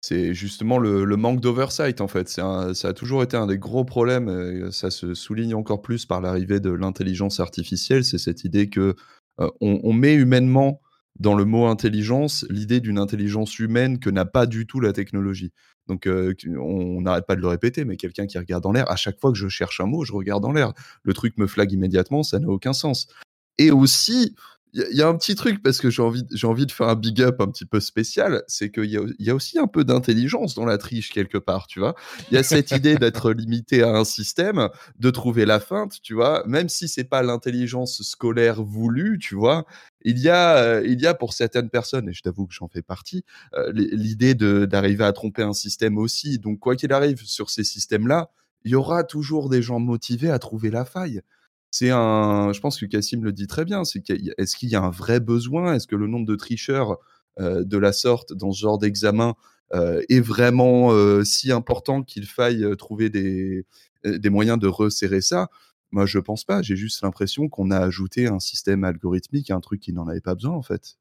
C'est 0.00 0.32
justement 0.32 0.78
le, 0.78 1.04
manque 1.16 1.40
d'oversight, 1.40 2.00
en 2.00 2.08
fait. 2.08 2.28
ça 2.28 2.68
a 2.70 2.92
toujours 2.92 3.22
été 3.22 3.36
un 3.36 3.46
des 3.46 3.58
gros 3.58 3.84
problèmes, 3.84 4.28
et 4.28 4.72
ça 4.72 4.90
se 4.90 5.14
souligne 5.14 5.54
encore 5.54 5.82
plus 5.82 6.06
par 6.06 6.20
l'arrivée 6.20 6.60
de 6.60 6.70
l'intelligence 6.70 7.40
artificielle. 7.40 8.04
C'est 8.04 8.18
cette 8.18 8.44
idée 8.44 8.68
que 8.68 8.94
euh, 9.40 9.48
on, 9.60 9.92
met 9.92 10.14
humainement 10.14 10.80
dans 11.18 11.34
le 11.34 11.44
mot 11.44 11.66
intelligence 11.66 12.44
l'idée 12.50 12.80
d'une 12.80 12.98
intelligence 12.98 13.58
humaine 13.58 13.98
que 13.98 14.10
n'a 14.10 14.24
pas 14.24 14.46
du 14.46 14.66
tout 14.66 14.80
la 14.80 14.92
technologie. 14.92 15.52
Donc, 15.88 16.06
euh, 16.06 16.34
on 16.60 17.00
n'arrête 17.00 17.26
pas 17.26 17.36
de 17.36 17.40
le 17.40 17.48
répéter, 17.48 17.84
mais 17.84 17.96
quelqu'un 17.96 18.26
qui 18.26 18.38
regarde 18.38 18.64
en 18.66 18.72
l'air, 18.72 18.90
à 18.90 18.96
chaque 18.96 19.18
fois 19.18 19.32
que 19.32 19.38
je 19.38 19.48
cherche 19.48 19.80
un 19.80 19.86
mot, 19.86 20.04
je 20.04 20.12
regarde 20.12 20.44
en 20.44 20.52
l'air. 20.52 20.72
Le 21.02 21.14
truc 21.14 21.36
me 21.38 21.46
flague 21.46 21.72
immédiatement, 21.72 22.22
ça 22.22 22.38
n'a 22.38 22.48
aucun 22.48 22.72
sens. 22.72 23.08
Et 23.56 23.70
aussi, 23.70 24.34
il 24.74 24.96
y, 24.96 25.02
a 25.02 25.08
un 25.08 25.16
petit 25.16 25.34
truc 25.34 25.62
parce 25.62 25.78
que 25.78 25.88
j'ai 25.88 26.02
envie, 26.02 26.24
j'ai 26.30 26.46
envie 26.46 26.66
de 26.66 26.72
faire 26.72 26.88
un 26.88 26.94
big 26.94 27.22
up 27.22 27.40
un 27.40 27.46
petit 27.46 27.64
peu 27.64 27.80
spécial, 27.80 28.42
c'est 28.48 28.70
qu'il 28.70 28.84
y, 28.84 28.98
y 29.18 29.30
a, 29.30 29.34
aussi 29.34 29.58
un 29.58 29.66
peu 29.66 29.82
d'intelligence 29.82 30.54
dans 30.54 30.66
la 30.66 30.76
triche 30.76 31.10
quelque 31.10 31.38
part, 31.38 31.66
tu 31.66 31.80
vois. 31.80 31.94
Il 32.30 32.34
y 32.34 32.36
a 32.36 32.42
cette 32.42 32.72
idée 32.72 32.94
d'être 32.96 33.32
limité 33.32 33.82
à 33.82 33.90
un 33.90 34.04
système, 34.04 34.68
de 34.98 35.10
trouver 35.10 35.46
la 35.46 35.58
feinte, 35.58 35.98
tu 36.02 36.14
vois, 36.14 36.44
même 36.46 36.68
si 36.68 36.86
c'est 36.86 37.04
pas 37.04 37.22
l'intelligence 37.22 38.02
scolaire 38.02 38.62
voulue, 38.62 39.18
tu 39.18 39.34
vois. 39.34 39.64
Il 40.02 40.18
y 40.18 40.28
a, 40.28 40.56
euh, 40.58 40.86
il 40.86 41.00
y 41.00 41.06
a 41.06 41.14
pour 41.14 41.32
certaines 41.32 41.70
personnes, 41.70 42.08
et 42.08 42.12
je 42.12 42.22
t'avoue 42.22 42.46
que 42.46 42.54
j'en 42.54 42.68
fais 42.68 42.82
partie, 42.82 43.24
euh, 43.54 43.70
l'idée 43.74 44.34
d'arriver 44.34 45.04
à 45.04 45.12
tromper 45.12 45.42
un 45.42 45.52
système 45.52 45.98
aussi. 45.98 46.38
Donc 46.38 46.60
quoi 46.60 46.76
qu'il 46.76 46.92
arrive 46.92 47.22
sur 47.24 47.50
ces 47.50 47.64
systèmes-là, 47.64 48.30
il 48.64 48.72
y 48.72 48.74
aura 48.74 49.04
toujours 49.04 49.48
des 49.48 49.62
gens 49.62 49.80
motivés 49.80 50.30
à 50.30 50.38
trouver 50.38 50.70
la 50.70 50.84
faille 50.84 51.22
c'est 51.70 51.90
un. 51.90 52.52
Je 52.54 52.60
pense 52.60 52.80
que 52.80 52.86
Cassim 52.86 53.22
le 53.22 53.32
dit 53.32 53.46
très 53.46 53.64
bien. 53.64 53.84
C'est 53.84 54.02
est-ce 54.38 54.56
qu'il 54.56 54.70
y 54.70 54.76
a 54.76 54.82
un 54.82 54.90
vrai 54.90 55.20
besoin? 55.20 55.74
Est-ce 55.74 55.86
que 55.86 55.96
le 55.96 56.06
nombre 56.06 56.26
de 56.26 56.34
tricheurs 56.36 56.96
euh, 57.40 57.62
de 57.64 57.76
la 57.78 57.92
sorte 57.92 58.32
dans 58.32 58.52
ce 58.52 58.60
genre 58.60 58.78
d'examen 58.78 59.34
euh, 59.74 60.02
est 60.08 60.20
vraiment 60.20 60.90
si 61.24 61.52
important 61.52 62.02
qu'il 62.02 62.26
faille 62.26 62.64
trouver 62.78 63.10
des, 63.10 63.66
des 64.04 64.30
moyens 64.30 64.58
de 64.58 64.66
resserrer 64.66 65.20
ça? 65.20 65.48
Moi, 65.90 66.06
je 66.06 66.18
pense 66.18 66.44
pas. 66.44 66.62
J'ai 66.62 66.76
juste 66.76 67.02
l'impression 67.02 67.48
qu'on 67.48 67.70
a 67.70 67.78
ajouté 67.78 68.26
un 68.26 68.40
système 68.40 68.84
algorithmique, 68.84 69.50
un 69.50 69.60
truc 69.60 69.80
qui 69.80 69.92
n'en 69.92 70.06
avait 70.06 70.20
pas 70.20 70.34
besoin 70.34 70.52
en 70.52 70.62
fait, 70.62 70.98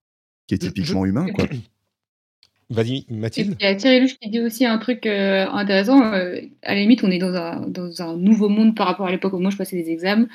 qui 0.47 0.55
est 0.55 0.59
typiquement 0.59 1.05
humain, 1.05 1.27
quoi. 1.33 1.45
Vas-y, 2.69 3.05
Mathilde. 3.09 3.55
Il 3.61 3.63
y 3.63 3.67
a 3.67 3.75
Thierry 3.75 4.01
Luche 4.01 4.19
qui 4.19 4.29
dit 4.29 4.41
aussi 4.41 4.65
un 4.65 4.77
truc 4.77 5.05
intéressant. 5.05 6.01
à 6.01 6.73
la 6.73 6.75
limite, 6.75 7.01
on 7.01 7.09
est 7.09 7.17
dans 7.17 7.33
un, 7.33 7.61
dans 7.65 8.01
un 8.01 8.17
nouveau 8.17 8.49
monde 8.49 8.75
par 8.75 8.87
rapport 8.87 9.07
à 9.07 9.11
l'époque 9.11 9.31
où 9.31 9.39
moi 9.39 9.51
je 9.51 9.57
passais 9.57 9.81
des 9.81 9.89
examens. 9.89 10.27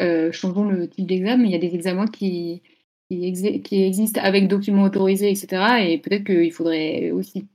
Euh, 0.00 0.32
changeons 0.32 0.64
le 0.64 0.88
type 0.88 1.06
d'examen, 1.06 1.44
il 1.44 1.50
y 1.50 1.54
a 1.54 1.58
des 1.58 1.74
examens 1.74 2.06
qui, 2.06 2.62
qui, 3.08 3.84
existent 3.84 4.20
avec 4.22 4.48
documents 4.48 4.84
autorisés, 4.84 5.30
etc. 5.30 5.86
Et 5.86 5.98
peut-être 5.98 6.24
qu'il 6.24 6.52
faudrait 6.52 7.10
aussi 7.12 7.46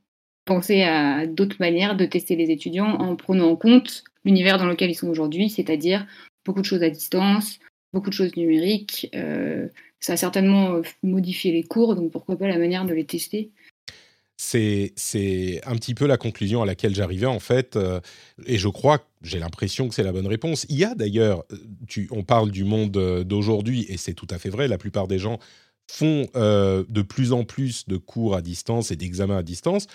penser 0.46 0.84
à 0.84 1.28
d'autres 1.28 1.58
manières 1.60 1.98
de 1.98 2.06
tester 2.06 2.36
les 2.36 2.50
étudiants 2.50 2.96
en 2.96 3.16
prenant 3.16 3.50
en 3.50 3.56
compte 3.56 4.04
l'univers 4.24 4.58
dans 4.58 4.68
lequel 4.68 4.90
ils 4.90 4.96
sont 4.96 5.10
aujourd'hui, 5.10 5.50
c'est-à-dire 5.50 6.08
beaucoup 6.50 6.62
de 6.62 6.66
choses 6.66 6.84
à 6.84 6.90
distance, 6.90 7.60
beaucoup 7.94 8.10
de 8.10 8.16
choses 8.16 8.36
numériques. 8.36 9.10
Euh, 9.16 9.68
ça 10.00 10.14
a 10.14 10.18
certainement 10.18 10.82
modifié 11.04 11.52
les 11.52 11.64
cours, 11.64 11.96
donc 11.96 12.12
pourquoi 12.12 12.38
pas 12.38 12.48
la 12.48 12.58
manière 12.58 12.86
de 12.86 12.94
les 12.94 13.06
tester 13.06 13.52
c'est 14.40 15.62
un 15.66 15.76
petit 15.76 15.94
peu 15.94 16.08
la 16.08 16.18
conclusion 16.18 16.62
à 16.62 16.66
laquelle 16.66 16.96
j'arrivais 16.96 17.26
en 17.26 17.40
fait, 17.40 17.76
euh, 17.76 18.00
et 18.46 18.58
je 18.58 18.70
crois, 18.70 19.00
j'ai 19.22 19.38
l'impression 19.38 19.90
que 19.90 19.96
c'est 19.96 20.04
la 20.04 20.14
bonne 20.14 20.28
réponse. 20.28 20.66
Il 20.70 20.78
y 20.78 20.86
a 20.86 20.96
d'ailleurs, 20.96 21.44
on 22.12 22.24
parle 22.24 22.52
du 22.52 22.64
monde 22.64 22.96
euh, 22.98 23.24
d'aujourd'hui, 23.24 23.86
et 23.90 23.98
c'est 23.98 24.14
tout 24.14 24.28
à 24.30 24.40
fait 24.40 24.50
vrai, 24.50 24.68
la 24.68 24.78
plupart 24.78 25.08
des 25.08 25.20
gens 25.20 25.40
font 25.92 26.28
euh, 26.36 26.86
de 26.88 27.02
plus 27.02 27.34
en 27.34 27.44
plus 27.44 27.88
de 27.88 27.98
cours 27.98 28.36
à 28.36 28.42
distance 28.42 28.92
et 28.92 28.96
d'examens 28.96 29.38
à 29.38 29.44
distance. 29.44 29.88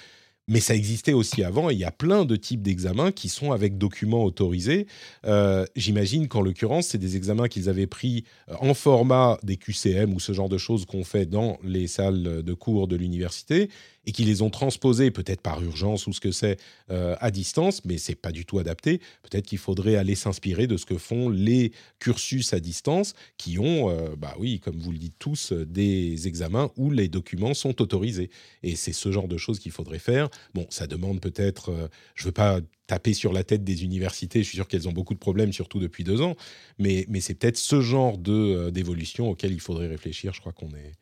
Mais 0.47 0.61
ça 0.61 0.75
existait 0.75 1.15
aussi 1.15 1.43
avant, 1.43 1.71
et 1.71 1.73
il 1.73 1.79
y 1.79 1.85
a 1.85 1.91
plein 1.91 2.27
de 2.27 2.37
types 2.37 2.61
d'examens 2.61 3.13
qui 3.13 3.31
sont 3.31 3.53
avec 3.53 3.79
documents 3.79 4.25
autorisés. 4.25 4.87
J'imagine 5.75 6.29
qu'en 6.29 6.43
l'occurrence, 6.43 6.89
c'est 6.89 6.99
des 6.99 7.17
examens 7.17 7.49
qu'ils 7.49 7.69
avaient 7.69 7.87
pris 7.87 8.25
en 8.61 8.75
format 8.75 9.39
des 9.43 9.57
QCM 9.57 10.13
ou 10.13 10.21
ce 10.21 10.33
genre 10.33 10.51
de 10.51 10.59
choses 10.59 10.85
qu'on 10.85 11.05
fait 11.05 11.25
dans 11.25 11.59
les 11.63 11.87
salles 11.87 12.43
de 12.43 12.55
cours 12.55 12.89
de 12.89 12.97
l'université, 12.97 13.71
et 14.07 14.13
qui 14.13 14.25
les 14.25 14.43
ont 14.43 14.51
transposés, 14.51 15.11
peut-être 15.11 15.41
par 15.41 15.63
urgence 15.63 16.07
ou 16.07 16.13
ce 16.13 16.21
que 16.21 16.33
c'est, 16.33 16.59
euh, 16.91 17.17
à 17.21 17.31
distance, 17.31 17.85
mais 17.85 17.99
c'est 17.99 18.15
pas 18.15 18.33
du 18.33 18.45
tout 18.45 18.59
adapté. 18.59 18.99
Peut-être 19.23 19.47
qu'il 19.47 19.59
faudrait 19.59 19.97
aller 19.97 20.15
s'inspirer 20.15 20.67
de 20.67 20.77
ce 20.77 20.87
que 20.87 20.99
font 20.99 21.29
les 21.29 21.73
cursus 21.99 22.53
à 22.53 22.61
distance, 22.61 23.15
qui 23.39 23.59
ont, 23.59 23.91
euh, 23.91 24.17
bah 24.17 24.35
oui, 24.39 24.61
comme 24.61 24.79
vous 24.79 24.93
le 24.93 24.99
dites 24.99 25.17
tous, 25.19 25.53
des 25.53 26.29
examens 26.29 26.71
où 26.77 26.91
les 26.91 27.09
documents 27.09 27.55
sont 27.55 27.81
autorisés. 27.81 28.31
Et 28.63 28.77
c'est 28.77 28.93
ce 28.93 29.11
genre 29.11 29.29
de 29.29 29.37
choses 29.37 29.59
qu'il 29.59 29.73
faudrait 29.73 29.99
faire. 29.99 30.29
Bon, 30.55 30.67
ça 30.71 30.87
demande 30.87 31.21
peut-être, 31.21 31.71
euh, 31.71 31.89
je 32.15 32.25
veux 32.25 32.33
pas 32.33 32.61
taper 32.87 33.15
sur 33.15 33.33
la 33.33 33.45
tête 33.45 33.65
des 33.65 33.83
universités. 33.83 34.43
Je 34.43 34.49
suis 34.49 34.57
sûr 34.57 34.69
qu'elles 34.69 34.89
ont 34.89 34.93
beaucoup 34.93 35.15
de 35.15 35.19
problèmes, 35.19 35.53
surtout 35.53 35.81
depuis 35.81 36.05
deux 36.05 36.21
ans. 36.21 36.37
Mais, 36.79 37.07
mais 37.09 37.21
c'est 37.21 37.35
peut-être 37.35 37.57
ce 37.57 37.81
genre 37.81 38.19
de 38.19 38.69
d'évolution 38.71 39.31
auquel 39.31 39.53
il 39.53 39.61
faudrait 39.61 39.87
réfléchir. 39.87 40.35
Je 40.35 40.41
crois 40.41 40.53
qu'on 40.53 40.69
est, 40.69 40.93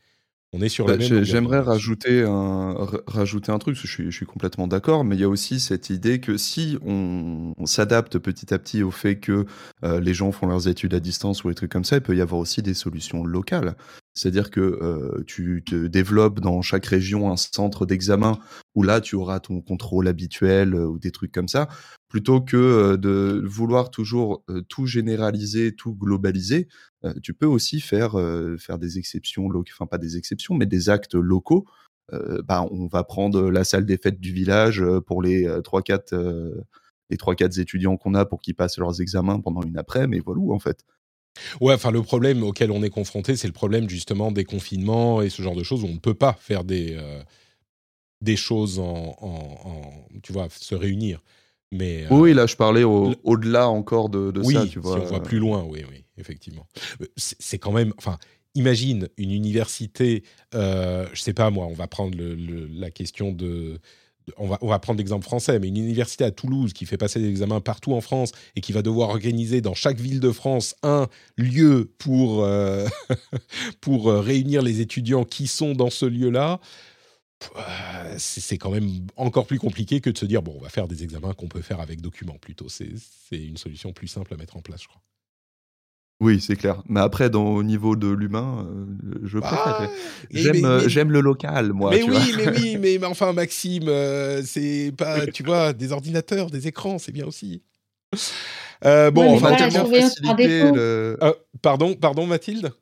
on 0.53 0.61
est 0.61 0.69
sur 0.69 0.87
bah, 0.87 0.99
J'aimerais 0.99 1.61
rajouter 1.61 2.23
un, 2.23 2.77
rajouter 3.07 3.51
un 3.51 3.59
truc, 3.59 3.75
je 3.75 3.87
suis, 3.87 4.05
je 4.05 4.17
suis 4.17 4.27
complètement 4.27 4.67
d'accord, 4.67 5.03
mais 5.03 5.17
il 5.17 5.21
y 5.21 5.25
a 5.25 5.29
aussi 5.29 5.61
cette 5.61 5.89
idée 5.89 6.21
que 6.21 6.37
si 6.37 6.79
on, 6.85 7.55
s'adapte 7.65 8.19
petit 8.19 8.53
à 8.53 8.59
petit 8.59 8.83
au 8.83 8.91
fait 8.91 9.17
que 9.17 9.47
euh, 9.85 10.01
les 10.01 10.13
gens 10.13 10.31
font 10.31 10.47
leurs 10.47 10.69
études 10.69 10.93
à 10.95 11.01
distance 11.01 11.45
ou 11.45 11.49
des 11.49 11.55
trucs 11.55 11.73
comme 11.73 11.85
ça, 11.85 11.97
il 11.97 12.03
peut 12.03 12.17
y 12.17 12.21
avoir 12.21 12.41
aussi 12.41 12.61
des 12.61 12.75
solutions 12.75 13.25
locales. 13.25 13.77
C'est-à-dire 14.15 14.51
que 14.51 14.61
euh, 14.61 15.25
tu 15.27 15.63
te 15.65 15.87
développes 15.87 16.41
dans 16.41 16.61
chaque 16.61 16.85
région 16.85 17.31
un 17.31 17.37
centre 17.37 17.87
d'examen 17.87 18.39
où 18.75 18.83
là 18.83 19.01
tu 19.01 19.17
auras 19.17 19.41
ton 19.41 19.63
contrôle 19.63 20.07
habituel 20.09 20.75
euh, 20.75 20.87
ou 20.87 20.99
des 20.99 21.13
trucs 21.13 21.33
comme 21.33 21.49
ça, 21.49 21.69
plutôt 22.13 22.43
que 22.43 22.97
de 22.97 23.43
vouloir 23.47 23.91
toujours 23.91 24.45
tout 24.69 24.85
généraliser, 24.85 25.75
tout 25.75 25.95
globaliser. 25.95 26.69
tu 27.23 27.33
peux 27.33 27.47
aussi 27.47 27.81
faire 27.81 28.17
faire 28.59 28.79
des 28.79 28.99
exceptions, 28.99 29.49
enfin 29.57 29.87
pas 29.87 29.97
des 29.97 30.19
exceptions, 30.19 30.55
mais 30.55 30.67
des 30.67 30.91
actes 30.91 31.15
locaux. 31.15 31.65
bah, 32.45 32.67
on 32.71 32.87
va 32.87 33.03
prendre 33.03 33.51
la 33.51 33.65
salle 33.65 33.87
des 33.87 33.97
fêtes 33.97 34.21
du 34.21 34.31
village 34.31 34.85
pour 35.07 35.23
les 35.23 35.49
trois 35.65 35.81
quatre 35.81 36.15
les 37.09 37.17
trois 37.17 37.35
quatre 37.35 37.59
étudiants 37.59 37.97
qu'on 37.97 38.13
a 38.13 38.27
pour 38.27 38.43
qu'ils 38.43 38.57
passent 38.57 38.77
leurs 38.77 39.01
examens 39.01 39.41
pendant 39.41 39.63
une 39.63 39.79
après, 39.79 40.07
mais 40.07 40.19
voilà 40.19 40.43
en 40.53 40.59
fait. 40.59 40.85
Ouais, 41.63 41.73
enfin 41.73 41.91
le 41.91 42.03
problème 42.03 42.43
auquel 42.43 42.71
on 42.73 42.83
est 42.83 42.91
confronté, 42.91 43.37
c'est 43.37 43.47
le 43.47 43.55
problème 43.55 43.89
justement 43.89 44.33
des 44.33 44.45
confinements 44.45 45.23
et 45.23 45.31
ce 45.31 45.41
genre 45.41 45.57
de 45.57 45.63
choses 45.63 45.83
où 45.83 45.87
on 45.87 45.95
ne 45.95 45.99
peut 45.99 46.13
pas 46.13 46.35
faire 46.35 46.63
des 46.65 46.99
des 48.21 48.37
choses 48.37 48.79
en, 48.79 49.17
tu 50.23 50.35
vois, 50.35 50.49
se 50.51 50.75
réunir. 50.75 51.23
Mais 51.73 52.07
oui, 52.11 52.31
euh, 52.31 52.35
là 52.35 52.47
je 52.47 52.55
parlais 52.55 52.85
au-delà 52.85 53.68
encore 53.68 54.11
de, 54.11 54.31
de 54.31 54.41
oui, 54.41 54.55
ça, 54.55 54.66
tu 54.66 54.79
vois. 54.79 54.99
Si 54.99 55.03
on 55.03 55.07
voit 55.07 55.23
plus 55.23 55.39
loin, 55.39 55.64
oui, 55.66 55.85
oui, 55.91 56.05
effectivement. 56.18 56.66
Euh, 57.01 57.07
c'est 57.16 57.59
quand 57.59 57.73
même, 57.73 57.95
enfin, 57.97 58.18
imagine 58.55 59.09
une 59.16 59.33
université, 59.33 60.23
euh, 60.55 61.07
je 61.14 61.23
sais 61.23 61.33
pas 61.33 61.51
moi, 61.51 61.66
on 61.66 61.73
va 61.73 61.89
prendre 61.89 62.16
la 62.18 62.91
question 62.91 63.33
de 63.33 63.81
on 64.37 64.47
va, 64.47 64.79
prendre 64.79 64.99
l'exemple 64.99 65.25
français, 65.25 65.59
mais 65.59 65.68
une 65.68 65.77
université 65.77 66.25
à 66.25 66.31
Toulouse 66.31 66.73
qui 66.73 66.87
fait 66.87 66.97
passer 66.97 67.20
des 67.20 67.29
examens 67.29 67.61
partout 67.61 67.93
en 67.93 68.01
France 68.01 68.33
et 68.57 68.61
qui 68.61 68.73
va 68.73 68.83
devoir 68.83 69.11
organiser 69.11 69.61
dans 69.61 69.75
chaque 69.75 69.99
ville 69.99 70.20
de 70.20 70.31
France 70.31 70.75
un 70.83 71.09
lieu 71.37 71.91
pour, 71.99 72.45
euh, 72.45 72.87
pour 73.81 74.09
euh, 74.09 74.20
réunir 74.20 74.62
les 74.62 74.81
étudiants 74.81 75.25
qui 75.25 75.47
sont 75.47 75.73
dans 75.73 75.91
ce 75.91 76.07
lieu-là, 76.07 76.53
euh, 76.53 76.61
c'est 78.18 78.59
quand 78.59 78.70
même 78.70 79.07
encore 79.16 79.47
plus 79.47 79.59
compliqué 79.59 80.01
que 80.01 80.11
de 80.11 80.18
se 80.18 80.26
dire, 80.26 80.43
bon, 80.43 80.55
on 80.59 80.62
va 80.62 80.68
faire 80.68 80.88
des 80.88 81.03
examens 81.03 81.34
qu'on 81.34 81.49
peut 81.49 81.62
faire 81.62 81.80
avec 81.80 82.01
documents 82.01 82.38
plutôt. 82.38 82.68
C'est 82.68 82.93
une 83.32 83.57
solution 83.57 83.93
plus 83.93 84.09
simple 84.09 84.34
à 84.34 84.36
mettre 84.36 84.57
en 84.57 84.61
place, 84.61 84.82
je 84.82 84.88
crois. 84.88 85.03
Oui, 86.22 86.40
c'est 86.40 86.55
clair. 86.55 86.80
Mais 86.88 87.01
après, 87.01 87.30
dans, 87.30 87.47
au 87.47 87.64
niveau 87.64 87.97
de 87.97 88.07
l'humain, 88.07 88.64
euh, 88.70 89.18
je 89.24 89.40
préfère. 89.40 89.90
J'aime, 90.30 90.64
euh, 90.64 90.88
j'aime 90.88 91.11
le 91.11 91.20
local, 91.20 91.72
moi. 91.72 91.90
Mais 91.90 92.05
oui, 92.05 92.32
mais 92.36 92.49
oui, 92.49 92.76
mais, 92.80 93.05
enfin, 93.05 93.32
Maxime, 93.32 93.88
euh, 93.88 94.40
c'est 94.45 94.93
pas, 94.97 95.26
tu 95.26 95.43
vois, 95.43 95.72
des 95.72 95.90
ordinateurs, 95.90 96.49
des 96.49 96.68
écrans, 96.68 97.01
c'est 97.01 97.11
bien 97.11 97.26
aussi. 97.26 97.62
bon, 98.84 99.34
enfin, 99.34 99.57
tellement 99.57 99.86
facilité 99.86 100.70
le... 100.70 101.18
pardon, 101.61 101.95
pardon, 101.97 102.24
Mathilde? 102.24 102.72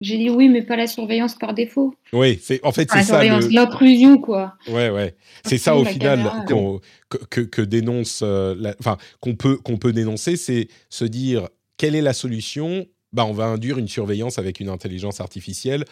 J'ai 0.00 0.18
dit 0.18 0.28
oui, 0.28 0.48
mais 0.48 0.62
pas 0.62 0.76
la 0.76 0.86
surveillance 0.86 1.34
par 1.36 1.54
défaut. 1.54 1.94
Oui, 2.12 2.38
c'est 2.42 2.64
en 2.64 2.72
fait 2.72 2.88
c'est 2.90 3.02
ça. 3.02 3.22
La 3.22 3.24
surveillance, 3.24 3.52
l'intrusion, 3.52 4.18
quoi. 4.18 4.54
Ouais, 4.68 4.90
ouais. 4.90 5.14
C'est 5.44 5.58
ça 5.58 5.74
au 5.76 5.84
final 5.84 6.44
que, 7.30 7.40
que, 7.40 7.62
dénonce, 7.62 8.22
enfin 8.78 8.98
qu'on 9.20 9.34
peut 9.34 9.56
qu'on 9.56 9.78
peut 9.78 9.92
dénoncer, 9.92 10.36
c'est 10.36 10.68
se 10.90 11.04
dire 11.04 11.48
quelle 11.78 11.94
est 11.94 12.02
la 12.02 12.12
solution? 12.12 12.86
Bah, 13.12 13.24
on 13.24 13.32
va 13.32 13.46
induire 13.46 13.78
une 13.78 13.88
surveillance 13.88 14.38
avec 14.38 14.60
une 14.60 14.68
intelligence 14.68 15.20
artificielle 15.20 15.84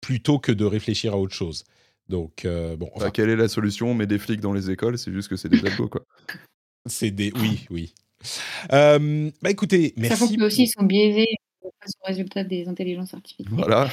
plutôt 0.00 0.38
que 0.38 0.52
de 0.52 0.64
réfléchir 0.64 1.14
à 1.14 1.18
autre 1.18 1.34
chose. 1.34 1.64
Donc, 2.08 2.46
bon. 2.78 2.90
Bah, 2.98 3.10
quelle 3.12 3.30
est 3.30 3.36
la 3.36 3.48
solution? 3.48 3.90
On 3.90 3.94
met 3.94 4.06
des 4.06 4.18
flics 4.18 4.40
dans 4.40 4.52
les 4.52 4.70
écoles, 4.70 4.98
c'est 4.98 5.12
juste 5.12 5.28
que 5.28 5.36
c'est 5.36 5.48
des 5.48 5.64
algos, 5.64 5.88
quoi. 5.88 6.02
C'est 6.86 7.10
des. 7.10 7.32
Oui, 7.36 7.66
oui. 7.70 7.94
Euh, 8.72 9.30
bah 9.42 9.50
écoutez, 9.50 9.94
merci. 9.96 10.36
Que 10.36 10.44
aussi, 10.44 10.64
ils 10.64 10.68
sont 10.68 10.82
biaisés 10.82 11.36
face 11.88 11.94
au 12.02 12.06
résultat 12.06 12.44
des 12.44 12.68
intelligences 12.68 13.14
artificielles. 13.14 13.48
Voilà. 13.50 13.88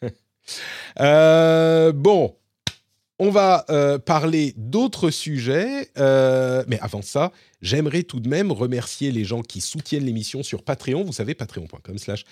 euh, 1.00 1.92
bon, 1.92 2.34
on 3.18 3.30
va 3.30 3.66
euh, 3.68 3.98
parler 3.98 4.54
d'autres 4.56 5.10
sujets, 5.10 5.90
euh, 5.98 6.64
mais 6.68 6.78
avant 6.80 7.02
ça, 7.02 7.32
j'aimerais 7.60 8.02
tout 8.02 8.18
de 8.18 8.28
même 8.28 8.50
remercier 8.50 9.12
les 9.12 9.24
gens 9.24 9.42
qui 9.42 9.60
soutiennent 9.60 10.06
l'émission 10.06 10.42
sur 10.42 10.62
Patreon. 10.62 11.04
Vous 11.04 11.12
savez, 11.12 11.34
patreon.com/slash 11.34 12.24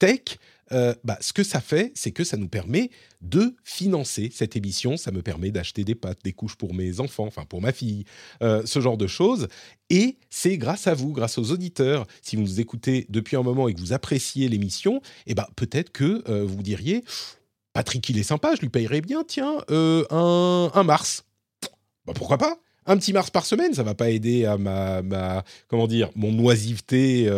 rdvtech. 0.00 0.38
Euh, 0.72 0.94
bah, 1.02 1.18
ce 1.20 1.32
que 1.32 1.42
ça 1.42 1.60
fait, 1.60 1.90
c'est 1.96 2.12
que 2.12 2.22
ça 2.22 2.36
nous 2.36 2.48
permet 2.48 2.90
de 3.22 3.56
financer 3.64 4.30
cette 4.32 4.56
émission. 4.56 4.96
Ça 4.96 5.10
me 5.10 5.20
permet 5.20 5.50
d'acheter 5.50 5.82
des 5.82 5.96
pâtes, 5.96 6.20
des 6.22 6.32
couches 6.32 6.54
pour 6.54 6.74
mes 6.74 7.00
enfants, 7.00 7.26
enfin 7.26 7.44
pour 7.44 7.60
ma 7.60 7.72
fille, 7.72 8.04
euh, 8.42 8.62
ce 8.64 8.80
genre 8.80 8.96
de 8.96 9.08
choses. 9.08 9.48
Et 9.88 10.16
c'est 10.28 10.58
grâce 10.58 10.86
à 10.86 10.94
vous, 10.94 11.12
grâce 11.12 11.38
aux 11.38 11.50
auditeurs. 11.50 12.06
Si 12.22 12.36
vous 12.36 12.42
nous 12.42 12.60
écoutez 12.60 13.06
depuis 13.08 13.36
un 13.36 13.42
moment 13.42 13.68
et 13.68 13.74
que 13.74 13.80
vous 13.80 13.92
appréciez 13.92 14.48
l'émission, 14.48 15.02
eh 15.26 15.34
ben, 15.34 15.46
peut-être 15.56 15.90
que 15.90 16.22
euh, 16.28 16.44
vous 16.44 16.62
diriez 16.62 17.04
Patrick, 17.72 18.08
il 18.08 18.18
est 18.18 18.24
sympa, 18.24 18.54
je 18.54 18.60
lui 18.60 18.68
payerais 18.68 19.00
bien, 19.00 19.22
tiens, 19.26 19.58
un, 19.68 20.70
un, 20.74 20.82
Mars. 20.82 21.24
Bah, 22.04 22.12
pourquoi 22.14 22.38
pas? 22.38 22.58
Un 22.86 22.96
petit 22.96 23.12
Mars 23.12 23.30
par 23.30 23.44
semaine, 23.44 23.74
ça 23.74 23.84
va 23.84 23.94
pas 23.94 24.10
aider 24.10 24.44
à 24.44 24.56
ma, 24.56 25.02
ma 25.02 25.44
comment 25.68 25.86
dire, 25.86 26.10
mon 26.16 26.36
oisiveté 26.44 27.30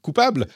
coupable. 0.00 0.46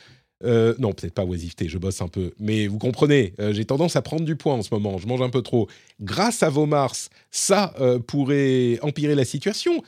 Euh, 0.45 0.75
non, 0.79 0.93
peut-être 0.93 1.15
pas 1.15 1.25
oisiveté, 1.25 1.69
je 1.69 1.79
bosse 1.79 2.01
un 2.01 2.09
peu. 2.09 2.33
Mais 2.39 2.67
vous 2.67 2.79
comprenez, 2.79 3.35
euh, 3.39 3.53
j'ai 3.53 3.65
tendance 3.65 3.97
à 3.97 4.03
prendre 4.03 4.25
du 4.25 4.37
poids 4.37 4.55
en 4.55 4.63
ce 4.63 4.73
moment, 4.73 4.99
je 4.99 5.07
mange 5.07 5.23
un 5.23 5.31
peu 5.31 5.43
trop. 5.43 5.69
Grâce 6.01 6.43
à 6.43 6.51
vos 6.51 6.67
Mars, 6.67 7.11
ça 7.31 7.75
euh, 7.81 7.99
pourrait 7.99 8.79
empirer 8.83 9.15
la 9.15 9.25
situation. 9.25 9.83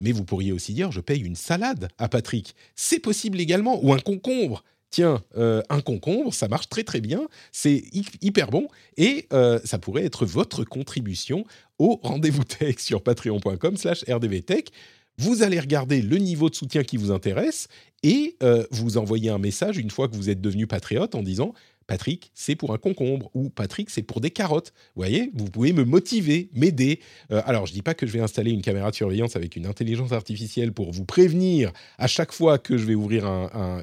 Mais 0.00 0.12
vous 0.12 0.24
pourriez 0.24 0.52
aussi 0.52 0.74
dire, 0.74 0.92
je 0.92 1.00
paye 1.00 1.22
une 1.22 1.36
salade 1.36 1.88
à 1.98 2.08
Patrick. 2.08 2.54
C'est 2.74 2.98
possible 2.98 3.40
également, 3.40 3.82
ou 3.82 3.92
un 3.92 3.98
concombre. 3.98 4.62
Tiens, 4.90 5.22
un 5.34 5.80
concombre, 5.80 6.32
ça 6.32 6.48
marche 6.48 6.68
très 6.68 6.84
très 6.84 7.00
bien, 7.00 7.26
c'est 7.50 7.82
hyper 8.22 8.50
bon, 8.50 8.68
et 8.96 9.26
ça 9.64 9.78
pourrait 9.78 10.04
être 10.04 10.24
votre 10.24 10.64
contribution 10.64 11.44
au 11.78 11.98
rendez-vous 12.02 12.44
tech 12.44 12.76
sur 12.78 13.02
patreon.com 13.02 13.76
slash 13.76 14.04
rdvtech. 14.08 14.70
Vous 15.18 15.42
allez 15.42 15.58
regarder 15.58 16.02
le 16.02 16.18
niveau 16.18 16.50
de 16.50 16.54
soutien 16.54 16.82
qui 16.84 16.96
vous 16.96 17.10
intéresse 17.10 17.68
et 18.02 18.36
euh, 18.42 18.64
vous 18.70 18.98
envoyez 18.98 19.30
un 19.30 19.38
message 19.38 19.78
une 19.78 19.90
fois 19.90 20.08
que 20.08 20.14
vous 20.14 20.28
êtes 20.28 20.40
devenu 20.40 20.66
patriote 20.66 21.14
en 21.14 21.22
disant 21.22 21.54
Patrick, 21.86 22.32
c'est 22.34 22.56
pour 22.56 22.72
un 22.74 22.78
concombre 22.78 23.30
ou 23.32 23.48
Patrick, 23.48 23.90
c'est 23.90 24.02
pour 24.02 24.20
des 24.20 24.30
carottes. 24.30 24.72
Vous 24.94 25.02
voyez, 25.02 25.30
vous 25.34 25.46
pouvez 25.46 25.72
me 25.72 25.84
motiver, 25.84 26.50
m'aider. 26.52 27.00
Euh, 27.30 27.40
alors, 27.46 27.66
je 27.66 27.72
ne 27.72 27.76
dis 27.76 27.82
pas 27.82 27.94
que 27.94 28.06
je 28.06 28.12
vais 28.12 28.20
installer 28.20 28.50
une 28.50 28.62
caméra 28.62 28.90
de 28.90 28.96
surveillance 28.96 29.36
avec 29.36 29.56
une 29.56 29.66
intelligence 29.66 30.12
artificielle 30.12 30.72
pour 30.72 30.92
vous 30.92 31.04
prévenir 31.04 31.72
à 31.98 32.08
chaque 32.08 32.32
fois 32.32 32.58
que 32.58 32.76
je 32.76 32.84
vais 32.84 32.96
ouvrir 32.96 33.24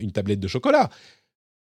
une 0.01 0.11
tablette 0.11 0.41
de 0.41 0.47
chocolat. 0.49 0.89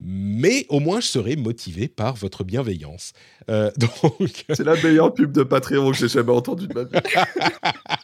Mais 0.01 0.65
au 0.69 0.79
moins, 0.79 1.01
je 1.01 1.07
serai 1.07 1.35
motivé 1.35 1.89
par 1.89 2.15
votre 2.15 2.43
bienveillance. 2.43 3.11
Euh, 3.49 3.69
donc... 3.77 4.45
C'est 4.49 4.63
la 4.63 4.75
meilleure 4.75 5.13
pub 5.13 5.31
de 5.31 5.43
Patreon 5.43 5.91
que 5.91 5.97
j'ai 5.97 6.07
jamais 6.07 6.31
entendue 6.31 6.67
de 6.67 6.73
ma 6.73 6.83
vie. 6.83 6.91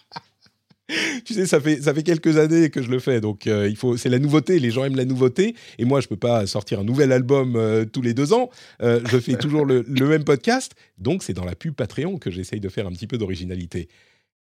tu 1.25 1.33
sais, 1.33 1.45
ça 1.45 1.59
fait, 1.59 1.81
ça 1.81 1.93
fait 1.93 2.03
quelques 2.03 2.37
années 2.37 2.69
que 2.69 2.81
je 2.81 2.89
le 2.89 2.99
fais, 2.99 3.19
donc 3.19 3.47
euh, 3.47 3.67
il 3.67 3.75
faut, 3.75 3.97
c'est 3.97 4.09
la 4.09 4.19
nouveauté, 4.19 4.59
les 4.59 4.71
gens 4.71 4.85
aiment 4.85 4.95
la 4.95 5.05
nouveauté, 5.05 5.55
et 5.77 5.85
moi 5.85 5.99
je 5.99 6.07
peux 6.07 6.15
pas 6.17 6.45
sortir 6.47 6.79
un 6.79 6.83
nouvel 6.83 7.11
album 7.11 7.55
euh, 7.55 7.83
tous 7.85 8.01
les 8.01 8.13
deux 8.13 8.31
ans, 8.31 8.49
euh, 8.81 9.01
je 9.09 9.17
fais 9.17 9.35
toujours 9.35 9.65
le, 9.65 9.83
même 9.87 10.23
podcast, 10.23 10.75
donc 10.97 11.23
c'est 11.23 11.33
dans 11.33 11.43
la 11.43 11.55
pub 11.55 11.73
Patreon 11.73 12.17
que 12.17 12.31
j'essaye 12.31 12.59
de 12.59 12.69
faire 12.69 12.87
un 12.87 12.91
petit 12.91 13.07
peu 13.07 13.17
d'originalité. 13.17 13.89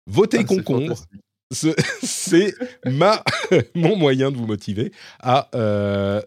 Votez 0.07 0.39
ah, 0.41 0.45
concombre, 0.45 1.05
c'est 1.53 2.55
ma, 2.87 3.23
mon 3.75 3.97
moyen 3.97 4.31
de 4.31 4.37
vous 4.37 4.47
motiver 4.47 4.91
à 5.21 5.51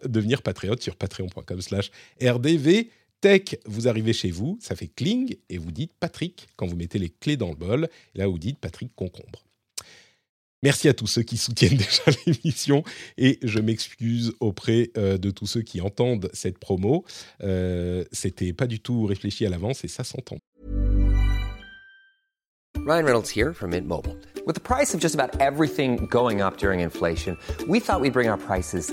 devenir 0.06 0.42
patriote 0.42 0.82
sur 0.82 0.96
patreon.com 0.96 1.60
slash 1.60 1.90
rdv. 2.22 2.88
Tech, 3.20 3.56
vous 3.64 3.88
arrivez 3.88 4.12
chez 4.12 4.30
vous, 4.30 4.58
ça 4.60 4.76
fait 4.76 4.86
cling, 4.86 5.36
et 5.48 5.56
vous 5.56 5.72
dites 5.72 5.92
Patrick 5.98 6.46
quand 6.56 6.66
vous 6.66 6.76
mettez 6.76 6.98
les 6.98 7.08
clés 7.08 7.38
dans 7.38 7.48
le 7.48 7.56
bol. 7.56 7.88
Là, 8.14 8.26
vous 8.26 8.38
dites 8.38 8.58
Patrick 8.58 8.94
Concombre. 8.94 9.42
Merci 10.64 10.88
à 10.88 10.94
tous 10.94 11.06
ceux 11.06 11.22
qui 11.22 11.36
soutiennent 11.36 11.76
déjà 11.76 12.18
l'émission 12.26 12.82
et 13.18 13.38
je 13.42 13.58
m'excuse 13.58 14.32
auprès 14.40 14.90
euh, 14.96 15.18
de 15.18 15.30
tous 15.30 15.46
ceux 15.46 15.60
qui 15.60 15.82
entendent 15.82 16.30
cette 16.32 16.58
promo. 16.58 17.04
Euh, 17.42 18.04
C'était 18.12 18.54
pas 18.54 18.66
du 18.66 18.80
tout 18.80 19.04
réfléchi 19.04 19.44
à 19.44 19.50
l'avance 19.50 19.84
et 19.84 19.88
ça 19.88 20.04
s'entend. 20.04 20.38
Ryan 22.86 23.04
Reynolds 23.04 23.30
here 23.30 23.52
from 23.52 23.70
Mint 23.70 23.86
Mobile. 23.86 24.16
With 24.46 24.56
the 24.56 24.62
price 24.62 24.94
of 24.94 25.00
just 25.00 25.14
about 25.14 25.38
everything 25.40 26.06
going 26.10 26.40
up 26.40 26.56
during 26.58 26.80
inflation, 26.80 27.36
we 27.68 27.78
thought 27.78 28.00
we'd 28.00 28.12
bring 28.12 28.28
our 28.28 28.38
prices 28.38 28.92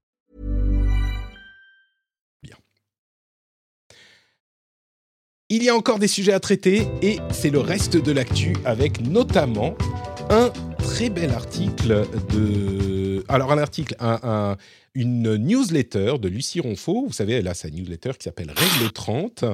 Il 5.53 5.63
y 5.63 5.67
a 5.69 5.75
encore 5.75 5.99
des 5.99 6.07
sujets 6.07 6.31
à 6.31 6.39
traiter 6.39 6.87
et 7.01 7.19
c'est 7.33 7.49
le 7.49 7.59
reste 7.59 7.97
de 7.97 8.13
l'actu 8.13 8.55
avec 8.63 9.01
notamment 9.01 9.75
un 10.29 10.49
très 10.77 11.09
bel 11.09 11.31
article 11.31 12.07
de 12.33 13.25
alors 13.27 13.51
un 13.51 13.57
article 13.57 13.97
un, 13.99 14.17
un 14.23 14.57
une 14.93 15.35
newsletter 15.35 16.15
de 16.19 16.29
Lucie 16.29 16.59
Ronfaux. 16.59 17.05
Vous 17.07 17.13
savez, 17.13 17.33
elle 17.33 17.47
a 17.47 17.53
sa 17.53 17.69
newsletter 17.69 18.11
qui 18.17 18.23
s'appelle 18.23 18.51
Règle 18.51 18.91
30, 18.91 19.45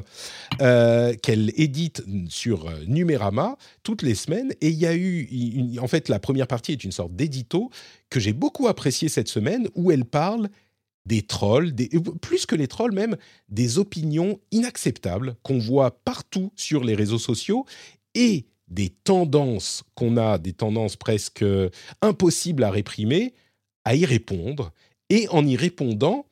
euh, 0.62 1.14
qu'elle 1.16 1.52
édite 1.56 2.04
sur 2.30 2.68
euh, 2.68 2.84
Numérama 2.88 3.58
toutes 3.84 4.02
les 4.02 4.16
semaines. 4.16 4.52
Et 4.62 4.70
il 4.70 4.78
y 4.78 4.88
a 4.88 4.96
eu, 4.96 5.78
en 5.80 5.88
fait, 5.88 6.10
la 6.10 6.20
première 6.20 6.48
partie 6.48 6.72
est 6.72 6.84
une 6.84 6.92
sorte 6.92 7.16
d'édito 7.16 7.70
que 8.10 8.20
j'ai 8.20 8.34
beaucoup 8.34 8.68
apprécié 8.68 9.10
cette 9.10 9.28
semaine, 9.28 9.68
où 9.76 9.92
elle 9.92 10.06
parle 10.06 10.50
des 11.08 11.22
trolls, 11.22 11.74
plus 12.22 12.46
que 12.46 12.56
les 12.56 12.68
trolls 12.68 12.92
même, 12.92 13.16
des 13.48 13.78
opinions 13.78 14.40
inacceptables 14.52 15.38
qu'on 15.42 15.58
voit 15.58 15.92
partout 16.04 16.52
sur 16.58 16.84
les 16.84 16.96
réseaux 16.96 17.18
sociaux 17.18 17.66
et 18.14 18.46
des 18.68 18.90
tendances 18.90 19.84
qu'on 19.96 20.18
a, 20.18 20.38
des 20.38 20.52
tendances 20.52 20.98
presque 20.98 21.46
impossibles 22.02 22.64
à 22.66 22.72
réprimer, 22.72 23.34
à 23.86 23.96
y 23.96 24.06
répondre 24.06 24.74
et 25.10 25.30
en 25.30 25.48
y 25.48 25.56
répondant, 25.56 26.26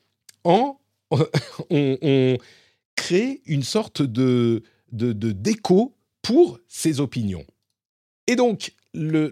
on, 0.43 2.37
crée 2.95 3.41
une 3.45 3.63
sorte 3.63 4.01
de, 4.01 4.61
déco 4.91 5.95
pour 6.21 6.59
ces 6.67 6.99
opinions. 6.99 7.45
Et 8.27 8.35
donc, 8.35 8.73
le, 8.93 9.31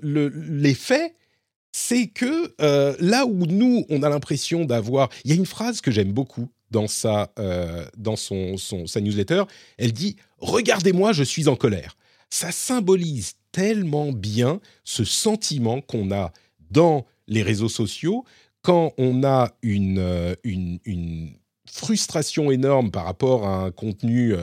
c'est 1.74 2.08
que 2.08 2.54
euh, 2.62 2.96
là 3.00 3.26
où 3.26 3.46
nous, 3.48 3.84
on 3.90 4.04
a 4.04 4.10
l'impression 4.10 4.64
d'avoir... 4.64 5.10
Il 5.26 5.32
y 5.32 5.34
a 5.34 5.36
une 5.36 5.48
phrase 5.48 5.82
que 5.82 5.92
j'aime 5.92 6.14
beaucoup 6.14 6.48
dans, 6.72 6.88
sa, 6.88 7.34
euh, 7.40 7.86
dans 7.98 8.16
son, 8.16 8.58
sa 8.58 9.02
newsletter. 9.02 9.44
Elle 9.78 9.92
dit⁇ 9.92 10.12
Regardez-moi, 10.38 11.14
je 11.14 11.24
suis 11.24 11.48
en 11.48 11.56
colère⁇ 11.56 11.98
Ça 12.30 12.52
symbolise 12.52 13.34
tellement 13.52 14.12
bien 14.12 14.62
ce 14.84 15.04
sentiment 15.04 15.82
qu'on 15.82 16.12
a 16.12 16.32
dans 16.70 17.06
les 17.28 17.42
réseaux 17.42 17.70
sociaux 17.70 18.24
quand 18.62 18.94
on 18.98 19.24
a 19.24 19.52
une, 19.62 20.00
euh, 20.00 20.36
une, 20.44 21.32
frustration 21.66 22.52
énorme 22.52 22.92
par 22.92 23.06
rapport 23.06 23.48
à 23.48 23.64
un 23.64 23.72
contenu, 23.72 24.36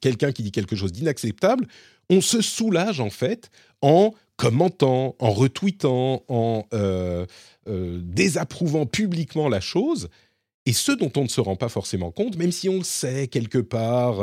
quelqu'un 0.00 0.32
qui 0.32 0.42
dit 0.42 0.50
quelque 0.50 0.76
chose 0.76 0.92
d'inacceptable, 0.92 1.66
on 2.08 2.22
se 2.22 2.40
soulage 2.40 3.00
en 3.00 3.10
fait 3.10 3.50
en 3.82 4.14
commentant, 4.40 5.16
en 5.18 5.30
retweetant, 5.30 6.24
en 6.28 6.66
euh, 6.72 7.26
euh, 7.68 8.00
désapprouvant 8.02 8.86
publiquement 8.86 9.48
la 9.48 9.60
chose. 9.60 10.08
Et 10.66 10.72
ce 10.72 10.92
dont 10.92 11.12
on 11.16 11.24
ne 11.24 11.28
se 11.28 11.40
rend 11.40 11.56
pas 11.56 11.68
forcément 11.68 12.10
compte, 12.10 12.36
même 12.36 12.52
si 12.52 12.68
on 12.68 12.78
le 12.78 12.84
sait 12.84 13.28
quelque 13.28 13.58
part, 13.58 14.18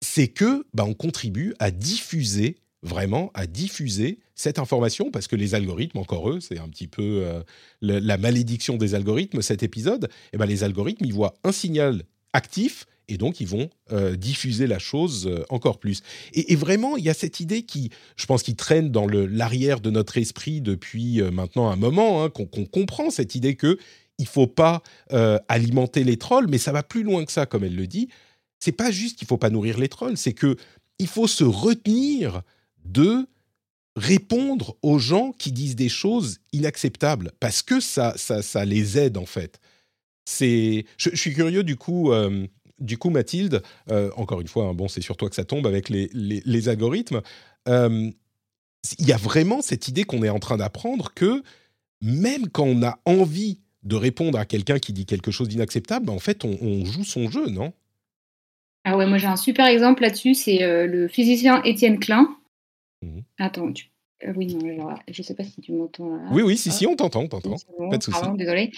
c'est 0.00 0.28
que 0.28 0.66
bah, 0.72 0.84
on 0.86 0.94
contribue 0.94 1.54
à 1.58 1.70
diffuser 1.70 2.56
vraiment 2.82 3.30
à 3.34 3.46
diffuser 3.46 4.18
cette 4.34 4.58
information 4.58 5.10
parce 5.10 5.26
que 5.26 5.36
les 5.36 5.54
algorithmes, 5.54 5.98
encore 5.98 6.30
eux, 6.30 6.40
c'est 6.40 6.58
un 6.58 6.68
petit 6.68 6.86
peu 6.86 7.22
euh, 7.24 7.42
la 7.80 8.16
malédiction 8.16 8.76
des 8.76 8.94
algorithmes, 8.94 9.42
cet 9.42 9.62
épisode, 9.62 10.04
et 10.04 10.34
eh 10.34 10.38
ben 10.38 10.46
les 10.46 10.64
algorithmes, 10.64 11.04
ils 11.04 11.12
voient 11.12 11.34
un 11.44 11.52
signal 11.52 12.04
actif 12.32 12.86
et 13.10 13.18
donc 13.18 13.40
ils 13.40 13.46
vont 13.46 13.68
euh, 13.92 14.16
diffuser 14.16 14.66
la 14.66 14.78
chose 14.78 15.26
euh, 15.26 15.44
encore 15.50 15.78
plus. 15.78 16.02
Et, 16.32 16.56
vraiment, 16.56 16.96
il 16.96 17.04
y 17.04 17.10
a 17.10 17.14
cette 17.14 17.40
idée 17.40 17.62
qui, 17.62 17.90
je 18.16 18.26
pense, 18.26 18.42
qui 18.42 18.54
traîne 18.54 18.90
dans 18.90 19.06
l'arrière 19.06 19.80
de 19.80 19.90
notre 19.90 20.16
esprit 20.18 20.60
depuis 20.60 21.20
maintenant 21.32 21.70
un 21.70 21.76
moment, 21.76 22.24
hein, 22.24 22.30
qu'on 22.30 22.46
comprend 22.46 23.10
cette 23.10 23.34
idée 23.34 23.56
que 23.56 23.78
il 24.18 24.26
faut 24.26 24.46
pas 24.46 24.82
alimenter 25.48 26.04
les 26.04 26.18
trolls, 26.18 26.48
mais 26.48 26.58
ça 26.58 26.72
va 26.72 26.82
plus 26.82 27.02
loin 27.02 27.24
que 27.24 27.32
ça, 27.32 27.46
comme 27.46 27.64
elle 27.64 27.76
le 27.76 27.86
dit. 27.86 28.08
C'est 28.58 28.72
pas 28.72 28.90
juste 28.90 29.18
qu'il 29.18 29.26
faut 29.26 29.38
pas 29.38 29.50
nourrir 29.50 29.78
les 29.78 29.88
trolls, 29.88 30.16
c'est 30.16 30.34
que 30.34 30.56
il 30.98 31.06
faut 31.06 31.26
se 31.26 31.44
retenir 31.44 32.42
de 32.84 33.26
répondre 33.96 34.76
aux 34.82 34.98
gens 34.98 35.32
qui 35.32 35.52
disent 35.52 35.76
des 35.76 35.88
choses 35.88 36.38
inacceptables 36.52 37.32
parce 37.40 37.62
que 37.62 37.80
ça, 37.80 38.14
ça, 38.16 38.64
les 38.64 38.98
aide 38.98 39.16
en 39.16 39.26
fait. 39.26 39.60
C'est, 40.24 40.84
je, 40.96 41.14
suis 41.16 41.34
curieux 41.34 41.64
du 41.64 41.76
coup, 41.76 42.12
euh, 42.12 42.46
du 42.80 42.98
coup 42.98 43.10
Mathilde, 43.10 43.62
euh, 43.90 44.10
encore 44.16 44.40
une 44.40 44.48
fois, 44.48 44.64
hein, 44.64 44.74
bon 44.74 44.88
c'est 44.88 45.00
sur 45.00 45.16
toi 45.16 45.28
que 45.28 45.36
ça 45.36 45.44
tombe 45.44 45.66
avec 45.66 45.88
les, 45.88 46.10
les, 46.12 46.68
algorithmes. 46.68 47.20
Euh, 47.68 48.10
il 48.98 49.06
y 49.06 49.12
a 49.12 49.16
vraiment 49.16 49.62
cette 49.62 49.88
idée 49.88 50.04
qu'on 50.04 50.22
est 50.22 50.30
en 50.30 50.38
train 50.38 50.56
d'apprendre 50.56 51.12
que 51.14 51.42
même 52.02 52.48
quand 52.48 52.64
on 52.64 52.82
a 52.82 52.98
envie 53.04 53.60
de 53.82 53.96
répondre 53.96 54.38
à 54.38 54.46
quelqu'un 54.46 54.78
qui 54.78 54.92
dit 54.92 55.06
quelque 55.06 55.30
chose 55.30 55.48
d'inacceptable, 55.48 56.10
en 56.10 56.18
fait 56.18 56.44
on, 56.44 56.84
joue 56.84 57.04
son 57.04 57.30
jeu, 57.30 57.48
non? 57.48 57.72
Ah 58.84 58.96
ouais, 58.96 59.06
moi 59.06 59.18
j'ai 59.18 59.26
un 59.26 59.36
super 59.36 59.66
exemple 59.66 60.02
là-dessus, 60.02 60.34
c'est 60.34 60.86
le 60.86 61.08
physicien 61.08 61.62
Étienne 61.62 61.98
Klein. 61.98 62.28
Mmh. 63.02 63.20
Attends, 63.38 63.72
euh, 64.26 64.32
oui, 64.36 64.54
non, 64.54 64.94
je 65.08 65.22
sais 65.22 65.34
pas 65.34 65.44
si 65.44 65.60
tu 65.60 65.72
m'entends 65.72 66.20
Oui, 66.32 66.42
oui, 66.42 66.56
si, 66.56 66.70
si, 66.70 66.86
on 66.86 66.94
t'entend, 66.94 67.22
on 67.22 67.28
t'entend. 67.28 67.56
pas 67.90 67.96
de 67.96 68.02
souci. 68.02 68.20
désolé. 68.36 68.70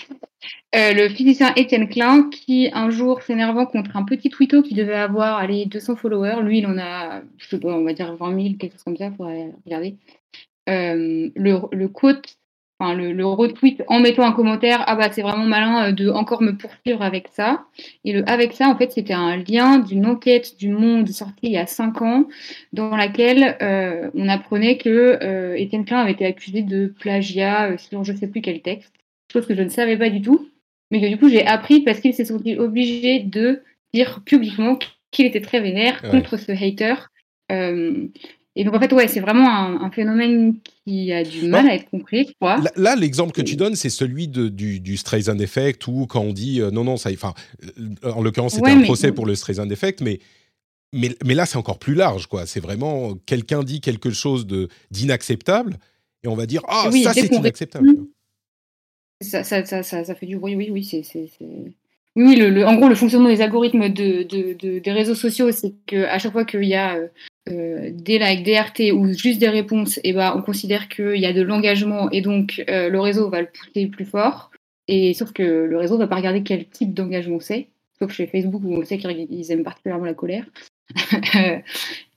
Euh, 0.74 0.92
le 0.92 1.08
physicien 1.08 1.52
Étienne 1.56 1.88
Klein, 1.88 2.28
qui 2.30 2.70
un 2.72 2.90
jour 2.90 3.22
s'énervant 3.22 3.66
contre 3.66 3.96
un 3.96 4.04
petit 4.04 4.30
tweeto 4.30 4.62
qui 4.62 4.74
devait 4.74 4.94
avoir 4.94 5.38
allez, 5.38 5.66
200 5.66 5.96
followers, 5.96 6.42
lui 6.42 6.58
il 6.58 6.66
en 6.66 6.78
a, 6.78 7.22
je 7.38 7.46
sais 7.48 7.58
pas, 7.58 7.68
on 7.68 7.84
va 7.84 7.92
dire 7.92 8.14
20 8.16 8.42
000, 8.42 8.54
quelque 8.56 8.72
chose 8.72 8.82
comme 8.84 8.96
ça, 8.96 9.06
il 9.06 9.14
faudrait 9.14 9.52
regarder. 9.64 9.96
Euh, 10.68 11.30
le, 11.34 11.60
le 11.72 11.88
quote 11.88 12.36
le, 12.90 13.24
retweet 13.24 13.82
en 13.86 14.00
mettant 14.00 14.24
un 14.24 14.32
commentaire 14.32 14.82
ah 14.86 14.96
bah 14.96 15.10
c'est 15.12 15.22
vraiment 15.22 15.44
malin 15.44 15.88
euh, 15.88 15.92
de 15.92 16.10
encore 16.10 16.42
me 16.42 16.52
poursuivre 16.52 17.02
avec 17.02 17.28
ça 17.28 17.64
et 18.04 18.12
le 18.12 18.28
avec 18.28 18.52
ça 18.52 18.68
en 18.68 18.76
fait 18.76 18.92
c'était 18.92 19.12
un 19.12 19.36
lien 19.36 19.78
d'une 19.78 20.06
enquête 20.06 20.58
du 20.58 20.68
Monde 20.68 21.08
sortie 21.08 21.46
il 21.46 21.52
y 21.52 21.58
a 21.58 21.66
cinq 21.66 22.02
ans 22.02 22.26
dans 22.72 22.96
laquelle 22.96 23.56
euh, 23.62 24.10
on 24.14 24.28
apprenait 24.28 24.76
que 24.78 25.18
euh, 25.22 25.54
Étienne 25.56 25.84
Klein 25.84 26.00
avait 26.00 26.12
été 26.12 26.26
accusé 26.26 26.62
de 26.62 26.86
plagiat 26.86 27.78
sur 27.78 28.04
je 28.04 28.12
sais 28.12 28.26
plus 28.26 28.40
quel 28.40 28.60
texte 28.60 28.92
chose 29.32 29.46
que 29.46 29.54
je 29.54 29.62
ne 29.62 29.68
savais 29.70 29.96
pas 29.96 30.10
du 30.10 30.20
tout. 30.20 30.48
Mais 30.90 31.00
que 31.00 31.06
du 31.06 31.16
coup 31.16 31.30
j'ai 31.30 31.46
appris 31.46 31.80
parce 31.80 32.00
qu'il 32.00 32.12
s'est 32.12 32.26
senti 32.26 32.58
obligé 32.58 33.20
de 33.20 33.62
dire 33.94 34.20
publiquement 34.26 34.78
qu'il 35.10 35.24
était 35.24 35.40
très 35.40 35.60
vénère 35.60 36.02
contre 36.02 36.36
ce 36.36 36.52
hater 36.52 36.94
et 38.54 38.64
donc 38.64 38.74
en 38.74 38.80
fait, 38.80 38.92
ouais, 38.92 39.08
c'est 39.08 39.20
vraiment 39.20 39.48
un, 39.48 39.90
phénomène 39.90 40.56
qui 40.84 41.10
a 41.10 41.24
du 41.24 41.48
mal 41.48 41.68
à 41.68 41.74
être 41.74 41.88
compris, 41.88 42.34
quoi. 42.38 42.60
Là, 42.76 42.96
l'exemple 42.96 43.32
que 43.32 43.40
tu 43.40 43.56
donnes, 43.56 43.76
c'est 43.76 43.88
celui 43.88 44.28
de, 44.28 44.48
du, 44.48 44.78
du 44.78 44.98
Streisand 44.98 45.38
Effect, 45.38 45.86
où 45.86 46.06
quand 46.06 46.20
on 46.20 46.34
dit 46.34 46.60
euh, 46.60 46.70
non, 46.70 46.84
non, 46.84 46.98
ça, 46.98 47.10
enfin, 47.12 47.32
euh, 47.78 48.12
en 48.12 48.22
l'occurrence, 48.22 48.54
c'était 48.54 48.70
un 48.70 48.82
procès 48.82 49.10
pour 49.10 49.24
le 49.24 49.34
Streisand 49.34 49.70
Effect, 49.70 50.02
mais, 50.02 50.18
mais, 50.92 51.16
mais 51.24 51.34
là, 51.34 51.46
c'est 51.46 51.56
encore 51.56 51.78
plus 51.78 51.94
large, 51.94 52.26
quoi. 52.26 52.44
C'est 52.44 52.60
vraiment 52.60 53.14
quelqu'un 53.24 53.62
dit 53.62 53.80
quelque 53.80 54.10
chose 54.10 54.46
de 54.46 54.68
d'inacceptable, 54.90 55.78
et 56.22 56.28
on 56.28 56.34
va 56.34 56.44
dire 56.44 56.60
ah, 56.68 56.90
ça, 57.02 57.14
c'est 57.14 57.32
inacceptable. 57.32 57.88
Ça, 59.22 59.44
ça, 59.44 59.64
ça, 59.64 59.82
ça, 59.82 60.14
fait 60.14 60.26
du 60.26 60.36
bruit, 60.36 60.56
oui, 60.56 60.68
oui, 60.70 60.84
c'est. 60.84 61.02
Oui, 62.14 62.36
le, 62.36 62.66
en 62.66 62.74
gros, 62.76 62.88
le 62.88 62.94
fonctionnement 62.94 63.30
des 63.30 63.40
algorithmes 63.40 63.88
de, 63.88 64.22
de, 64.24 64.78
des 64.78 64.92
réseaux 64.92 65.14
sociaux, 65.14 65.50
c'est 65.50 65.72
qu'à 65.86 66.18
chaque 66.18 66.32
fois 66.32 66.44
qu'il 66.44 66.64
y 66.64 66.74
a 66.74 66.96
euh, 66.96 67.08
euh, 67.48 67.90
des 67.90 68.18
likes, 68.18 68.42
des 68.42 68.58
RT 68.58 68.92
ou 68.92 69.10
juste 69.14 69.40
des 69.40 69.48
réponses, 69.48 69.98
eh 70.04 70.12
ben, 70.12 70.34
on 70.36 70.42
considère 70.42 70.88
qu'il 70.88 71.16
y 71.16 71.24
a 71.24 71.32
de 71.32 71.40
l'engagement 71.40 72.10
et 72.10 72.20
donc 72.20 72.62
euh, 72.68 72.90
le 72.90 73.00
réseau 73.00 73.30
va 73.30 73.40
le 73.40 73.48
pousser 73.48 73.86
plus 73.86 74.04
fort. 74.04 74.50
Et 74.88 75.14
sauf 75.14 75.32
que 75.32 75.42
le 75.42 75.78
réseau 75.78 75.96
va 75.96 76.06
pas 76.06 76.16
regarder 76.16 76.42
quel 76.42 76.66
type 76.66 76.92
d'engagement 76.92 77.40
c'est, 77.40 77.68
sauf 77.98 78.12
chez 78.12 78.26
Facebook 78.26 78.60
où 78.62 78.74
on 78.74 78.84
sait 78.84 78.98
qu'ils 78.98 79.50
aiment 79.50 79.64
particulièrement 79.64 80.04
la 80.04 80.14
colère. 80.14 80.44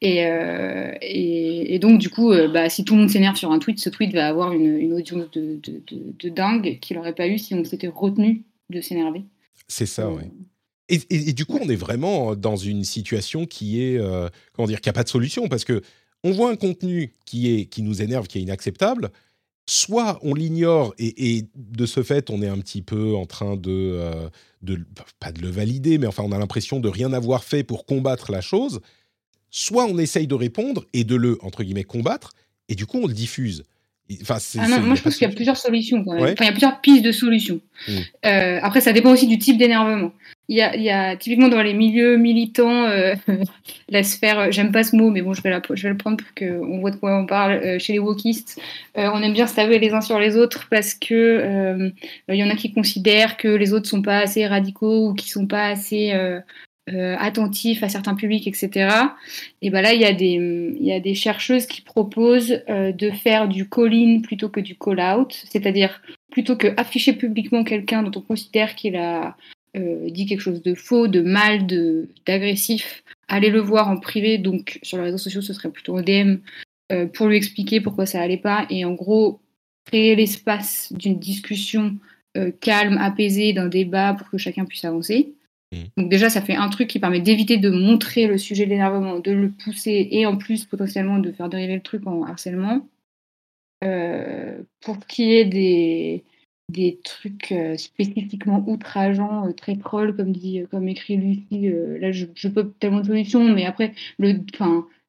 Et, 0.01 1.79
donc, 1.79 1.99
du 1.99 2.09
coup, 2.09 2.33
bah, 2.53 2.69
si 2.69 2.83
tout 2.83 2.95
le 2.95 3.01
monde 3.01 3.09
s'énerve 3.09 3.37
sur 3.37 3.51
un 3.51 3.59
tweet, 3.59 3.79
ce 3.79 3.89
tweet 3.89 4.13
va 4.13 4.27
avoir 4.27 4.51
une, 4.51 4.91
audience 4.93 5.31
de, 5.31 5.59
de, 5.63 5.81
de, 5.87 6.29
dingue 6.29 6.79
qu'il 6.81 6.97
n'aurait 6.97 7.15
pas 7.15 7.27
eu 7.27 7.37
si 7.37 7.53
on 7.53 7.63
s'était 7.63 7.87
retenu 7.87 8.43
de 8.69 8.81
s'énerver. 8.81 9.23
C'est 9.67 9.85
ça, 9.85 10.09
oui. 10.09 10.23
Et, 10.87 11.33
du 11.33 11.45
coup, 11.45 11.57
on 11.59 11.67
est 11.67 11.75
vraiment 11.75 12.35
dans 12.35 12.55
une 12.55 12.83
situation 12.83 13.47
qui 13.47 13.81
est, 13.81 13.97
euh, 13.97 14.29
comment 14.53 14.67
dire, 14.67 14.81
qui 14.81 14.89
n'a 14.89 14.93
pas 14.93 15.03
de 15.03 15.09
solution 15.09 15.47
parce 15.47 15.65
que 15.65 15.81
on 16.23 16.31
voit 16.31 16.51
un 16.51 16.55
contenu 16.55 17.13
qui 17.25 17.53
est 17.53 17.65
qui 17.65 17.81
nous 17.81 18.01
énerve, 18.01 18.27
qui 18.27 18.37
est 18.37 18.41
inacceptable. 18.41 19.11
Soit 19.67 20.19
on 20.21 20.35
l'ignore 20.35 20.93
et, 20.99 21.45
de 21.55 21.85
ce 21.87 22.03
fait, 22.03 22.29
on 22.29 22.43
est 22.43 22.47
un 22.47 22.59
petit 22.59 22.83
peu 22.83 23.15
en 23.15 23.25
train 23.25 23.55
de, 23.57 23.71
euh, 23.71 24.29
de 24.61 24.79
pas 25.19 25.31
de 25.31 25.41
le 25.41 25.49
valider, 25.49 25.97
mais 25.97 26.05
enfin, 26.05 26.21
on 26.23 26.31
a 26.31 26.37
l'impression 26.37 26.79
de 26.79 26.87
rien 26.87 27.13
avoir 27.13 27.43
fait 27.43 27.63
pour 27.63 27.87
combattre 27.87 28.31
la 28.31 28.41
chose. 28.41 28.79
Soit 29.49 29.85
on 29.85 29.97
essaye 29.97 30.27
de 30.27 30.35
répondre 30.35 30.85
et 30.93 31.03
de 31.03 31.15
le 31.15 31.39
entre 31.41 31.63
guillemets 31.63 31.83
combattre, 31.83 32.33
et 32.69 32.75
du 32.75 32.85
coup, 32.85 32.99
on 32.99 33.07
le 33.07 33.13
diffuse. 33.13 33.63
Enfin, 34.21 34.37
ah 34.59 34.67
non, 34.67 34.81
moi 34.81 34.95
je 34.95 35.01
pense 35.01 35.15
qu'il 35.15 35.27
y 35.27 35.31
a 35.31 35.33
plusieurs 35.33 35.57
solutions 35.57 36.03
quand 36.03 36.13
même. 36.13 36.23
Enfin, 36.23 36.35
il 36.41 36.45
y 36.45 36.49
a 36.49 36.51
plusieurs 36.51 36.79
pistes 36.79 37.03
de 37.03 37.11
solutions. 37.11 37.59
Mmh. 37.87 37.91
Euh, 38.25 38.59
après, 38.61 38.79
ça 38.79 38.93
dépend 38.93 39.11
aussi 39.11 39.25
du 39.25 39.39
type 39.39 39.57
d'énervement. 39.57 40.11
Il 40.47 40.55
y, 40.55 40.61
a, 40.61 40.75
il 40.75 40.83
y 40.83 40.91
a, 40.91 41.15
typiquement 41.15 41.47
dans 41.47 41.63
les 41.63 41.73
milieux 41.73 42.17
militants, 42.17 42.83
euh, 42.83 43.15
la 43.89 44.03
sphère, 44.03 44.37
euh, 44.37 44.47
j'aime 44.51 44.71
pas 44.71 44.83
ce 44.83 44.95
mot, 44.95 45.09
mais 45.09 45.23
bon, 45.23 45.33
je 45.33 45.41
vais, 45.41 45.49
la, 45.49 45.59
je 45.73 45.81
vais 45.81 45.89
le 45.89 45.97
prendre 45.97 46.17
pour 46.17 46.27
qu'on 46.35 46.79
voit 46.79 46.91
de 46.91 46.97
quoi 46.97 47.17
on 47.17 47.25
parle. 47.25 47.79
chez 47.79 47.93
les 47.93 47.99
wokistes, 47.99 48.61
on 48.95 49.23
aime 49.23 49.33
bien 49.33 49.47
se 49.47 49.55
taper 49.55 49.79
les 49.79 49.91
uns 49.91 50.01
sur 50.01 50.19
les 50.19 50.37
autres 50.37 50.67
parce 50.69 50.93
que 50.93 51.91
il 52.29 52.35
y 52.35 52.43
en 52.43 52.49
a 52.49 52.55
qui 52.55 52.71
considèrent 52.73 53.37
que 53.37 53.47
les 53.47 53.73
autres 53.73 53.89
sont 53.89 54.03
pas 54.03 54.19
assez 54.19 54.45
radicaux 54.45 55.09
ou 55.09 55.13
qui 55.15 55.29
sont 55.29 55.47
pas 55.47 55.65
assez 55.65 56.13
euh, 56.93 57.15
attentif 57.17 57.81
à 57.81 57.89
certains 57.89 58.13
publics, 58.13 58.45
etc. 58.45 58.93
Et 59.63 59.71
ben 59.71 59.81
là, 59.81 59.93
il 59.93 60.01
y, 60.01 60.05
a 60.05 60.13
des, 60.13 60.77
y 60.79 60.91
a 60.91 60.99
des 60.99 61.15
chercheuses 61.15 61.65
qui 61.65 61.81
proposent 61.81 62.61
euh, 62.69 62.91
de 62.91 63.09
faire 63.09 63.47
du 63.47 63.67
call-in 63.67 64.21
plutôt 64.21 64.49
que 64.49 64.59
du 64.59 64.75
call-out, 64.75 65.33
c'est-à-dire 65.49 65.99
plutôt 66.29 66.55
que 66.55 66.67
afficher 66.77 67.13
publiquement 67.13 67.63
quelqu'un 67.63 68.03
dont 68.03 68.11
on 68.19 68.21
considère 68.21 68.75
qu'il 68.75 68.97
a 68.97 69.35
euh, 69.75 70.11
dit 70.11 70.27
quelque 70.27 70.41
chose 70.41 70.61
de 70.61 70.75
faux, 70.75 71.07
de 71.07 71.21
mal, 71.21 71.65
de, 71.65 72.07
d'agressif, 72.27 73.03
aller 73.29 73.49
le 73.49 73.61
voir 73.61 73.89
en 73.89 73.97
privé, 73.97 74.37
donc 74.37 74.77
sur 74.83 74.99
les 74.99 75.05
réseaux 75.05 75.17
sociaux, 75.17 75.41
ce 75.41 75.53
serait 75.53 75.71
plutôt 75.71 75.97
un 75.97 76.03
DM, 76.03 76.35
pour 77.15 77.25
lui 77.25 77.37
expliquer 77.37 77.81
pourquoi 77.81 78.05
ça 78.05 78.21
allait 78.21 78.37
pas, 78.37 78.67
et 78.69 78.85
en 78.85 78.93
gros, 78.93 79.39
créer 79.87 80.15
l'espace 80.15 80.93
d'une 80.93 81.17
discussion 81.17 81.97
calme, 82.61 82.99
apaisée, 82.99 83.53
d'un 83.53 83.69
débat 83.69 84.13
pour 84.13 84.29
que 84.29 84.37
chacun 84.37 84.65
puisse 84.65 84.85
avancer. 84.85 85.33
Donc 85.97 86.09
déjà, 86.09 86.29
ça 86.29 86.41
fait 86.41 86.55
un 86.55 86.69
truc 86.69 86.87
qui 86.87 86.99
permet 86.99 87.21
d'éviter 87.21 87.57
de 87.57 87.69
montrer 87.69 88.27
le 88.27 88.37
sujet 88.37 88.65
de 88.65 88.69
l'énervement, 88.69 89.19
de 89.19 89.31
le 89.31 89.51
pousser 89.51 90.07
et 90.11 90.25
en 90.25 90.37
plus 90.37 90.65
potentiellement 90.65 91.19
de 91.19 91.31
faire 91.31 91.49
dériver 91.49 91.75
le 91.75 91.81
truc 91.81 92.05
en 92.07 92.23
harcèlement. 92.23 92.87
Euh, 93.83 94.63
pour 94.81 95.05
qu'il 95.05 95.25
y 95.25 95.35
ait 95.35 95.45
des, 95.45 96.23
des 96.71 96.99
trucs 97.03 97.51
euh, 97.51 97.77
spécifiquement 97.77 98.63
outrageants, 98.67 99.47
euh, 99.47 99.51
très 99.51 99.75
trolls, 99.75 100.15
comme, 100.15 100.31
dit, 100.31 100.63
comme 100.71 100.87
écrit 100.87 101.17
Lucie, 101.17 101.69
là 101.99 102.11
je, 102.11 102.25
je 102.33 102.47
peux 102.47 102.71
tellement 102.79 103.01
de 103.01 103.07
solutions, 103.07 103.43
mais 103.43 103.65
après, 103.65 103.93
le, 104.17 104.39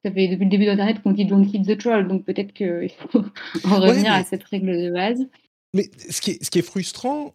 ça 0.04 0.10
fait 0.10 0.28
depuis 0.28 0.44
le 0.44 0.50
début 0.50 0.66
d'Internet 0.66 1.00
qu'on 1.02 1.12
dit 1.12 1.24
don't 1.24 1.48
feed 1.48 1.66
the 1.66 1.78
troll, 1.78 2.08
donc 2.08 2.24
peut-être 2.24 2.52
qu'il 2.52 2.90
faut 3.10 3.24
en 3.64 3.80
revenir 3.80 4.12
à 4.12 4.24
cette 4.24 4.44
règle 4.44 4.76
de 4.76 4.90
base. 4.90 5.26
Mais 5.72 5.84
ce 5.96 6.20
qui 6.20 6.32
est, 6.32 6.44
ce 6.44 6.50
qui 6.50 6.58
est 6.58 6.62
frustrant, 6.62 7.34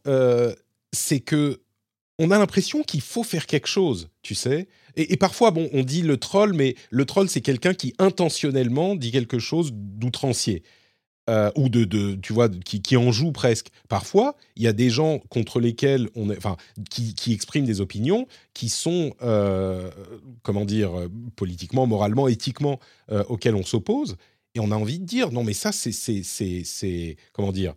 c'est 0.93 1.21
que 1.21 1.61
on 2.21 2.29
a 2.29 2.37
l'impression 2.37 2.83
qu'il 2.83 3.01
faut 3.01 3.23
faire 3.23 3.47
quelque 3.47 3.67
chose, 3.67 4.09
tu 4.21 4.35
sais. 4.35 4.67
Et, 4.95 5.17
parfois, 5.17 5.49
bon, 5.51 5.69
on 5.73 5.81
dit 5.83 6.03
le 6.03 6.17
troll, 6.17 6.53
mais 6.53 6.75
le 6.91 7.05
troll, 7.05 7.29
c'est 7.29 7.41
quelqu'un 7.41 7.73
qui 7.73 7.95
intentionnellement 7.97 8.95
dit 8.95 9.11
quelque 9.11 9.39
chose 9.39 9.71
d'outrancier. 9.73 10.63
euh, 11.29 11.51
ou 11.55 11.69
de, 11.69 12.15
tu 12.15 12.33
vois, 12.33 12.49
qui, 12.49 12.97
en 12.97 13.11
jouent 13.11 13.31
presque. 13.31 13.67
Parfois, 13.87 14.35
il 14.55 14.63
y 14.63 14.67
a 14.67 14.73
des 14.73 14.89
gens 14.89 15.19
contre 15.29 15.59
lesquels 15.59 16.09
on 16.15 16.29
est, 16.29 16.37
enfin, 16.37 16.57
qui, 16.89 17.31
expriment 17.31 17.65
des 17.65 17.79
opinions 17.79 18.27
qui 18.53 18.69
sont, 18.69 19.13
euh, 19.21 19.89
comment 20.43 20.65
dire, 20.65 20.91
politiquement, 21.35 21.87
moralement, 21.87 22.27
éthiquement, 22.27 22.79
euh, 23.11 23.23
auxquelles 23.29 23.55
on 23.55 23.63
s'oppose, 23.63 24.17
et 24.55 24.59
on 24.59 24.71
a 24.71 24.75
envie 24.75 24.99
de 24.99 25.05
dire, 25.05 25.31
non, 25.31 25.43
mais 25.43 25.53
ça, 25.53 25.71
c'est, 25.71 25.91
c'est, 25.93 27.17
comment 27.33 27.51
dire, 27.51 27.75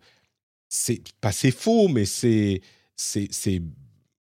c'est 0.67 1.01
pas 1.21 1.31
c'est 1.31 1.51
faux, 1.51 1.87
mais 1.87 2.05
c'est, 2.05 2.61
c'est 2.95 3.61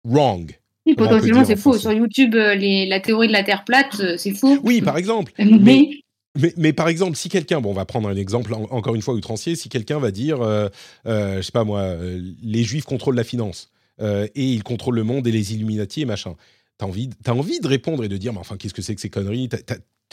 wrong. 0.03 0.51
Oui, 0.85 0.95
potentiellement, 0.95 1.45
c'est 1.45 1.55
faux. 1.55 1.77
Sur 1.77 1.91
YouTube, 1.91 2.33
les, 2.33 2.87
la 2.87 2.99
théorie 2.99 3.27
de 3.27 3.33
la 3.33 3.43
Terre 3.43 3.63
plate, 3.65 4.17
c'est 4.17 4.33
faux. 4.33 4.57
Oui, 4.63 4.81
par 4.81 4.97
exemple. 4.97 5.31
mais 5.37 6.01
mais, 6.39 6.53
mais, 6.55 6.71
par 6.71 6.87
exemple, 6.87 7.17
si 7.17 7.27
quelqu'un, 7.27 7.59
bon, 7.59 7.71
on 7.71 7.73
va 7.73 7.85
prendre 7.85 8.07
un 8.07 8.15
exemple 8.15 8.53
encore 8.53 8.95
une 8.95 9.01
fois 9.01 9.13
outrancier, 9.13 9.55
si 9.55 9.67
quelqu'un 9.67 9.99
va 9.99 10.11
dire, 10.11 10.41
euh, 10.41 10.69
euh, 11.05 11.37
je 11.37 11.41
sais 11.41 11.51
pas 11.51 11.65
moi, 11.65 11.81
euh, 11.81 12.21
les 12.41 12.63
Juifs 12.63 12.85
contrôlent 12.85 13.17
la 13.17 13.25
finance 13.25 13.69
euh, 14.01 14.27
et 14.33 14.45
ils 14.45 14.63
contrôlent 14.63 14.95
le 14.95 15.03
monde 15.03 15.27
et 15.27 15.31
les 15.31 15.53
Illuminati 15.53 16.01
et 16.01 16.05
machin, 16.05 16.35
t'as 16.77 16.85
envie, 16.85 17.09
as 17.25 17.33
envie 17.33 17.59
de 17.59 17.67
répondre 17.67 18.03
et 18.05 18.07
de 18.07 18.15
dire, 18.15 18.31
mais 18.31 18.39
enfin, 18.39 18.55
qu'est-ce 18.55 18.73
que 18.73 18.81
c'est 18.81 18.95
que 18.95 19.01
ces 19.01 19.09
conneries? 19.09 19.49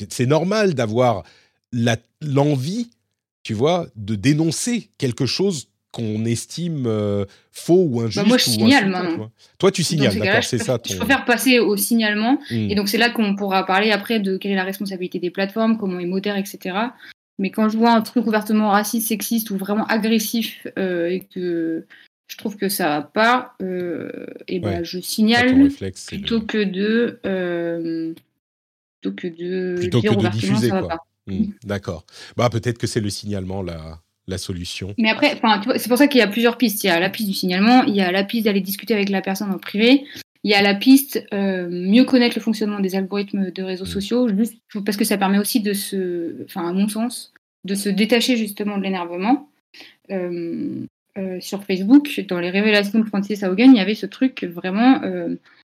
C'est 0.08 0.26
normal 0.26 0.74
d'avoir 0.74 1.22
l'envie, 2.20 2.90
tu 3.44 3.54
vois, 3.54 3.86
de 3.94 4.16
dénoncer 4.16 4.90
quelque 4.98 5.26
chose 5.26 5.68
qu'on 5.98 6.24
estime 6.24 6.84
euh, 6.86 7.24
faux 7.50 7.86
ou 7.90 8.00
injuste. 8.00 8.18
Bah 8.18 8.28
moi, 8.28 8.38
je 8.38 8.44
signale 8.44 8.88
maintenant. 8.88 9.30
Toi, 9.58 9.72
tu 9.72 9.82
signales, 9.82 10.16
d'accord, 10.16 10.44
c'est 10.44 10.58
ça. 10.58 10.78
Je 10.88 10.96
préfère 10.96 11.24
passer 11.24 11.58
au 11.58 11.76
signalement. 11.76 12.38
Hmm. 12.50 12.70
Et 12.70 12.74
donc, 12.76 12.88
c'est 12.88 12.98
là 12.98 13.10
qu'on 13.10 13.34
pourra 13.34 13.66
parler 13.66 13.90
après 13.90 14.20
de 14.20 14.36
quelle 14.36 14.52
est 14.52 14.56
la 14.56 14.64
responsabilité 14.64 15.18
des 15.18 15.30
plateformes, 15.30 15.76
comment 15.76 15.98
ils 15.98 16.06
modèrent, 16.06 16.36
etc. 16.36 16.76
Mais 17.40 17.50
quand 17.50 17.68
je 17.68 17.76
vois 17.76 17.90
un 17.90 18.00
truc 18.00 18.26
ouvertement 18.26 18.70
raciste, 18.70 19.08
sexiste 19.08 19.50
ou 19.50 19.56
vraiment 19.56 19.86
agressif 19.86 20.66
euh, 20.78 21.08
et 21.08 21.20
que 21.20 21.84
je 22.28 22.36
trouve 22.36 22.56
que 22.56 22.68
ça 22.68 22.88
va 22.88 23.02
pas, 23.02 23.54
euh, 23.62 24.26
et 24.48 24.60
ben 24.60 24.84
je 24.84 25.00
signale 25.00 25.68
plutôt 26.08 26.40
que 26.42 26.62
de 26.62 28.14
plutôt 29.00 29.16
que 29.16 29.28
de 29.28 29.76
plutôt 29.78 30.00
dire 30.00 30.16
que 30.16 30.22
de 30.22 30.28
diffuser, 30.28 30.68
ça 30.68 30.80
va 30.80 30.88
pas. 30.88 30.98
Hmm. 31.26 31.46
D'accord. 31.64 32.04
Bah 32.36 32.48
peut-être 32.50 32.78
que 32.78 32.86
c'est 32.86 33.00
le 33.00 33.10
signalement 33.10 33.62
là 33.62 34.00
la 34.28 34.38
solution. 34.38 34.94
Mais 34.98 35.10
après, 35.10 35.40
c'est 35.76 35.88
pour 35.88 35.98
ça 35.98 36.06
qu'il 36.06 36.20
y 36.20 36.22
a 36.22 36.28
plusieurs 36.28 36.58
pistes. 36.58 36.84
Il 36.84 36.86
y 36.86 36.90
a 36.90 37.00
la 37.00 37.10
piste 37.10 37.28
du 37.28 37.34
signalement, 37.34 37.82
il 37.84 37.94
y 37.94 38.00
a 38.00 38.12
la 38.12 38.24
piste 38.24 38.44
d'aller 38.44 38.60
discuter 38.60 38.94
avec 38.94 39.08
la 39.08 39.22
personne 39.22 39.50
en 39.50 39.58
privé, 39.58 40.04
il 40.44 40.50
y 40.50 40.54
a 40.54 40.62
la 40.62 40.74
piste 40.74 41.26
euh, 41.32 41.68
mieux 41.68 42.04
connaître 42.04 42.36
le 42.36 42.42
fonctionnement 42.42 42.80
des 42.80 42.94
algorithmes 42.94 43.50
de 43.50 43.62
réseaux 43.62 43.84
mm. 43.84 43.88
sociaux, 43.88 44.28
juste 44.28 44.56
parce 44.84 44.96
que 44.96 45.04
ça 45.04 45.18
permet 45.18 45.38
aussi 45.38 45.60
de 45.60 45.72
se, 45.72 46.44
enfin 46.44 46.68
à 46.68 46.72
mon 46.72 46.88
sens, 46.88 47.32
de 47.64 47.74
se 47.74 47.88
détacher 47.88 48.36
justement 48.36 48.78
de 48.78 48.82
l'énervement. 48.82 49.50
Euh, 50.10 50.84
euh, 51.16 51.40
sur 51.40 51.64
Facebook, 51.64 52.24
dans 52.28 52.38
les 52.38 52.50
révélations 52.50 53.00
de 53.00 53.04
Francis 53.04 53.42
Haugen, 53.42 53.72
il 53.72 53.78
y 53.78 53.80
avait 53.80 53.96
ce 53.96 54.06
truc 54.06 54.44
vraiment. 54.44 55.00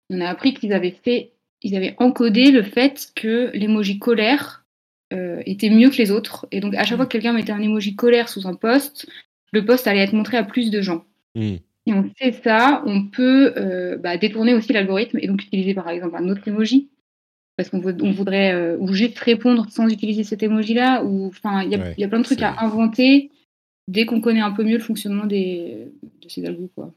on 0.09 0.21
a 0.21 0.29
appris 0.29 0.53
qu'ils 0.53 0.71
avaient 0.71 0.95
fait, 1.03 1.31
ils 1.61 1.75
avaient 1.75 1.95
encodé 1.97 2.51
le 2.51 2.63
fait 2.63 3.11
que 3.15 3.51
l'emoji 3.53 3.99
colère 3.99 4.62
était 5.45 5.69
mieux 5.69 5.89
que 5.89 5.97
les 5.97 6.11
autres. 6.11 6.47
Et 6.51 6.59
donc, 6.59 6.73
à 6.75 6.83
chaque 6.83 6.97
fois 6.97 7.05
que 7.05 7.11
quelqu'un 7.11 7.33
mettait 7.33 7.51
un 7.51 7.61
emoji 7.61 7.95
colère 7.95 8.29
sous 8.29 8.47
un 8.47 8.55
post, 8.55 9.07
le 9.51 9.65
post 9.65 9.87
allait 9.87 10.01
être 10.01 10.13
montré 10.13 10.37
à 10.37 10.43
plus 10.43 10.71
de 10.71 10.81
gens. 10.81 11.05
Hmm. 11.35 11.55
Et 11.85 11.93
on 11.93 12.09
sait 12.17 12.31
ça, 12.31 12.81
on 12.85 13.07
peut 13.07 13.53
euh, 13.57 13.97
bah, 13.97 14.17
détourner 14.17 14.53
aussi 14.53 14.73
l'algorithme 14.73 15.19
et 15.21 15.27
donc 15.27 15.43
utiliser 15.43 15.73
par 15.73 15.89
exemple 15.89 16.15
un 16.15 16.29
autre 16.29 16.47
emoji. 16.47 16.89
Parce 17.55 17.69
qu'on 17.69 17.79
voudrait 17.79 18.53
euh, 18.53 18.77
ou 18.79 18.93
juste 18.93 19.19
répondre 19.19 19.67
sans 19.69 19.87
utiliser 19.87 20.23
cet 20.23 20.41
emoji-là. 20.41 21.03
Ou 21.03 21.27
enfin, 21.27 21.61
il 21.61 21.69
y, 21.69 22.03
a 22.03 22.07
plein 22.07 22.19
de 22.19 22.23
trucs 22.23 22.41
à 22.41 22.63
inventer 22.63 23.29
dès 23.87 24.05
qu'on 24.05 24.21
connaît 24.21 24.41
un 24.41 24.51
peu 24.51 24.63
mieux 24.63 24.77
le 24.77 24.83
fonctionnement 24.83 25.25
des, 25.25 25.91
de 26.21 26.29
ces 26.29 26.43
algorithmes. 26.45 26.91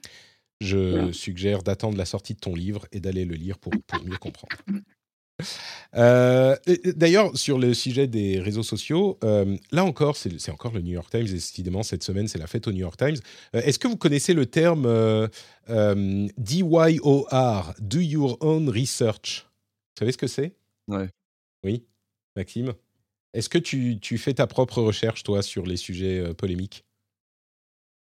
Je 0.62 1.12
suggère 1.12 1.62
d'attendre 1.62 1.98
la 1.98 2.06
sortie 2.06 2.32
de 2.32 2.38
ton 2.38 2.54
livre 2.54 2.86
et 2.90 3.00
d'aller 3.00 3.26
le 3.26 3.34
lire 3.34 3.58
pour, 3.58 3.72
pour 3.86 4.02
mieux 4.02 4.16
comprendre. 4.16 4.56
Euh, 5.94 6.56
d'ailleurs, 6.84 7.36
sur 7.36 7.58
le 7.58 7.74
sujet 7.74 8.06
des 8.06 8.40
réseaux 8.40 8.62
sociaux, 8.62 9.18
euh, 9.24 9.56
là 9.72 9.84
encore, 9.84 10.16
c'est 10.16 10.50
encore 10.50 10.72
le 10.72 10.80
New 10.80 10.92
York 10.92 11.10
Times, 11.10 11.26
et 11.26 11.32
décidément, 11.32 11.82
cette 11.82 12.02
semaine, 12.02 12.28
c'est 12.28 12.38
la 12.38 12.46
fête 12.46 12.66
au 12.66 12.72
New 12.72 12.80
York 12.80 12.96
Times. 12.96 13.16
Euh, 13.54 13.62
est-ce 13.62 13.78
que 13.78 13.88
vous 13.88 13.96
connaissez 13.96 14.34
le 14.34 14.46
terme 14.46 15.28
DYOR, 15.68 17.74
Do 17.80 17.98
Your 17.98 18.36
Own 18.40 18.68
Research? 18.68 19.46
Vous 19.94 20.00
savez 20.00 20.12
ce 20.12 20.18
que 20.18 20.26
c'est? 20.26 20.54
Ouais. 20.88 21.08
Oui, 21.64 21.84
Maxime? 22.36 22.74
Est-ce 23.32 23.48
que 23.48 23.58
tu, 23.58 23.98
tu, 24.00 24.18
fais 24.18 24.34
ta 24.34 24.46
propre 24.46 24.82
recherche, 24.82 25.22
toi, 25.22 25.42
sur 25.42 25.66
les 25.66 25.76
sujets 25.76 26.32
polémiques? 26.34 26.85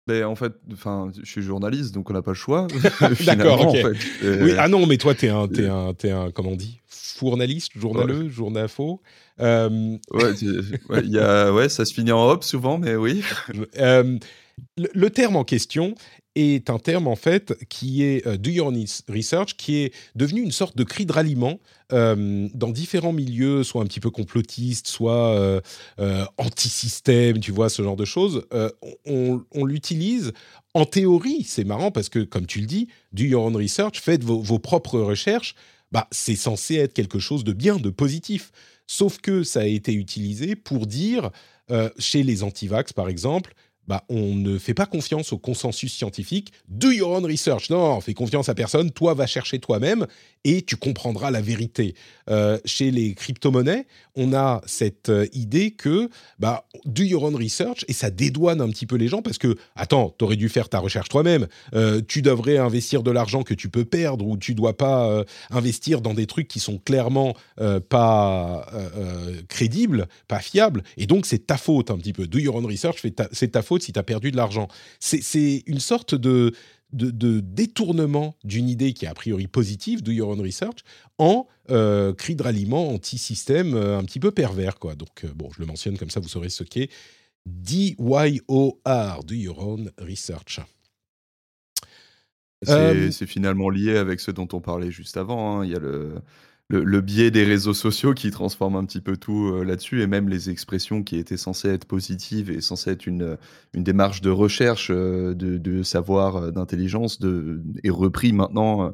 Ben, 0.07 0.25
en 0.25 0.35
fait, 0.35 0.53
enfin, 0.73 1.11
je 1.17 1.31
suis 1.31 1.43
journaliste, 1.43 1.95
donc 1.95 2.11
on 2.11 2.13
n'a 2.13 2.23
pas 2.23 2.33
le 2.33 2.37
choix. 2.37 2.67
D'accord, 3.27 3.69
ok. 3.69 3.77
oui, 4.23 4.53
ah 4.59 4.69
non, 4.69 4.87
mais 4.87 4.97
toi, 4.97 5.15
tu 5.15 5.27
es 5.27 5.29
un, 5.31 5.49
es 5.49 5.67
un, 5.67 5.93
es 6.03 6.11
un, 6.11 6.31
comment 6.31 6.51
on 6.51 6.57
dit 6.57 6.81
Journaliste, 7.21 7.79
journaleux, 7.79 8.25
ouais. 8.25 8.31
journafo. 8.31 9.01
Euh... 9.41 9.97
Ouais, 10.11 10.33
ouais, 10.91 11.07
y 11.07 11.19
a, 11.21 11.53
ouais, 11.53 11.69
ça 11.69 11.85
se 11.85 11.95
finit 11.95 12.11
en 12.11 12.29
hop 12.29 12.43
souvent, 12.43 12.79
mais 12.79 12.97
oui. 12.97 13.23
euh, 13.79 14.19
le, 14.77 14.89
le, 14.93 15.11
terme 15.11 15.37
en 15.37 15.45
question 15.45 15.95
est 16.35 16.71
un 16.71 16.79
terme 16.79 17.09
en 17.09 17.17
fait 17.17 17.55
qui 17.69 18.03
est 18.03 18.27
euh, 18.27 18.37
do 18.37 18.51
your 18.51 18.73
research, 19.09 19.57
qui 19.57 19.77
est 19.77 19.95
devenu 20.15 20.41
une 20.41 20.53
sorte 20.53 20.77
de 20.77 20.85
cri 20.85 21.07
de 21.07 21.13
ralliement 21.13 21.59
euh, 21.93 22.49
dans 22.55 22.71
différents 22.71 23.13
milieux, 23.13 23.65
soit 23.65 23.83
un 23.83 23.87
petit 23.87 24.01
peu 24.01 24.11
complotistes, 24.11 24.87
soit 24.87 25.37
euh, 25.37 25.61
euh 25.99 26.25
anti-système, 26.39 27.39
tu 27.41 27.53
vois, 27.53 27.69
ce 27.69 27.83
genre 27.83 27.97
de 27.97 28.05
choses. 28.05 28.47
Euh, 28.55 28.71
on, 29.07 29.65
l'utilise 29.65 30.33
en 30.75 30.87
théorie, 30.87 31.45
c'est 31.45 31.65
marrant 31.65 31.91
parce 31.91 32.09
que, 32.09 32.21
comme 32.21 32.47
tu 32.47 32.61
le 32.61 32.67
dis, 32.67 32.89
do 33.13 33.25
your 33.25 33.45
own 33.45 33.57
research, 33.57 34.01
faites 34.01 34.25
vos, 34.25 34.41
vos 34.41 34.59
propres 34.59 35.01
recherches, 35.01 35.55
bah, 35.91 36.09
c'est 36.11 36.37
censé 36.37 36.77
être 36.77 36.95
quelque 36.95 37.19
chose 37.19 37.45
de 37.45 37.53
bien, 37.53 37.77
de 37.77 37.91
positif. 37.91 38.53
Sauf 38.87 39.19
que 39.19 39.43
ça 39.43 39.61
a 39.61 39.67
été 39.67 39.93
utilisé 39.93 40.57
pour 40.57 40.87
dire, 40.87 41.31
chez 41.99 42.23
les 42.23 42.43
antivax 42.43 42.93
par 42.93 43.09
exemple, 43.09 43.55
bah, 43.89 44.05
on 44.09 44.35
ne 44.35 44.59
fait 44.59 44.75
pas 44.75 44.87
confiance 44.87 45.33
au 45.33 45.39
consensus 45.39 45.93
scientifique. 45.93 46.53
Do 46.69 46.91
your 46.91 47.11
own 47.11 47.27
research. 47.27 47.71
Non, 47.71 47.97
on 47.97 48.01
fait 48.01 48.15
confiance 48.15 48.49
à 48.49 48.55
personne. 48.55 48.91
Toi, 48.91 49.15
va 49.15 49.27
chercher 49.27 49.59
toi-même 49.59 50.07
et 50.45 50.63
tu 50.63 50.77
comprendras 50.77 51.31
la 51.31 51.41
vérité. 51.41 51.95
Euh, 52.31 52.59
chez 52.65 52.91
les 52.91 53.15
crypto-monnaies, 53.15 53.87
on 54.15 54.33
a 54.35 54.61
cette 54.67 55.09
euh, 55.09 55.27
idée 55.33 55.73
que 55.73 56.09
bah, 56.39 56.67
do 56.85 57.03
your 57.03 57.25
own 57.25 57.35
research 57.35 57.85
et 57.89 57.93
ça 57.93 58.11
dédouane 58.11 58.61
un 58.61 58.69
petit 58.69 58.87
peu 58.87 58.97
les 58.97 59.09
gens 59.09 59.23
parce 59.23 59.39
que, 59.39 59.57
attends, 59.77 60.15
tu 60.19 60.25
aurais 60.25 60.37
dû 60.37 60.49
faire 60.49 60.69
ta 60.69 60.79
recherche 60.79 61.09
toi-même. 61.09 61.47
Euh, 61.75 62.01
tu 62.07 62.23
devrais 62.23 62.59
investir 62.59 63.03
de 63.03 63.11
l'argent 63.11 63.43
que 63.43 63.55
tu 63.55 63.69
peux 63.69 63.85
perdre 63.85 64.27
ou 64.27 64.37
tu 64.37 64.55
dois 64.55 64.77
pas 64.77 65.25
investir 65.51 66.01
dans 66.01 66.15
des 66.15 66.27
trucs 66.27 66.49
qui 66.49 66.61
sont 66.61 66.79
clairement 66.79 67.35
pas 67.89 68.67
crédibles, 69.49 70.07
pas 70.29 70.41
fiables. 70.41 70.83
Et 70.97 71.07
donc, 71.07 71.27
c'est 71.27 71.47
ta 71.47 71.57
faute 71.57 71.91
un 71.91 71.99
petit 71.99 72.13
peu. 72.13 72.27
Do 72.27 72.39
your 72.39 72.57
own 72.57 72.67
research, 72.67 73.03
c'est 73.33 73.53
ta 73.53 73.63
faute 73.63 73.72
si 73.81 73.93
tu 73.93 73.99
as 73.99 74.03
perdu 74.03 74.31
de 74.31 74.37
l'argent. 74.37 74.69
C'est 75.01 75.63
une 75.67 75.81
sorte 75.81 76.15
de 76.15 76.53
de, 76.93 77.11
de 77.11 77.41
détournement 77.41 78.37
d'une 78.45 78.69
idée 78.69 78.93
qui 78.93 79.07
est 79.07 79.09
a 79.09 79.15
priori 79.15 79.47
positive, 79.47 80.03
do 80.03 80.13
your 80.13 80.29
own 80.29 80.41
research, 80.41 80.81
en 81.19 81.47
euh, 81.71 82.13
cri 82.13 82.37
de 82.37 82.43
ralliement 82.43 82.91
anti-système 82.91 83.75
euh, 83.75 83.99
un 83.99 84.05
petit 84.05 84.21
peu 84.21 84.31
pervers. 84.31 84.79
Quoi. 84.79 84.95
Donc, 84.95 85.25
euh, 85.25 85.29
bon, 85.35 85.51
je 85.55 85.61
le 85.61 85.67
mentionne 85.67 85.97
comme 85.97 86.11
ça, 86.11 86.21
vous 86.21 86.29
saurez 86.29 86.51
ce 86.51 86.65
qu'est 86.65 86.91
D-Y-O-R, 87.47 89.25
do 89.25 89.35
your 89.35 89.59
own 89.59 89.91
research. 89.99 90.61
C'est 92.65 93.27
finalement 93.27 93.71
lié 93.71 93.97
avec 93.97 94.21
ce 94.21 94.31
dont 94.31 94.47
on 94.53 94.61
parlait 94.61 94.93
juste 94.93 95.17
avant. 95.17 95.61
Hein. 95.61 95.65
Il 95.65 95.73
y 95.73 95.75
a 95.75 95.81
le, 95.81 96.15
le, 96.73 97.01
biais 97.01 97.31
des 97.31 97.45
réseaux 97.45 97.75
sociaux 97.75 98.15
qui 98.15 98.31
transforme 98.31 98.77
un 98.77 98.85
petit 98.85 99.01
peu 99.01 99.17
tout 99.17 99.53
euh, 99.53 99.65
là-dessus, 99.65 100.03
et 100.03 100.07
même 100.07 100.29
les 100.29 100.51
expressions 100.51 101.03
qui 101.03 101.17
étaient 101.17 101.37
censées 101.37 101.69
être 101.69 101.85
positives 101.85 102.51
et 102.51 102.61
censées 102.61 102.91
être 102.91 103.07
une, 103.07 103.37
une 103.75 103.85
démarche 103.85 104.23
de 104.23 104.31
recherche 104.31 104.91
euh, 104.91 105.35
de, 105.35 105.59
de, 105.59 105.83
savoir, 105.83 106.37
euh, 106.37 106.51
d'intelligence, 106.51 107.21
de, 107.21 107.63
est 107.85 107.91
repris 107.91 108.33
maintenant. 108.33 108.93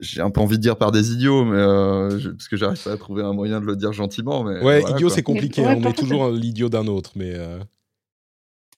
j'ai 0.00 0.20
un 0.20 0.30
peu 0.30 0.40
envie 0.40 0.56
de 0.56 0.62
dire 0.62 0.76
par 0.76 0.90
des 0.90 1.12
idiots, 1.12 1.44
mais 1.44 1.56
parce 2.32 2.48
que 2.48 2.56
j'arrive 2.56 2.82
pas 2.82 2.92
à 2.92 2.96
trouver 2.96 3.22
un 3.22 3.32
moyen 3.32 3.60
de 3.60 3.66
le 3.66 3.76
dire 3.76 3.92
gentiment. 3.92 4.42
Mais 4.42 4.62
ouais, 4.62 4.82
idiot 4.90 5.08
c'est 5.08 5.22
compliqué. 5.22 5.62
on 5.64 5.82
est 5.82 5.92
toujours 5.96 6.30
l'idiot 6.30 6.68
d'un 6.68 6.86
autre, 6.86 7.12
mais 7.16 7.34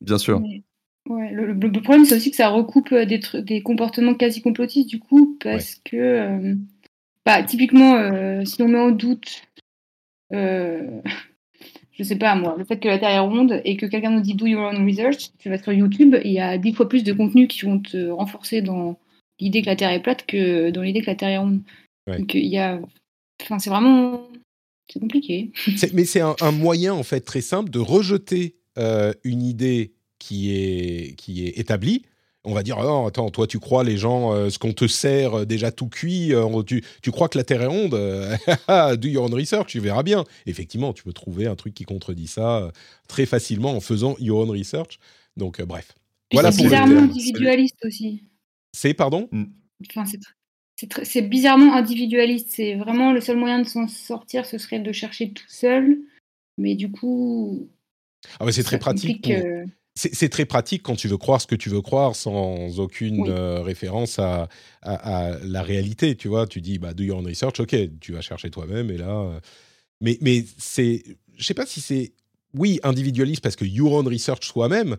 bien 0.01 0.19
sûr. 0.19 0.43
Ouais, 1.09 1.33
le, 1.33 1.55
le, 1.55 1.83
problème 1.83 2.05
c'est 2.05 2.17
aussi 2.17 2.31
que 2.31 2.37
ça 2.37 2.51
recoupe 2.51 2.95
des, 2.95 3.21
des 3.43 3.63
comportements 3.63 4.15
quasi 4.15 4.43
complotistes 4.43 4.89
du 4.89 5.01
coup, 5.01 5.39
parce 5.43 5.77
ouais. 5.77 5.91
que 5.91 6.57
bah, 7.31 7.45
typiquement, 7.45 7.95
euh, 7.95 8.45
si 8.45 8.61
on 8.61 8.67
met 8.67 8.79
en 8.79 8.91
doute, 8.91 9.43
euh, 10.33 11.01
je 11.93 12.03
sais 12.03 12.17
pas 12.17 12.35
moi, 12.35 12.57
le 12.59 12.65
fait 12.65 12.79
que 12.79 12.89
la 12.89 12.99
Terre 12.99 13.11
est 13.11 13.19
ronde 13.21 13.61
et 13.65 13.77
que 13.77 13.87
quelqu'un 13.87 14.11
nous 14.11 14.21
dit 14.21 14.35
do 14.35 14.47
your 14.47 14.63
own 14.63 14.85
research, 14.85 15.31
tu 15.39 15.49
vas 15.49 15.63
sur 15.63 15.73
YouTube, 15.73 16.17
il 16.25 16.33
y 16.33 16.41
a 16.41 16.59
dix 16.59 16.73
fois 16.73 16.89
plus 16.89 17.05
de 17.05 17.13
contenus 17.13 17.47
qui 17.47 17.67
vont 17.67 17.79
te 17.79 18.09
renforcer 18.09 18.63
dans 18.63 18.99
l'idée 19.39 19.63
que 19.63 19.67
la 19.67 19.77
Terre 19.77 19.93
est 19.93 20.03
plate 20.03 20.27
que 20.27 20.71
dans 20.71 20.83
l'idée 20.83 21.03
que 21.03 21.07
la 21.07 21.15
Terre 21.15 21.29
est 21.29 21.39
ronde. 21.39 21.61
Ouais. 22.09 22.19
Donc 22.19 22.35
il 22.35 22.47
y 22.47 22.59
a, 22.59 22.81
enfin 23.43 23.61
c'est 23.61 23.71
vraiment, 23.71 24.29
c'est 24.93 24.99
compliqué. 24.99 25.53
Mais 25.95 26.05
c'est 26.05 26.23
un, 26.23 26.35
un, 26.41 26.51
moyen 26.51 26.95
en 26.95 27.05
fait 27.05 27.21
très 27.21 27.43
simple 27.43 27.71
de 27.71 27.79
rejeter 27.79 28.57
une 29.25 29.43
idée 29.43 29.93
qui 30.19 30.53
est, 30.53 31.15
qui 31.17 31.47
est 31.47 31.59
établie, 31.59 32.03
on 32.45 32.55
va 32.55 32.63
dire 32.63 32.79
oh 32.79 32.85
non, 32.85 33.07
attends, 33.07 33.31
toi 33.31 33.47
tu 33.47 33.59
crois 33.59 33.85
les 33.85 33.97
gens, 33.97 34.51
ce 34.51 34.59
qu'on 34.59 34.73
te 34.73 34.87
sert 34.87 35.47
déjà 35.47 35.71
tout 35.71 35.89
cuit, 35.89 36.33
tu, 36.67 36.85
tu, 37.03 37.11
crois 37.11 37.29
que 37.29 37.37
la 37.37 37.45
Terre 37.45 37.63
est 37.63 37.67
ronde 37.67 37.91
Do 38.99 39.09
your 39.09 39.25
own 39.25 39.35
research, 39.35 39.69
tu 39.69 39.81
verras 39.81 40.03
bien. 40.03 40.25
Effectivement, 40.47 40.93
tu 40.93 41.03
peux 41.03 41.13
trouver 41.13 41.47
un 41.47 41.57
truc 41.57 41.75
qui 41.75 41.85
contredit 41.85 42.27
ça 42.27 42.73
très 43.09 43.27
facilement 43.27 43.73
en 43.73 43.81
faisant 43.81 44.17
your 44.19 44.41
own 44.41 44.51
research. 44.51 44.99
Donc 45.37 45.61
bref. 45.63 45.95
Voilà 46.33 46.53
c'est 46.53 46.63
bizarrement 46.63 47.01
individualiste 47.01 47.85
aussi. 47.85 48.23
C'est 48.73 48.95
pardon? 48.95 49.29
Mm. 49.33 49.45
enfin, 49.97 50.05
C'est 51.03 51.23
bizarrement 51.23 51.75
individualiste. 51.75 52.51
C'est 52.51 52.77
vraiment 52.77 53.13
le 53.13 53.21
seul 53.21 53.37
moyen 53.37 53.61
de 53.61 53.67
s'en 53.67 53.89
sortir, 53.89 54.47
ce 54.47 54.59
serait 54.59 54.81
de 54.81 54.93
chercher 54.93 55.33
tout 55.33 55.49
seul. 55.49 55.99
Mais 56.59 56.75
du 56.75 56.91
coup. 56.91 57.69
Ah 58.39 58.51
c'est 58.53 58.63
très 58.63 58.79
pratique. 58.79 59.31
C'est 60.13 60.29
très 60.31 60.47
pratique 60.47 60.83
quand 60.83 60.97
tu 60.97 61.09
veux 61.09 61.19
croire 61.19 61.41
ce 61.41 61.47
que 61.47 61.55
tu 61.55 61.69
veux 61.69 61.83
croire 61.83 62.17
sans 62.17 62.81
aucune 62.81 63.29
euh, 63.29 63.61
référence 63.61 64.19
à, 64.19 64.49
à, 64.83 65.33
la 65.43 65.63
réalité. 65.63 66.17
Tu 66.17 66.29
vois, 66.29 66.47
tu 66.47 66.63
dis, 66.63 66.79
bah, 66.79 66.95
do 66.95 67.03
your 67.03 67.19
own 67.19 67.27
research, 67.27 67.61
ok, 67.61 67.77
tu 68.01 68.13
vas 68.13 68.23
chercher 68.23 68.51
toi-même 68.51 68.91
et 68.91 68.97
là. 68.97 69.11
Euh, 69.11 69.41
mais, 70.01 70.17
mais 70.23 70.45
c'est. 70.57 71.03
Je 71.37 71.45
sais 71.45 71.55
pas 71.55 71.67
si 71.67 71.81
c'est. 71.81 72.13
Oui, 72.55 72.81
individualiste 72.83 73.43
parce 73.43 73.57
que 73.57 73.65
your 73.65 73.93
own 73.93 74.09
research 74.09 74.47
soi-même, 74.47 74.97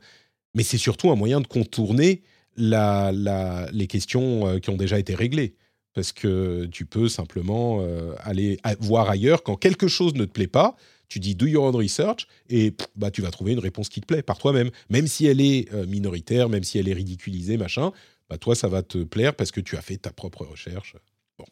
mais 0.54 0.64
c'est 0.64 0.78
surtout 0.78 1.10
un 1.10 1.16
moyen 1.16 1.42
de 1.42 1.48
contourner 1.48 2.22
la, 2.56 3.12
la, 3.12 3.70
les 3.72 3.88
questions 3.88 4.48
euh, 4.48 4.60
qui 4.60 4.70
ont 4.70 4.78
déjà 4.78 5.00
été 5.00 5.16
réglées. 5.16 5.56
Parce 5.94 6.14
que 6.14 6.68
tu 6.72 6.86
peux 6.86 7.10
simplement 7.10 7.80
euh, 7.82 8.14
aller 8.20 8.58
voir 8.80 9.10
ailleurs 9.10 9.44
quand 9.44 9.58
quelque 9.58 9.90
chose 9.90 10.14
ne 10.14 10.24
te 10.24 10.32
plaît 10.32 10.48
pas. 10.48 10.78
Tu 11.12 11.20
dis 11.20 11.36
do 11.36 11.46
your 11.46 11.66
own 11.66 11.76
research 11.76 12.26
et 12.50 12.74
bah, 12.96 13.12
tu 13.12 13.22
vas 13.22 13.32
trouver 13.32 13.52
une 13.52 13.60
réponse 13.60 13.90
qui 13.90 14.00
te 14.00 14.06
plaît 14.06 14.24
par 14.24 14.38
toi-même. 14.38 14.72
Même 14.90 15.08
si 15.08 15.26
elle 15.26 15.42
est 15.42 15.70
euh, 15.74 15.86
minoritaire, 15.86 16.48
même 16.48 16.64
si 16.64 16.78
elle 16.78 16.88
est 16.88 16.94
ridiculisée, 16.94 17.58
machin, 17.58 17.92
bah, 18.30 18.38
toi, 18.38 18.56
ça 18.56 18.70
va 18.70 18.82
te 18.82 19.00
plaire 19.04 19.36
parce 19.36 19.52
que 19.52 19.60
tu 19.60 19.76
as 19.76 19.82
fait 19.82 19.98
ta 19.98 20.14
propre 20.14 20.46
recherche. 20.46 20.96
Bon. 21.38 21.44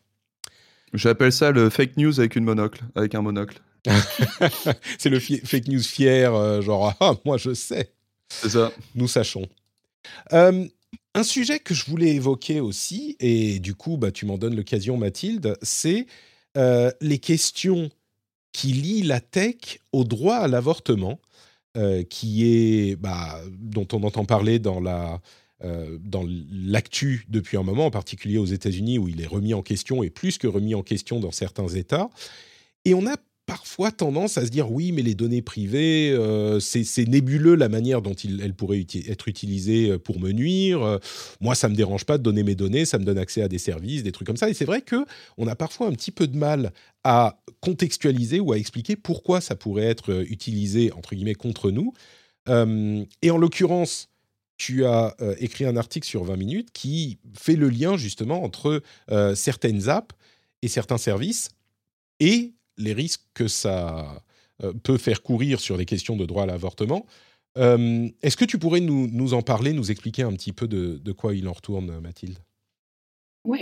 J'appelle 0.93 1.33
ça 1.33 1.51
le 1.51 1.69
fake 1.69 1.97
news 1.97 2.21
avec 2.21 2.37
une 2.37 2.45
monocle, 2.45 2.85
avec 2.95 3.15
un 3.15 3.21
monocle. 3.21 3.61
c'est 4.97 5.09
le 5.09 5.19
fake 5.19 5.67
news 5.67 5.83
fier, 5.83 6.61
genre 6.61 6.95
ah 7.01 7.15
moi 7.25 7.37
je 7.37 7.53
sais. 7.53 7.91
C'est 8.29 8.51
ça. 8.51 8.71
Nous 8.95 9.09
sachons. 9.09 9.45
Euh, 10.31 10.65
un 11.15 11.23
sujet 11.23 11.59
que 11.59 11.73
je 11.73 11.83
voulais 11.83 12.15
évoquer 12.15 12.61
aussi, 12.61 13.17
et 13.19 13.59
du 13.59 13.75
coup, 13.75 13.97
bah, 13.97 14.11
tu 14.11 14.25
m'en 14.25 14.37
donnes 14.37 14.55
l'occasion, 14.55 14.95
Mathilde, 14.95 15.57
c'est 15.61 16.07
euh, 16.55 16.91
les 17.01 17.19
questions 17.19 17.89
qui 18.51 18.73
lient 18.73 19.03
la 19.03 19.19
tech 19.19 19.79
au 19.91 20.03
droit 20.03 20.35
à 20.35 20.47
l'avortement, 20.47 21.19
euh, 21.77 22.03
qui 22.03 22.45
est, 22.45 22.95
bah, 22.95 23.41
dont 23.51 23.87
on 23.93 24.03
entend 24.03 24.25
parler 24.25 24.59
dans 24.59 24.79
la 24.79 25.21
dans 25.99 26.25
l'actu 26.49 27.25
depuis 27.27 27.57
un 27.57 27.63
moment, 27.63 27.87
en 27.87 27.91
particulier 27.91 28.37
aux 28.37 28.45
États-Unis, 28.45 28.97
où 28.97 29.09
il 29.09 29.19
est 29.19 29.27
remis 29.27 29.53
en 29.53 29.61
question 29.61 30.03
et 30.03 30.09
plus 30.09 30.37
que 30.37 30.47
remis 30.47 30.73
en 30.73 30.83
question 30.83 31.19
dans 31.19 31.31
certains 31.31 31.67
États. 31.67 32.09
Et 32.85 32.93
on 32.93 33.05
a 33.05 33.17
parfois 33.49 33.91
tendance 33.91 34.37
à 34.37 34.45
se 34.45 34.51
dire 34.51 34.71
oui, 34.71 34.91
mais 34.91 35.01
les 35.01 35.15
données 35.15 35.41
privées, 35.41 36.11
euh, 36.11 36.59
c'est 36.59 37.07
nébuleux 37.07 37.55
la 37.55 37.67
manière 37.67 38.03
dont 38.03 38.13
elles 38.13 38.53
pourraient 38.53 38.85
être 39.07 39.27
utilisées 39.27 39.89
euh, 39.89 39.97
pour 39.97 40.19
me 40.19 40.31
nuire. 40.31 40.83
Euh, 40.83 40.97
moi, 41.41 41.55
ça 41.55 41.67
me 41.67 41.75
dérange 41.75 42.05
pas 42.05 42.19
de 42.19 42.23
donner 42.23 42.43
mes 42.43 42.53
données, 42.53 42.85
ça 42.85 42.99
me 42.99 43.03
donne 43.03 43.17
accès 43.17 43.41
à 43.41 43.47
des 43.47 43.57
services, 43.57 44.03
des 44.03 44.11
trucs 44.11 44.27
comme 44.27 44.37
ça. 44.37 44.49
Et 44.49 44.53
c'est 44.53 44.65
vrai 44.65 44.81
que 44.81 45.03
on 45.37 45.47
a 45.47 45.55
parfois 45.55 45.87
un 45.87 45.93
petit 45.93 46.11
peu 46.11 46.27
de 46.27 46.37
mal 46.37 46.71
à 47.03 47.41
contextualiser 47.59 48.39
ou 48.39 48.53
à 48.53 48.57
expliquer 48.57 48.95
pourquoi 48.95 49.41
ça 49.41 49.55
pourrait 49.55 49.85
être 49.85 50.23
utilisé 50.29 50.91
entre 50.91 51.15
guillemets 51.15 51.33
contre 51.33 51.71
nous. 51.71 51.93
et 52.47 53.31
en 53.31 53.37
l'occurrence, 53.37 54.09
tu 54.57 54.85
as 54.85 55.15
écrit 55.39 55.65
un 55.65 55.77
article 55.77 56.05
sur 56.05 56.23
20 56.23 56.35
minutes 56.35 56.69
qui 56.73 57.17
fait 57.37 57.55
le 57.55 57.69
lien 57.69 57.95
justement 57.95 58.43
entre 58.43 58.81
certaines 59.35 59.87
apps 59.87 60.15
et 60.61 60.67
certains 60.67 60.97
services 60.97 61.49
et 62.19 62.53
les 62.79 62.93
risques 62.93 63.21
que 63.33 63.47
ça 63.47 64.23
euh, 64.63 64.73
peut 64.83 64.97
faire 64.97 65.21
courir 65.21 65.59
sur 65.59 65.77
les 65.77 65.85
questions 65.85 66.15
de 66.15 66.25
droit 66.25 66.43
à 66.43 66.45
l'avortement. 66.47 67.05
Euh, 67.57 68.07
est-ce 68.21 68.37
que 68.37 68.45
tu 68.45 68.57
pourrais 68.57 68.79
nous, 68.79 69.33
en 69.33 69.41
parler, 69.41 69.73
nous 69.73 69.91
expliquer 69.91 70.23
un 70.23 70.33
petit 70.33 70.53
peu 70.53 70.67
de, 70.67 71.11
quoi 71.11 71.35
il 71.35 71.47
en 71.47 71.53
retourne, 71.53 71.99
Mathilde? 71.99 72.39
Oui, 73.45 73.59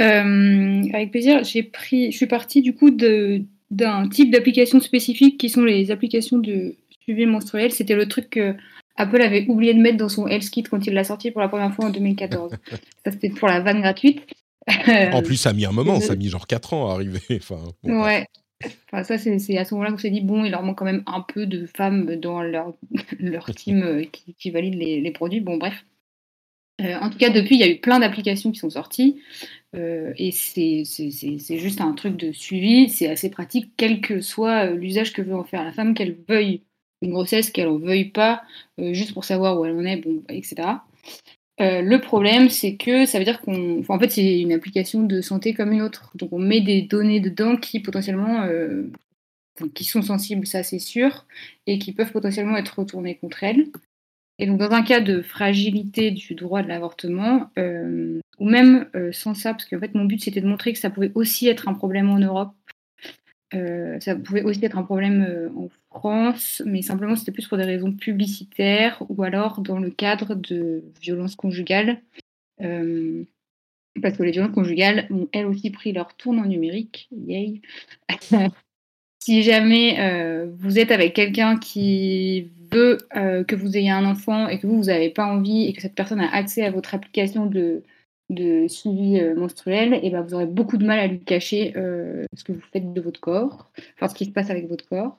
euh, 0.00 0.82
avec 0.92 1.10
plaisir. 1.10 1.44
J'ai 1.44 1.62
pris, 1.62 2.12
je 2.12 2.16
suis 2.16 2.26
partie 2.26 2.62
du 2.62 2.74
coup 2.74 2.90
d'un 2.90 4.08
type 4.08 4.30
d'application 4.30 4.80
spécifique 4.80 5.38
qui 5.38 5.50
sont 5.50 5.64
les 5.64 5.90
applications 5.90 6.38
de 6.38 6.76
suivi 7.02 7.26
menstruel. 7.26 7.72
C'était 7.72 7.96
le 7.96 8.06
truc 8.06 8.30
que 8.30 8.54
Apple 8.96 9.22
avait 9.22 9.46
oublié 9.48 9.74
de 9.74 9.80
mettre 9.80 9.96
dans 9.96 10.08
son 10.08 10.26
Health 10.26 10.50
Kit 10.50 10.64
quand 10.64 10.86
il 10.86 10.94
l'a 10.94 11.04
sorti 11.04 11.30
pour 11.30 11.40
la 11.40 11.48
première 11.48 11.74
fois 11.74 11.86
en 11.86 11.90
2014. 11.90 12.52
ça, 13.04 13.12
c'était 13.12 13.30
pour 13.30 13.48
la 13.48 13.60
vanne 13.60 13.80
gratuite. 13.80 14.22
en 15.12 15.22
plus, 15.22 15.36
ça 15.36 15.50
a 15.50 15.52
mis 15.52 15.64
un 15.64 15.72
moment, 15.72 16.00
ça 16.00 16.12
a 16.12 16.16
mis 16.16 16.28
genre 16.28 16.46
4 16.46 16.74
ans 16.74 16.90
à 16.90 16.94
arriver. 16.94 17.20
Enfin, 17.30 17.60
ouais. 17.84 18.26
Enfin, 18.90 19.04
ça, 19.04 19.18
c'est 19.18 19.56
à 19.56 19.64
ce 19.64 19.74
moment-là 19.74 19.92
qu'on 19.92 19.98
s'est 19.98 20.10
dit, 20.10 20.20
bon, 20.20 20.44
il 20.44 20.50
leur 20.50 20.62
manque 20.62 20.78
quand 20.78 20.84
même 20.84 21.04
un 21.06 21.20
peu 21.20 21.46
de 21.46 21.66
femmes 21.66 22.16
dans 22.16 22.42
leur, 22.42 22.74
leur 23.18 23.46
team 23.54 23.82
euh, 23.82 24.04
qui, 24.04 24.34
qui 24.34 24.50
valident 24.50 24.78
les, 24.78 25.00
les, 25.00 25.10
produits. 25.10 25.40
Bon, 25.40 25.56
bref. 25.56 25.84
Euh, 26.80 26.96
en 26.96 27.10
tout 27.10 27.18
cas, 27.18 27.30
depuis, 27.30 27.56
il 27.56 27.60
y 27.60 27.64
a 27.64 27.68
eu 27.68 27.78
plein 27.78 28.00
d'applications 28.00 28.50
qui 28.50 28.58
sont 28.58 28.70
sorties. 28.70 29.20
Euh, 29.76 30.12
et 30.16 30.32
c'est 30.32 30.84
juste 31.58 31.80
un 31.80 31.92
truc 31.92 32.16
de 32.16 32.32
suivi. 32.32 32.88
C'est 32.88 33.08
assez 33.08 33.30
pratique, 33.30 33.72
quel 33.76 34.00
que 34.00 34.20
soit 34.20 34.70
l'usage 34.70 35.12
que 35.12 35.22
veut 35.22 35.36
en 35.36 35.44
faire 35.44 35.64
la 35.64 35.72
femme, 35.72 35.94
qu'elle 35.94 36.16
veuille 36.28 36.62
une 37.00 37.12
grossesse, 37.12 37.50
qu'elle 37.50 37.68
en 37.68 37.78
veuille 37.78 38.06
pas, 38.06 38.42
juste 38.78 39.12
pour 39.12 39.24
savoir 39.24 39.58
où 39.58 39.64
elle 39.64 39.76
en 39.76 39.84
est, 39.84 39.98
bon, 39.98 40.24
etc. 40.28 40.78
Euh, 41.60 41.82
le 41.82 42.00
problème, 42.00 42.48
c'est 42.48 42.76
que 42.76 43.04
ça 43.04 43.18
veut 43.18 43.24
dire 43.24 43.40
qu'on. 43.40 43.82
en 43.88 43.98
fait, 43.98 44.10
c'est 44.10 44.40
une 44.40 44.52
application 44.52 45.02
de 45.02 45.20
santé 45.20 45.54
comme 45.54 45.72
une 45.72 45.82
autre. 45.82 46.10
Donc, 46.14 46.32
on 46.32 46.38
met 46.38 46.60
des 46.60 46.82
données 46.82 47.20
dedans 47.20 47.56
qui 47.56 47.80
potentiellement. 47.80 48.42
Euh, 48.42 48.90
qui 49.74 49.82
sont 49.82 50.02
sensibles, 50.02 50.46
ça 50.46 50.62
c'est 50.62 50.78
sûr, 50.78 51.26
et 51.66 51.80
qui 51.80 51.92
peuvent 51.92 52.12
potentiellement 52.12 52.56
être 52.56 52.78
retournées 52.78 53.16
contre 53.16 53.42
elles. 53.42 53.66
Et 54.38 54.46
donc, 54.46 54.58
dans 54.58 54.70
un 54.70 54.84
cas 54.84 55.00
de 55.00 55.20
fragilité 55.20 56.12
du 56.12 56.36
droit 56.36 56.62
de 56.62 56.68
l'avortement, 56.68 57.50
euh, 57.58 58.20
ou 58.38 58.48
même 58.48 58.88
sans 59.10 59.34
ça, 59.34 59.54
parce 59.54 59.64
qu'en 59.64 59.80
fait, 59.80 59.96
mon 59.96 60.04
but 60.04 60.22
c'était 60.22 60.40
de 60.40 60.46
montrer 60.46 60.72
que 60.72 60.78
ça 60.78 60.90
pouvait 60.90 61.10
aussi 61.16 61.48
être 61.48 61.66
un 61.66 61.74
problème 61.74 62.08
en 62.08 62.20
Europe, 62.20 62.54
ça 63.52 64.14
pouvait 64.14 64.44
aussi 64.44 64.64
être 64.64 64.78
un 64.78 64.84
problème 64.84 65.50
en 65.56 65.68
Mais 66.64 66.82
simplement 66.82 67.16
c'était 67.16 67.32
plus 67.32 67.46
pour 67.46 67.58
des 67.58 67.64
raisons 67.64 67.92
publicitaires 67.92 69.02
ou 69.08 69.22
alors 69.22 69.60
dans 69.60 69.78
le 69.78 69.90
cadre 69.90 70.34
de 70.34 70.84
violences 71.00 71.36
conjugales. 71.36 72.00
Euh, 72.60 73.24
parce 74.00 74.16
que 74.16 74.22
les 74.22 74.30
violences 74.30 74.54
conjugales 74.54 75.06
ont 75.10 75.28
elles 75.32 75.46
aussi 75.46 75.70
pris 75.70 75.92
leur 75.92 76.14
tournant 76.16 76.44
numérique. 76.44 77.08
Yay. 77.12 77.60
si 79.20 79.42
jamais 79.42 79.98
euh, 79.98 80.50
vous 80.58 80.78
êtes 80.78 80.92
avec 80.92 81.14
quelqu'un 81.14 81.58
qui 81.58 82.50
veut 82.70 82.98
euh, 83.16 83.42
que 83.44 83.56
vous 83.56 83.76
ayez 83.76 83.90
un 83.90 84.04
enfant 84.04 84.48
et 84.48 84.58
que 84.58 84.66
vous, 84.66 84.76
vous 84.76 84.84
n'avez 84.84 85.10
pas 85.10 85.26
envie 85.26 85.66
et 85.66 85.72
que 85.72 85.82
cette 85.82 85.94
personne 85.94 86.20
a 86.20 86.32
accès 86.32 86.64
à 86.64 86.70
votre 86.70 86.94
application 86.94 87.46
de, 87.46 87.82
de 88.30 88.68
suivi 88.68 89.20
menstruel, 89.36 89.94
et 89.94 90.00
eh 90.04 90.10
ben 90.10 90.22
vous 90.22 90.34
aurez 90.34 90.46
beaucoup 90.46 90.76
de 90.76 90.86
mal 90.86 90.98
à 91.00 91.06
lui 91.06 91.20
cacher 91.20 91.72
ce 91.74 92.44
que 92.44 92.52
vous 92.52 92.62
faites 92.72 92.92
de 92.92 93.00
votre 93.00 93.20
corps, 93.20 93.70
enfin 93.96 94.08
ce 94.08 94.14
qui 94.14 94.26
se 94.26 94.30
passe 94.30 94.50
avec 94.50 94.68
votre 94.68 94.86
corps. 94.86 95.18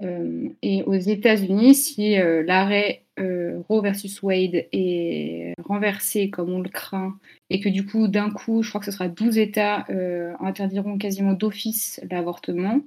Euh, 0.00 0.48
et 0.62 0.82
aux 0.84 0.94
États-Unis, 0.94 1.74
si 1.74 2.18
euh, 2.18 2.42
l'arrêt 2.42 3.04
euh, 3.20 3.60
Roe 3.68 3.82
versus 3.82 4.22
Wade 4.22 4.66
est 4.72 5.54
renversé 5.62 6.30
comme 6.30 6.50
on 6.50 6.60
le 6.60 6.68
craint, 6.68 7.18
et 7.50 7.60
que 7.60 7.68
du 7.68 7.84
coup, 7.84 8.08
d'un 8.08 8.30
coup, 8.30 8.62
je 8.62 8.68
crois 8.70 8.80
que 8.80 8.86
ce 8.86 8.92
sera 8.92 9.08
12 9.08 9.38
États 9.38 9.86
interdiront 10.40 10.98
quasiment 10.98 11.34
d'office 11.34 12.00
l'avortement, 12.10 12.80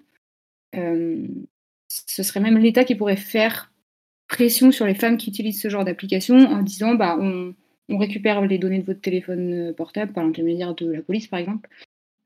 ce 0.74 2.24
serait 2.24 2.39
même 2.39 2.58
l'État 2.58 2.84
qui 2.84 2.95
pourrait 2.95 3.16
faire 3.16 3.72
pression 4.28 4.72
sur 4.72 4.86
les 4.86 4.95
femmes 4.95 5.18
qui 5.18 5.30
utilisent 5.30 5.62
ce 5.62 5.70
genre 5.70 5.86
d'application 5.86 6.36
en 6.36 6.64
disant 6.64 6.95
bah, 6.95 7.16
on, 7.20 7.53
on, 7.89 7.97
récupère 7.97 8.41
les 8.41 8.58
données 8.58 8.80
de 8.80 8.86
votre 8.86 9.01
téléphone 9.01 9.74
portable 9.76 10.12
par 10.12 10.24
l'intermédiaire 10.24 10.74
de 10.74 10.91
la 10.91 11.01
police, 11.01 11.28
par 11.28 11.39
exemple, 11.39 11.70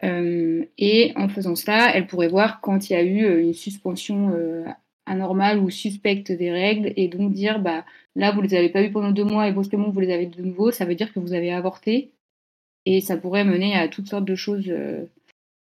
et 0.02 1.12
en 1.16 1.28
faisant 1.28 1.56
cela, 1.56 1.96
elle 1.96 2.08
pourrait 2.08 2.30
voir 2.30 2.62
quand 2.62 2.90
il 2.90 2.94
y 2.94 2.96
a 2.96 3.04
eu 3.04 3.26
euh, 3.26 3.42
une 3.42 3.54
suspension 3.54 4.32
euh, 4.34 4.64
anormale 5.06 5.60
ou 5.60 5.70
suspecte 5.70 6.32
des 6.32 6.52
règles 6.52 6.94
et 6.96 7.08
donc 7.08 7.34
dire 7.34 7.60
bah 7.60 7.84
là 8.16 8.32
vous 8.32 8.42
les 8.42 8.54
avez 8.54 8.70
pas 8.70 8.84
eu 8.84 8.92
pendant 8.92 9.12
deux 9.12 9.24
mois 9.24 9.48
et 9.48 9.52
brusquement 9.52 9.90
vous 9.90 10.00
les 10.00 10.14
avez 10.14 10.28
de 10.28 10.42
nouveau, 10.42 10.72
ça 10.72 10.86
veut 10.86 10.96
dire 10.96 11.12
que 11.14 11.20
vous 11.20 11.34
avez 11.34 11.52
avorté 11.52 12.12
et 12.86 13.02
ça 13.02 13.18
pourrait 13.18 13.44
mener 13.44 13.76
à 13.76 13.88
toutes 13.88 14.08
sortes 14.08 14.26
de 14.26 14.36
choses 14.36 14.72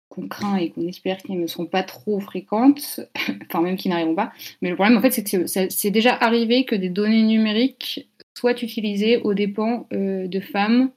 qu'on 0.08 0.28
craint 0.28 0.56
et 0.56 0.70
qu'on 0.70 0.86
espère 0.86 1.18
qu'elles 1.18 1.40
ne 1.40 1.46
seront 1.46 1.66
pas 1.66 1.82
trop 1.82 2.20
fréquentes, 2.20 3.00
enfin 3.46 3.60
même 3.60 3.76
qui 3.76 3.88
n'arriveront 3.88 4.14
pas. 4.14 4.32
Mais 4.62 4.70
le 4.70 4.76
problème 4.76 4.96
en 4.96 5.02
fait 5.02 5.10
c'est 5.10 5.24
que 5.24 5.46
c'est 5.46 5.90
déjà 5.90 6.14
arrivé 6.14 6.64
que 6.64 6.76
des 6.76 6.88
données 6.88 7.24
numériques 7.24 8.08
soient 8.38 8.62
utilisées 8.62 9.18
aux 9.18 9.34
dépens 9.34 9.86
de 9.90 10.40
femmes. 10.40 10.90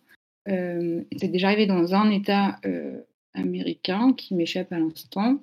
c'est 0.45 1.27
déjà 1.27 1.47
arrivé 1.47 1.65
dans 1.65 1.93
un 1.93 2.09
État 2.11 2.59
américain 3.37 4.13
qui 4.13 4.35
m'échappe 4.35 4.71
à 4.71 4.79
l'instant. 4.79 5.39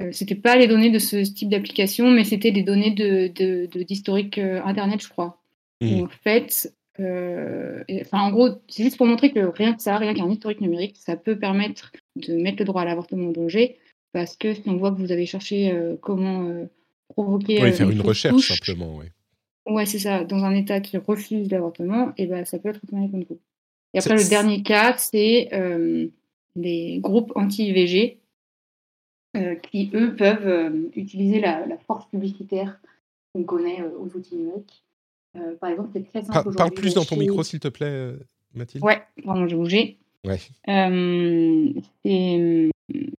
Euh, 0.00 0.10
c'était 0.12 0.34
pas 0.34 0.56
les 0.56 0.66
données 0.66 0.90
de 0.90 0.98
ce 0.98 1.16
type 1.16 1.48
d'application, 1.48 2.10
mais 2.10 2.24
c'était 2.24 2.52
des 2.52 2.62
données 2.62 2.90
d'historique 2.90 4.38
de, 4.38 4.58
de, 4.58 4.66
Internet, 4.66 5.00
je 5.02 5.08
crois. 5.08 5.40
Mmh. 5.80 6.02
En 6.02 6.08
fait, 6.08 6.72
enfin, 6.98 8.20
en 8.20 8.30
gros, 8.30 8.48
c'est 8.68 8.82
juste 8.82 8.96
pour 8.96 9.06
montrer 9.06 9.32
que 9.32 9.40
rien 9.40 9.74
que 9.74 9.82
ça, 9.82 9.96
rien 9.96 10.14
qu'un 10.14 10.30
historique 10.30 10.60
numérique, 10.60 10.96
ça 10.98 11.16
peut 11.16 11.38
permettre 11.38 11.92
de 12.16 12.34
mettre 12.34 12.58
le 12.58 12.64
droit 12.64 12.82
à 12.82 12.84
l'avortement 12.84 13.28
en 13.28 13.32
danger, 13.32 13.78
parce 14.12 14.36
que 14.36 14.54
si 14.54 14.62
on 14.66 14.76
voit 14.76 14.90
que 14.90 14.98
vous 14.98 15.12
avez 15.12 15.26
cherché 15.26 15.74
comment 16.00 16.66
provoquer. 17.08 17.62
Oui, 17.62 17.72
faire 17.72 17.90
une, 17.90 18.00
recherche 18.00 18.48
simplement, 18.48 18.96
oui. 18.96 19.06
Ouais, 19.66 19.86
c'est 19.86 19.98
ça. 19.98 20.24
Dans 20.24 20.44
un 20.44 20.54
État 20.54 20.80
qui 20.80 20.96
refuse 20.96 21.50
l'avortement, 21.50 22.12
et 22.16 22.26
ben, 22.26 22.44
ça 22.44 22.58
peut 22.58 22.68
être 22.68 22.80
retourné 22.80 23.10
contre 23.10 23.26
vous. 23.28 23.40
Et 23.94 23.98
après, 23.98 24.16
le 24.16 24.28
dernier 24.28 24.62
cas, 24.62 24.96
c'est 24.98 25.48
euh, 26.56 26.60
les 26.60 26.98
groupes 27.00 27.32
anti-IVG 27.34 28.18
euh, 29.36 29.54
qui, 29.56 29.90
eux, 29.94 30.16
peuvent 30.16 30.46
euh, 30.46 30.90
utiliser 30.94 31.40
la, 31.40 31.66
force 31.86 32.06
publicitaire 32.06 32.80
qu'on 33.34 33.44
connaît 33.44 33.82
aux 33.82 34.16
outils 34.16 34.36
numériques. 34.36 34.84
par 35.60 35.70
exemple, 35.70 35.90
c'est 35.92 36.08
très 36.08 36.22
simple. 36.22 36.54
parle 36.56 36.72
plus 36.72 36.94
dans 36.94 37.04
ton 37.04 37.16
micro, 37.16 37.42
s'il 37.42 37.60
te 37.60 37.68
plaît, 37.68 38.12
Mathilde. 38.54 38.84
Ouais, 38.84 39.02
pardon, 39.24 39.46
j'ai 39.46 39.56
bougé. 39.56 39.98
Ouais. 40.24 40.38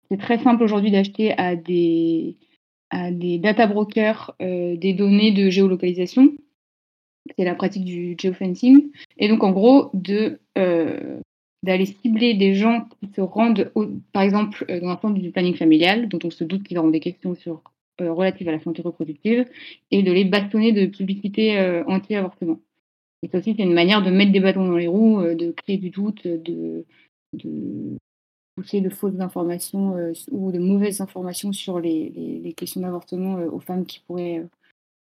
c'est 0.09 0.19
très 0.19 0.39
simple 0.39 0.63
aujourd'hui 0.63 0.91
d'acheter 0.91 1.33
à 1.39 1.55
des 1.55 2.37
à 2.91 3.11
des 3.11 3.39
data 3.39 3.67
brokers 3.67 4.35
euh, 4.41 4.77
des 4.77 4.93
données 4.93 5.33
de 5.33 5.51
géolocalisation. 5.51 6.33
C'est 7.37 7.45
la 7.45 7.55
pratique 7.55 7.85
du 7.85 8.17
geofencing. 8.19 8.91
Et 9.19 9.29
donc, 9.29 9.43
en 9.43 9.51
gros, 9.51 9.91
de, 9.95 10.39
euh, 10.57 11.21
d'aller 11.63 11.87
cibler 11.87 12.35
des 12.35 12.55
gens 12.55 12.89
qui 13.01 13.11
se 13.15 13.21
rendent, 13.21 13.73
par 14.13 14.23
exemple, 14.23 14.65
euh, 14.71 14.81
dans 14.81 14.89
un 14.89 14.99
centre 14.99 15.19
du 15.21 15.31
planning 15.31 15.57
familial, 15.57 16.09
dont 16.09 16.19
on 16.25 16.31
se 16.31 16.45
doute 16.45 16.63
qu'ils 16.63 16.79
auront 16.79 16.91
des 16.91 17.01
questions 17.01 17.35
sur, 17.35 17.63
relatives 17.99 18.49
à 18.49 18.53
la 18.53 18.61
santé 18.61 18.83
reproductive, 18.83 19.47
et 19.91 20.03
de 20.03 20.13
les 20.13 20.25
bâtonner 20.25 20.73
de 20.73 20.85
publicité 20.87 21.59
anti-avortement. 21.87 22.61
Et 23.23 23.29
ça 23.29 23.39
aussi, 23.39 23.55
c'est 23.57 23.63
une 23.63 23.73
manière 23.73 24.03
de 24.03 24.11
mettre 24.11 24.33
des 24.33 24.41
bâtons 24.41 24.67
dans 24.67 24.77
les 24.77 24.87
roues, 24.87 25.23
de 25.23 25.51
créer 25.53 25.79
du 25.79 25.89
doute, 25.89 26.27
de, 26.27 26.85
pousser 28.57 28.81
de 28.81 28.89
fausses 28.89 29.21
informations 29.21 29.97
euh, 29.97 30.13
ou 30.31 30.51
de 30.51 30.59
mauvaises 30.59 31.01
informations 31.01 31.53
sur 31.53 31.79
les, 31.79 32.55
questions 32.57 32.81
d'avortement 32.81 33.37
euh, 33.37 33.51
aux 33.51 33.61
femmes 33.61 33.85
qui 33.85 34.01
pourraient 34.01 34.45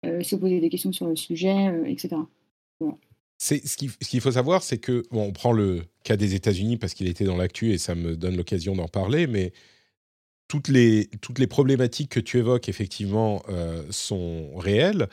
euh, 0.04 0.22
se 0.22 0.36
poser 0.36 0.60
des 0.60 0.68
questions 0.68 0.92
sur 0.92 1.06
le 1.06 1.16
sujet, 1.16 1.82
etc. 1.86 2.16
C'est, 3.38 3.66
ce, 3.66 3.76
qu'il, 3.76 4.20
faut 4.20 4.32
savoir, 4.32 4.62
c'est 4.62 4.78
que, 4.78 5.04
on 5.10 5.32
prend 5.32 5.52
le 5.52 5.82
cas 6.04 6.16
des 6.16 6.34
États-Unis 6.34 6.78
parce 6.78 6.94
qu'il 6.94 7.06
était 7.06 7.24
dans 7.24 7.36
l'actu 7.36 7.72
et 7.72 7.78
ça 7.78 7.94
me 7.94 8.16
donne 8.16 8.36
l'occasion 8.36 8.74
d'en 8.74 8.88
parler, 8.88 9.26
mais 9.26 9.52
toutes 10.48 10.68
les, 10.68 11.08
toutes 11.20 11.38
les 11.38 11.46
problématiques 11.46 12.10
que 12.10 12.20
tu 12.20 12.38
évoques, 12.38 12.68
effectivement, 12.68 13.42
sont 13.90 14.56
réelles. 14.56 15.08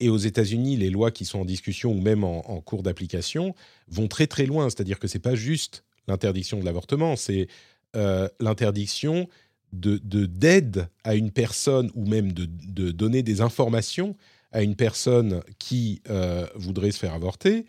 Et 0.00 0.08
aux 0.08 0.18
États-Unis, 0.18 0.76
les 0.76 0.90
lois 0.90 1.10
qui 1.10 1.24
sont 1.24 1.40
en 1.40 1.44
discussion 1.44 1.92
ou 1.92 2.00
même 2.00 2.24
en, 2.24 2.60
cours 2.60 2.82
d'application 2.82 3.54
vont 3.88 4.08
très 4.08 4.26
très 4.26 4.46
loin. 4.46 4.68
C'est-à-dire 4.68 4.98
que 4.98 5.08
ce 5.08 5.16
n'est 5.16 5.22
pas 5.22 5.34
juste 5.34 5.84
l'interdiction 6.08 6.58
de 6.58 6.64
l'avortement, 6.64 7.16
c'est 7.16 7.48
euh, 7.96 8.28
l'interdiction 8.40 9.28
de 9.72 9.98
d'aide 9.98 10.88
à 11.02 11.16
une 11.16 11.32
personne 11.32 11.90
ou 11.94 12.06
même 12.06 12.32
de, 12.32 12.46
donner 12.92 13.22
des 13.22 13.40
informations 13.40 14.16
à 14.54 14.62
une 14.62 14.76
personne 14.76 15.42
qui 15.58 16.00
euh, 16.08 16.46
voudrait 16.54 16.90
se 16.90 16.98
faire 16.98 17.12
avorter, 17.12 17.66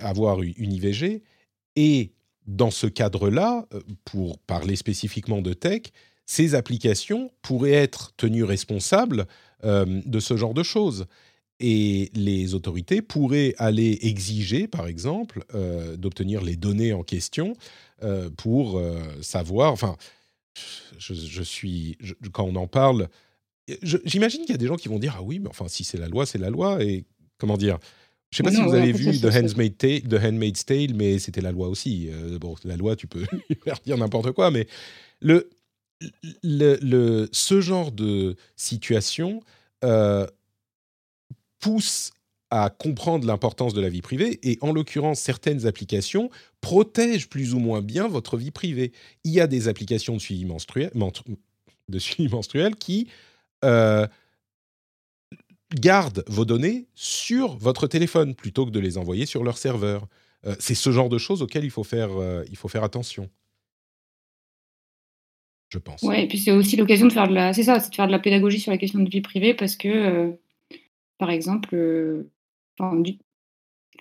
avoir 0.00 0.42
une 0.42 0.72
IVG. 0.72 1.22
Et 1.76 2.12
dans 2.46 2.70
ce 2.70 2.86
cadre-là, 2.86 3.66
euh, 3.72 3.80
pour 4.04 4.38
parler 4.40 4.76
spécifiquement 4.76 5.40
de 5.40 5.54
tech, 5.54 5.82
ces 6.26 6.54
applications 6.54 7.30
pourraient 7.40 7.72
être 7.72 8.12
tenues 8.16 8.44
responsables 8.44 9.26
de 9.62 10.20
ce 10.20 10.36
genre 10.36 10.54
de 10.54 10.62
choses. 10.62 11.06
Et 11.60 12.10
les 12.14 12.54
autorités 12.54 13.00
pourraient 13.00 13.54
aller 13.58 13.98
exiger, 14.02 14.66
par 14.66 14.88
exemple, 14.88 15.44
d'obtenir 15.96 16.42
les 16.42 16.56
données 16.56 16.92
en 16.92 17.04
question 17.04 17.56
euh, 18.02 18.28
pour 18.28 18.76
euh, 18.76 19.00
savoir. 19.22 19.72
Enfin, 19.72 19.96
je, 20.98 21.42
suis 21.42 21.96
quand 22.32 22.44
on 22.44 22.54
en 22.56 22.66
parle, 22.66 23.08
j'imagine 23.82 24.42
qu'il 24.42 24.50
y 24.50 24.54
a 24.54 24.58
des 24.58 24.66
gens 24.66 24.76
qui 24.76 24.88
vont 24.88 24.98
dire 24.98 25.16
ah 25.18 25.22
oui, 25.22 25.38
mais 25.38 25.48
enfin 25.48 25.68
si 25.68 25.84
c'est 25.84 25.98
la 25.98 26.08
loi, 26.08 26.26
c'est 26.26 26.38
la 26.38 26.50
loi 26.50 26.82
et 26.82 27.04
comment 27.38 27.56
dire. 27.56 27.78
Je 28.30 28.38
sais 28.38 28.42
pas 28.42 28.50
si 28.50 28.60
vous 28.60 28.74
avez 28.74 28.92
vu 28.92 29.18
The 29.20 29.26
Handmaid's, 29.26 29.78
Tale, 29.78 30.02
The 30.02 30.22
Handmaid's 30.22 30.66
Tale, 30.66 30.94
mais 30.94 31.20
c'était 31.20 31.40
la 31.40 31.52
loi 31.52 31.68
aussi. 31.68 32.08
Euh, 32.10 32.38
bon, 32.40 32.56
la 32.64 32.76
loi, 32.76 32.96
tu 32.96 33.06
peux 33.06 33.24
dire 33.86 33.96
n'importe 33.96 34.32
quoi, 34.32 34.50
mais 34.50 34.66
le, 35.20 35.48
le, 36.42 36.76
le, 36.82 37.28
ce 37.30 37.60
genre 37.60 37.92
de 37.92 38.34
situation 38.56 39.42
pousse 41.60 42.10
à 42.50 42.70
comprendre 42.70 43.26
l'importance 43.26 43.74
de 43.74 43.80
la 43.80 43.88
vie 43.88 44.02
privée 44.02 44.38
et 44.42 44.58
en 44.60 44.72
l'occurrence 44.72 45.20
certaines 45.20 45.66
applications 45.66 46.30
protègent 46.60 47.28
plus 47.28 47.54
ou 47.54 47.58
moins 47.58 47.82
bien 47.82 48.06
votre 48.06 48.36
vie 48.36 48.52
privée. 48.52 48.92
Il 49.24 49.32
y 49.32 49.40
a 49.40 49.46
des 49.46 49.68
applications 49.68 50.14
de 50.14 50.20
suivi 50.20 50.44
menstruel, 50.44 50.90
de 51.88 51.98
suivi 51.98 52.28
menstruel 52.30 52.76
qui 52.76 53.08
euh, 53.64 54.06
gardent 55.74 56.24
vos 56.28 56.44
données 56.44 56.86
sur 56.94 57.56
votre 57.56 57.86
téléphone 57.86 58.34
plutôt 58.34 58.66
que 58.66 58.70
de 58.70 58.80
les 58.80 58.98
envoyer 58.98 59.26
sur 59.26 59.42
leur 59.44 59.58
serveur. 59.58 60.06
Euh, 60.46 60.54
c'est 60.58 60.74
ce 60.74 60.90
genre 60.90 61.08
de 61.08 61.18
choses 61.18 61.42
auxquelles 61.42 61.64
il 61.64 61.70
faut 61.70 61.84
faire, 61.84 62.10
euh, 62.12 62.44
attention. 62.74 63.28
Je 65.68 65.78
pense. 65.78 66.02
Oui, 66.02 66.20
et 66.20 66.28
puis 66.28 66.38
c'est 66.38 66.52
aussi 66.52 66.76
l'occasion 66.76 67.08
de 67.08 67.12
faire 67.12 67.26
de 67.28 67.34
la, 67.34 67.52
c'est 67.52 67.64
ça, 67.64 67.80
c'est 67.80 67.90
de 67.90 67.94
faire 67.94 68.06
de 68.06 68.12
la 68.12 68.20
pédagogie 68.20 68.60
sur 68.60 68.70
la 68.70 68.78
question 68.78 69.00
de 69.00 69.10
vie 69.10 69.20
privée 69.20 69.52
parce 69.52 69.74
que, 69.74 70.38
par 71.18 71.30
exemple, 71.30 71.74
il 72.78 73.18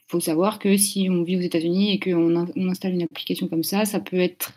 faut 0.08 0.20
savoir 0.20 0.60
que 0.60 0.78
si 0.78 1.08
on 1.10 1.24
vit 1.24 1.38
aux 1.38 1.42
États-Unis 1.42 1.94
et 1.94 2.00
qu'on 2.00 2.36
on 2.36 2.70
installe 2.70 2.94
une 2.94 3.02
application 3.02 3.48
comme 3.48 3.64
ça, 3.64 3.86
ça 3.86 4.00
peut 4.00 4.20
être 4.20 4.54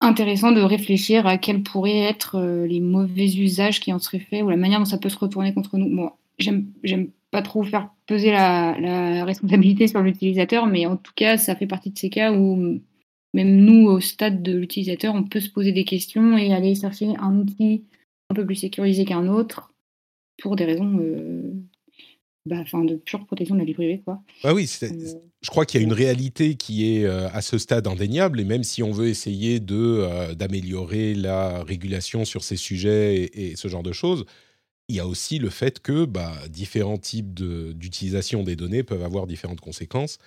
intéressant 0.00 0.52
de 0.52 0.60
réfléchir 0.60 1.26
à 1.26 1.38
quels 1.38 1.62
pourraient 1.62 1.98
être 1.98 2.36
euh, 2.36 2.66
les 2.66 2.80
mauvais 2.80 3.26
usages 3.26 3.80
qui 3.80 3.92
en 3.92 3.98
seraient 3.98 4.20
faits 4.20 4.42
ou 4.42 4.50
la 4.50 4.56
manière 4.56 4.78
dont 4.78 4.84
ça 4.84 4.98
peut 4.98 5.08
se 5.08 5.18
retourner 5.18 5.52
contre 5.52 5.76
nous. 5.76 5.94
Bon, 5.94 6.10
j'aime 6.38 7.10
pas 7.30 7.42
trop 7.42 7.62
faire 7.62 7.90
peser 8.06 8.30
la, 8.30 9.24
responsabilité 9.24 9.86
sur 9.86 10.00
l'utilisateur, 10.00 10.66
mais 10.66 10.86
en 10.86 10.96
tout 10.96 11.12
cas, 11.14 11.36
ça 11.36 11.56
fait 11.56 11.66
partie 11.66 11.90
de 11.90 11.98
ces 11.98 12.10
cas 12.10 12.32
où 12.32 12.80
même 13.34 13.56
nous, 13.56 13.86
au 13.88 14.00
stade 14.00 14.42
de 14.42 14.56
l'utilisateur, 14.56 15.14
on 15.14 15.24
peut 15.24 15.40
se 15.40 15.50
poser 15.50 15.72
des 15.72 15.84
questions 15.84 16.38
et 16.38 16.54
aller 16.54 16.74
chercher 16.74 17.14
un 17.18 17.36
outil 17.38 17.84
un 18.30 18.34
peu 18.34 18.46
plus 18.46 18.56
sécurisé 18.56 19.04
qu'un 19.04 19.28
autre 19.28 19.72
pour 20.40 20.56
des 20.56 20.64
raisons 20.64 20.98
euh, 21.00 21.52
bah, 22.48 22.64
de 22.84 22.96
pure 22.96 23.26
protection 23.26 23.54
de 23.54 23.60
la 23.60 23.66
vie 23.66 23.74
privée. 23.74 24.00
Quoi. 24.04 24.20
Bah 24.42 24.54
oui, 24.54 24.70
euh, 24.82 24.88
je 25.40 25.50
crois 25.50 25.66
qu'il 25.66 25.80
y 25.80 25.84
a 25.84 25.86
une 25.86 25.92
réalité 25.92 26.54
qui 26.54 26.96
est 26.96 27.04
euh, 27.04 27.28
à 27.30 27.42
ce 27.42 27.58
stade 27.58 27.86
indéniable, 27.86 28.40
et 28.40 28.44
même 28.44 28.64
si 28.64 28.82
on 28.82 28.90
veut 28.90 29.08
essayer 29.08 29.60
de, 29.60 29.76
euh, 29.76 30.34
d'améliorer 30.34 31.14
la 31.14 31.62
régulation 31.62 32.24
sur 32.24 32.42
ces 32.42 32.56
sujets 32.56 33.30
et, 33.32 33.56
ce 33.56 33.68
genre 33.68 33.82
de 33.82 33.92
choses, 33.92 34.24
il 34.88 34.96
y 34.96 35.00
a 35.00 35.06
aussi 35.06 35.38
le 35.38 35.50
fait 35.50 35.80
que 35.80 36.06
bah, 36.06 36.32
différents 36.48 36.98
types 36.98 37.34
d'utilisation 37.34 38.42
des 38.42 38.56
données 38.56 38.82
peuvent 38.82 39.04
avoir 39.04 39.26
différentes 39.26 39.60
conséquences. 39.60 40.18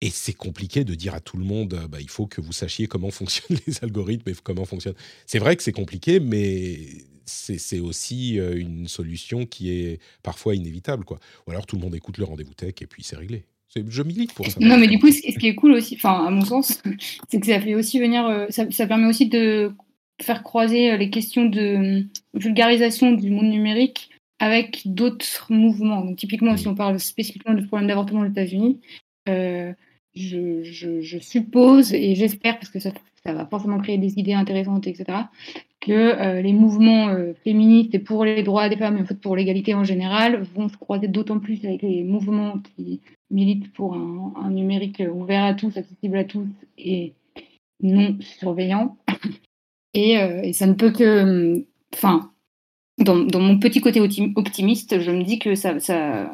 Et 0.00 0.10
c'est 0.10 0.32
compliqué 0.32 0.82
de 0.82 0.94
dire 0.94 1.14
à 1.14 1.20
tout 1.20 1.36
le 1.36 1.44
monde, 1.44 1.86
bah, 1.88 1.98
il 2.00 2.08
faut 2.08 2.26
que 2.26 2.40
vous 2.40 2.52
sachiez 2.52 2.86
comment 2.86 3.10
fonctionnent 3.10 3.58
les 3.66 3.84
algorithmes 3.84 4.30
et 4.30 4.34
comment 4.42 4.64
fonctionnent. 4.64 4.96
C'est 5.26 5.38
vrai 5.38 5.54
que 5.56 5.62
c'est 5.62 5.72
compliqué, 5.72 6.18
mais 6.18 7.04
c'est 7.24 7.80
aussi 7.80 8.38
euh, 8.38 8.56
une 8.56 8.88
solution 8.88 9.46
qui 9.46 9.70
est 9.70 10.00
parfois 10.22 10.54
inévitable. 10.54 11.04
Quoi. 11.04 11.18
Ou 11.46 11.50
alors 11.50 11.66
tout 11.66 11.76
le 11.76 11.82
monde 11.82 11.94
écoute 11.94 12.18
le 12.18 12.24
rendez-vous 12.24 12.54
tech 12.54 12.74
et 12.80 12.86
puis 12.86 13.02
c'est 13.02 13.16
réglé. 13.16 13.44
Je 13.74 14.02
milite 14.02 14.34
pour 14.34 14.46
ça. 14.46 14.60
Non, 14.60 14.76
mais 14.76 14.86
du 14.86 14.98
coup, 14.98 15.10
ce 15.10 15.38
qui 15.38 15.46
est 15.46 15.54
cool 15.54 15.72
aussi, 15.72 15.94
enfin, 15.96 16.26
à 16.26 16.30
mon 16.30 16.44
sens, 16.44 16.82
c'est 17.28 17.40
que 17.40 17.46
ça 17.46 17.60
fait 17.60 17.74
aussi 17.74 17.98
venir, 17.98 18.26
euh, 18.26 18.46
ça, 18.50 18.86
permet 18.86 19.06
aussi 19.06 19.28
de 19.28 19.72
faire 20.20 20.42
croiser 20.42 20.92
euh, 20.92 20.96
les 20.98 21.08
questions 21.08 21.46
de 21.46 22.04
vulgarisation 22.34 23.12
du 23.12 23.30
monde 23.30 23.48
numérique 23.48 24.10
avec 24.40 24.82
d'autres 24.84 25.46
mouvements. 25.48 26.04
Donc, 26.04 26.16
typiquement, 26.18 26.56
si 26.58 26.68
on 26.68 26.74
parle 26.74 27.00
spécifiquement 27.00 27.54
du 27.54 27.66
problème 27.66 27.88
d'avortement 27.88 28.20
aux 28.20 28.26
États-Unis, 28.26 28.80
je, 29.26 31.18
suppose 31.20 31.94
et 31.94 32.14
j'espère, 32.14 32.58
parce 32.58 32.70
que 32.70 32.78
ça, 32.78 32.90
ça, 33.24 33.32
va 33.32 33.46
forcément 33.46 33.78
créer 33.78 33.96
des 33.96 34.18
idées 34.18 34.34
intéressantes, 34.34 34.86
etc., 34.86 35.18
que 35.82 35.92
euh, 35.92 36.40
les 36.40 36.52
mouvements 36.52 37.08
euh, 37.08 37.34
féministes 37.42 37.94
et 37.94 37.98
pour 37.98 38.24
les 38.24 38.42
droits 38.44 38.68
des 38.68 38.76
femmes 38.76 38.96
et 38.96 39.02
en 39.02 39.04
fait 39.04 39.20
pour 39.20 39.36
l'égalité 39.36 39.74
en 39.74 39.84
général 39.84 40.42
vont 40.54 40.68
se 40.68 40.76
croiser 40.76 41.08
d'autant 41.08 41.40
plus 41.40 41.64
avec 41.64 41.82
les 41.82 42.04
mouvements 42.04 42.60
qui 42.76 43.00
militent 43.30 43.72
pour 43.72 43.94
un, 43.94 44.50
numérique 44.50 45.02
ouvert 45.12 45.44
à 45.44 45.54
tous, 45.54 45.76
accessible 45.76 46.16
à 46.16 46.24
tous 46.24 46.46
et 46.78 47.14
non 47.82 48.16
surveillant. 48.20 48.96
et, 49.94 50.18
euh, 50.18 50.40
et, 50.42 50.52
ça 50.52 50.66
ne 50.66 50.74
peut 50.74 50.92
que... 50.92 51.64
Enfin, 51.94 52.30
dans, 52.98 53.18
dans, 53.18 53.40
mon 53.40 53.58
petit 53.58 53.80
côté 53.80 54.00
optimiste, 54.00 55.00
je 55.00 55.10
me 55.10 55.24
dis 55.24 55.38
que 55.38 55.54
ça, 55.54 55.80
ça 55.80 56.30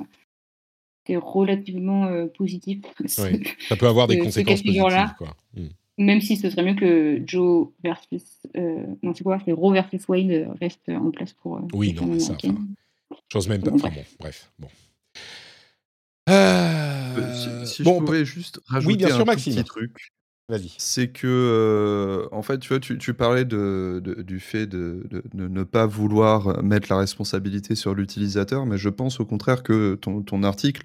c'est 1.07 1.17
relativement 1.17 2.27
positif. 2.37 2.81
ça 3.07 3.77
peut 3.79 3.87
avoir 3.87 4.07
des 4.09 4.19
conséquences 4.19 4.63
positives. 4.63 5.15
Quoi. 5.17 5.35
Hmm. 5.55 5.69
Même 5.99 6.21
si 6.21 6.37
ce 6.37 6.49
serait 6.49 6.63
mieux 6.63 6.77
que 6.77 7.21
Joe 7.27 7.69
versus. 7.83 8.23
Euh, 8.57 8.87
non, 9.03 9.13
c'est 9.15 9.25
quoi 9.25 9.39
C'est 9.45 9.53
Roe 9.53 9.73
versus 9.73 10.07
Wade 10.09 10.49
reste 10.61 10.89
en 10.89 11.11
place 11.11 11.33
pour. 11.33 11.57
Euh, 11.57 11.61
oui, 11.73 11.93
non, 11.93 12.07
mais 12.07 12.21
ça. 12.21 12.37
J'ose 13.33 13.49
même 13.49 13.63
pas. 13.63 13.73
Enfin 13.73 13.89
bon, 13.89 14.05
bref. 14.21 14.51
Bon. 14.59 14.69
Euh, 16.31 17.65
si, 17.65 17.83
je 17.83 17.99
pouvais 17.99 18.25
juste 18.25 18.61
rajouter 18.67 18.97
bien 18.97 19.09
sûr, 19.09 19.29
un 19.29 19.35
petit 19.35 19.65
truc. 19.65 20.13
Vas-y. 20.49 20.73
C'est 20.79 21.09
que, 21.09 22.29
en 22.33 22.43
fait, 22.43 22.59
tu 22.59 22.69
vois, 22.69 22.81
tu, 22.81 23.15
parlais 23.15 23.45
de, 23.45 24.01
du 24.25 24.41
fait 24.41 24.67
de, 24.67 25.05
ne 25.35 25.63
pas 25.65 25.87
vouloir 25.87 26.63
mettre 26.63 26.89
la 26.91 26.99
responsabilité 26.99 27.75
sur 27.75 27.95
l'utilisateur, 27.95 28.67
mais 28.67 28.79
je 28.79 28.89
pense 28.89 29.21
au 29.21 29.27
contraire 29.27 29.63
que 29.63 29.97
ton, 29.97 30.23
ton 30.23 30.45
article 30.45 30.85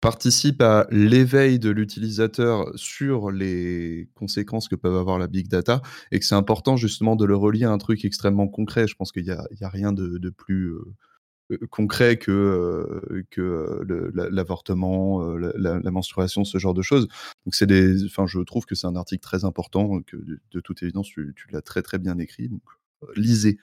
participe 0.00 0.62
à 0.62 0.86
l'éveil 0.90 1.58
de 1.58 1.70
l'utilisateur 1.70 2.70
sur 2.76 3.30
les 3.30 4.08
conséquences 4.14 4.68
que 4.68 4.76
peuvent 4.76 4.96
avoir 4.96 5.18
la 5.18 5.26
big 5.26 5.48
data 5.48 5.82
et 6.12 6.20
que 6.20 6.24
c'est 6.24 6.36
important 6.36 6.76
justement 6.76 7.16
de 7.16 7.24
le 7.24 7.36
relier 7.36 7.64
à 7.64 7.72
un 7.72 7.78
truc 7.78 8.04
extrêmement 8.04 8.48
concret. 8.48 8.86
Je 8.86 8.94
pense 8.94 9.10
qu'il 9.10 9.24
n'y 9.24 9.30
a, 9.30 9.68
rien 9.68 9.92
de, 9.92 10.18
de 10.18 10.30
plus 10.30 10.72
euh, 11.50 11.58
concret 11.70 12.16
que, 12.16 12.30
euh, 12.30 13.22
que 13.30 13.84
l'avortement, 14.30 15.22
euh, 15.22 15.52
la, 15.56 15.80
la, 15.80 15.90
menstruation, 15.90 16.44
ce 16.44 16.58
genre 16.58 16.74
de 16.74 16.82
choses. 16.82 17.08
Donc 17.44 17.54
c'est 17.54 17.66
des, 17.66 18.04
enfin, 18.04 18.26
je 18.26 18.40
trouve 18.40 18.66
que 18.66 18.74
c'est 18.74 18.86
un 18.86 18.96
article 18.96 19.22
très 19.22 19.44
important, 19.44 20.00
que 20.02 20.16
de, 20.16 20.60
toute 20.60 20.82
évidence 20.82 21.08
tu, 21.08 21.34
tu 21.36 21.48
l'as 21.50 21.62
très 21.62 21.82
très 21.82 21.98
bien 21.98 22.18
écrit. 22.18 22.48
Donc 22.48 22.62
lisez. 23.16 23.58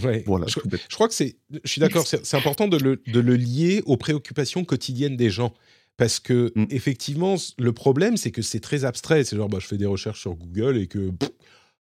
Ouais. 0.00 0.22
Voilà, 0.24 0.46
je, 0.46 0.60
je, 0.70 0.94
crois 0.94 1.08
que 1.08 1.14
c'est, 1.14 1.36
je 1.64 1.68
suis 1.68 1.80
d'accord, 1.80 2.06
c'est 2.06 2.36
important 2.36 2.68
de 2.68 2.76
le, 2.76 3.02
de 3.08 3.18
le 3.18 3.34
lier 3.34 3.82
aux 3.86 3.96
préoccupations 3.96 4.64
quotidiennes 4.64 5.16
des 5.16 5.30
gens. 5.30 5.52
Parce 5.96 6.18
que, 6.18 6.52
mmh. 6.54 6.66
effectivement, 6.70 7.36
le 7.58 7.72
problème, 7.72 8.16
c'est 8.16 8.30
que 8.30 8.42
c'est 8.42 8.60
très 8.60 8.84
abstrait. 8.84 9.24
C'est 9.24 9.36
genre, 9.36 9.48
bah, 9.48 9.58
je 9.60 9.66
fais 9.66 9.76
des 9.76 9.86
recherches 9.86 10.20
sur 10.20 10.34
Google 10.34 10.78
et 10.78 10.86
que, 10.86 11.10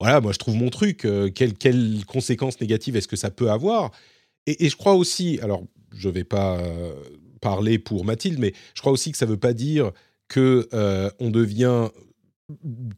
voilà, 0.00 0.20
moi, 0.20 0.32
je 0.32 0.38
trouve 0.38 0.56
mon 0.56 0.70
truc. 0.70 1.04
Euh, 1.04 1.30
quelles, 1.30 2.04
conséquences 2.06 2.60
négatives 2.60 2.96
est-ce 2.96 3.08
que 3.08 3.16
ça 3.16 3.30
peut 3.30 3.50
avoir? 3.50 3.92
Et, 4.46 4.68
je 4.68 4.76
crois 4.76 4.94
aussi, 4.94 5.38
alors, 5.42 5.62
je 5.94 6.08
ne 6.08 6.14
vais 6.14 6.24
pas 6.24 6.58
euh, 6.58 6.94
parler 7.40 7.78
pour 7.78 8.04
Mathilde, 8.04 8.38
mais 8.38 8.54
je 8.74 8.80
crois 8.80 8.92
aussi 8.92 9.12
que 9.12 9.18
ça 9.18 9.26
ne 9.26 9.30
veut 9.30 9.36
pas 9.36 9.52
dire 9.52 9.92
que 10.28 10.68
euh, 10.72 11.10
on 11.20 11.30
devient 11.30 11.88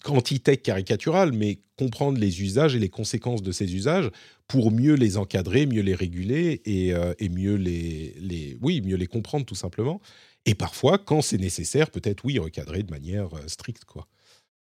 quantitech 0.02 0.62
caricatural, 0.62 1.32
mais 1.32 1.58
comprendre 1.76 2.18
les 2.18 2.40
usages 2.40 2.74
et 2.74 2.78
les 2.78 2.88
conséquences 2.88 3.42
de 3.42 3.52
ces 3.52 3.74
usages 3.74 4.10
pour 4.46 4.70
mieux 4.70 4.94
les 4.94 5.18
encadrer, 5.18 5.66
mieux 5.66 5.82
les 5.82 5.94
réguler 5.94 6.62
et, 6.64 6.94
et 7.18 7.28
mieux 7.28 7.56
les, 7.56 8.14
les, 8.18 8.56
oui, 8.62 8.80
mieux 8.80 8.96
les 8.96 9.06
comprendre 9.06 9.44
tout 9.44 9.54
simplement. 9.54 10.00
Et 10.46 10.54
parfois, 10.54 10.98
quand 10.98 11.22
c'est 11.22 11.38
nécessaire, 11.38 11.90
peut-être 11.90 12.24
oui, 12.24 12.38
recadrer 12.38 12.82
de 12.82 12.90
manière 12.90 13.34
euh, 13.34 13.46
stricte. 13.46 13.84
Quoi. 13.84 14.06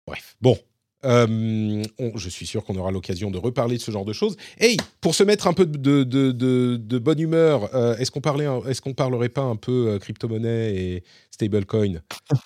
Bref, 0.08 0.36
bon. 0.42 0.58
Euh, 1.04 1.84
je 2.16 2.30
suis 2.30 2.48
sûr 2.48 2.64
qu'on 2.64 2.76
aura 2.78 2.90
l'occasion 2.90 3.30
de 3.30 3.38
reparler 3.38 3.78
de 3.78 3.82
ce 3.82 3.92
genre 3.92 4.06
de 4.06 4.14
choses. 4.14 4.38
Hey, 4.58 4.76
pour 5.02 5.14
se 5.14 5.22
mettre 5.24 5.46
un 5.46 5.54
peu 5.54 5.68
de, 5.68 6.04
de, 6.04 6.32
de, 6.32 6.98
bonne 6.98 7.20
humeur, 7.20 7.76
euh, 7.76 7.96
est-ce 7.98 8.10
qu'on 8.10 8.22
parlait, 8.22 8.48
est-ce 8.68 8.82
qu'on 8.82 8.96
parlerait 8.96 9.30
pas 9.30 9.44
un 9.44 9.56
peu 9.56 10.00
crypto-monnaie 10.00 10.76
et 10.76 11.04
stablecoin? 11.30 12.02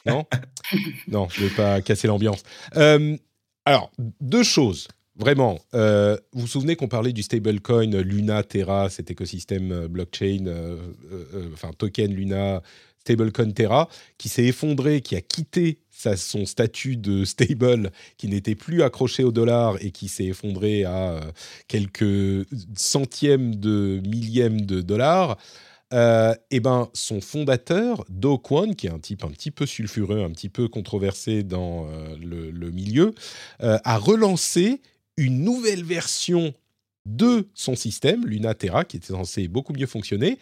Non, 0.06 0.26
non, 1.08 1.30
je 1.30 1.46
vais 1.46 1.56
pas 1.56 1.82
casser 1.82 2.08
l'ambiance. 2.08 2.44
alors, 3.64 3.92
deux 4.20 4.44
choses. 4.44 4.90
Vraiment, 5.16 5.60
vous 5.74 6.42
vous 6.42 6.48
souvenez 6.48 6.76
qu'on 6.76 6.90
parlait 6.90 7.14
du 7.14 7.24
stablecoin 7.24 8.02
Luna, 8.02 8.44
Terra, 8.44 8.90
cet 8.90 9.10
écosystème 9.10 9.88
blockchain, 9.88 10.48
enfin 11.54 11.72
token 11.78 12.14
Luna, 12.14 12.62
stablecoin 13.00 13.52
Terra, 13.52 13.90
qui 14.18 14.30
s'est 14.30 14.46
effondré, 14.46 15.02
qui 15.02 15.16
a 15.16 15.22
quitté 15.22 15.80
son 16.16 16.46
statut 16.46 16.98
de 16.98 17.26
stable, 17.26 17.92
qui 18.18 18.28
n'était 18.28 18.56
plus 18.56 18.84
accroché 18.84 19.24
au 19.24 19.32
dollar 19.32 19.76
et 19.82 19.92
qui 19.92 20.08
s'est 20.08 20.26
effondré 20.26 20.84
à 20.84 21.12
euh, 21.12 21.32
quelques 21.68 22.48
centièmes 22.76 23.56
de 23.56 24.02
millièmes 24.06 24.62
de 24.62 24.82
dollars. 24.82 25.38
Euh, 25.92 26.36
eh 26.52 26.60
ben, 26.60 26.88
son 26.94 27.20
fondateur, 27.20 28.06
Do 28.10 28.38
qui 28.78 28.86
est 28.86 28.92
un 28.92 29.00
type 29.00 29.24
un 29.24 29.32
petit 29.32 29.50
peu 29.50 29.66
sulfureux, 29.66 30.24
un 30.24 30.30
petit 30.30 30.50
peu 30.50 30.68
controversé 30.68 31.42
dans 31.42 31.88
euh, 31.88 32.16
le, 32.22 32.70
milieu, 32.70 33.16
a 33.60 33.98
relancé 33.98 34.82
une 35.18 35.44
nouvelle 35.44 35.84
version 35.84 36.54
de 37.08 37.48
son 37.56 37.76
système, 37.76 38.26
Luna 38.28 38.54
Terra, 38.54 38.86
qui 38.86 38.98
était 38.98 39.08
censé 39.08 39.48
beaucoup 39.48 39.74
mieux 39.74 39.88
fonctionner, 39.88 40.38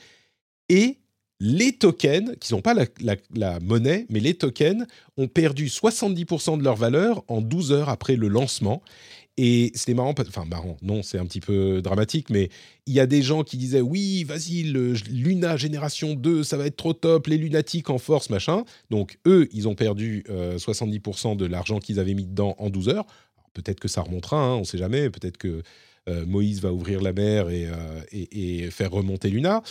et 0.67 0.97
les 1.39 1.73
tokens, 1.73 2.31
qui 2.39 2.53
ne 2.53 2.57
sont 2.57 2.61
pas 2.61 2.73
la, 2.73 3.59
monnaie, 3.59 4.05
mais 4.09 4.19
les 4.19 4.33
tokens, 4.33 4.85
ont 5.17 5.27
perdu 5.27 5.67
70% 5.67 6.57
de 6.57 6.63
leur 6.63 6.75
valeur 6.75 7.23
en 7.27 7.41
12 7.41 7.71
heures 7.71 7.89
après 7.89 8.15
le 8.15 8.27
lancement. 8.27 8.81
Et 9.39 9.71
c'était 9.75 9.93
marrant, 9.93 10.15
enfin 10.19 10.45
marrant, 10.45 10.77
non, 10.81 11.03
c'est 11.03 11.19
un 11.19 11.25
petit 11.27 11.41
peu 11.41 11.79
dramatique, 11.83 12.31
mais 12.31 12.49
il 12.87 12.93
y 12.95 12.99
a 12.99 13.05
des 13.05 13.21
gens 13.21 13.43
qui 13.43 13.57
disaient 13.57 13.81
oui, 13.81 14.23
vas-y, 14.23 14.63
Luna 14.63 15.57
génération 15.57 16.15
2, 16.15 16.43
ça 16.43 16.57
va 16.57 16.65
être 16.65 16.75
trop 16.75 16.93
top, 16.93 17.27
les 17.27 17.37
lunatiques 17.37 17.91
en 17.91 17.99
force, 17.99 18.31
machin. 18.31 18.63
Donc 18.89 19.19
eux, 19.27 19.47
ils 19.51 19.67
ont 19.67 19.75
perdu 19.75 20.23
70% 20.27 21.33
euh, 21.33 21.35
de 21.35 21.45
l'argent 21.45 21.77
qu'ils 21.77 21.99
avaient 21.99 22.15
mis 22.15 22.25
dedans 22.25 22.55
en 22.57 22.71
12 22.71 22.89
heures. 22.89 23.05
Peut-être 23.53 23.79
que 23.79 23.87
ça 23.87 24.01
remontera, 24.01 24.39
hein, 24.39 24.55
on 24.55 24.61
ne 24.61 24.65
sait 24.65 24.79
jamais, 24.79 25.11
peut-être 25.11 25.37
que 25.37 25.61
euh, 26.09 26.25
Moïse 26.25 26.61
va 26.61 26.73
ouvrir 26.73 27.01
la 27.01 27.13
mer 27.13 27.49
et, 27.51 27.67
euh, 27.67 28.01
et 28.11 28.71
faire 28.71 28.89
remonter 28.89 29.29
Luna. 29.29 29.61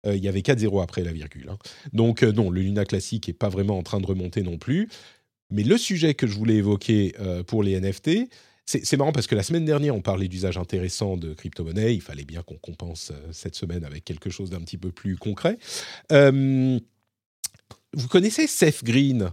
Euh, 0.06 0.16
il 0.16 0.22
y 0.22 0.28
avait 0.28 0.43
4 0.43 0.59
zéros 0.59 0.81
après 0.81 1.02
la 1.02 1.12
virgule. 1.12 1.48
Hein. 1.48 1.59
Donc 1.93 2.22
euh, 2.22 2.32
non, 2.32 2.51
le 2.51 2.60
Luna 2.60 2.85
classique 2.85 3.28
n'est 3.28 3.35
pas 3.35 3.48
vraiment 3.48 3.78
en 3.78 3.82
train 3.82 4.01
de 4.01 4.06
remonter 4.06 4.43
non 4.43 4.59
plus. 4.59 4.89
Mais 5.51 5.62
le 5.62 5.76
sujet 5.78 6.14
que 6.14 6.26
je 6.26 6.35
voulais 6.35 6.56
évoquer 6.56 7.14
euh, 7.20 7.43
pour 7.43 7.62
les 7.62 7.78
NFT, 7.78 8.28
c'est 8.66 8.97
marrant 8.97 9.12
parce 9.12 9.26
que 9.26 9.35
la 9.35 9.43
semaine 9.43 9.66
dernière, 9.66 9.94
on 9.94 10.01
parlait 10.01 10.26
d'usage 10.26 10.56
intéressant 10.56 11.18
de 11.18 11.35
crypto-monnaie. 11.35 11.94
Il 11.94 12.01
fallait 12.01 12.24
bien 12.24 12.43
qu'on 12.43 12.56
compense 12.56 13.12
cette 13.31 13.56
semaine 13.56 13.85
avec 13.85 14.06
quelque 14.06 14.31
chose 14.31 14.48
d'un 14.48 14.60
petit 14.60 14.78
peu 14.78 14.90
plus 14.90 15.16
concret. 15.16 15.59
vous 16.10 16.81
connaissez 18.09 18.47
Seth 18.47 18.82
Green, 18.82 19.31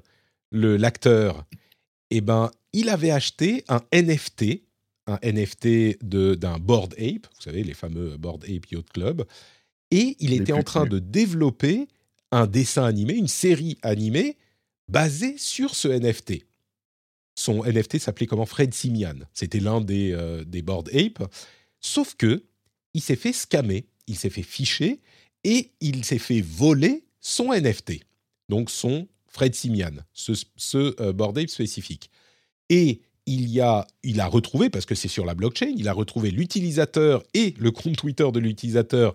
l'acteur? 0.52 1.45
Eh 2.10 2.19
ben, 2.19 2.52
il 2.73 2.89
avait 2.89 3.11
acheté 3.11 3.64
un 3.69 3.80
NFT, 3.93 4.64
un 5.07 5.18
NFT 5.23 6.03
d'un 6.03 6.60
Board 6.60 6.93
Ape, 6.95 7.26
vous 7.34 7.41
savez, 7.41 7.64
les 7.64 7.73
fameux 7.73 8.18
Board 8.18 8.43
Ape 8.43 8.69
Yacht 8.69 8.89
Club, 8.91 9.23
et 9.91 10.15
il 10.19 10.34
était 10.34 10.53
en 10.53 10.63
train 10.63 10.85
de 10.85 10.99
développer 10.99 11.88
un 12.31 12.47
dessin 12.47 12.85
animé, 12.85 13.13
une 13.13 13.27
série 13.27 13.77
animée 13.81 14.38
basée 14.88 15.38
sur 15.38 15.76
ce 15.76 15.88
NFT. 15.88 16.45
Son 17.35 17.63
NFT 17.63 17.99
s'appelait 17.99 18.27
comment? 18.27 18.45
Fred 18.45 18.73
Simian. 18.73 19.19
C'était 19.34 19.59
l'un 19.59 19.81
des, 19.81 20.11
euh, 20.11 20.43
des 20.43 20.61
Board 20.61 20.89
Ape. 20.93 21.30
Sauf 21.80 22.15
que 22.15 22.43
il 22.93 23.01
s'est 23.01 23.15
fait 23.15 23.34
scammer, 23.34 23.85
il 24.07 24.18
s'est 24.18 24.30
fait 24.30 24.43
ficher 24.43 24.99
et 25.43 25.72
il 25.80 26.03
s'est 26.05 26.19
fait 26.19 26.41
voler 26.41 27.05
son 27.19 27.53
NFT. 27.53 28.01
Donc 28.49 28.69
son 28.69 29.07
Fred 29.27 29.55
Simian, 29.55 29.91
ce, 30.13 30.34
ce 30.57 30.95
euh, 31.01 31.13
Board 31.13 31.38
Ape 31.38 31.49
spécifique. 31.49 32.09
Et 32.69 33.01
il, 33.26 33.49
y 33.49 33.61
a, 33.61 33.88
il 34.03 34.19
a 34.19 34.27
retrouvé, 34.27 34.69
parce 34.69 34.85
que 34.85 34.95
c'est 34.95 35.07
sur 35.07 35.26
la 35.26 35.35
blockchain, 35.35 35.73
il 35.77 35.88
a 35.88 35.93
retrouvé 35.93 36.31
l'utilisateur 36.31 37.23
et 37.34 37.53
le 37.57 37.72
compte 37.72 37.95
Twitter 37.95 38.27
de 38.31 38.39
l'utilisateur 38.39 39.13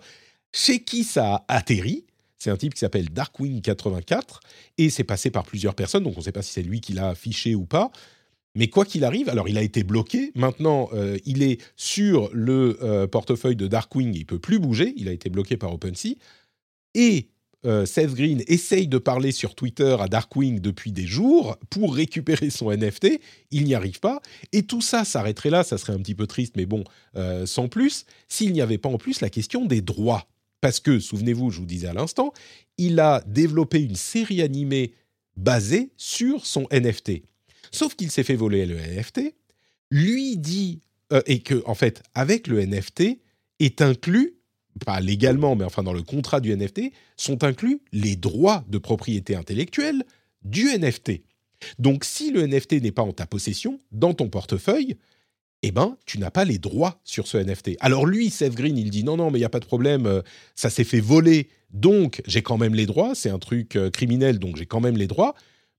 chez 0.53 0.83
qui 0.83 1.03
ça 1.03 1.45
a 1.47 1.57
atterri. 1.57 2.05
C'est 2.37 2.51
un 2.51 2.57
type 2.57 2.73
qui 2.73 2.79
s'appelle 2.79 3.09
Darkwing84 3.09 4.39
et 4.77 4.89
c'est 4.89 5.03
passé 5.03 5.31
par 5.31 5.43
plusieurs 5.43 5.75
personnes, 5.75 6.03
donc 6.03 6.13
on 6.15 6.19
ne 6.19 6.23
sait 6.23 6.31
pas 6.31 6.43
si 6.43 6.53
c'est 6.53 6.61
lui 6.61 6.81
qui 6.81 6.93
l'a 6.93 7.09
affiché 7.09 7.55
ou 7.55 7.65
pas. 7.65 7.91
Mais 8.57 8.69
quoi 8.69 8.85
qu'il 8.85 9.03
arrive, 9.03 9.29
alors 9.29 9.47
il 9.47 9.57
a 9.59 9.61
été 9.61 9.83
bloqué. 9.83 10.31
Maintenant, 10.33 10.89
euh, 10.91 11.19
il 11.25 11.43
est 11.43 11.61
sur 11.75 12.31
le 12.33 12.79
euh, 12.81 13.05
portefeuille 13.05 13.55
de 13.55 13.67
Darkwing, 13.67 14.15
il 14.15 14.25
peut 14.25 14.39
plus 14.39 14.57
bouger. 14.57 14.93
Il 14.97 15.07
a 15.09 15.11
été 15.11 15.29
bloqué 15.29 15.57
par 15.57 15.71
OpenSea. 15.71 16.15
Et 16.95 17.27
euh, 17.67 17.85
Seth 17.85 18.15
Green 18.15 18.41
essaye 18.47 18.87
de 18.87 18.97
parler 18.97 19.31
sur 19.31 19.53
Twitter 19.53 19.95
à 19.99 20.07
Darkwing 20.07 20.59
depuis 20.59 20.91
des 20.91 21.05
jours 21.05 21.55
pour 21.69 21.93
récupérer 21.93 22.49
son 22.49 22.71
NFT. 22.71 23.19
Il 23.51 23.65
n'y 23.65 23.75
arrive 23.75 23.99
pas. 23.99 24.21
Et 24.53 24.63
tout 24.63 24.81
ça 24.81 25.05
s'arrêterait 25.05 25.51
là. 25.51 25.63
Ça 25.63 25.77
serait 25.77 25.93
un 25.93 25.99
petit 25.99 26.15
peu 26.15 26.25
triste, 26.25 26.55
mais 26.57 26.65
bon, 26.65 26.83
sans 27.45 27.67
plus. 27.67 28.07
S'il 28.27 28.53
n'y 28.53 28.61
avait 28.61 28.79
pas 28.79 28.89
en 28.89 28.97
plus 28.97 29.21
la 29.21 29.29
question 29.29 29.65
des 29.65 29.81
droits 29.81 30.27
parce 30.67 30.81
que, 30.81 30.99
souvenez-vous, 30.99 31.49
je 31.49 31.59
vous 31.59 31.65
disais 31.65 31.87
à 31.87 31.93
l'instant, 31.93 32.33
il 32.77 32.99
a 32.99 33.23
développé 33.25 33.79
une 33.79 33.95
série 33.95 34.41
animée 34.41 34.91
basée 35.37 35.91
sur 35.95 36.45
son 36.45 36.67
NFT. 36.73 37.21
Sauf 37.71 37.95
qu'il 37.95 38.11
s'est 38.11 38.25
fait 38.25 38.35
voler 38.35 38.65
le 38.65 38.75
NFT, 38.75 39.33
lui 39.91 40.35
dit 40.35 40.81
et 41.25 41.39
que 41.39 41.63
en 41.65 41.73
fait, 41.73 42.03
avec 42.15 42.47
le 42.47 42.65
NFT, 42.65 43.17
est 43.61 43.81
inclus 43.81 44.35
pas 44.85 44.99
légalement, 44.99 45.55
mais 45.55 45.63
enfin 45.63 45.83
dans 45.83 45.93
le 45.93 46.03
contrat 46.03 46.41
du 46.41 46.53
NFT, 46.53 46.91
sont 47.15 47.45
inclus 47.45 47.79
les 47.93 48.17
droits 48.17 48.65
de 48.67 48.77
propriété 48.77 49.37
intellectuelle 49.37 50.03
du 50.43 50.65
NFT. 50.65 51.21
Donc 51.79 52.03
si 52.03 52.29
le 52.29 52.45
NFT 52.45 52.81
n'est 52.81 52.91
pas 52.91 53.03
en 53.03 53.13
ta 53.13 53.25
possession, 53.25 53.79
dans 53.93 54.13
ton 54.13 54.27
portefeuille, 54.27 54.97
eh 55.63 55.71
ben, 55.71 55.97
tu 56.05 56.19
n'as 56.19 56.31
pas 56.31 56.45
les 56.45 56.59
droits 56.59 56.99
sur 57.03 57.27
ce 57.27 57.37
NFT. 57.37 57.71
Alors 57.79 58.05
lui, 58.05 58.29
Seth 58.29 58.53
Green, 58.53 58.77
il 58.77 58.89
dit 58.89 59.03
non, 59.03 59.17
non, 59.17 59.31
mais 59.31 59.39
il 59.39 59.41
n'y 59.41 59.45
a 59.45 59.49
pas 59.49 59.59
de 59.59 59.65
problème, 59.65 60.05
euh, 60.05 60.21
ça 60.55 60.69
s'est 60.69 60.83
fait 60.83 60.99
voler, 60.99 61.49
donc 61.71 62.21
j'ai 62.27 62.41
quand 62.41 62.57
même 62.57 62.75
les 62.75 62.85
droits, 62.85 63.15
c'est 63.15 63.29
un 63.29 63.39
truc 63.39 63.75
euh, 63.75 63.89
criminel, 63.89 64.39
donc 64.39 64.57
j'ai 64.57 64.65
quand 64.65 64.81
même 64.81 64.97
les 64.97 65.07
droits, 65.07 65.33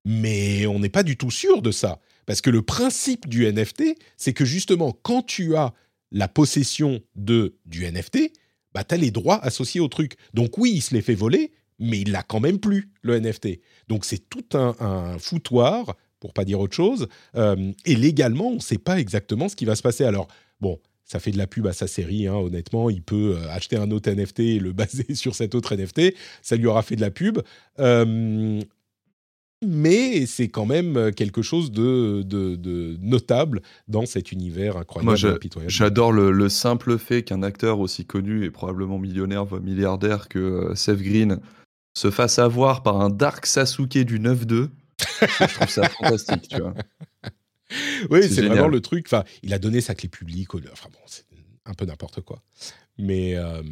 mais 0.05 0.67
on 0.67 0.79
n'est 0.81 0.89
pas 0.89 1.03
du 1.03 1.17
tout 1.17 1.31
sûr 1.31 1.63
de 1.63 1.71
ça. 1.71 2.01
Parce 2.27 2.41
que 2.41 2.51
le 2.51 2.63
principe 2.63 3.29
du 3.29 3.51
NFT, 3.51 3.97
c'est 4.17 4.35
que 4.35 4.45
justement, 4.45 4.93
quand 5.03 5.23
tu 5.23 5.57
as 5.57 5.73
la 6.11 6.29
possession 6.29 7.01
de, 7.15 7.57
du 7.67 7.91
NFT, 7.91 8.33
bah, 8.75 8.85
tu 8.85 8.95
as 8.95 8.99
les 8.99 9.11
droits 9.11 9.43
associés 9.43 9.81
au 9.81 9.89
truc. 9.89 10.17
Donc 10.35 10.59
oui, 10.59 10.73
il 10.75 10.83
se 10.83 10.95
les 10.95 11.03
fait 11.03 11.15
voler, 11.15 11.53
mais 11.79 12.01
il 12.01 12.13
l'a 12.13 12.23
quand 12.23 12.41
même 12.41 12.59
plus, 12.59 12.91
le 13.03 13.19
NFT. 13.19 13.61
Donc 13.89 14.05
c'est 14.05 14.29
tout 14.29 14.45
un, 14.55 15.19
foutoir, 15.19 15.97
pour 16.21 16.33
pas 16.33 16.45
dire 16.45 16.61
autre 16.61 16.75
chose. 16.75 17.09
Euh, 17.37 17.73
et 17.85 17.95
légalement, 17.95 18.49
on 18.49 18.57
ne 18.57 18.61
sait 18.61 18.79
pas 18.79 18.99
exactement 18.99 19.49
ce 19.49 19.57
qui 19.57 19.65
va 19.65 19.77
se 19.77 19.83
passer. 19.83 20.05
Alors, 20.05 20.29
bon, 20.61 20.79
ça 21.05 21.21
fait 21.21 21.31
de 21.31 21.39
la 21.39 21.47
pub 21.47 21.67
à 21.67 21.73
sa 21.73 21.87
série, 21.87 22.27
hein, 22.27 22.35
honnêtement. 22.35 22.91
Il 22.91 23.03
peut 23.03 23.37
euh, 23.37 23.51
acheter 23.51 23.77
un 23.77 23.91
autre 23.91 24.11
NFT 24.11 24.41
et 24.41 24.59
le 24.59 24.73
baser 24.75 25.15
sur 25.15 25.35
cet 25.35 25.55
autre 25.55 25.75
NFT. 25.75 26.15
Ça 26.43 26.57
lui 26.57 26.67
aura 26.67 26.83
fait 26.83 26.97
de 26.97 27.01
la 27.01 27.11
pub. 27.11 27.39
Euh, 27.79 28.61
mais 29.67 30.27
c'est 30.27 30.47
quand 30.47 30.67
même 30.67 31.13
quelque 31.13 31.43
chose 31.43 31.73
de, 31.73 32.25
notable 33.03 33.61
dans 33.89 34.07
cet 34.07 34.31
univers 34.31 34.77
incroyable. 34.77 35.19
Moi, 35.21 35.67
j'adore 35.67 36.13
le, 36.13 36.49
simple 36.49 36.97
fait 36.97 37.25
qu'un 37.25 37.43
acteur 37.43 37.81
aussi 37.81 38.05
connu 38.05 38.45
et 38.45 38.51
probablement 38.51 39.01
millionnaire, 39.01 39.45
voire 39.45 39.61
milliardaire 39.61 40.29
que 40.29 40.71
Seth 40.77 41.03
Green 41.03 41.41
se 41.99 42.11
fasse 42.13 42.39
avoir 42.39 42.85
par 42.85 43.01
un 43.01 43.11
Dark 43.11 43.47
Sasuke 43.47 43.99
du 43.99 44.21
9-2. 44.21 44.69
Je 45.21 45.55
trouve 45.55 45.69
ça 45.69 45.89
fantastique, 45.89 46.49
tu 46.49 46.61
vois. 46.61 46.75
Oui, 48.11 48.21
c'est 48.29 48.43
vraiment 48.43 48.69
le 48.69 48.81
truc. 48.81 49.07
Enfin, 49.07 49.25
il 49.43 49.53
a 49.53 49.59
donné 49.59 49.81
sa 49.81 49.95
clé 49.95 50.09
publique. 50.09 50.55
Enfin 50.73 50.89
bon, 50.91 50.99
c'est 51.07 51.25
un 51.67 51.75
peu 51.75 51.85
n'importe 51.85 52.21
quoi. 52.23 52.43
Mais, 52.97 53.37
euh, 53.37 53.63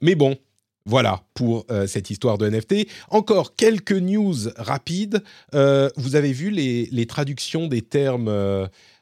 mais 0.00 0.14
bon, 0.14 0.38
voilà 0.86 1.24
pour 1.34 1.66
euh, 1.70 1.86
cette 1.86 2.10
histoire 2.10 2.38
de 2.38 2.48
NFT. 2.48 2.86
Encore 3.10 3.54
quelques 3.56 3.92
news 3.92 4.36
rapides. 4.56 5.22
Euh, 5.54 5.90
vous 5.96 6.16
avez 6.16 6.32
vu 6.32 6.50
les, 6.50 7.06
traductions 7.06 7.66
des 7.66 7.82
termes 7.82 8.30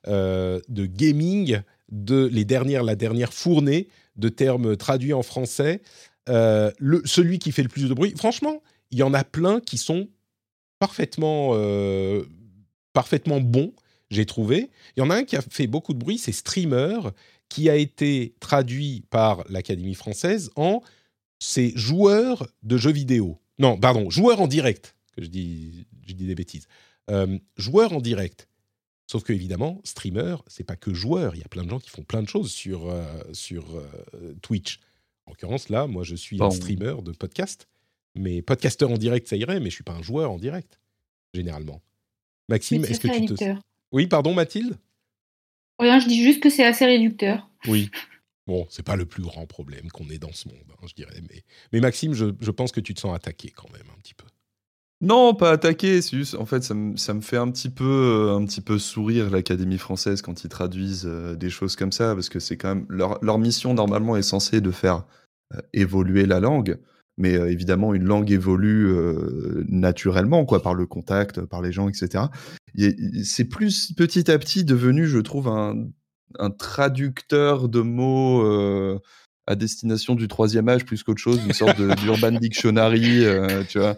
de 0.06 0.86
gaming, 0.86 1.60
de 1.90 2.26
les 2.26 2.44
dernières, 2.44 2.82
la 2.82 2.96
dernière 2.96 3.32
fournée 3.32 3.88
de 4.16 4.28
termes 4.28 4.76
traduits 4.76 5.12
en 5.12 5.22
français. 5.22 5.82
Le, 6.26 7.02
celui 7.04 7.38
qui 7.38 7.52
fait 7.52 7.62
le 7.62 7.68
plus 7.68 7.88
de 7.88 7.94
bruit. 7.94 8.14
Franchement, 8.16 8.62
il 8.90 8.98
y 8.98 9.02
en 9.02 9.14
a 9.14 9.24
plein 9.24 9.60
qui 9.60 9.78
sont 9.78 10.08
parfaitement, 10.78 11.54
parfaitement 12.92 13.40
bons. 13.40 13.72
J'ai 14.10 14.24
trouvé. 14.24 14.70
Il 14.96 15.00
y 15.00 15.02
en 15.02 15.10
a 15.10 15.16
un 15.16 15.24
qui 15.24 15.36
a 15.36 15.42
fait 15.42 15.66
beaucoup 15.66 15.92
de 15.92 15.98
bruit, 15.98 16.18
c'est 16.18 16.32
Streamer, 16.32 16.98
qui 17.48 17.68
a 17.68 17.76
été 17.76 18.34
traduit 18.40 19.04
par 19.10 19.44
l'Académie 19.48 19.94
française 19.94 20.50
en 20.56 20.80
c'est 21.38 21.76
joueur 21.76 22.48
de 22.62 22.76
jeux 22.76 22.92
vidéo. 22.92 23.38
Non, 23.58 23.78
pardon, 23.78 24.10
joueur 24.10 24.40
en 24.40 24.46
direct, 24.46 24.94
que 25.16 25.22
je 25.22 25.28
dis, 25.28 25.86
je 26.06 26.14
dis 26.14 26.26
des 26.26 26.34
bêtises. 26.34 26.66
Euh, 27.10 27.38
joueur 27.56 27.92
en 27.92 28.00
direct. 28.00 28.48
Sauf 29.06 29.22
que 29.22 29.32
évidemment, 29.32 29.80
streamer, 29.84 30.36
c'est 30.46 30.64
pas 30.64 30.76
que 30.76 30.92
joueur. 30.92 31.34
Il 31.34 31.40
y 31.40 31.44
a 31.44 31.48
plein 31.48 31.64
de 31.64 31.70
gens 31.70 31.78
qui 31.78 31.88
font 31.88 32.02
plein 32.02 32.22
de 32.22 32.28
choses 32.28 32.50
sur 32.50 32.88
euh, 32.88 33.04
sur 33.32 33.76
euh, 33.76 34.34
Twitch. 34.42 34.80
En 35.24 35.30
l'occurrence, 35.30 35.70
là, 35.70 35.86
moi, 35.86 36.04
je 36.04 36.14
suis 36.14 36.42
un 36.42 36.50
streamer 36.50 36.96
de 37.02 37.12
podcast. 37.12 37.68
Mais 38.18 38.42
podcasteur 38.42 38.90
en 38.90 38.98
direct, 38.98 39.28
ça 39.28 39.36
irait, 39.36 39.60
mais 39.60 39.70
je 39.70 39.74
suis 39.76 39.84
pas 39.84 39.94
un 39.94 40.02
joueur 40.02 40.30
en 40.30 40.38
direct 40.38 40.78
généralement. 41.34 41.82
Maxime, 42.48 42.84
est-ce 42.84 43.00
que 43.00 43.08
tu 43.08 43.34
te 43.34 43.54
Oui, 43.92 44.06
pardon, 44.06 44.34
Mathilde? 44.34 44.76
Rien, 45.78 46.00
je 46.00 46.08
dis 46.08 46.22
juste 46.22 46.42
que 46.42 46.50
c'est 46.50 46.64
assez 46.64 46.86
réducteur. 46.86 47.48
Oui, 47.66 47.90
Bon, 48.48 48.66
c'est 48.70 48.82
pas 48.82 48.96
le 48.96 49.04
plus 49.04 49.22
grand 49.22 49.44
problème 49.44 49.90
qu'on 49.92 50.08
ait 50.08 50.18
dans 50.18 50.32
ce 50.32 50.48
monde, 50.48 50.64
hein, 50.70 50.86
je 50.88 50.94
dirais. 50.94 51.20
Mais, 51.28 51.44
mais 51.70 51.80
Maxime, 51.80 52.14
je, 52.14 52.50
pense 52.50 52.72
que 52.72 52.80
tu 52.80 52.94
te 52.94 53.00
sens 53.00 53.14
attaqué 53.14 53.50
quand 53.50 53.70
même 53.74 53.86
un 53.94 54.00
petit 54.00 54.14
peu. 54.14 54.24
Non, 55.02 55.34
pas 55.34 55.50
attaqué. 55.50 56.00
en 56.38 56.46
fait, 56.46 56.64
ça 56.64 56.72
me, 56.74 57.20
fait 57.20 57.36
un 57.36 57.50
petit 57.50 57.68
peu, 57.68 57.84
euh, 57.84 58.36
un 58.36 58.46
petit 58.46 58.62
peu 58.62 58.78
sourire 58.78 59.28
l'Académie 59.28 59.76
française 59.76 60.22
quand 60.22 60.44
ils 60.44 60.48
traduisent 60.48 61.06
euh, 61.06 61.36
des 61.36 61.50
choses 61.50 61.76
comme 61.76 61.92
ça, 61.92 62.14
parce 62.14 62.30
que 62.30 62.40
c'est 62.40 62.56
quand 62.56 62.74
même 62.74 62.86
leur, 62.88 63.38
mission 63.38 63.74
normalement 63.74 64.16
est 64.16 64.22
censée 64.22 64.62
de 64.62 64.70
faire 64.70 65.04
euh, 65.54 65.60
évoluer 65.74 66.24
la 66.24 66.40
langue, 66.40 66.78
mais 67.18 67.32
évidemment 67.32 67.94
une 67.94 68.04
langue 68.04 68.30
évolue 68.30 68.90
naturellement, 69.68 70.44
quoi, 70.44 70.62
par 70.62 70.74
le 70.74 70.86
contact, 70.86 71.42
par 71.42 71.60
les 71.60 71.72
gens, 71.72 71.88
etc. 71.88 72.24
C'est 73.24 73.44
plus 73.44 73.92
petit 73.96 74.30
à 74.30 74.38
petit 74.38 74.64
devenu, 74.64 75.06
je 75.06 75.18
trouve, 75.18 75.48
un 75.48 75.88
un 76.38 76.50
traducteur 76.50 77.68
de 77.68 77.80
mots 77.80 78.42
euh, 78.42 78.98
à 79.46 79.54
destination 79.54 80.14
du 80.14 80.28
troisième 80.28 80.68
âge 80.68 80.84
plus 80.84 81.02
qu'autre 81.02 81.20
chose, 81.20 81.40
une 81.44 81.52
sorte 81.52 81.80
d'urban 82.00 82.32
dictionary, 82.32 83.24
euh, 83.24 83.64
tu 83.68 83.78
vois. 83.78 83.96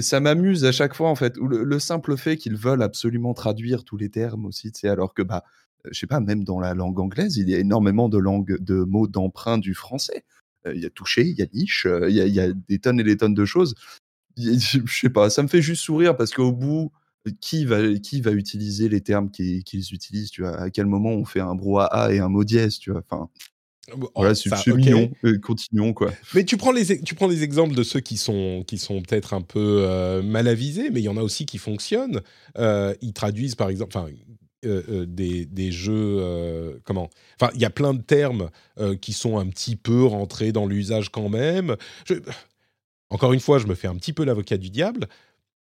ça 0.00 0.20
m'amuse 0.20 0.64
à 0.64 0.72
chaque 0.72 0.94
fois, 0.94 1.10
en 1.10 1.14
fait. 1.14 1.36
le, 1.36 1.78
simple 1.78 2.16
fait 2.16 2.36
qu'ils 2.36 2.56
veulent 2.56 2.82
absolument 2.82 3.34
traduire 3.34 3.84
tous 3.84 3.96
les 3.96 4.08
termes 4.08 4.46
aussi, 4.46 4.72
tu 4.72 4.80
sais, 4.80 4.88
alors 4.88 5.12
que, 5.12 5.22
bah, 5.22 5.44
je 5.90 5.98
sais 5.98 6.06
pas, 6.06 6.20
même 6.20 6.44
dans 6.44 6.60
la 6.60 6.74
langue 6.74 6.98
anglaise, 7.00 7.36
il 7.36 7.48
y 7.48 7.54
a 7.54 7.58
énormément 7.58 8.08
de, 8.08 8.18
langues, 8.18 8.56
de 8.60 8.84
mots 8.84 9.08
d'emprunt 9.08 9.58
du 9.58 9.74
français. 9.74 10.24
Euh, 10.66 10.74
il 10.74 10.82
y 10.82 10.86
a 10.86 10.90
touché, 10.90 11.22
il 11.22 11.36
y 11.38 11.42
a 11.42 11.46
niche, 11.52 11.86
il 12.08 12.14
y, 12.14 12.40
a 12.40 12.52
des 12.52 12.78
tonnes 12.78 13.00
et 13.00 13.04
des 13.04 13.16
tonnes 13.16 13.34
de 13.34 13.44
choses. 13.44 13.74
Je 14.36 14.80
sais 14.86 15.10
pas, 15.10 15.30
ça 15.30 15.42
me 15.42 15.48
fait 15.48 15.62
juste 15.62 15.82
sourire 15.82 16.16
parce 16.16 16.32
qu'au 16.32 16.52
bout, 16.52 16.92
qui 17.40 17.64
va, 17.64 17.94
qui 17.94 18.20
va 18.20 18.32
utiliser 18.32 18.88
les 18.88 19.00
termes 19.00 19.30
qu'ils 19.30 19.62
utilisent, 19.92 20.30
tu 20.30 20.42
vois, 20.42 20.56
à 20.56 20.70
quel 20.70 20.86
moment 20.86 21.10
on 21.10 21.24
fait 21.24 21.40
un 21.40 21.54
brouhaha 21.54 22.12
et 22.12 22.18
un 22.18 22.28
mot 22.28 22.44
dièse, 22.44 22.78
tu 22.78 22.90
vois, 22.90 23.02
enfin... 23.08 23.28
Voilà, 24.14 24.34
c'est 24.34 24.50
mignon. 24.68 25.10
Euh, 25.24 25.38
continuons, 25.40 25.92
quoi. 25.92 26.12
Mais 26.34 26.44
tu 26.44 26.56
prends, 26.56 26.70
les, 26.70 27.02
tu 27.02 27.16
prends 27.16 27.26
des 27.26 27.42
exemples 27.42 27.74
de 27.74 27.82
ceux 27.82 27.98
qui 27.98 28.16
sont, 28.16 28.62
qui 28.64 28.78
sont 28.78 29.02
peut-être 29.02 29.34
un 29.34 29.40
peu 29.40 29.84
euh, 29.88 30.22
mal 30.22 30.46
avisés, 30.46 30.90
mais 30.90 31.00
il 31.00 31.04
y 31.04 31.08
en 31.08 31.16
a 31.16 31.22
aussi 31.22 31.46
qui 31.46 31.58
fonctionnent. 31.58 32.20
Euh, 32.58 32.94
ils 33.02 33.12
traduisent, 33.12 33.56
par 33.56 33.70
exemple, 33.70 33.96
enfin, 33.96 34.08
des, 34.62 35.46
des, 35.46 35.72
jeux. 35.72 36.80
comment? 36.84 37.10
Enfin, 37.40 37.52
il 37.54 37.60
y 37.60 37.64
a 37.64 37.70
plein 37.70 37.94
de 37.94 38.02
termes 38.02 38.50
qui 39.00 39.12
sont 39.12 39.38
un 39.38 39.46
petit 39.46 39.76
peu 39.76 40.04
rentrés 40.04 40.52
dans 40.52 40.66
l'usage 40.66 41.10
quand 41.10 41.28
même. 41.28 41.76
Encore 43.10 43.32
une 43.32 43.40
fois, 43.40 43.58
je 43.58 43.66
me 43.66 43.74
fais 43.74 43.88
un 43.88 43.96
petit 43.96 44.12
peu 44.12 44.24
l'avocat 44.24 44.56
du 44.56 44.70
diable, 44.70 45.08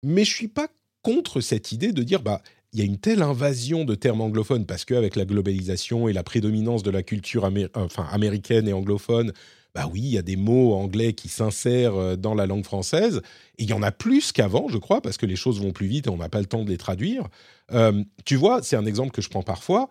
mais 0.04 0.26
je 0.26 0.34
suis 0.34 0.48
pas 0.48 0.68
contre 1.04 1.42
cette 1.42 1.72
idée 1.72 1.92
de 1.92 2.04
dire 2.04 2.22
bah 2.22 2.42
il 2.74 2.80
y 2.80 2.82
a 2.82 2.86
une 2.86 2.98
telle 2.98 3.22
invasion 3.22 3.84
de 3.84 3.96
termes 3.96 4.22
anglophones 4.22 4.66
parce 4.66 4.86
qu'avec 4.86 5.16
la 5.16 5.26
globalisation 5.26 6.08
et 6.08 6.14
la 6.14 6.24
prédominance 6.24 6.84
de 6.84 6.92
la 6.92 7.02
culture 7.02 7.50
enfin, 7.74 8.08
américaine 8.12 8.68
et 8.68 8.74
anglophone, 8.74 9.34
bah 9.74 9.88
oui, 9.92 10.02
il 10.02 10.10
y 10.10 10.18
a 10.18 10.22
des 10.22 10.36
mots 10.36 10.74
anglais 10.74 11.14
qui 11.14 11.30
s'insèrent 11.30 11.96
euh, 11.96 12.16
dans 12.16 12.36
la 12.36 12.46
langue 12.46 12.64
française. 12.64 13.22
Et 13.58 13.64
il 13.64 13.70
y 13.70 13.74
en 13.74 13.84
a 13.84 13.92
plus 13.92 14.32
qu'avant, 14.32 14.68
je 14.68 14.78
crois, 14.78 15.02
parce 15.02 15.18
que 15.18 15.26
les 15.26 15.36
choses 15.36 15.62
vont 15.62 15.72
plus 15.72 15.88
vite 15.88 16.08
et 16.08 16.10
on 16.10 16.18
n'a 16.18 16.30
pas 16.30 16.40
le 16.40 16.46
temps 16.46 16.64
de 16.64 16.70
les 16.70 16.78
traduire. 16.78 17.28
Euh, 17.72 18.04
tu 18.26 18.36
vois, 18.36 18.62
c'est 18.64 18.76
un 18.76 18.86
exemple 18.86 19.12
que 19.12 19.22
je 19.22 19.30
prends 19.30 19.44
parfois. 19.44 19.90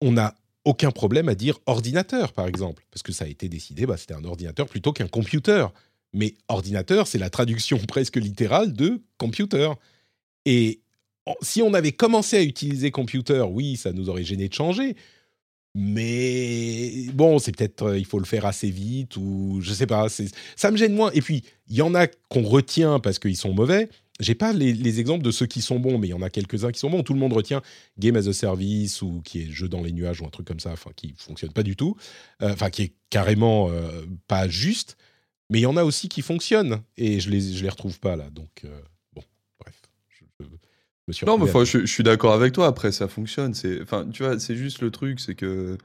On 0.00 0.12
n'a 0.12 0.34
aucun 0.64 0.90
problème 0.90 1.28
à 1.28 1.34
dire 1.34 1.58
ordinateur, 1.66 2.32
par 2.32 2.46
exemple, 2.46 2.84
parce 2.90 3.02
que 3.02 3.12
ça 3.12 3.24
a 3.24 3.28
été 3.28 3.48
décidé, 3.48 3.86
bah, 3.86 3.96
c'était 3.96 4.14
un 4.14 4.24
ordinateur 4.24 4.66
plutôt 4.66 4.92
qu'un 4.92 5.08
computer. 5.08 5.66
Mais 6.12 6.34
ordinateur, 6.48 7.06
c'est 7.06 7.18
la 7.18 7.30
traduction 7.30 7.78
presque 7.88 8.16
littérale 8.16 8.72
de 8.72 9.02
computer. 9.18 9.70
Et 10.46 10.80
si 11.42 11.62
on 11.62 11.74
avait 11.74 11.92
commencé 11.92 12.36
à 12.36 12.42
utiliser 12.42 12.90
computer, 12.90 13.44
oui, 13.48 13.76
ça 13.76 13.92
nous 13.92 14.08
aurait 14.08 14.24
gêné 14.24 14.48
de 14.48 14.54
changer. 14.54 14.96
Mais 15.74 17.06
bon, 17.12 17.40
c'est 17.40 17.50
peut-être 17.56 17.82
euh, 17.82 17.98
il 17.98 18.04
faut 18.04 18.20
le 18.20 18.24
faire 18.24 18.46
assez 18.46 18.70
vite 18.70 19.16
ou 19.16 19.58
je 19.60 19.72
sais 19.72 19.86
pas. 19.86 20.06
Ça 20.08 20.70
me 20.70 20.76
gêne 20.76 20.94
moins. 20.94 21.10
Et 21.14 21.20
puis 21.20 21.42
il 21.68 21.76
y 21.76 21.82
en 21.82 21.94
a 21.96 22.06
qu'on 22.06 22.42
retient 22.42 23.00
parce 23.00 23.18
qu'ils 23.18 23.36
sont 23.36 23.52
mauvais. 23.52 23.88
J'ai 24.20 24.34
pas 24.34 24.52
les, 24.52 25.00
exemples 25.00 25.24
de 25.24 25.30
ceux 25.32 25.46
qui 25.46 25.60
sont 25.60 25.80
bons, 25.80 25.98
mais 25.98 26.06
il 26.06 26.10
y 26.10 26.14
en 26.14 26.22
a 26.22 26.30
quelques-uns 26.30 26.70
qui 26.70 26.78
sont 26.78 26.88
bons. 26.88 27.02
Tout 27.02 27.14
le 27.14 27.18
monde 27.18 27.32
retient 27.32 27.62
Game 27.98 28.14
as 28.16 28.28
a 28.28 28.32
Service 28.32 29.02
ou 29.02 29.20
qui 29.24 29.42
est 29.42 29.50
jeu 29.50 29.68
dans 29.68 29.82
les 29.82 29.92
nuages 29.92 30.20
ou 30.20 30.26
un 30.26 30.30
truc 30.30 30.46
comme 30.46 30.60
ça, 30.60 30.70
enfin 30.70 30.90
qui 30.94 31.14
fonctionne 31.16 31.52
pas 31.52 31.64
du 31.64 31.74
tout, 31.74 31.96
euh, 32.42 32.52
enfin 32.52 32.70
qui 32.70 32.82
est 32.82 32.94
carrément 33.10 33.70
euh, 33.70 34.04
pas 34.28 34.48
juste. 34.48 34.96
Mais 35.50 35.58
il 35.58 35.62
y 35.62 35.66
en 35.66 35.76
a 35.76 35.84
aussi 35.84 36.08
qui 36.08 36.22
fonctionnent 36.22 36.80
et 36.96 37.18
je 37.20 37.28
les 37.28 37.40
je 37.40 37.62
les 37.62 37.68
retrouve 37.68 37.98
pas 37.98 38.16
là. 38.16 38.30
Donc 38.30 38.64
non, 41.26 41.38
mais 41.38 41.46
je, 41.64 41.84
suis 41.86 42.02
d'accord 42.02 42.32
avec 42.32 42.54
toi. 42.54 42.66
Après, 42.66 42.90
ça 42.90 43.08
fonctionne. 43.08 43.52
C'est, 43.52 43.82
enfin, 43.82 44.08
tu 44.10 44.22
vois, 44.22 44.38
c'est 44.40 44.56
juste 44.56 44.80
le 44.80 44.90
truc, 44.90 45.20
c'est 45.20 45.34
que 45.34 45.76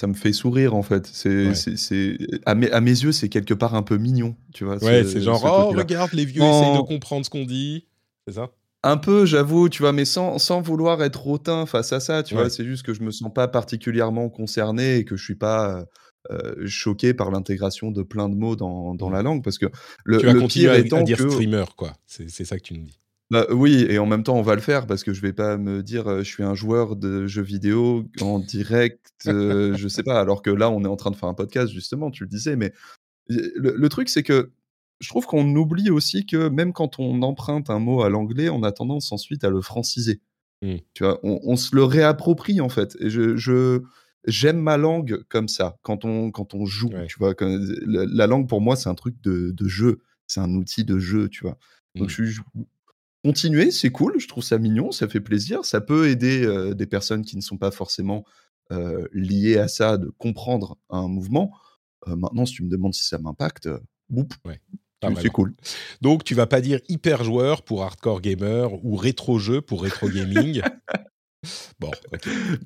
ça 0.00 0.06
me 0.06 0.14
fait 0.14 0.32
sourire 0.32 0.74
en 0.74 0.82
fait. 0.82 1.06
C'est, 1.06 1.54
c'est, 1.54 2.16
à, 2.46 2.54
mes, 2.54 2.70
à 2.70 2.80
mes 2.80 2.90
yeux, 2.90 3.12
c'est 3.12 3.28
quelque 3.28 3.52
part 3.54 3.74
un 3.74 3.82
peu 3.82 3.98
mignon, 3.98 4.34
tu 4.54 4.64
vois. 4.64 4.82
Ouais, 4.82 5.04
c'est 5.04 5.20
genre, 5.20 5.42
oh, 5.44 5.76
regarde, 5.76 6.12
les 6.14 6.24
vieux 6.24 6.42
essayent 6.42 6.76
de 6.76 6.86
comprendre 6.86 7.24
ce 7.24 7.30
qu'on 7.30 7.44
dit. 7.44 7.86
C'est 8.26 8.34
ça? 8.34 8.50
Un 8.82 8.96
peu, 8.96 9.26
j'avoue, 9.26 9.68
tu 9.68 9.82
vois, 9.82 9.92
mais 9.92 10.06
sans, 10.06 10.38
sans 10.38 10.62
vouloir 10.62 11.02
être 11.02 11.26
hautain 11.26 11.66
face 11.66 11.92
à 11.92 12.00
ça, 12.00 12.22
tu 12.22 12.34
Ouais. 12.34 12.40
vois. 12.42 12.50
C'est 12.50 12.64
juste 12.64 12.82
que 12.82 12.94
je 12.94 13.02
me 13.02 13.10
sens 13.10 13.30
pas 13.32 13.46
particulièrement 13.46 14.30
concerné 14.30 14.96
et 14.96 15.04
que 15.04 15.16
je 15.16 15.22
suis 15.24 15.34
pas 15.34 15.84
euh, 16.30 16.66
choqué 16.66 17.12
par 17.12 17.30
l'intégration 17.30 17.90
de 17.90 18.02
plein 18.02 18.30
de 18.30 18.34
mots 18.36 18.56
dans, 18.56 18.94
dans 18.94 19.10
Mmh. 19.10 19.12
la 19.12 19.22
langue 19.22 19.44
parce 19.44 19.58
que 19.58 19.66
le, 20.04 20.16
Tu 20.18 20.26
vas 20.26 20.32
le 20.32 20.40
continuer 20.40 20.64
pire 20.66 20.72
à, 20.72 20.76
à 20.76 20.78
étant 20.78 21.02
dire 21.02 21.18
que 21.18 21.28
streamer, 21.28 21.64
quoi. 21.76 21.92
C'est 22.06 22.30
c'est 22.30 22.46
ça 22.46 22.56
que 22.56 22.62
tu 22.62 22.72
nous 22.74 22.84
dis. 22.84 22.98
Bah, 23.30 23.46
oui, 23.50 23.86
et 23.88 23.98
en 23.98 24.06
même 24.06 24.24
temps, 24.24 24.36
on 24.36 24.42
va 24.42 24.56
le 24.56 24.60
faire 24.60 24.86
parce 24.86 25.04
que 25.04 25.12
je 25.12 25.20
vais 25.20 25.32
pas 25.32 25.56
me 25.56 25.82
dire 25.84 26.08
euh, 26.08 26.18
je 26.18 26.28
suis 26.28 26.42
un 26.42 26.54
joueur 26.54 26.96
de 26.96 27.26
jeux 27.28 27.42
vidéo 27.42 28.04
en 28.20 28.40
direct, 28.40 29.12
euh, 29.28 29.74
je 29.76 29.86
sais 29.88 30.02
pas, 30.02 30.18
alors 30.20 30.42
que 30.42 30.50
là, 30.50 30.68
on 30.70 30.82
est 30.84 30.88
en 30.88 30.96
train 30.96 31.12
de 31.12 31.16
faire 31.16 31.28
un 31.28 31.34
podcast, 31.34 31.72
justement, 31.72 32.10
tu 32.10 32.24
le 32.24 32.28
disais, 32.28 32.56
mais 32.56 32.72
le, 33.28 33.74
le 33.76 33.88
truc, 33.88 34.08
c'est 34.08 34.24
que 34.24 34.50
je 34.98 35.08
trouve 35.08 35.26
qu'on 35.26 35.54
oublie 35.54 35.90
aussi 35.90 36.26
que 36.26 36.48
même 36.48 36.72
quand 36.72 36.98
on 36.98 37.22
emprunte 37.22 37.70
un 37.70 37.78
mot 37.78 38.02
à 38.02 38.10
l'anglais, 38.10 38.48
on 38.48 38.62
a 38.64 38.72
tendance 38.72 39.12
ensuite 39.12 39.44
à 39.44 39.50
le 39.50 39.60
franciser. 39.60 40.20
Mm. 40.62 40.74
Tu 40.92 41.04
vois, 41.04 41.20
on, 41.22 41.38
on 41.44 41.56
se 41.56 41.74
le 41.76 41.84
réapproprie 41.84 42.60
en 42.60 42.68
fait. 42.68 42.96
Et 43.00 43.08
je, 43.10 43.36
je- 43.36 43.80
j'aime 44.26 44.58
ma 44.58 44.76
langue 44.76 45.22
comme 45.30 45.48
ça 45.48 45.78
quand 45.82 46.04
on 46.04 46.30
quand 46.30 46.52
on 46.54 46.66
joue. 46.66 46.88
Ouais. 46.88 47.06
Tu 47.06 47.16
vois, 47.18 47.34
quand- 47.34 47.48
la, 47.86 48.04
la 48.06 48.26
langue 48.26 48.46
pour 48.48 48.60
moi 48.60 48.76
c'est 48.76 48.90
un 48.90 48.94
truc 48.94 49.14
de, 49.22 49.52
de 49.52 49.68
jeu, 49.68 50.00
c'est 50.26 50.40
un 50.40 50.52
outil 50.54 50.84
de 50.84 50.98
jeu. 50.98 51.28
Tu 51.30 51.44
vois. 51.44 51.56
Donc 51.94 52.08
Mm. 52.08 52.10
je 52.10 52.14
suis 52.26 52.40
continuer, 53.24 53.70
c'est 53.70 53.90
cool. 53.90 54.18
Je 54.18 54.28
trouve 54.28 54.44
ça 54.44 54.58
mignon, 54.58 54.92
ça 54.92 55.08
fait 55.08 55.20
plaisir. 55.20 55.64
Ça 55.64 55.80
peut 55.80 56.08
aider 56.08 56.44
euh, 56.44 56.74
des 56.74 56.86
personnes 56.86 57.24
qui 57.24 57.36
ne 57.36 57.42
sont 57.42 57.58
pas 57.58 57.70
forcément 57.70 58.24
euh, 58.72 59.06
liées 59.12 59.58
à 59.58 59.68
ça 59.68 59.96
de 59.98 60.10
comprendre 60.18 60.78
un 60.90 61.08
mouvement. 61.08 61.52
Euh, 62.08 62.16
maintenant, 62.16 62.46
si 62.46 62.54
tu 62.54 62.62
me 62.64 62.70
demandes 62.70 62.94
si 62.94 63.04
ça 63.04 63.18
m'impacte, 63.18 63.68
oup, 64.10 64.32
Ouais. 64.46 64.60
c'est- 65.20 65.28
cool. 65.28 65.54
Donc, 66.00 66.24
tu 66.24 66.34
vas 66.34 66.46
pas 66.46 66.60
dire 66.60 66.80
hyper 66.88 67.24
joueur 67.24 67.62
pour 67.62 67.82
hardcore 67.82 68.20
gamer 68.20 68.72
ou 68.84 68.96
rétro 68.96 69.38
jeu 69.38 69.60
pour 69.60 69.82
rétro 69.82 70.08
gaming. 70.08 70.62
bon. 71.80 71.90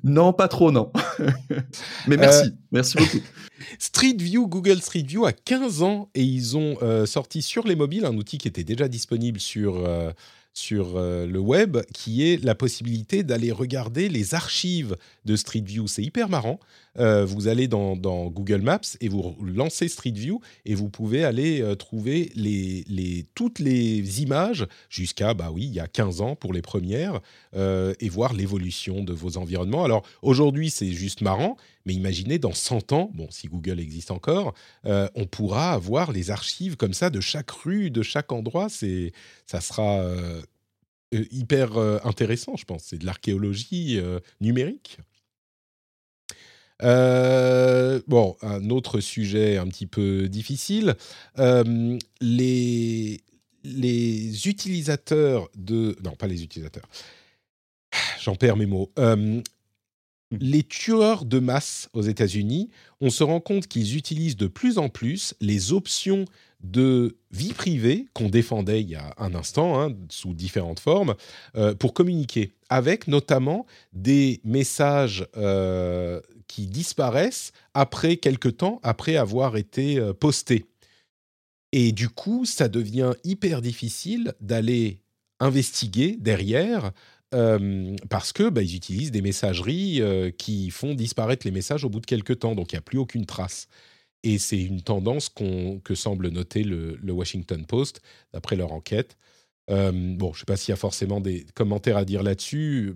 Non, 0.03 0.31
pas 0.33 0.47
trop, 0.47 0.71
non. 0.71 0.91
Mais 2.07 2.17
merci, 2.17 2.51
merci 2.71 2.97
beaucoup. 2.97 3.19
Street 3.79 4.17
View, 4.19 4.47
Google 4.47 4.81
Street 4.81 5.03
View 5.07 5.25
a 5.25 5.31
15 5.33 5.81
ans 5.81 6.09
et 6.13 6.23
ils 6.23 6.55
ont 6.57 6.77
euh, 6.81 7.05
sorti 7.05 7.41
sur 7.41 7.65
les 7.67 7.75
mobiles 7.75 8.05
un 8.05 8.15
outil 8.15 8.37
qui 8.37 8.47
était 8.47 8.63
déjà 8.65 8.87
disponible 8.87 9.39
sur, 9.39 9.77
euh, 9.85 10.11
sur 10.55 10.95
euh, 10.95 11.27
le 11.27 11.37
web, 11.37 11.77
qui 11.93 12.25
est 12.25 12.43
la 12.43 12.55
possibilité 12.55 13.23
d'aller 13.23 13.51
regarder 13.51 14.09
les 14.09 14.33
archives 14.33 14.95
de 15.25 15.35
Street 15.35 15.61
View. 15.61 15.87
C'est 15.87 16.01
hyper 16.01 16.29
marrant. 16.29 16.59
Euh, 16.97 17.25
vous 17.25 17.47
allez 17.47 17.67
dans, 17.67 17.95
Google 17.95 18.61
Maps 18.61 18.79
et 19.01 19.09
vous 19.09 19.35
lancez 19.41 19.87
Street 19.87 20.11
View 20.11 20.39
et 20.65 20.75
vous 20.75 20.89
pouvez 20.89 21.23
aller 21.23 21.61
euh, 21.61 21.75
trouver 21.75 22.31
toutes 23.35 23.59
les 23.59 24.21
images 24.21 24.65
jusqu'à, 24.89 25.33
bah 25.33 25.49
oui, 25.51 25.63
il 25.65 25.73
y 25.73 25.79
a 25.79 25.87
15 25.87 26.21
ans 26.21 26.35
pour 26.35 26.53
les 26.53 26.61
premières 26.61 27.19
euh, 27.55 27.93
et 27.99 28.09
voir 28.09 28.33
l'évolution 28.33 29.03
de 29.03 29.13
vos 29.13 29.37
environnements. 29.37 29.83
Alors 29.83 30.05
aujourd'hui, 30.21 30.69
c'est 30.69 30.91
juste 30.91 31.21
marrant, 31.21 31.57
mais 31.85 31.93
imaginez 31.93 32.39
dans 32.39 32.53
100 32.53 32.91
ans, 32.93 33.11
bon, 33.13 33.27
si 33.29 33.47
Google 33.47 33.79
existe 33.79 34.11
encore, 34.11 34.53
on 34.83 35.25
pourra 35.25 35.73
avoir 35.73 36.11
les 36.11 36.31
archives 36.31 36.77
comme 36.77 36.93
ça 36.93 37.09
de 37.09 37.19
chaque 37.19 37.51
rue, 37.51 37.91
de 37.91 38.01
chaque 38.01 38.31
endroit. 38.31 38.69
C'est, 38.69 39.11
ça 39.45 39.61
sera 39.61 40.03
hyper 41.11 41.77
intéressant, 42.03 42.55
je 42.55 42.65
pense. 42.65 42.85
C'est 42.85 42.97
de 42.97 43.05
l'archéologie 43.05 43.99
numérique. 44.41 44.99
Euh, 46.83 48.01
bon, 48.07 48.35
un 48.41 48.69
autre 48.69 48.99
sujet 48.99 49.57
un 49.57 49.67
petit 49.67 49.87
peu 49.87 50.27
difficile. 50.27 50.95
Euh, 51.39 51.97
les, 52.21 53.21
utilisateurs 54.45 55.49
de... 55.55 55.95
Non, 56.03 56.11
pas 56.11 56.27
les 56.27 56.43
utilisateurs. 56.43 56.87
J'en 58.21 58.35
perds 58.35 58.57
mes 58.57 58.65
mots. 58.65 58.91
Euh, 58.99 59.41
les 60.31 60.63
tueurs 60.63 61.25
de 61.25 61.39
masse 61.39 61.89
aux 61.93 62.01
États-Unis, 62.01 62.69
on 63.01 63.09
se 63.09 63.23
rend 63.23 63.39
compte 63.39 63.67
qu'ils 63.67 63.95
utilisent 63.95 64.37
de 64.37 64.47
plus 64.47 64.77
en 64.77 64.89
plus 64.89 65.35
les 65.39 65.71
options 65.71 66.25
de 66.63 67.17
vie 67.31 67.53
privée 67.53 68.07
qu'on 68.13 68.29
défendait 68.29 68.81
il 68.81 68.89
y 68.89 68.95
a 68.95 69.13
un 69.17 69.35
instant, 69.35 69.79
hein, 69.79 69.93
sous 70.09 70.33
différentes 70.33 70.79
formes, 70.79 71.15
euh, 71.55 71.75
pour 71.75 71.93
communiquer, 71.93 72.53
avec 72.69 73.07
notamment 73.07 73.65
des 73.93 74.41
messages 74.43 75.27
euh, 75.37 76.21
qui 76.47 76.67
disparaissent 76.67 77.51
après 77.73 78.17
quelque 78.17 78.49
temps, 78.49 78.79
après 78.83 79.15
avoir 79.15 79.57
été 79.57 79.99
euh, 79.99 80.13
postés. 80.13 80.65
Et 81.71 81.91
du 81.91 82.09
coup, 82.09 82.45
ça 82.45 82.67
devient 82.67 83.13
hyper 83.23 83.61
difficile 83.61 84.33
d'aller 84.39 85.01
investiguer 85.39 86.15
derrière 86.19 86.91
euh, 87.33 87.95
parce 88.09 88.31
que 88.33 88.49
bah, 88.49 88.61
ils 88.61 88.75
utilisent 88.75 89.11
des 89.11 89.21
messageries 89.21 90.01
euh, 90.01 90.31
qui 90.31 90.69
font 90.69 90.93
disparaître 90.93 91.45
les 91.45 91.51
messages 91.51 91.83
au 91.83 91.89
bout 91.89 91.99
de 91.99 92.05
quelques 92.05 92.39
temps, 92.39 92.55
donc 92.55 92.71
il 92.71 92.75
n'y 92.75 92.79
a 92.79 92.81
plus 92.81 92.97
aucune 92.97 93.25
trace. 93.25 93.67
Et 94.23 94.39
c'est 94.39 94.61
une 94.61 94.81
tendance 94.81 95.29
que 95.29 95.95
semble 95.95 96.29
noter 96.29 96.63
le, 96.63 96.95
le 96.95 97.13
Washington 97.13 97.65
Post, 97.65 98.01
d'après 98.33 98.55
leur 98.55 98.71
enquête. 98.71 99.17
Euh, 99.69 99.91
bon, 99.91 100.31
je 100.33 100.37
ne 100.37 100.39
sais 100.39 100.45
pas 100.45 100.57
s'il 100.57 100.71
y 100.71 100.73
a 100.73 100.77
forcément 100.77 101.21
des 101.21 101.45
commentaires 101.53 101.97
à 101.97 102.05
dire 102.05 102.23
là-dessus, 102.23 102.95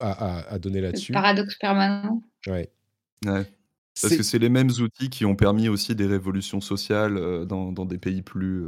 à, 0.00 0.38
à- 0.38 0.52
à 0.54 0.58
donner 0.58 0.80
là-dessus. 0.80 1.12
Paradoxe 1.12 1.56
permanent. 1.58 2.22
Ouais. 2.46 2.70
Ouais. 3.26 3.44
Parce 4.00 4.16
que 4.16 4.22
c'est 4.22 4.38
les 4.38 4.48
mêmes 4.48 4.70
outils 4.70 5.10
qui 5.10 5.26
ont 5.26 5.36
permis 5.36 5.68
aussi 5.68 5.94
des 5.94 6.06
révolutions 6.06 6.62
sociales 6.62 7.44
dans, 7.46 7.72
dans 7.72 7.84
des 7.84 7.98
pays 7.98 8.22
plus, 8.22 8.64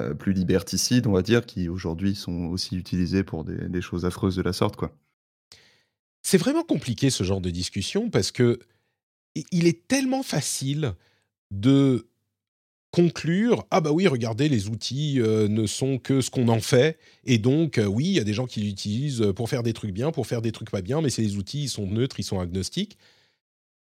euh, 0.00 0.12
plus 0.12 0.32
liberticides, 0.32 1.06
on 1.06 1.12
va 1.12 1.22
dire, 1.22 1.46
qui 1.46 1.68
aujourd'hui 1.68 2.16
sont 2.16 2.46
aussi 2.46 2.76
utilisés 2.76 3.22
pour 3.22 3.44
des, 3.44 3.80
choses 3.80 4.04
affreuses 4.04 4.34
de 4.34 4.42
la 4.42 4.52
sorte. 4.52 4.74
Quoi. 4.74 4.96
C'est 6.22 6.38
vraiment 6.38 6.64
compliqué 6.64 7.10
ce 7.10 7.22
genre 7.22 7.40
de 7.40 7.50
discussion 7.50 8.10
parce 8.10 8.32
que 8.32 8.58
il 9.52 9.66
est 9.66 9.86
tellement 9.86 10.22
facile 10.22 10.94
de 11.50 12.08
conclure 12.90 13.66
ah 13.72 13.80
bah 13.80 13.90
oui 13.90 14.06
regardez 14.06 14.48
les 14.48 14.68
outils 14.68 15.20
euh, 15.20 15.48
ne 15.48 15.66
sont 15.66 15.98
que 15.98 16.20
ce 16.20 16.30
qu'on 16.30 16.46
en 16.46 16.60
fait 16.60 16.96
et 17.24 17.38
donc 17.38 17.78
euh, 17.78 17.86
oui 17.86 18.04
il 18.04 18.12
y 18.12 18.20
a 18.20 18.24
des 18.24 18.32
gens 18.32 18.46
qui 18.46 18.60
l'utilisent 18.60 19.32
pour 19.34 19.48
faire 19.48 19.64
des 19.64 19.72
trucs 19.72 19.90
bien 19.90 20.12
pour 20.12 20.28
faire 20.28 20.40
des 20.40 20.52
trucs 20.52 20.70
pas 20.70 20.82
bien 20.82 21.00
mais 21.00 21.10
c'est 21.10 21.22
les 21.22 21.36
outils 21.36 21.64
ils 21.64 21.68
sont 21.68 21.88
neutres 21.88 22.20
ils 22.20 22.24
sont 22.24 22.38
agnostiques 22.38 22.96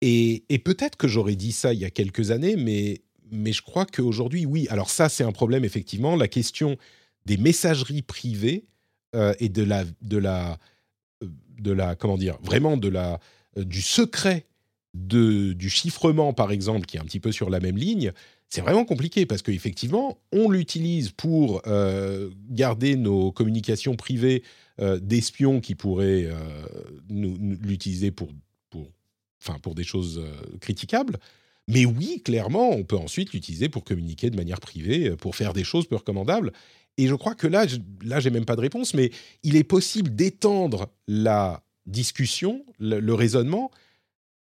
et 0.00 0.42
peut-être 0.64 0.96
que 0.96 1.06
j'aurais 1.06 1.36
dit 1.36 1.52
ça 1.52 1.72
il 1.72 1.78
y 1.78 1.84
a 1.84 1.90
quelques 1.90 2.32
années 2.32 2.56
mais 2.56 3.02
mais 3.30 3.52
je 3.52 3.62
crois 3.62 3.86
qu'aujourd'hui 3.86 4.46
oui. 4.46 4.66
Alors 4.70 4.90
ça 4.90 5.08
c'est 5.08 5.24
un 5.24 5.32
problème 5.32 5.64
effectivement. 5.64 6.16
La 6.16 6.28
question 6.28 6.76
des 7.26 7.36
messageries 7.36 8.02
privées 8.02 8.64
euh, 9.14 9.34
et 9.38 9.48
de 9.48 9.62
la 9.62 9.84
de 10.02 10.18
la 10.18 10.58
euh, 11.22 11.28
de 11.58 11.72
la 11.72 11.94
comment 11.94 12.18
dire 12.18 12.38
vraiment 12.42 12.76
de 12.76 12.88
la 12.88 13.20
euh, 13.56 13.64
du 13.64 13.80
secret 13.80 14.46
de, 14.94 15.52
du 15.52 15.70
chiffrement 15.70 16.34
par 16.34 16.50
exemple 16.52 16.86
qui 16.86 16.96
est 16.96 17.00
un 17.00 17.04
petit 17.04 17.20
peu 17.20 17.32
sur 17.32 17.48
la 17.48 17.60
même 17.60 17.76
ligne 17.76 18.12
c'est 18.50 18.60
vraiment 18.60 18.84
compliqué 18.84 19.24
parce 19.24 19.42
qu'effectivement 19.42 20.18
on 20.32 20.50
l'utilise 20.50 21.10
pour 21.10 21.62
garder 22.48 22.96
nos 22.96 23.30
communications 23.30 23.94
privées 23.94 24.42
d'espions 24.78 25.60
qui 25.60 25.74
pourraient 25.74 26.26
nous, 27.10 27.36
l'utiliser 27.60 28.10
pour 28.10 28.30
pour 28.70 28.90
pour 29.60 29.74
des 29.74 29.84
choses 29.84 30.24
critiquables 30.60 31.18
mais 31.68 31.84
oui 31.84 32.20
clairement 32.24 32.70
on 32.70 32.82
peut 32.82 32.96
ensuite 32.96 33.32
l'utiliser 33.32 33.68
pour 33.68 33.84
communiquer 33.84 34.30
de 34.30 34.36
manière 34.36 34.60
privée 34.60 35.10
euh, 35.10 35.16
pour 35.16 35.36
faire 35.36 35.52
des 35.52 35.64
choses 35.64 35.86
peu 35.86 35.96
recommandables 35.96 36.52
et 36.98 37.06
je 37.06 37.14
crois 37.14 37.34
que 37.34 37.46
là, 37.46 37.66
je, 37.66 37.76
là, 38.04 38.20
j'ai 38.20 38.30
même 38.30 38.44
pas 38.44 38.56
de 38.56 38.60
réponse, 38.60 38.92
mais 38.92 39.10
il 39.44 39.56
est 39.56 39.64
possible 39.64 40.14
d'étendre 40.14 40.88
la 41.06 41.62
discussion, 41.86 42.64
le, 42.80 43.14
raisonnement 43.14 43.70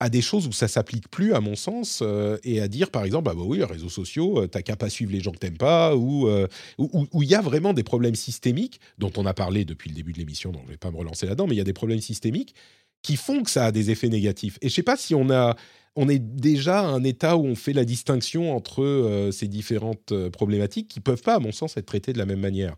à 0.00 0.08
des 0.10 0.20
choses 0.20 0.48
où 0.48 0.52
ça 0.52 0.66
s'applique 0.66 1.08
plus, 1.08 1.32
à 1.32 1.40
mon 1.40 1.54
sens, 1.54 2.00
euh, 2.02 2.36
et 2.42 2.60
à 2.60 2.66
dire, 2.66 2.90
par 2.90 3.04
exemple, 3.04 3.26
bah, 3.26 3.34
bah 3.36 3.44
oui, 3.46 3.58
les 3.58 3.64
réseaux 3.64 3.88
sociaux, 3.88 4.42
euh, 4.42 4.48
t'as 4.48 4.60
qu'à 4.60 4.74
pas 4.74 4.90
suivre 4.90 5.12
les 5.12 5.20
gens 5.20 5.30
que 5.30 5.38
t'aimes 5.38 5.56
pas, 5.56 5.94
ou 5.94 6.26
euh, 6.26 6.48
où 6.76 7.22
il 7.22 7.28
y 7.28 7.36
a 7.36 7.40
vraiment 7.40 7.72
des 7.72 7.84
problèmes 7.84 8.16
systémiques 8.16 8.80
dont 8.98 9.12
on 9.16 9.24
a 9.24 9.32
parlé 9.32 9.64
depuis 9.64 9.88
le 9.88 9.94
début 9.94 10.12
de 10.12 10.18
l'émission, 10.18 10.50
donc 10.50 10.62
je 10.66 10.72
vais 10.72 10.76
pas 10.76 10.90
me 10.90 10.96
relancer 10.96 11.26
là-dedans, 11.26 11.46
mais 11.46 11.54
il 11.54 11.58
y 11.58 11.62
a 11.62 11.64
des 11.64 11.72
problèmes 11.72 12.00
systémiques 12.00 12.56
qui 13.02 13.14
font 13.14 13.44
que 13.44 13.50
ça 13.50 13.66
a 13.66 13.72
des 13.72 13.90
effets 13.90 14.08
négatifs. 14.08 14.58
Et 14.60 14.68
je 14.68 14.74
sais 14.74 14.82
pas 14.82 14.96
si 14.96 15.14
on 15.14 15.30
a, 15.30 15.56
on 15.96 16.08
est 16.08 16.18
déjà 16.18 16.80
à 16.80 16.84
un 16.84 17.04
état 17.04 17.36
où 17.36 17.44
on 17.44 17.54
fait 17.54 17.72
la 17.72 17.84
distinction 17.84 18.54
entre 18.54 18.82
euh, 18.82 19.30
ces 19.30 19.48
différentes 19.48 20.12
euh, 20.12 20.30
problématiques 20.30 20.88
qui 20.88 21.00
peuvent 21.00 21.22
pas, 21.22 21.34
à 21.34 21.38
mon 21.38 21.52
sens, 21.52 21.76
être 21.76 21.86
traitées 21.86 22.12
de 22.12 22.18
la 22.18 22.26
même 22.26 22.40
manière. 22.40 22.76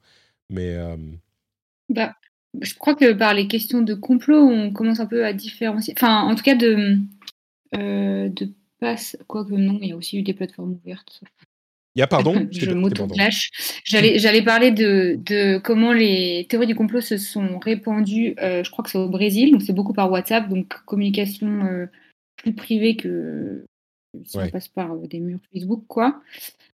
Mais 0.50 0.74
euh, 0.74 0.96
Bah, 1.88 2.14
je 2.60 2.74
crois 2.74 2.94
que 2.94 3.12
par 3.12 3.34
les 3.34 3.46
questions 3.46 3.82
de 3.82 3.94
complot, 3.94 4.40
on 4.40 4.72
commence 4.72 5.00
un 5.00 5.06
peu 5.06 5.24
à 5.24 5.32
différencier. 5.32 5.94
Enfin, 5.96 6.22
en 6.22 6.34
tout 6.34 6.42
cas, 6.42 6.56
de, 6.56 6.98
de 7.72 8.48
passe. 8.80 9.16
Quoique 9.28 9.54
non, 9.54 9.78
il 9.80 9.88
y 9.88 9.92
a 9.92 9.96
aussi 9.96 10.18
eu 10.18 10.22
des 10.22 10.34
plateformes 10.34 10.78
ouvertes. 10.84 11.20
il 11.94 12.00
y 12.00 12.02
a 12.02 12.08
pardon, 12.08 12.48
je 12.50 12.72
m'auto-clash. 12.72 13.80
J'allais, 13.84 14.18
j'allais 14.18 14.42
parler 14.42 14.72
de, 14.72 15.18
de 15.24 15.58
comment 15.58 15.92
les 15.92 16.46
théories 16.48 16.66
du 16.66 16.74
complot 16.74 17.00
se 17.00 17.16
sont 17.16 17.60
répandues. 17.60 18.34
je 18.38 18.70
crois 18.70 18.84
que 18.84 18.90
c'est 18.90 18.98
au 18.98 19.08
Brésil, 19.08 19.52
donc 19.52 19.62
c'est 19.62 19.72
beaucoup 19.72 19.92
par 19.92 20.10
WhatsApp, 20.10 20.48
donc 20.48 20.74
communication 20.84 21.88
plus 22.36 22.54
privée 22.54 22.96
que 22.96 23.64
si 24.24 24.36
Ouais. 24.38 24.44
on 24.46 24.50
passe 24.50 24.68
par 24.68 24.92
euh, 24.92 25.06
des 25.06 25.20
murs 25.20 25.40
Facebook, 25.52 25.84
quoi. 25.88 26.22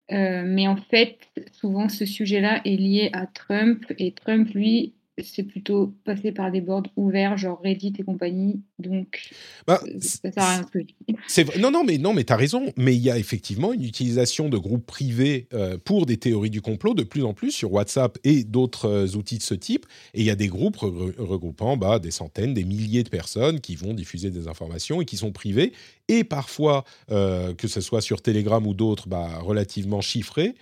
mais 0.10 0.68
en 0.68 0.78
fait, 0.78 1.18
souvent, 1.52 1.90
ce 1.90 2.06
sujet-là 2.06 2.62
est 2.66 2.78
lié 2.78 3.10
à 3.14 3.26
Trump. 3.28 3.84
Et 3.98 4.12
Trump, 4.14 4.50
lui, 4.54 4.94
c'est 5.24 5.44
plutôt 5.44 5.94
passé 6.04 6.32
par 6.32 6.52
des 6.52 6.60
boards 6.60 6.88
ouverts, 6.98 7.38
genre 7.38 7.62
Reddit 7.64 7.94
et 7.98 8.04
compagnie. 8.04 8.62
Donc, 8.80 9.30
bah, 9.66 9.82
ça 10.00 10.32
sert 10.32 10.44
à 10.44 10.58
rien 10.58 11.46
Non, 11.60 11.72
non, 11.72 11.84
mais 11.86 11.98
non, 11.98 12.14
mais 12.14 12.26
t'as 12.26 12.36
raison. 12.36 12.74
Mais 12.76 12.96
il 12.96 13.02
y 13.02 13.10
a 13.10 13.18
effectivement 13.18 13.72
une 13.72 13.84
utilisation 13.84 14.50
de 14.50 14.58
groupes 14.58 14.86
privés 14.86 15.48
euh, 15.54 15.78
pour 15.78 16.06
des 16.06 16.18
théories 16.18 16.50
du 16.50 16.62
complot 16.62 16.94
de 16.94 17.04
plus 17.04 17.24
en 17.24 17.34
plus 17.34 17.52
sur 17.52 17.72
WhatsApp 17.72 18.18
et 18.24 18.44
d'autres 18.44 18.90
euh, 18.90 19.18
outils 19.18 19.38
de 19.38 19.44
ce 19.44 19.54
type. 19.54 19.86
Et 20.14 20.22
il 20.22 20.26
y 20.26 20.32
a 20.32 20.36
des 20.36 20.48
groupes 20.48 20.78
regroupant 20.78 21.78
bah, 21.78 22.00
des 22.00 22.12
centaines, 22.12 22.54
des 22.54 22.66
milliers 22.66 23.04
de 23.04 23.10
personnes 23.10 23.62
qui 23.62 23.76
vont 23.76 23.94
diffuser 23.94 24.32
des 24.32 24.48
informations 24.48 25.02
et 25.02 25.06
qui 25.06 25.18
sont 25.18 25.32
privées 25.32 25.72
et 26.08 26.24
parfois, 26.24 26.84
euh, 27.12 27.54
que 27.54 27.68
ce 27.68 27.82
soit 27.82 28.02
sur 28.02 28.22
Telegram 28.22 28.66
ou 28.68 28.74
d'autres, 28.74 29.08
bah, 29.08 29.40
relativement 29.40 30.02
chiffrés 30.02 30.56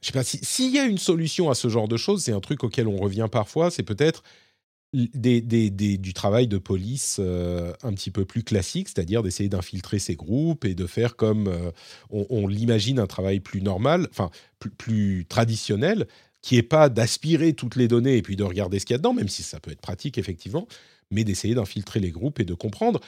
je 0.00 0.06
sais 0.08 0.12
pas 0.12 0.24
s'il 0.24 0.74
y 0.74 0.78
a 0.78 0.84
une 0.84 0.98
solution 0.98 1.50
à 1.50 1.54
ce 1.54 1.68
genre 1.68 1.88
de 1.88 1.96
choses, 1.96 2.24
c'est 2.24 2.32
un 2.32 2.40
truc 2.40 2.64
auquel 2.64 2.88
on 2.88 2.96
revient 2.96 3.28
parfois, 3.30 3.70
c'est 3.70 3.82
peut-être 3.82 4.22
des, 4.94 5.70
du 5.98 6.14
travail 6.14 6.46
de 6.46 6.58
police 6.58 7.16
euh, 7.20 7.72
un 7.82 7.92
petit 7.92 8.10
peu 8.10 8.24
plus 8.24 8.44
classique, 8.44 8.88
c'est-à-dire 8.88 9.22
d'essayer 9.22 9.48
d'infiltrer 9.48 9.98
ces 9.98 10.14
groupes 10.14 10.64
et 10.64 10.74
de 10.74 10.86
faire 10.86 11.16
comme 11.16 11.48
euh, 11.48 11.70
on, 12.10 12.46
l'imagine 12.46 12.98
un 12.98 13.06
travail 13.06 13.40
plus 13.40 13.60
normal, 13.60 14.06
enfin 14.10 14.30
plus, 14.58 14.70
plus 14.70 15.26
traditionnel, 15.28 16.06
qui 16.42 16.56
est 16.56 16.62
pas 16.62 16.88
d'aspirer 16.88 17.54
toutes 17.54 17.74
les 17.74 17.88
données 17.88 18.16
et 18.16 18.22
puis 18.22 18.36
de 18.36 18.44
regarder 18.44 18.78
ce 18.78 18.86
qu'il 18.86 18.94
y 18.94 18.96
a 18.96 18.98
dedans, 18.98 19.14
même 19.14 19.28
si 19.28 19.42
ça 19.42 19.58
peut 19.58 19.72
être 19.72 19.80
pratique 19.80 20.18
effectivement, 20.18 20.68
mais 21.10 21.24
d'essayer 21.24 21.54
d'infiltrer 21.54 21.98
les 21.98 22.10
groupes 22.10 22.38
et 22.38 22.44
de 22.44 22.54
comprendre. 22.54 23.00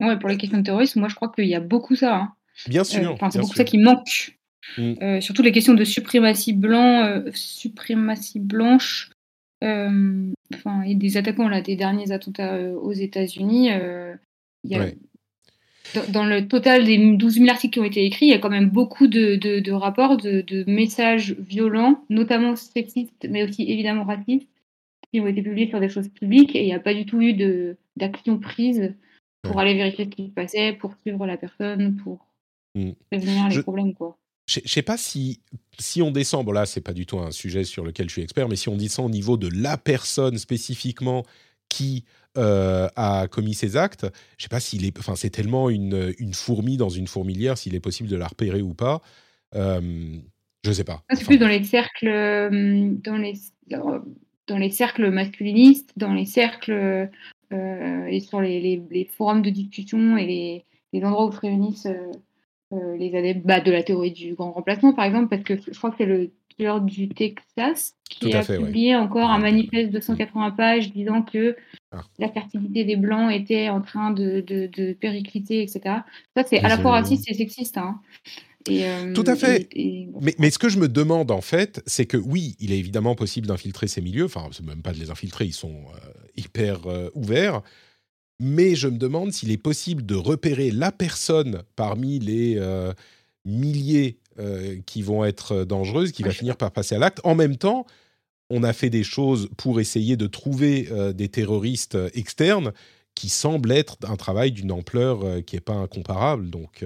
Ouais, 0.00 0.18
pour 0.18 0.28
les 0.28 0.36
questions 0.36 0.58
de 0.58 0.64
terrorisme, 0.64 1.00
moi 1.00 1.08
je 1.08 1.14
crois 1.14 1.28
qu'il 1.28 1.46
y 1.46 1.54
a 1.54 1.60
beaucoup 1.60 1.94
ça. 1.94 2.16
Hein. 2.16 2.32
Bien 2.66 2.84
sûr. 2.84 3.12
Enfin, 3.12 3.30
c'est 3.30 3.38
beaucoup 3.38 3.54
ça 3.54 3.64
qui 3.64 3.78
manque 3.78 4.38
Mm. 4.78 4.94
Euh, 5.02 5.20
surtout 5.20 5.42
les 5.42 5.52
questions 5.52 5.74
de 5.74 5.84
suprématie, 5.84 6.52
blanc, 6.52 7.04
euh, 7.04 7.30
suprématie 7.32 8.40
blanche 8.40 9.10
euh, 9.62 10.32
enfin, 10.54 10.82
et 10.82 10.94
des 10.94 11.16
attaquants, 11.16 11.48
là, 11.48 11.60
des 11.60 11.76
derniers 11.76 12.12
attentats 12.12 12.58
aux 12.60 12.92
États-Unis. 12.92 13.70
dans, 16.08 16.24
le 16.24 16.48
total 16.48 16.84
des 16.84 16.98
12 17.16 17.34
000 17.34 17.48
articles 17.48 17.74
qui 17.74 17.80
ont 17.80 17.84
été 17.84 18.04
écrits, 18.04 18.26
il 18.26 18.30
y 18.30 18.34
a 18.34 18.38
quand 18.38 18.50
même 18.50 18.70
beaucoup 18.70 19.06
de, 19.06 19.36
de, 19.36 19.72
rapports, 19.72 20.16
de, 20.16 20.64
messages 20.70 21.32
violents, 21.38 22.04
notamment 22.08 22.56
sexistes, 22.56 23.26
mais 23.28 23.44
aussi 23.44 23.70
évidemment 23.70 24.04
racistes, 24.04 24.48
qui 25.12 25.20
ont 25.20 25.26
été 25.26 25.42
publiés 25.42 25.68
sur 25.68 25.80
des 25.80 25.88
choses 25.88 26.08
publiques 26.08 26.56
et 26.56 26.62
il 26.62 26.66
n'y 26.66 26.74
a 26.74 26.80
pas 26.80 26.94
du 26.94 27.06
tout 27.06 27.20
eu 27.20 27.34
d'action 27.96 28.38
prise 28.38 28.94
pour 29.42 29.60
aller 29.60 29.74
vérifier 29.74 30.06
ce 30.06 30.10
qui 30.10 30.26
se 30.26 30.32
passait, 30.32 30.72
pour 30.72 30.94
suivre 31.02 31.26
la 31.26 31.36
personne, 31.36 31.96
pour 31.96 32.26
mm. 32.74 32.92
prévenir 33.10 33.48
les 33.48 33.62
problèmes. 33.62 33.94
Quoi. 33.94 34.18
Je 34.46 34.60
ne 34.60 34.68
sais 34.68 34.82
pas 34.82 34.98
si, 34.98 35.40
si 35.78 36.02
on 36.02 36.10
descend, 36.10 36.44
bon 36.44 36.52
là, 36.52 36.66
c'est 36.66 36.82
pas 36.82 36.92
du 36.92 37.06
tout 37.06 37.18
un 37.18 37.30
sujet 37.30 37.64
sur 37.64 37.84
lequel 37.84 38.08
je 38.08 38.12
suis 38.12 38.22
expert, 38.22 38.48
mais 38.48 38.56
si 38.56 38.68
on 38.68 38.76
descend 38.76 39.06
au 39.06 39.10
niveau 39.10 39.36
de 39.36 39.48
la 39.48 39.78
personne 39.78 40.36
spécifiquement 40.36 41.24
qui 41.70 42.04
euh, 42.36 42.88
a 42.94 43.26
commis 43.28 43.54
ces 43.54 43.76
actes, 43.76 44.06
je 44.36 44.42
sais 44.42 44.48
pas 44.48 44.60
s'il 44.60 44.84
est, 44.84 44.98
enfin, 44.98 45.16
c'est 45.16 45.30
tellement 45.30 45.70
une, 45.70 46.12
une, 46.18 46.34
fourmi 46.34 46.76
dans 46.76 46.90
une 46.90 47.06
fourmilière, 47.06 47.56
s'il 47.56 47.74
est 47.74 47.80
possible 47.80 48.08
de 48.08 48.16
la 48.16 48.26
repérer 48.26 48.60
ou 48.60 48.74
pas. 48.74 49.00
Euh, 49.54 49.80
je 50.62 50.68
ne 50.68 50.74
sais 50.74 50.84
pas. 50.84 51.02
C'est 51.12 51.24
plus 51.24 51.38
dans 51.38 51.48
les 51.48 51.64
cercles, 51.64 52.08
euh, 52.08 52.90
dans 53.02 53.16
les, 53.16 53.34
dans 53.66 54.58
les 54.58 54.70
cercles 54.70 55.10
masculinistes, 55.10 55.92
dans 55.96 56.12
les 56.12 56.26
cercles 56.26 57.08
et 57.50 58.20
sur 58.20 58.40
les, 58.40 58.60
les, 58.60 58.82
les, 58.90 59.04
forums 59.04 59.42
de 59.42 59.50
discussion 59.50 60.16
et 60.16 60.26
les, 60.26 60.64
les 60.92 61.04
endroits 61.04 61.26
où 61.26 61.32
se 61.32 61.38
réunissent 61.38 61.88
euh, 62.72 62.96
les 62.96 63.14
adeptes 63.16 63.46
bah, 63.46 63.60
de 63.60 63.70
la 63.70 63.82
théorie 63.82 64.12
du 64.12 64.34
grand 64.34 64.52
remplacement, 64.52 64.92
par 64.92 65.04
exemple, 65.04 65.28
parce 65.28 65.42
que 65.42 65.54
je 65.56 65.76
crois 65.76 65.90
que 65.90 65.96
c'est 65.98 66.06
le 66.06 66.30
tueur 66.56 66.80
du 66.80 67.08
Texas 67.08 67.94
qui 68.08 68.32
a 68.32 68.42
publié 68.42 68.94
encore 68.96 69.30
un 69.30 69.38
manifeste 69.38 69.90
de 69.90 70.00
180 70.00 70.52
pages 70.52 70.92
disant 70.92 71.22
que 71.22 71.56
ah. 71.92 72.02
la 72.18 72.28
fertilité 72.28 72.84
des 72.84 72.96
Blancs 72.96 73.32
était 73.32 73.68
en 73.68 73.80
train 73.80 74.10
de, 74.12 74.40
de, 74.40 74.92
péricliter, 74.92 75.62
etc. 75.62 75.80
Ça, 76.36 76.44
c'est 76.46 76.60
à 76.60 76.68
la 76.68 76.78
fois 76.78 76.92
raciste 76.92 77.28
et 77.28 77.34
sexiste. 77.34 77.76
Hein. 77.76 78.00
Euh, 78.70 79.12
Tout 79.12 79.24
à 79.26 79.36
fait. 79.36 79.68
mais, 80.22 80.34
mais, 80.38 80.50
ce 80.50 80.58
que 80.58 80.68
je 80.68 80.78
me 80.78 80.88
demande 80.88 81.30
en 81.30 81.42
fait, 81.42 81.82
c'est 81.86 82.06
que 82.06 82.16
oui, 82.16 82.56
il 82.60 82.72
est 82.72 82.78
évidemment 82.78 83.14
possible 83.14 83.46
d'infiltrer 83.46 83.88
ces 83.88 84.00
milieux. 84.00 84.24
Enfin, 84.24 84.48
c'est 84.52 84.64
même 84.64 84.80
pas 84.80 84.92
de 84.92 84.98
les 84.98 85.10
infiltrer, 85.10 85.44
ils 85.44 85.52
sont 85.52 85.74
euh, 85.74 86.10
hyper 86.36 86.80
ouverts 87.14 87.62
mais 88.40 88.74
je 88.74 88.88
me 88.88 88.98
demande 88.98 89.32
s'il 89.32 89.50
est 89.50 89.56
possible 89.56 90.04
de 90.04 90.14
repérer 90.14 90.70
la 90.70 90.92
personne 90.92 91.62
parmi 91.76 92.18
les 92.18 92.56
euh, 92.58 92.92
milliers 93.44 94.18
euh, 94.38 94.78
qui 94.86 95.02
vont 95.02 95.24
être 95.24 95.64
dangereuses, 95.64 96.12
qui 96.12 96.22
va 96.22 96.30
finir 96.30 96.56
par 96.56 96.72
passer 96.72 96.96
à 96.96 96.98
l'acte. 96.98 97.20
En 97.24 97.34
même 97.34 97.56
temps, 97.56 97.86
on 98.50 98.62
a 98.62 98.72
fait 98.72 98.90
des 98.90 99.04
choses 99.04 99.48
pour 99.56 99.80
essayer 99.80 100.16
de 100.16 100.26
trouver 100.26 100.88
euh, 100.90 101.12
des 101.12 101.28
terroristes 101.28 101.96
externes 102.14 102.72
qui 103.14 103.28
semblent 103.28 103.70
être 103.70 103.96
un 104.08 104.16
travail 104.16 104.50
d'une 104.50 104.72
ampleur 104.72 105.44
qui 105.44 105.54
n'est 105.54 105.60
pas 105.60 105.74
incomparable. 105.74 106.50
Donc, 106.50 106.84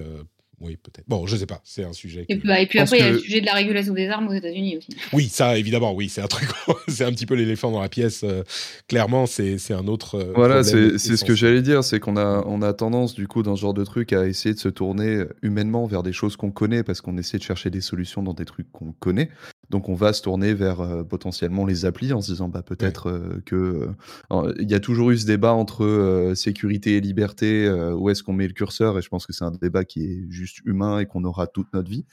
oui, 0.61 0.77
peut-être. 0.77 1.07
Bon, 1.09 1.27
je 1.27 1.37
sais 1.37 1.47
pas, 1.47 1.61
c'est 1.65 1.85
un 1.85 1.93
sujet. 1.93 2.27
Et, 2.29 2.37
puis, 2.37 2.79
après, 2.79 2.99
il 2.99 3.05
y 3.05 3.07
a 3.07 3.13
le 3.13 3.19
sujet 3.19 3.41
de 3.41 3.47
la 3.47 3.55
régulation 3.55 3.95
des 3.95 4.09
armes 4.09 4.29
aux 4.29 4.33
États-Unis 4.33 4.79
aussi. 4.79 4.89
Oui, 5.13 5.29
ça, 5.29 5.57
évidemment, 5.57 5.95
oui, 5.95 6.09
c'est 6.09 6.21
un 6.21 6.27
truc, 6.27 6.49
c'est 6.89 7.05
un 7.05 7.13
petit 7.13 7.27
peu 7.27 7.35
l'éléphant 7.35 7.71
dans 7.71 7.81
la 7.81 7.89
pièce. 7.89 8.23
Euh, 8.25 8.43
clairement, 8.89 9.27
c'est 9.27 9.59
un 9.71 9.87
autre. 9.87 10.17
Euh, 10.17 10.33
voilà, 10.35 10.65
c'est 10.65 10.99
ce 10.99 11.25
que 11.25 11.35
j'allais 11.35 11.63
dire, 11.63 11.85
c'est 11.85 12.01
qu'on 12.01 12.17
a, 12.17 12.43
on 12.47 12.63
a 12.63 12.73
tendance, 12.73 13.15
du 13.15 13.29
coup, 13.29 13.43
dans 13.43 13.57
ce 13.57 13.63
genre 13.63 13.75
de 13.75 13.85
truc, 13.85 14.13
à 14.13 14.27
essayer 14.27 14.55
de 14.55 14.61
se 14.61 14.69
tourner 14.69 15.25
humainement 15.43 15.87
vers 15.87 16.03
des 16.03 16.13
choses 16.13 16.37
qu'on 16.37 16.51
connaît 16.51 16.83
parce 16.83 17.01
qu'on 17.01 17.17
essaie 17.19 17.39
de 17.39 17.43
chercher 17.43 17.71
des 17.71 17.81
solutions 17.81 18.23
dans 18.23 18.35
des 18.35 18.45
trucs 18.45 18.71
qu'on 18.73 18.93
connaît. 18.93 19.31
Donc 19.71 19.89
on 19.89 19.95
va 19.95 20.13
se 20.13 20.23
tourner 20.23 20.55
vers 20.55 20.81
euh, 20.81 21.05
potentiellement 21.05 21.67
les 21.67 21.85
applis 21.85 22.13
en 22.13 22.21
se 22.21 22.33
disant 22.33 22.49
bah 22.49 22.63
peut-être 22.63 23.09
euh, 23.09 23.43
que 23.45 23.91
euh, 24.33 24.55
il 24.59 24.71
y 24.71 24.75
a 24.75 24.81
toujours 24.81 25.11
eu 25.11 25.19
ce 25.19 25.27
débat 25.27 25.53
entre 25.53 26.33
sécurité 26.35 26.97
et 26.97 27.01
liberté 27.01 27.71
où 27.95 28.11
est-ce 28.11 28.23
qu'on 28.23 28.33
met 28.33 28.47
le 28.47 28.53
curseur? 28.53 28.99
Et 28.99 29.03
je 29.03 29.09
pense 29.09 29.27
que 29.27 29.33
c'est 29.33 29.45
un 29.45 29.51
débat 29.51 29.85
qui 29.85 30.05
est 30.05 30.25
juste 30.31 30.61
humain 30.65 30.99
et 30.99 31.07
qu'on 31.07 31.25
aura 31.25 31.47
toute 31.47 31.73
notre 31.75 31.91
vie. 31.91 32.05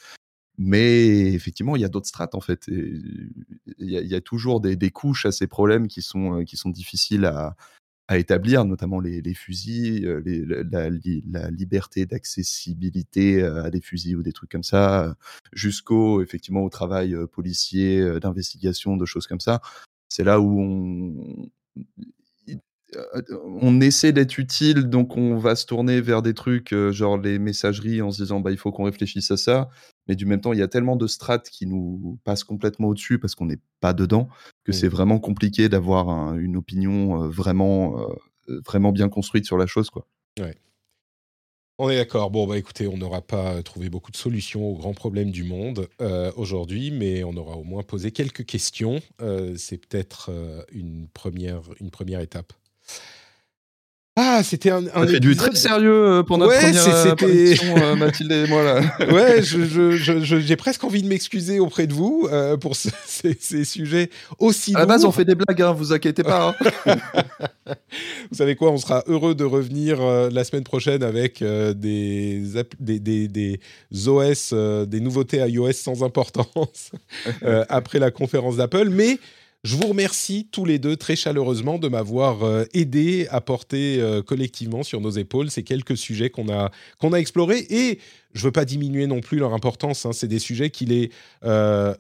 Mais 0.58 1.34
effectivement, 1.34 1.76
il 1.76 1.82
y 1.82 1.86
a 1.86 1.90
d'autres 1.90 2.08
strates 2.08 2.36
en 2.36 2.40
fait. 2.40 2.68
Il 2.68 3.34
y, 3.78 4.16
a 4.16 4.22
toujours 4.22 4.62
des, 4.62 4.78
des, 4.78 4.90
couches 4.90 5.26
à 5.26 5.34
ces 5.34 5.48
problèmes 5.48 5.88
qui 5.88 6.02
sont, 6.02 6.46
qui 6.46 6.56
sont 6.56 6.70
difficiles 6.70 7.26
à, 7.26 7.56
à 8.08 8.18
établir, 8.18 8.66
notamment 8.66 9.00
les, 9.00 9.34
fusils, 9.34 10.06
euh, 10.06 10.22
la, 10.72 10.90
la, 10.90 11.50
liberté 11.50 12.06
d'accessibilité 12.06 13.42
euh, 13.42 13.64
à 13.64 13.72
des 13.72 13.82
fusils 13.82 14.16
ou 14.16 14.24
des 14.24 14.32
trucs 14.32 14.52
comme 14.52 14.64
ça, 14.64 15.16
jusqu'au 15.54 16.22
effectivement 16.22 16.64
au 16.64 16.70
travail 16.70 17.16
euh, 17.16 17.26
policier, 17.26 18.20
d'investigation, 18.20 18.96
de 18.98 19.06
choses 19.06 19.26
comme 19.28 19.40
ça. 19.40 19.62
C'est 20.08 20.24
là 20.24 20.40
où 20.40 20.62
on, 20.62 21.50
on 23.62 23.82
essaie 23.82 24.14
d'être 24.14 24.38
utile, 24.38 24.84
donc 24.84 25.18
on 25.18 25.38
va 25.38 25.56
se 25.56 25.66
tourner 25.66 26.00
vers 26.00 26.22
des 26.22 26.34
trucs 26.34 26.74
genre 26.92 27.18
les 27.18 27.40
messageries 27.40 28.02
en 28.02 28.12
se 28.12 28.22
disant 28.22 28.40
bah 28.40 28.52
il 28.52 28.58
faut 28.58 28.72
qu'on 28.72 28.84
réfléchisse 28.84 29.32
à 29.32 29.38
ça. 29.38 29.70
Mais 30.08 30.16
du 30.16 30.26
même 30.26 30.42
temps, 30.42 30.54
il 30.54 30.60
y 30.60 30.64
a 30.64 30.68
tellement 30.68 30.96
de 30.96 31.08
strates 31.08 31.50
qui 31.50 31.66
nous 31.66 32.20
passent 32.24 32.44
complètement 32.44 32.90
au-dessus 32.90 33.20
parce 33.20 33.36
qu'on 33.36 33.46
n'est 33.46 33.60
pas 33.80 33.94
dedans 33.94 34.30
que 34.64 34.72
c'est 34.72 34.88
mmh. 34.88 34.92
vraiment 34.92 35.20
compliqué 35.20 35.70
d'avoir 35.70 36.36
une 36.38 36.58
opinion 36.58 37.28
vraiment, 37.28 37.98
vraiment 38.48 38.92
bien 38.92 39.10
construite 39.10 39.46
sur 39.46 39.58
la 39.58 39.66
chose, 39.66 39.90
quoi. 39.90 40.08
Ouais. 40.40 40.56
On 41.78 41.90
est 41.90 41.98
d'accord. 41.98 42.32
Bon, 42.32 42.48
bah 42.48 42.58
écoutez, 42.58 42.88
on 42.88 42.98
n'aura 42.98 43.22
pas 43.22 43.62
trouvé 43.62 43.90
beaucoup 43.90 44.12
de 44.12 44.16
solutions 44.16 44.66
aux 44.66 44.76
grands 44.76 44.94
problèmes 44.94 45.32
du 45.32 45.44
monde 45.44 45.90
aujourd'hui, 46.36 46.92
mais 46.92 47.24
on 47.24 47.36
aura 47.36 47.58
au 47.58 47.64
moins 47.64 47.84
posé 47.84 48.12
quelques 48.12 48.46
questions. 48.46 49.02
c'est 49.58 49.78
peut-être 49.78 50.32
une, 50.72 51.08
première, 51.10 51.62
une 51.80 51.92
première 51.92 52.22
étape. 52.22 52.54
Ah, 54.18 54.44
c'était 54.44 54.70
un, 54.70 54.86
un 54.94 55.06
fait 55.06 55.20
du 55.20 55.36
très 55.36 55.54
sérieux 55.56 56.08
euh, 56.08 56.24
pour 56.24 56.38
notre 56.38 56.54
ouais, 56.54 56.72
première 56.72 56.88
euh, 56.88 57.92
euh, 57.92 57.96
Mathilde 57.98 58.32
et 58.32 58.48
moi 58.48 58.64
là. 58.64 58.80
ouais, 59.12 59.44
j'ai 59.44 59.66
je, 59.66 59.92
je, 60.22 60.54
presque 60.54 60.86
envie 60.86 61.04
de 61.04 61.08
m'excuser 61.10 61.60
auprès 61.60 61.86
de 61.86 61.94
vous 61.94 62.26
euh, 62.32 62.56
pour 62.56 62.76
ces, 62.78 62.92
ces, 63.38 63.66
sujets 63.66 64.10
aussi. 64.40 64.74
À 64.74 64.80
la 64.80 64.86
base, 64.86 65.04
on 65.04 65.12
fait 65.12 65.26
des 65.26 65.36
blagues, 65.36 65.62
hein, 65.62 65.74
vous 65.74 65.92
inquiétez 65.92 66.24
pas. 66.24 66.56
Hein. 66.86 66.96
vous 68.32 68.38
savez 68.38 68.56
quoi, 68.56 68.72
on 68.72 68.78
sera 68.78 69.04
heureux 69.08 69.36
de 69.36 69.44
revenir 69.44 70.00
la 70.02 70.46
semaine 70.46 70.64
prochaine 70.64 71.04
avec 71.04 71.44
des, 71.44 72.42
des, 72.80 73.00
des, 73.00 73.28
des, 73.28 73.60
OS, 74.08 74.54
des 74.88 75.00
nouveautés 75.02 75.40
iOS 75.40 75.74
sans 75.74 76.04
importance 76.04 76.92
après 77.68 78.00
la 78.00 78.12
conférence 78.12 78.56
d'Apple, 78.56 78.88
mais 78.90 79.20
je 79.66 79.76
vous 79.76 79.88
remercie 79.88 80.48
tous 80.52 80.64
les 80.64 80.78
deux 80.78 80.96
très 80.96 81.16
chaleureusement 81.16 81.80
de 81.80 81.88
m'avoir 81.88 82.44
euh, 82.44 82.66
aidé 82.76 83.26
à 83.32 83.42
porter 83.42 84.00
euh, 84.00 84.22
collectivement 84.22 84.84
sur 84.84 85.02
nos 85.02 85.10
épaules 85.10 85.50
ces 85.50 85.64
quelques 85.64 85.98
sujets 85.98 86.30
qu'on 86.30 86.50
a, 86.50 86.70
a 87.02 87.18
explorés. 87.18 87.66
Et 87.72 87.98
je 88.34 88.42
ne 88.42 88.44
veux 88.46 88.52
pas 88.52 88.64
diminuer 88.64 89.08
non 89.08 89.22
plus 89.22 89.40
leur 89.40 89.56
importance. 89.56 90.06
Hein. 90.06 90.14
C'est 90.14 90.28
des 90.28 90.38
sujets 90.38 90.70
qu'il 90.70 90.92
est 90.92 91.12
euh, 91.44 91.96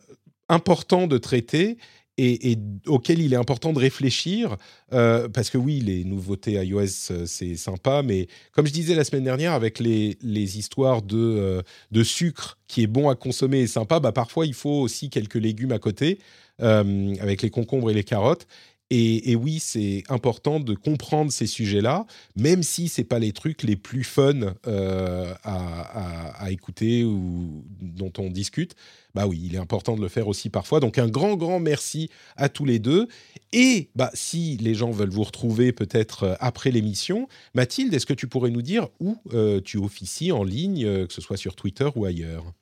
important 0.48 1.08
de 1.08 1.18
traiter 1.18 1.78
et, 2.20 2.56
auquel 2.86 3.20
il 3.20 3.34
est 3.34 3.36
important 3.36 3.74
de 3.74 3.80
réfléchir, 3.80 4.56
parce 4.90 5.50
que 5.50 5.58
oui, 5.58 5.82
les 5.82 6.06
nouveautés 6.06 6.54
iOS, 6.54 7.26
c'est 7.26 7.58
sympa, 7.58 8.04
mais 8.04 8.28
comme 8.54 8.66
je 8.66 8.72
disais 8.72 8.96
la 8.96 9.04
semaine 9.04 9.26
dernière, 9.26 9.52
avec 9.52 9.80
les, 9.80 10.18
les 10.22 10.58
histoires 10.58 11.02
de, 11.02 11.62
de 11.92 12.04
sucre 12.04 12.58
qui 12.70 12.84
est 12.84 12.88
bon 12.88 13.10
à 13.10 13.16
consommer 13.16 13.60
et 13.60 13.68
sympa, 13.68 14.00
bah, 14.00 14.14
parfois 14.14 14.46
il 14.46 14.54
faut 14.54 14.80
aussi 14.80 15.10
quelques 15.10 15.36
légumes 15.36 15.74
à 15.74 15.80
côté, 15.80 16.20
avec 16.60 17.42
les 17.42 17.50
concombres 17.50 17.92
et 17.92 17.94
les 17.94 18.04
carottes. 18.04 18.48
Et, 18.92 19.36
oui, 19.36 19.60
c'est 19.60 20.04
important 20.10 20.60
de 20.60 20.76
comprendre 20.76 21.32
ces 21.32 21.48
sujets-là, 21.48 22.06
même 22.36 22.62
si 22.62 22.88
c'est 22.88 23.04
pas 23.04 23.18
les 23.18 23.32
trucs 23.32 23.64
les 23.64 23.76
plus 23.76 24.04
fun 24.04 24.54
euh, 24.68 25.34
à, 25.44 26.52
écouter 26.52 27.04
ou 27.04 27.66
dont 27.82 28.14
on 28.20 28.30
discute. 28.30 28.76
Bah 29.16 29.26
oui, 29.26 29.42
il 29.44 29.56
est 29.56 29.60
important 29.60 29.96
de 29.96 30.02
le 30.02 30.08
faire 30.08 30.28
aussi 30.28 30.50
parfois. 30.52 30.80
Donc 30.80 31.00
un 31.00 31.08
grand, 31.08 31.36
grand 31.36 31.60
merci 31.60 32.10
à 32.38 32.48
tous 32.48 32.66
les 32.66 32.78
deux. 32.78 33.08
Et 33.52 33.90
bah 33.96 34.12
si 34.14 34.58
les 34.58 34.76
gens 34.76 34.92
veulent 34.92 35.10
vous 35.10 35.24
retrouver 35.24 35.72
peut-être 35.72 36.24
euh, 36.24 36.36
après 36.40 36.70
l'émission, 36.70 37.28
Mathilde, 37.56 37.94
est-ce 37.94 38.06
que 38.06 38.14
tu 38.14 38.28
pourrais 38.28 38.52
nous 38.52 38.62
dire 38.62 38.90
où 39.00 39.18
euh, 39.34 39.62
tu 39.62 39.78
officies 39.78 40.32
en 40.32 40.44
ligne, 40.44 41.08
que 41.08 41.14
ce 41.14 41.22
soit 41.22 41.38
sur 41.38 41.56
Twitter 41.56 41.90
ou 41.96 42.06
ailleurs? 42.06 42.54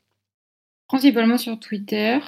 Principalement 0.93 1.39
sur 1.39 1.59
Twitter. 1.59 2.19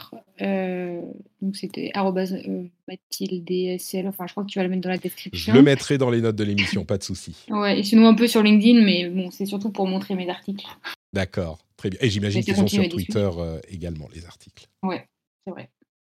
Euh, 0.41 0.99
donc 1.39 1.55
c'était 1.55 1.91
euh, 1.95 2.63
MathildeSL. 2.87 4.07
Enfin, 4.07 4.25
je 4.25 4.31
crois 4.31 4.43
que 4.43 4.49
tu 4.49 4.57
vas 4.57 4.63
le 4.63 4.69
mettre 4.69 4.81
dans 4.81 4.89
la 4.89 4.97
description. 4.97 5.53
Je 5.53 5.55
le 5.55 5.61
mettrai 5.61 5.99
dans 5.99 6.09
les 6.09 6.19
notes 6.19 6.35
de 6.35 6.43
l'émission, 6.43 6.83
pas 6.83 6.97
de 6.97 7.03
souci. 7.03 7.35
Ouais, 7.49 7.79
et 7.79 7.83
sinon 7.83 8.07
un 8.07 8.15
peu 8.15 8.25
sur 8.27 8.41
LinkedIn, 8.41 8.83
mais 8.83 9.07
bon, 9.07 9.29
c'est 9.29 9.45
surtout 9.45 9.69
pour 9.69 9.85
montrer 9.85 10.15
mes 10.15 10.27
articles. 10.31 10.65
D'accord, 11.13 11.59
très 11.77 11.91
bien. 11.91 11.99
Et 12.01 12.09
j'imagine 12.09 12.43
qu'ils 12.43 12.55
sont 12.55 12.65
sur 12.65 12.89
Twitter 12.89 13.29
euh, 13.37 13.59
également, 13.69 14.09
les 14.15 14.25
articles. 14.25 14.65
Ouais, 14.81 15.07
c'est 15.45 15.51
vrai. 15.51 15.69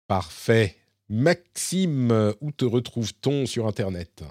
Parfait. 0.08 0.74
Maxime, 1.08 2.34
où 2.40 2.50
te 2.50 2.64
retrouve-t-on 2.64 3.46
sur 3.46 3.68
Internet? 3.68 4.24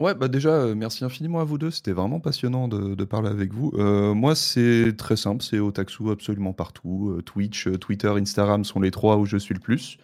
Ouais, 0.00 0.14
bah 0.14 0.28
déjà, 0.28 0.52
euh, 0.54 0.74
merci 0.74 1.04
infiniment 1.04 1.40
à 1.40 1.44
vous 1.44 1.58
deux. 1.58 1.70
C'était 1.70 1.92
vraiment 1.92 2.20
passionnant 2.20 2.68
de, 2.68 3.04
parler 3.04 3.28
avec 3.28 3.52
vous. 3.52 3.70
Euh, 3.74 4.14
moi, 4.14 4.34
c'est 4.34 4.96
très 4.96 5.16
simple, 5.16 5.44
c'est 5.44 5.58
Otaxu 5.58 6.10
absolument 6.10 6.54
partout. 6.54 7.14
Euh, 7.18 7.22
Twitch, 7.22 7.68
Twitter, 7.78 8.08
Instagram 8.08 8.64
sont 8.64 8.80
les 8.80 8.90
trois 8.90 9.18
où 9.18 9.26
je 9.26 9.36
suis 9.36 9.52
le 9.52 9.60
plus. 9.60 9.98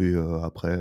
Et 0.00 0.14
après, 0.42 0.76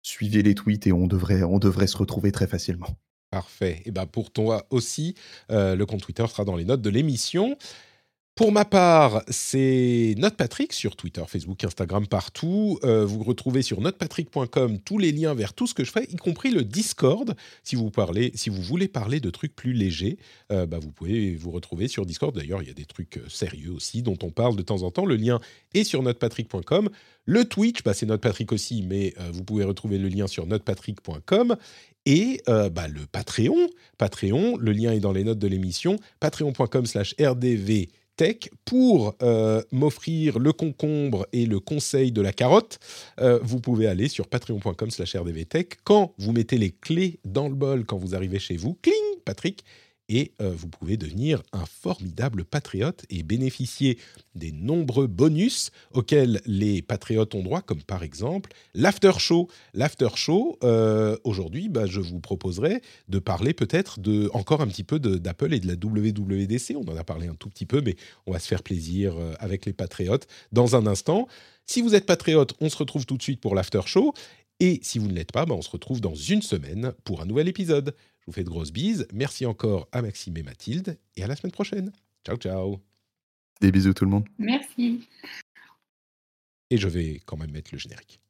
suivez 0.00 0.42
les 0.42 0.54
tweets 0.54 0.86
et 0.86 0.92
on 0.92 1.06
devrait, 1.06 1.42
on 1.42 1.58
devrait 1.58 1.86
se 1.86 1.98
retrouver 1.98 2.32
très 2.32 2.46
facilement. 2.46 2.96
Parfait. 3.30 3.82
Et 3.84 3.90
ben 3.90 4.06
pour 4.06 4.30
toi 4.30 4.66
aussi, 4.70 5.14
le 5.50 5.84
compte 5.84 6.00
Twitter 6.00 6.26
sera 6.26 6.46
dans 6.46 6.56
les 6.56 6.64
notes 6.64 6.80
de 6.80 6.88
l'émission. 6.88 7.58
Pour 8.38 8.52
ma 8.52 8.64
part, 8.64 9.24
c'est 9.26 10.14
NotePatrick 10.16 10.72
sur 10.72 10.94
Twitter, 10.94 11.24
Facebook, 11.26 11.64
Instagram, 11.64 12.06
partout. 12.06 12.78
Euh, 12.84 13.04
vous 13.04 13.24
retrouvez 13.24 13.62
sur 13.62 13.80
notepatrick.com 13.80 14.78
tous 14.78 14.98
les 14.98 15.10
liens 15.10 15.34
vers 15.34 15.54
tout 15.54 15.66
ce 15.66 15.74
que 15.74 15.82
je 15.82 15.90
fais, 15.90 16.04
y 16.04 16.14
compris 16.14 16.52
le 16.52 16.62
Discord. 16.62 17.34
Si 17.64 17.74
vous, 17.74 17.90
voulez 18.62 18.86
parler 18.86 19.18
de 19.18 19.30
trucs 19.30 19.56
plus 19.56 19.72
légers, 19.72 20.18
euh, 20.52 20.66
bah, 20.66 20.78
vous 20.80 20.92
pouvez 20.92 21.34
vous 21.34 21.50
retrouver 21.50 21.88
sur 21.88 22.06
Discord. 22.06 22.32
D'ailleurs, 22.32 22.62
il 22.62 22.68
y 22.68 22.70
a 22.70 22.74
des 22.74 22.84
trucs 22.84 23.16
euh, 23.16 23.28
sérieux 23.28 23.72
aussi 23.72 24.02
dont 24.02 24.18
on 24.22 24.30
parle 24.30 24.54
de 24.54 24.62
temps 24.62 24.84
en 24.84 24.92
temps. 24.92 25.04
Le 25.04 25.16
lien 25.16 25.40
est 25.74 25.82
sur 25.82 26.04
notepatrick.com. 26.04 26.90
Le 27.24 27.44
Twitch, 27.44 27.82
bah, 27.82 27.92
c'est 27.92 28.06
NotePatrick 28.06 28.52
aussi, 28.52 28.82
mais 28.82 29.14
vous 29.32 29.42
pouvez 29.42 29.64
retrouver 29.64 29.98
le 29.98 30.06
lien 30.06 30.28
sur 30.28 30.46
notepatrick.com. 30.46 31.56
Et 32.06 32.40
bah, 32.46 32.86
le 32.86 33.04
Patreon, 33.10 33.68
Patreon, 33.98 34.56
le 34.58 34.70
lien 34.70 34.92
est 34.92 35.00
dans 35.00 35.12
les 35.12 35.24
notes 35.24 35.40
de 35.40 35.48
l'émission, 35.48 35.96
patreon.com 36.20 36.86
slash 36.86 37.16
rdv 37.20 37.88
pour 38.64 39.14
euh, 39.22 39.62
m'offrir 39.72 40.38
le 40.38 40.52
concombre 40.52 41.26
et 41.32 41.46
le 41.46 41.60
conseil 41.60 42.12
de 42.12 42.20
la 42.20 42.32
carotte, 42.32 42.78
euh, 43.20 43.38
vous 43.42 43.60
pouvez 43.60 43.86
aller 43.86 44.08
sur 44.08 44.26
patreon.com 44.26 44.90
slash 44.90 45.16
rdvtech. 45.16 45.78
Quand 45.84 46.14
vous 46.18 46.32
mettez 46.32 46.58
les 46.58 46.70
clés 46.70 47.20
dans 47.24 47.48
le 47.48 47.54
bol, 47.54 47.84
quand 47.84 47.98
vous 47.98 48.14
arrivez 48.14 48.38
chez 48.38 48.56
vous, 48.56 48.76
cling, 48.82 48.94
Patrick, 49.24 49.64
et 50.08 50.32
euh, 50.40 50.52
vous 50.54 50.68
pouvez 50.68 50.96
devenir 50.96 51.42
un 51.52 51.66
formidable 51.66 52.44
patriote 52.44 53.04
et 53.10 53.22
bénéficier 53.22 53.98
des 54.34 54.52
nombreux 54.52 55.06
bonus 55.06 55.70
auxquels 55.92 56.40
les 56.46 56.80
patriotes 56.82 57.34
ont 57.34 57.42
droit, 57.42 57.60
comme 57.60 57.82
par 57.82 58.02
exemple 58.02 58.50
l'after 58.74 59.12
show. 59.18 59.48
L'after 59.74 60.08
show, 60.14 60.58
euh, 60.64 61.16
aujourd'hui, 61.24 61.68
bah, 61.68 61.86
je 61.86 62.00
vous 62.00 62.20
proposerai 62.20 62.80
de 63.08 63.18
parler 63.18 63.52
peut-être 63.52 64.00
de 64.00 64.30
encore 64.32 64.60
un 64.60 64.68
petit 64.68 64.84
peu 64.84 64.98
d'Apple 64.98 65.52
et 65.52 65.60
de 65.60 65.66
la 65.66 65.74
WWDC. 65.74 66.76
On 66.76 66.90
en 66.90 66.96
a 66.96 67.04
parlé 67.04 67.28
un 67.28 67.34
tout 67.34 67.50
petit 67.50 67.66
peu, 67.66 67.82
mais 67.82 67.96
on 68.26 68.32
va 68.32 68.38
se 68.38 68.48
faire 68.48 68.62
plaisir 68.62 69.16
euh, 69.18 69.34
avec 69.40 69.66
les 69.66 69.72
patriotes 69.72 70.26
dans 70.52 70.76
un 70.76 70.86
instant. 70.86 71.28
Si 71.66 71.82
vous 71.82 71.94
êtes 71.94 72.06
patriote, 72.06 72.54
on 72.60 72.70
se 72.70 72.76
retrouve 72.78 73.04
tout 73.04 73.16
de 73.18 73.22
suite 73.22 73.40
pour 73.40 73.54
l'after 73.54 73.82
show. 73.84 74.14
Et 74.60 74.80
si 74.82 74.98
vous 74.98 75.06
ne 75.06 75.12
l'êtes 75.12 75.32
pas, 75.32 75.44
bah, 75.44 75.54
on 75.54 75.62
se 75.62 75.70
retrouve 75.70 76.00
dans 76.00 76.14
une 76.14 76.42
semaine 76.42 76.92
pour 77.04 77.20
un 77.20 77.26
nouvel 77.26 77.46
épisode 77.48 77.94
vous 78.28 78.32
fais 78.32 78.44
de 78.44 78.50
grosses 78.50 78.72
bises. 78.72 79.08
Merci 79.12 79.46
encore 79.46 79.88
à 79.90 80.02
Maxime 80.02 80.36
et 80.36 80.42
Mathilde 80.42 80.98
et 81.16 81.24
à 81.24 81.26
la 81.26 81.34
semaine 81.34 81.50
prochaine. 81.50 81.92
Ciao, 82.26 82.36
ciao. 82.36 82.78
Des 83.62 83.72
bisous 83.72 83.94
tout 83.94 84.04
le 84.04 84.10
monde. 84.10 84.28
Merci. 84.38 85.08
Et 86.70 86.76
je 86.76 86.88
vais 86.88 87.20
quand 87.24 87.38
même 87.38 87.50
mettre 87.50 87.70
le 87.72 87.78
générique. 87.78 88.20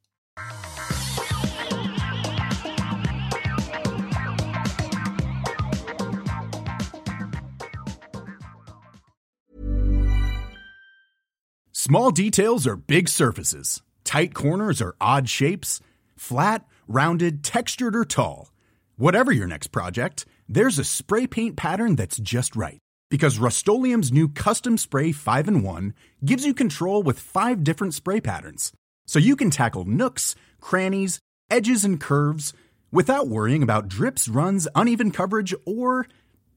Small 11.73 12.13
details 12.13 12.69
are 12.69 12.77
big 12.77 13.09
surfaces. 13.09 13.83
Tight 14.05 14.33
corners 14.33 14.81
are 14.81 14.95
odd 15.01 15.29
shapes. 15.29 15.81
Flat, 16.17 16.65
rounded, 16.87 17.43
textured 17.43 17.97
or 17.97 18.05
tall. 18.05 18.51
Whatever 18.99 19.31
your 19.31 19.47
next 19.47 19.69
project, 19.69 20.27
there's 20.49 20.81
a 20.81 20.83
spray 20.83 21.29
paint 21.29 21.57
pattern 21.57 21.95
that's 21.95 22.17
just 22.17 22.57
right. 22.57 22.81
Because 23.09 23.39
Rust 23.39 23.65
new 23.69 24.29
Custom 24.29 24.77
Spray 24.77 25.13
5 25.13 25.47
and 25.47 25.63
1 25.63 25.95
gives 26.25 26.45
you 26.45 26.53
control 26.53 27.05
with 27.05 27.21
five 27.21 27.63
different 27.63 27.95
spray 27.95 28.21
patterns. 28.21 28.73
So 29.07 29.21
you 29.21 29.37
can 29.37 29.51
tackle 29.51 29.85
nooks, 29.85 30.35
crannies, 30.61 31.21
edges, 31.49 31.85
and 31.85 32.01
curves 32.01 32.53
without 32.91 33.29
worrying 33.29 33.63
about 33.63 33.87
drips, 33.87 34.27
runs, 34.27 34.67
uneven 34.75 35.13
coverage, 35.13 35.55
or 35.65 36.09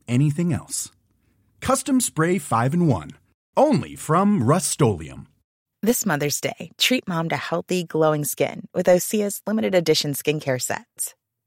anything 0.07 0.51
else. 0.51 0.89
Custom 1.59 2.01
Spray 2.01 2.39
5 2.39 2.73
and 2.73 2.87
1. 2.87 3.11
Only 3.55 3.95
from 3.95 4.41
Rust 4.41 4.81
This 5.83 6.07
Mother's 6.07 6.41
Day, 6.41 6.71
treat 6.79 7.07
mom 7.07 7.29
to 7.29 7.37
healthy, 7.37 7.83
glowing 7.83 8.25
skin 8.25 8.67
with 8.73 8.87
Osea's 8.87 9.43
limited 9.45 9.75
edition 9.75 10.13
skincare 10.13 10.59
sets. 10.59 11.13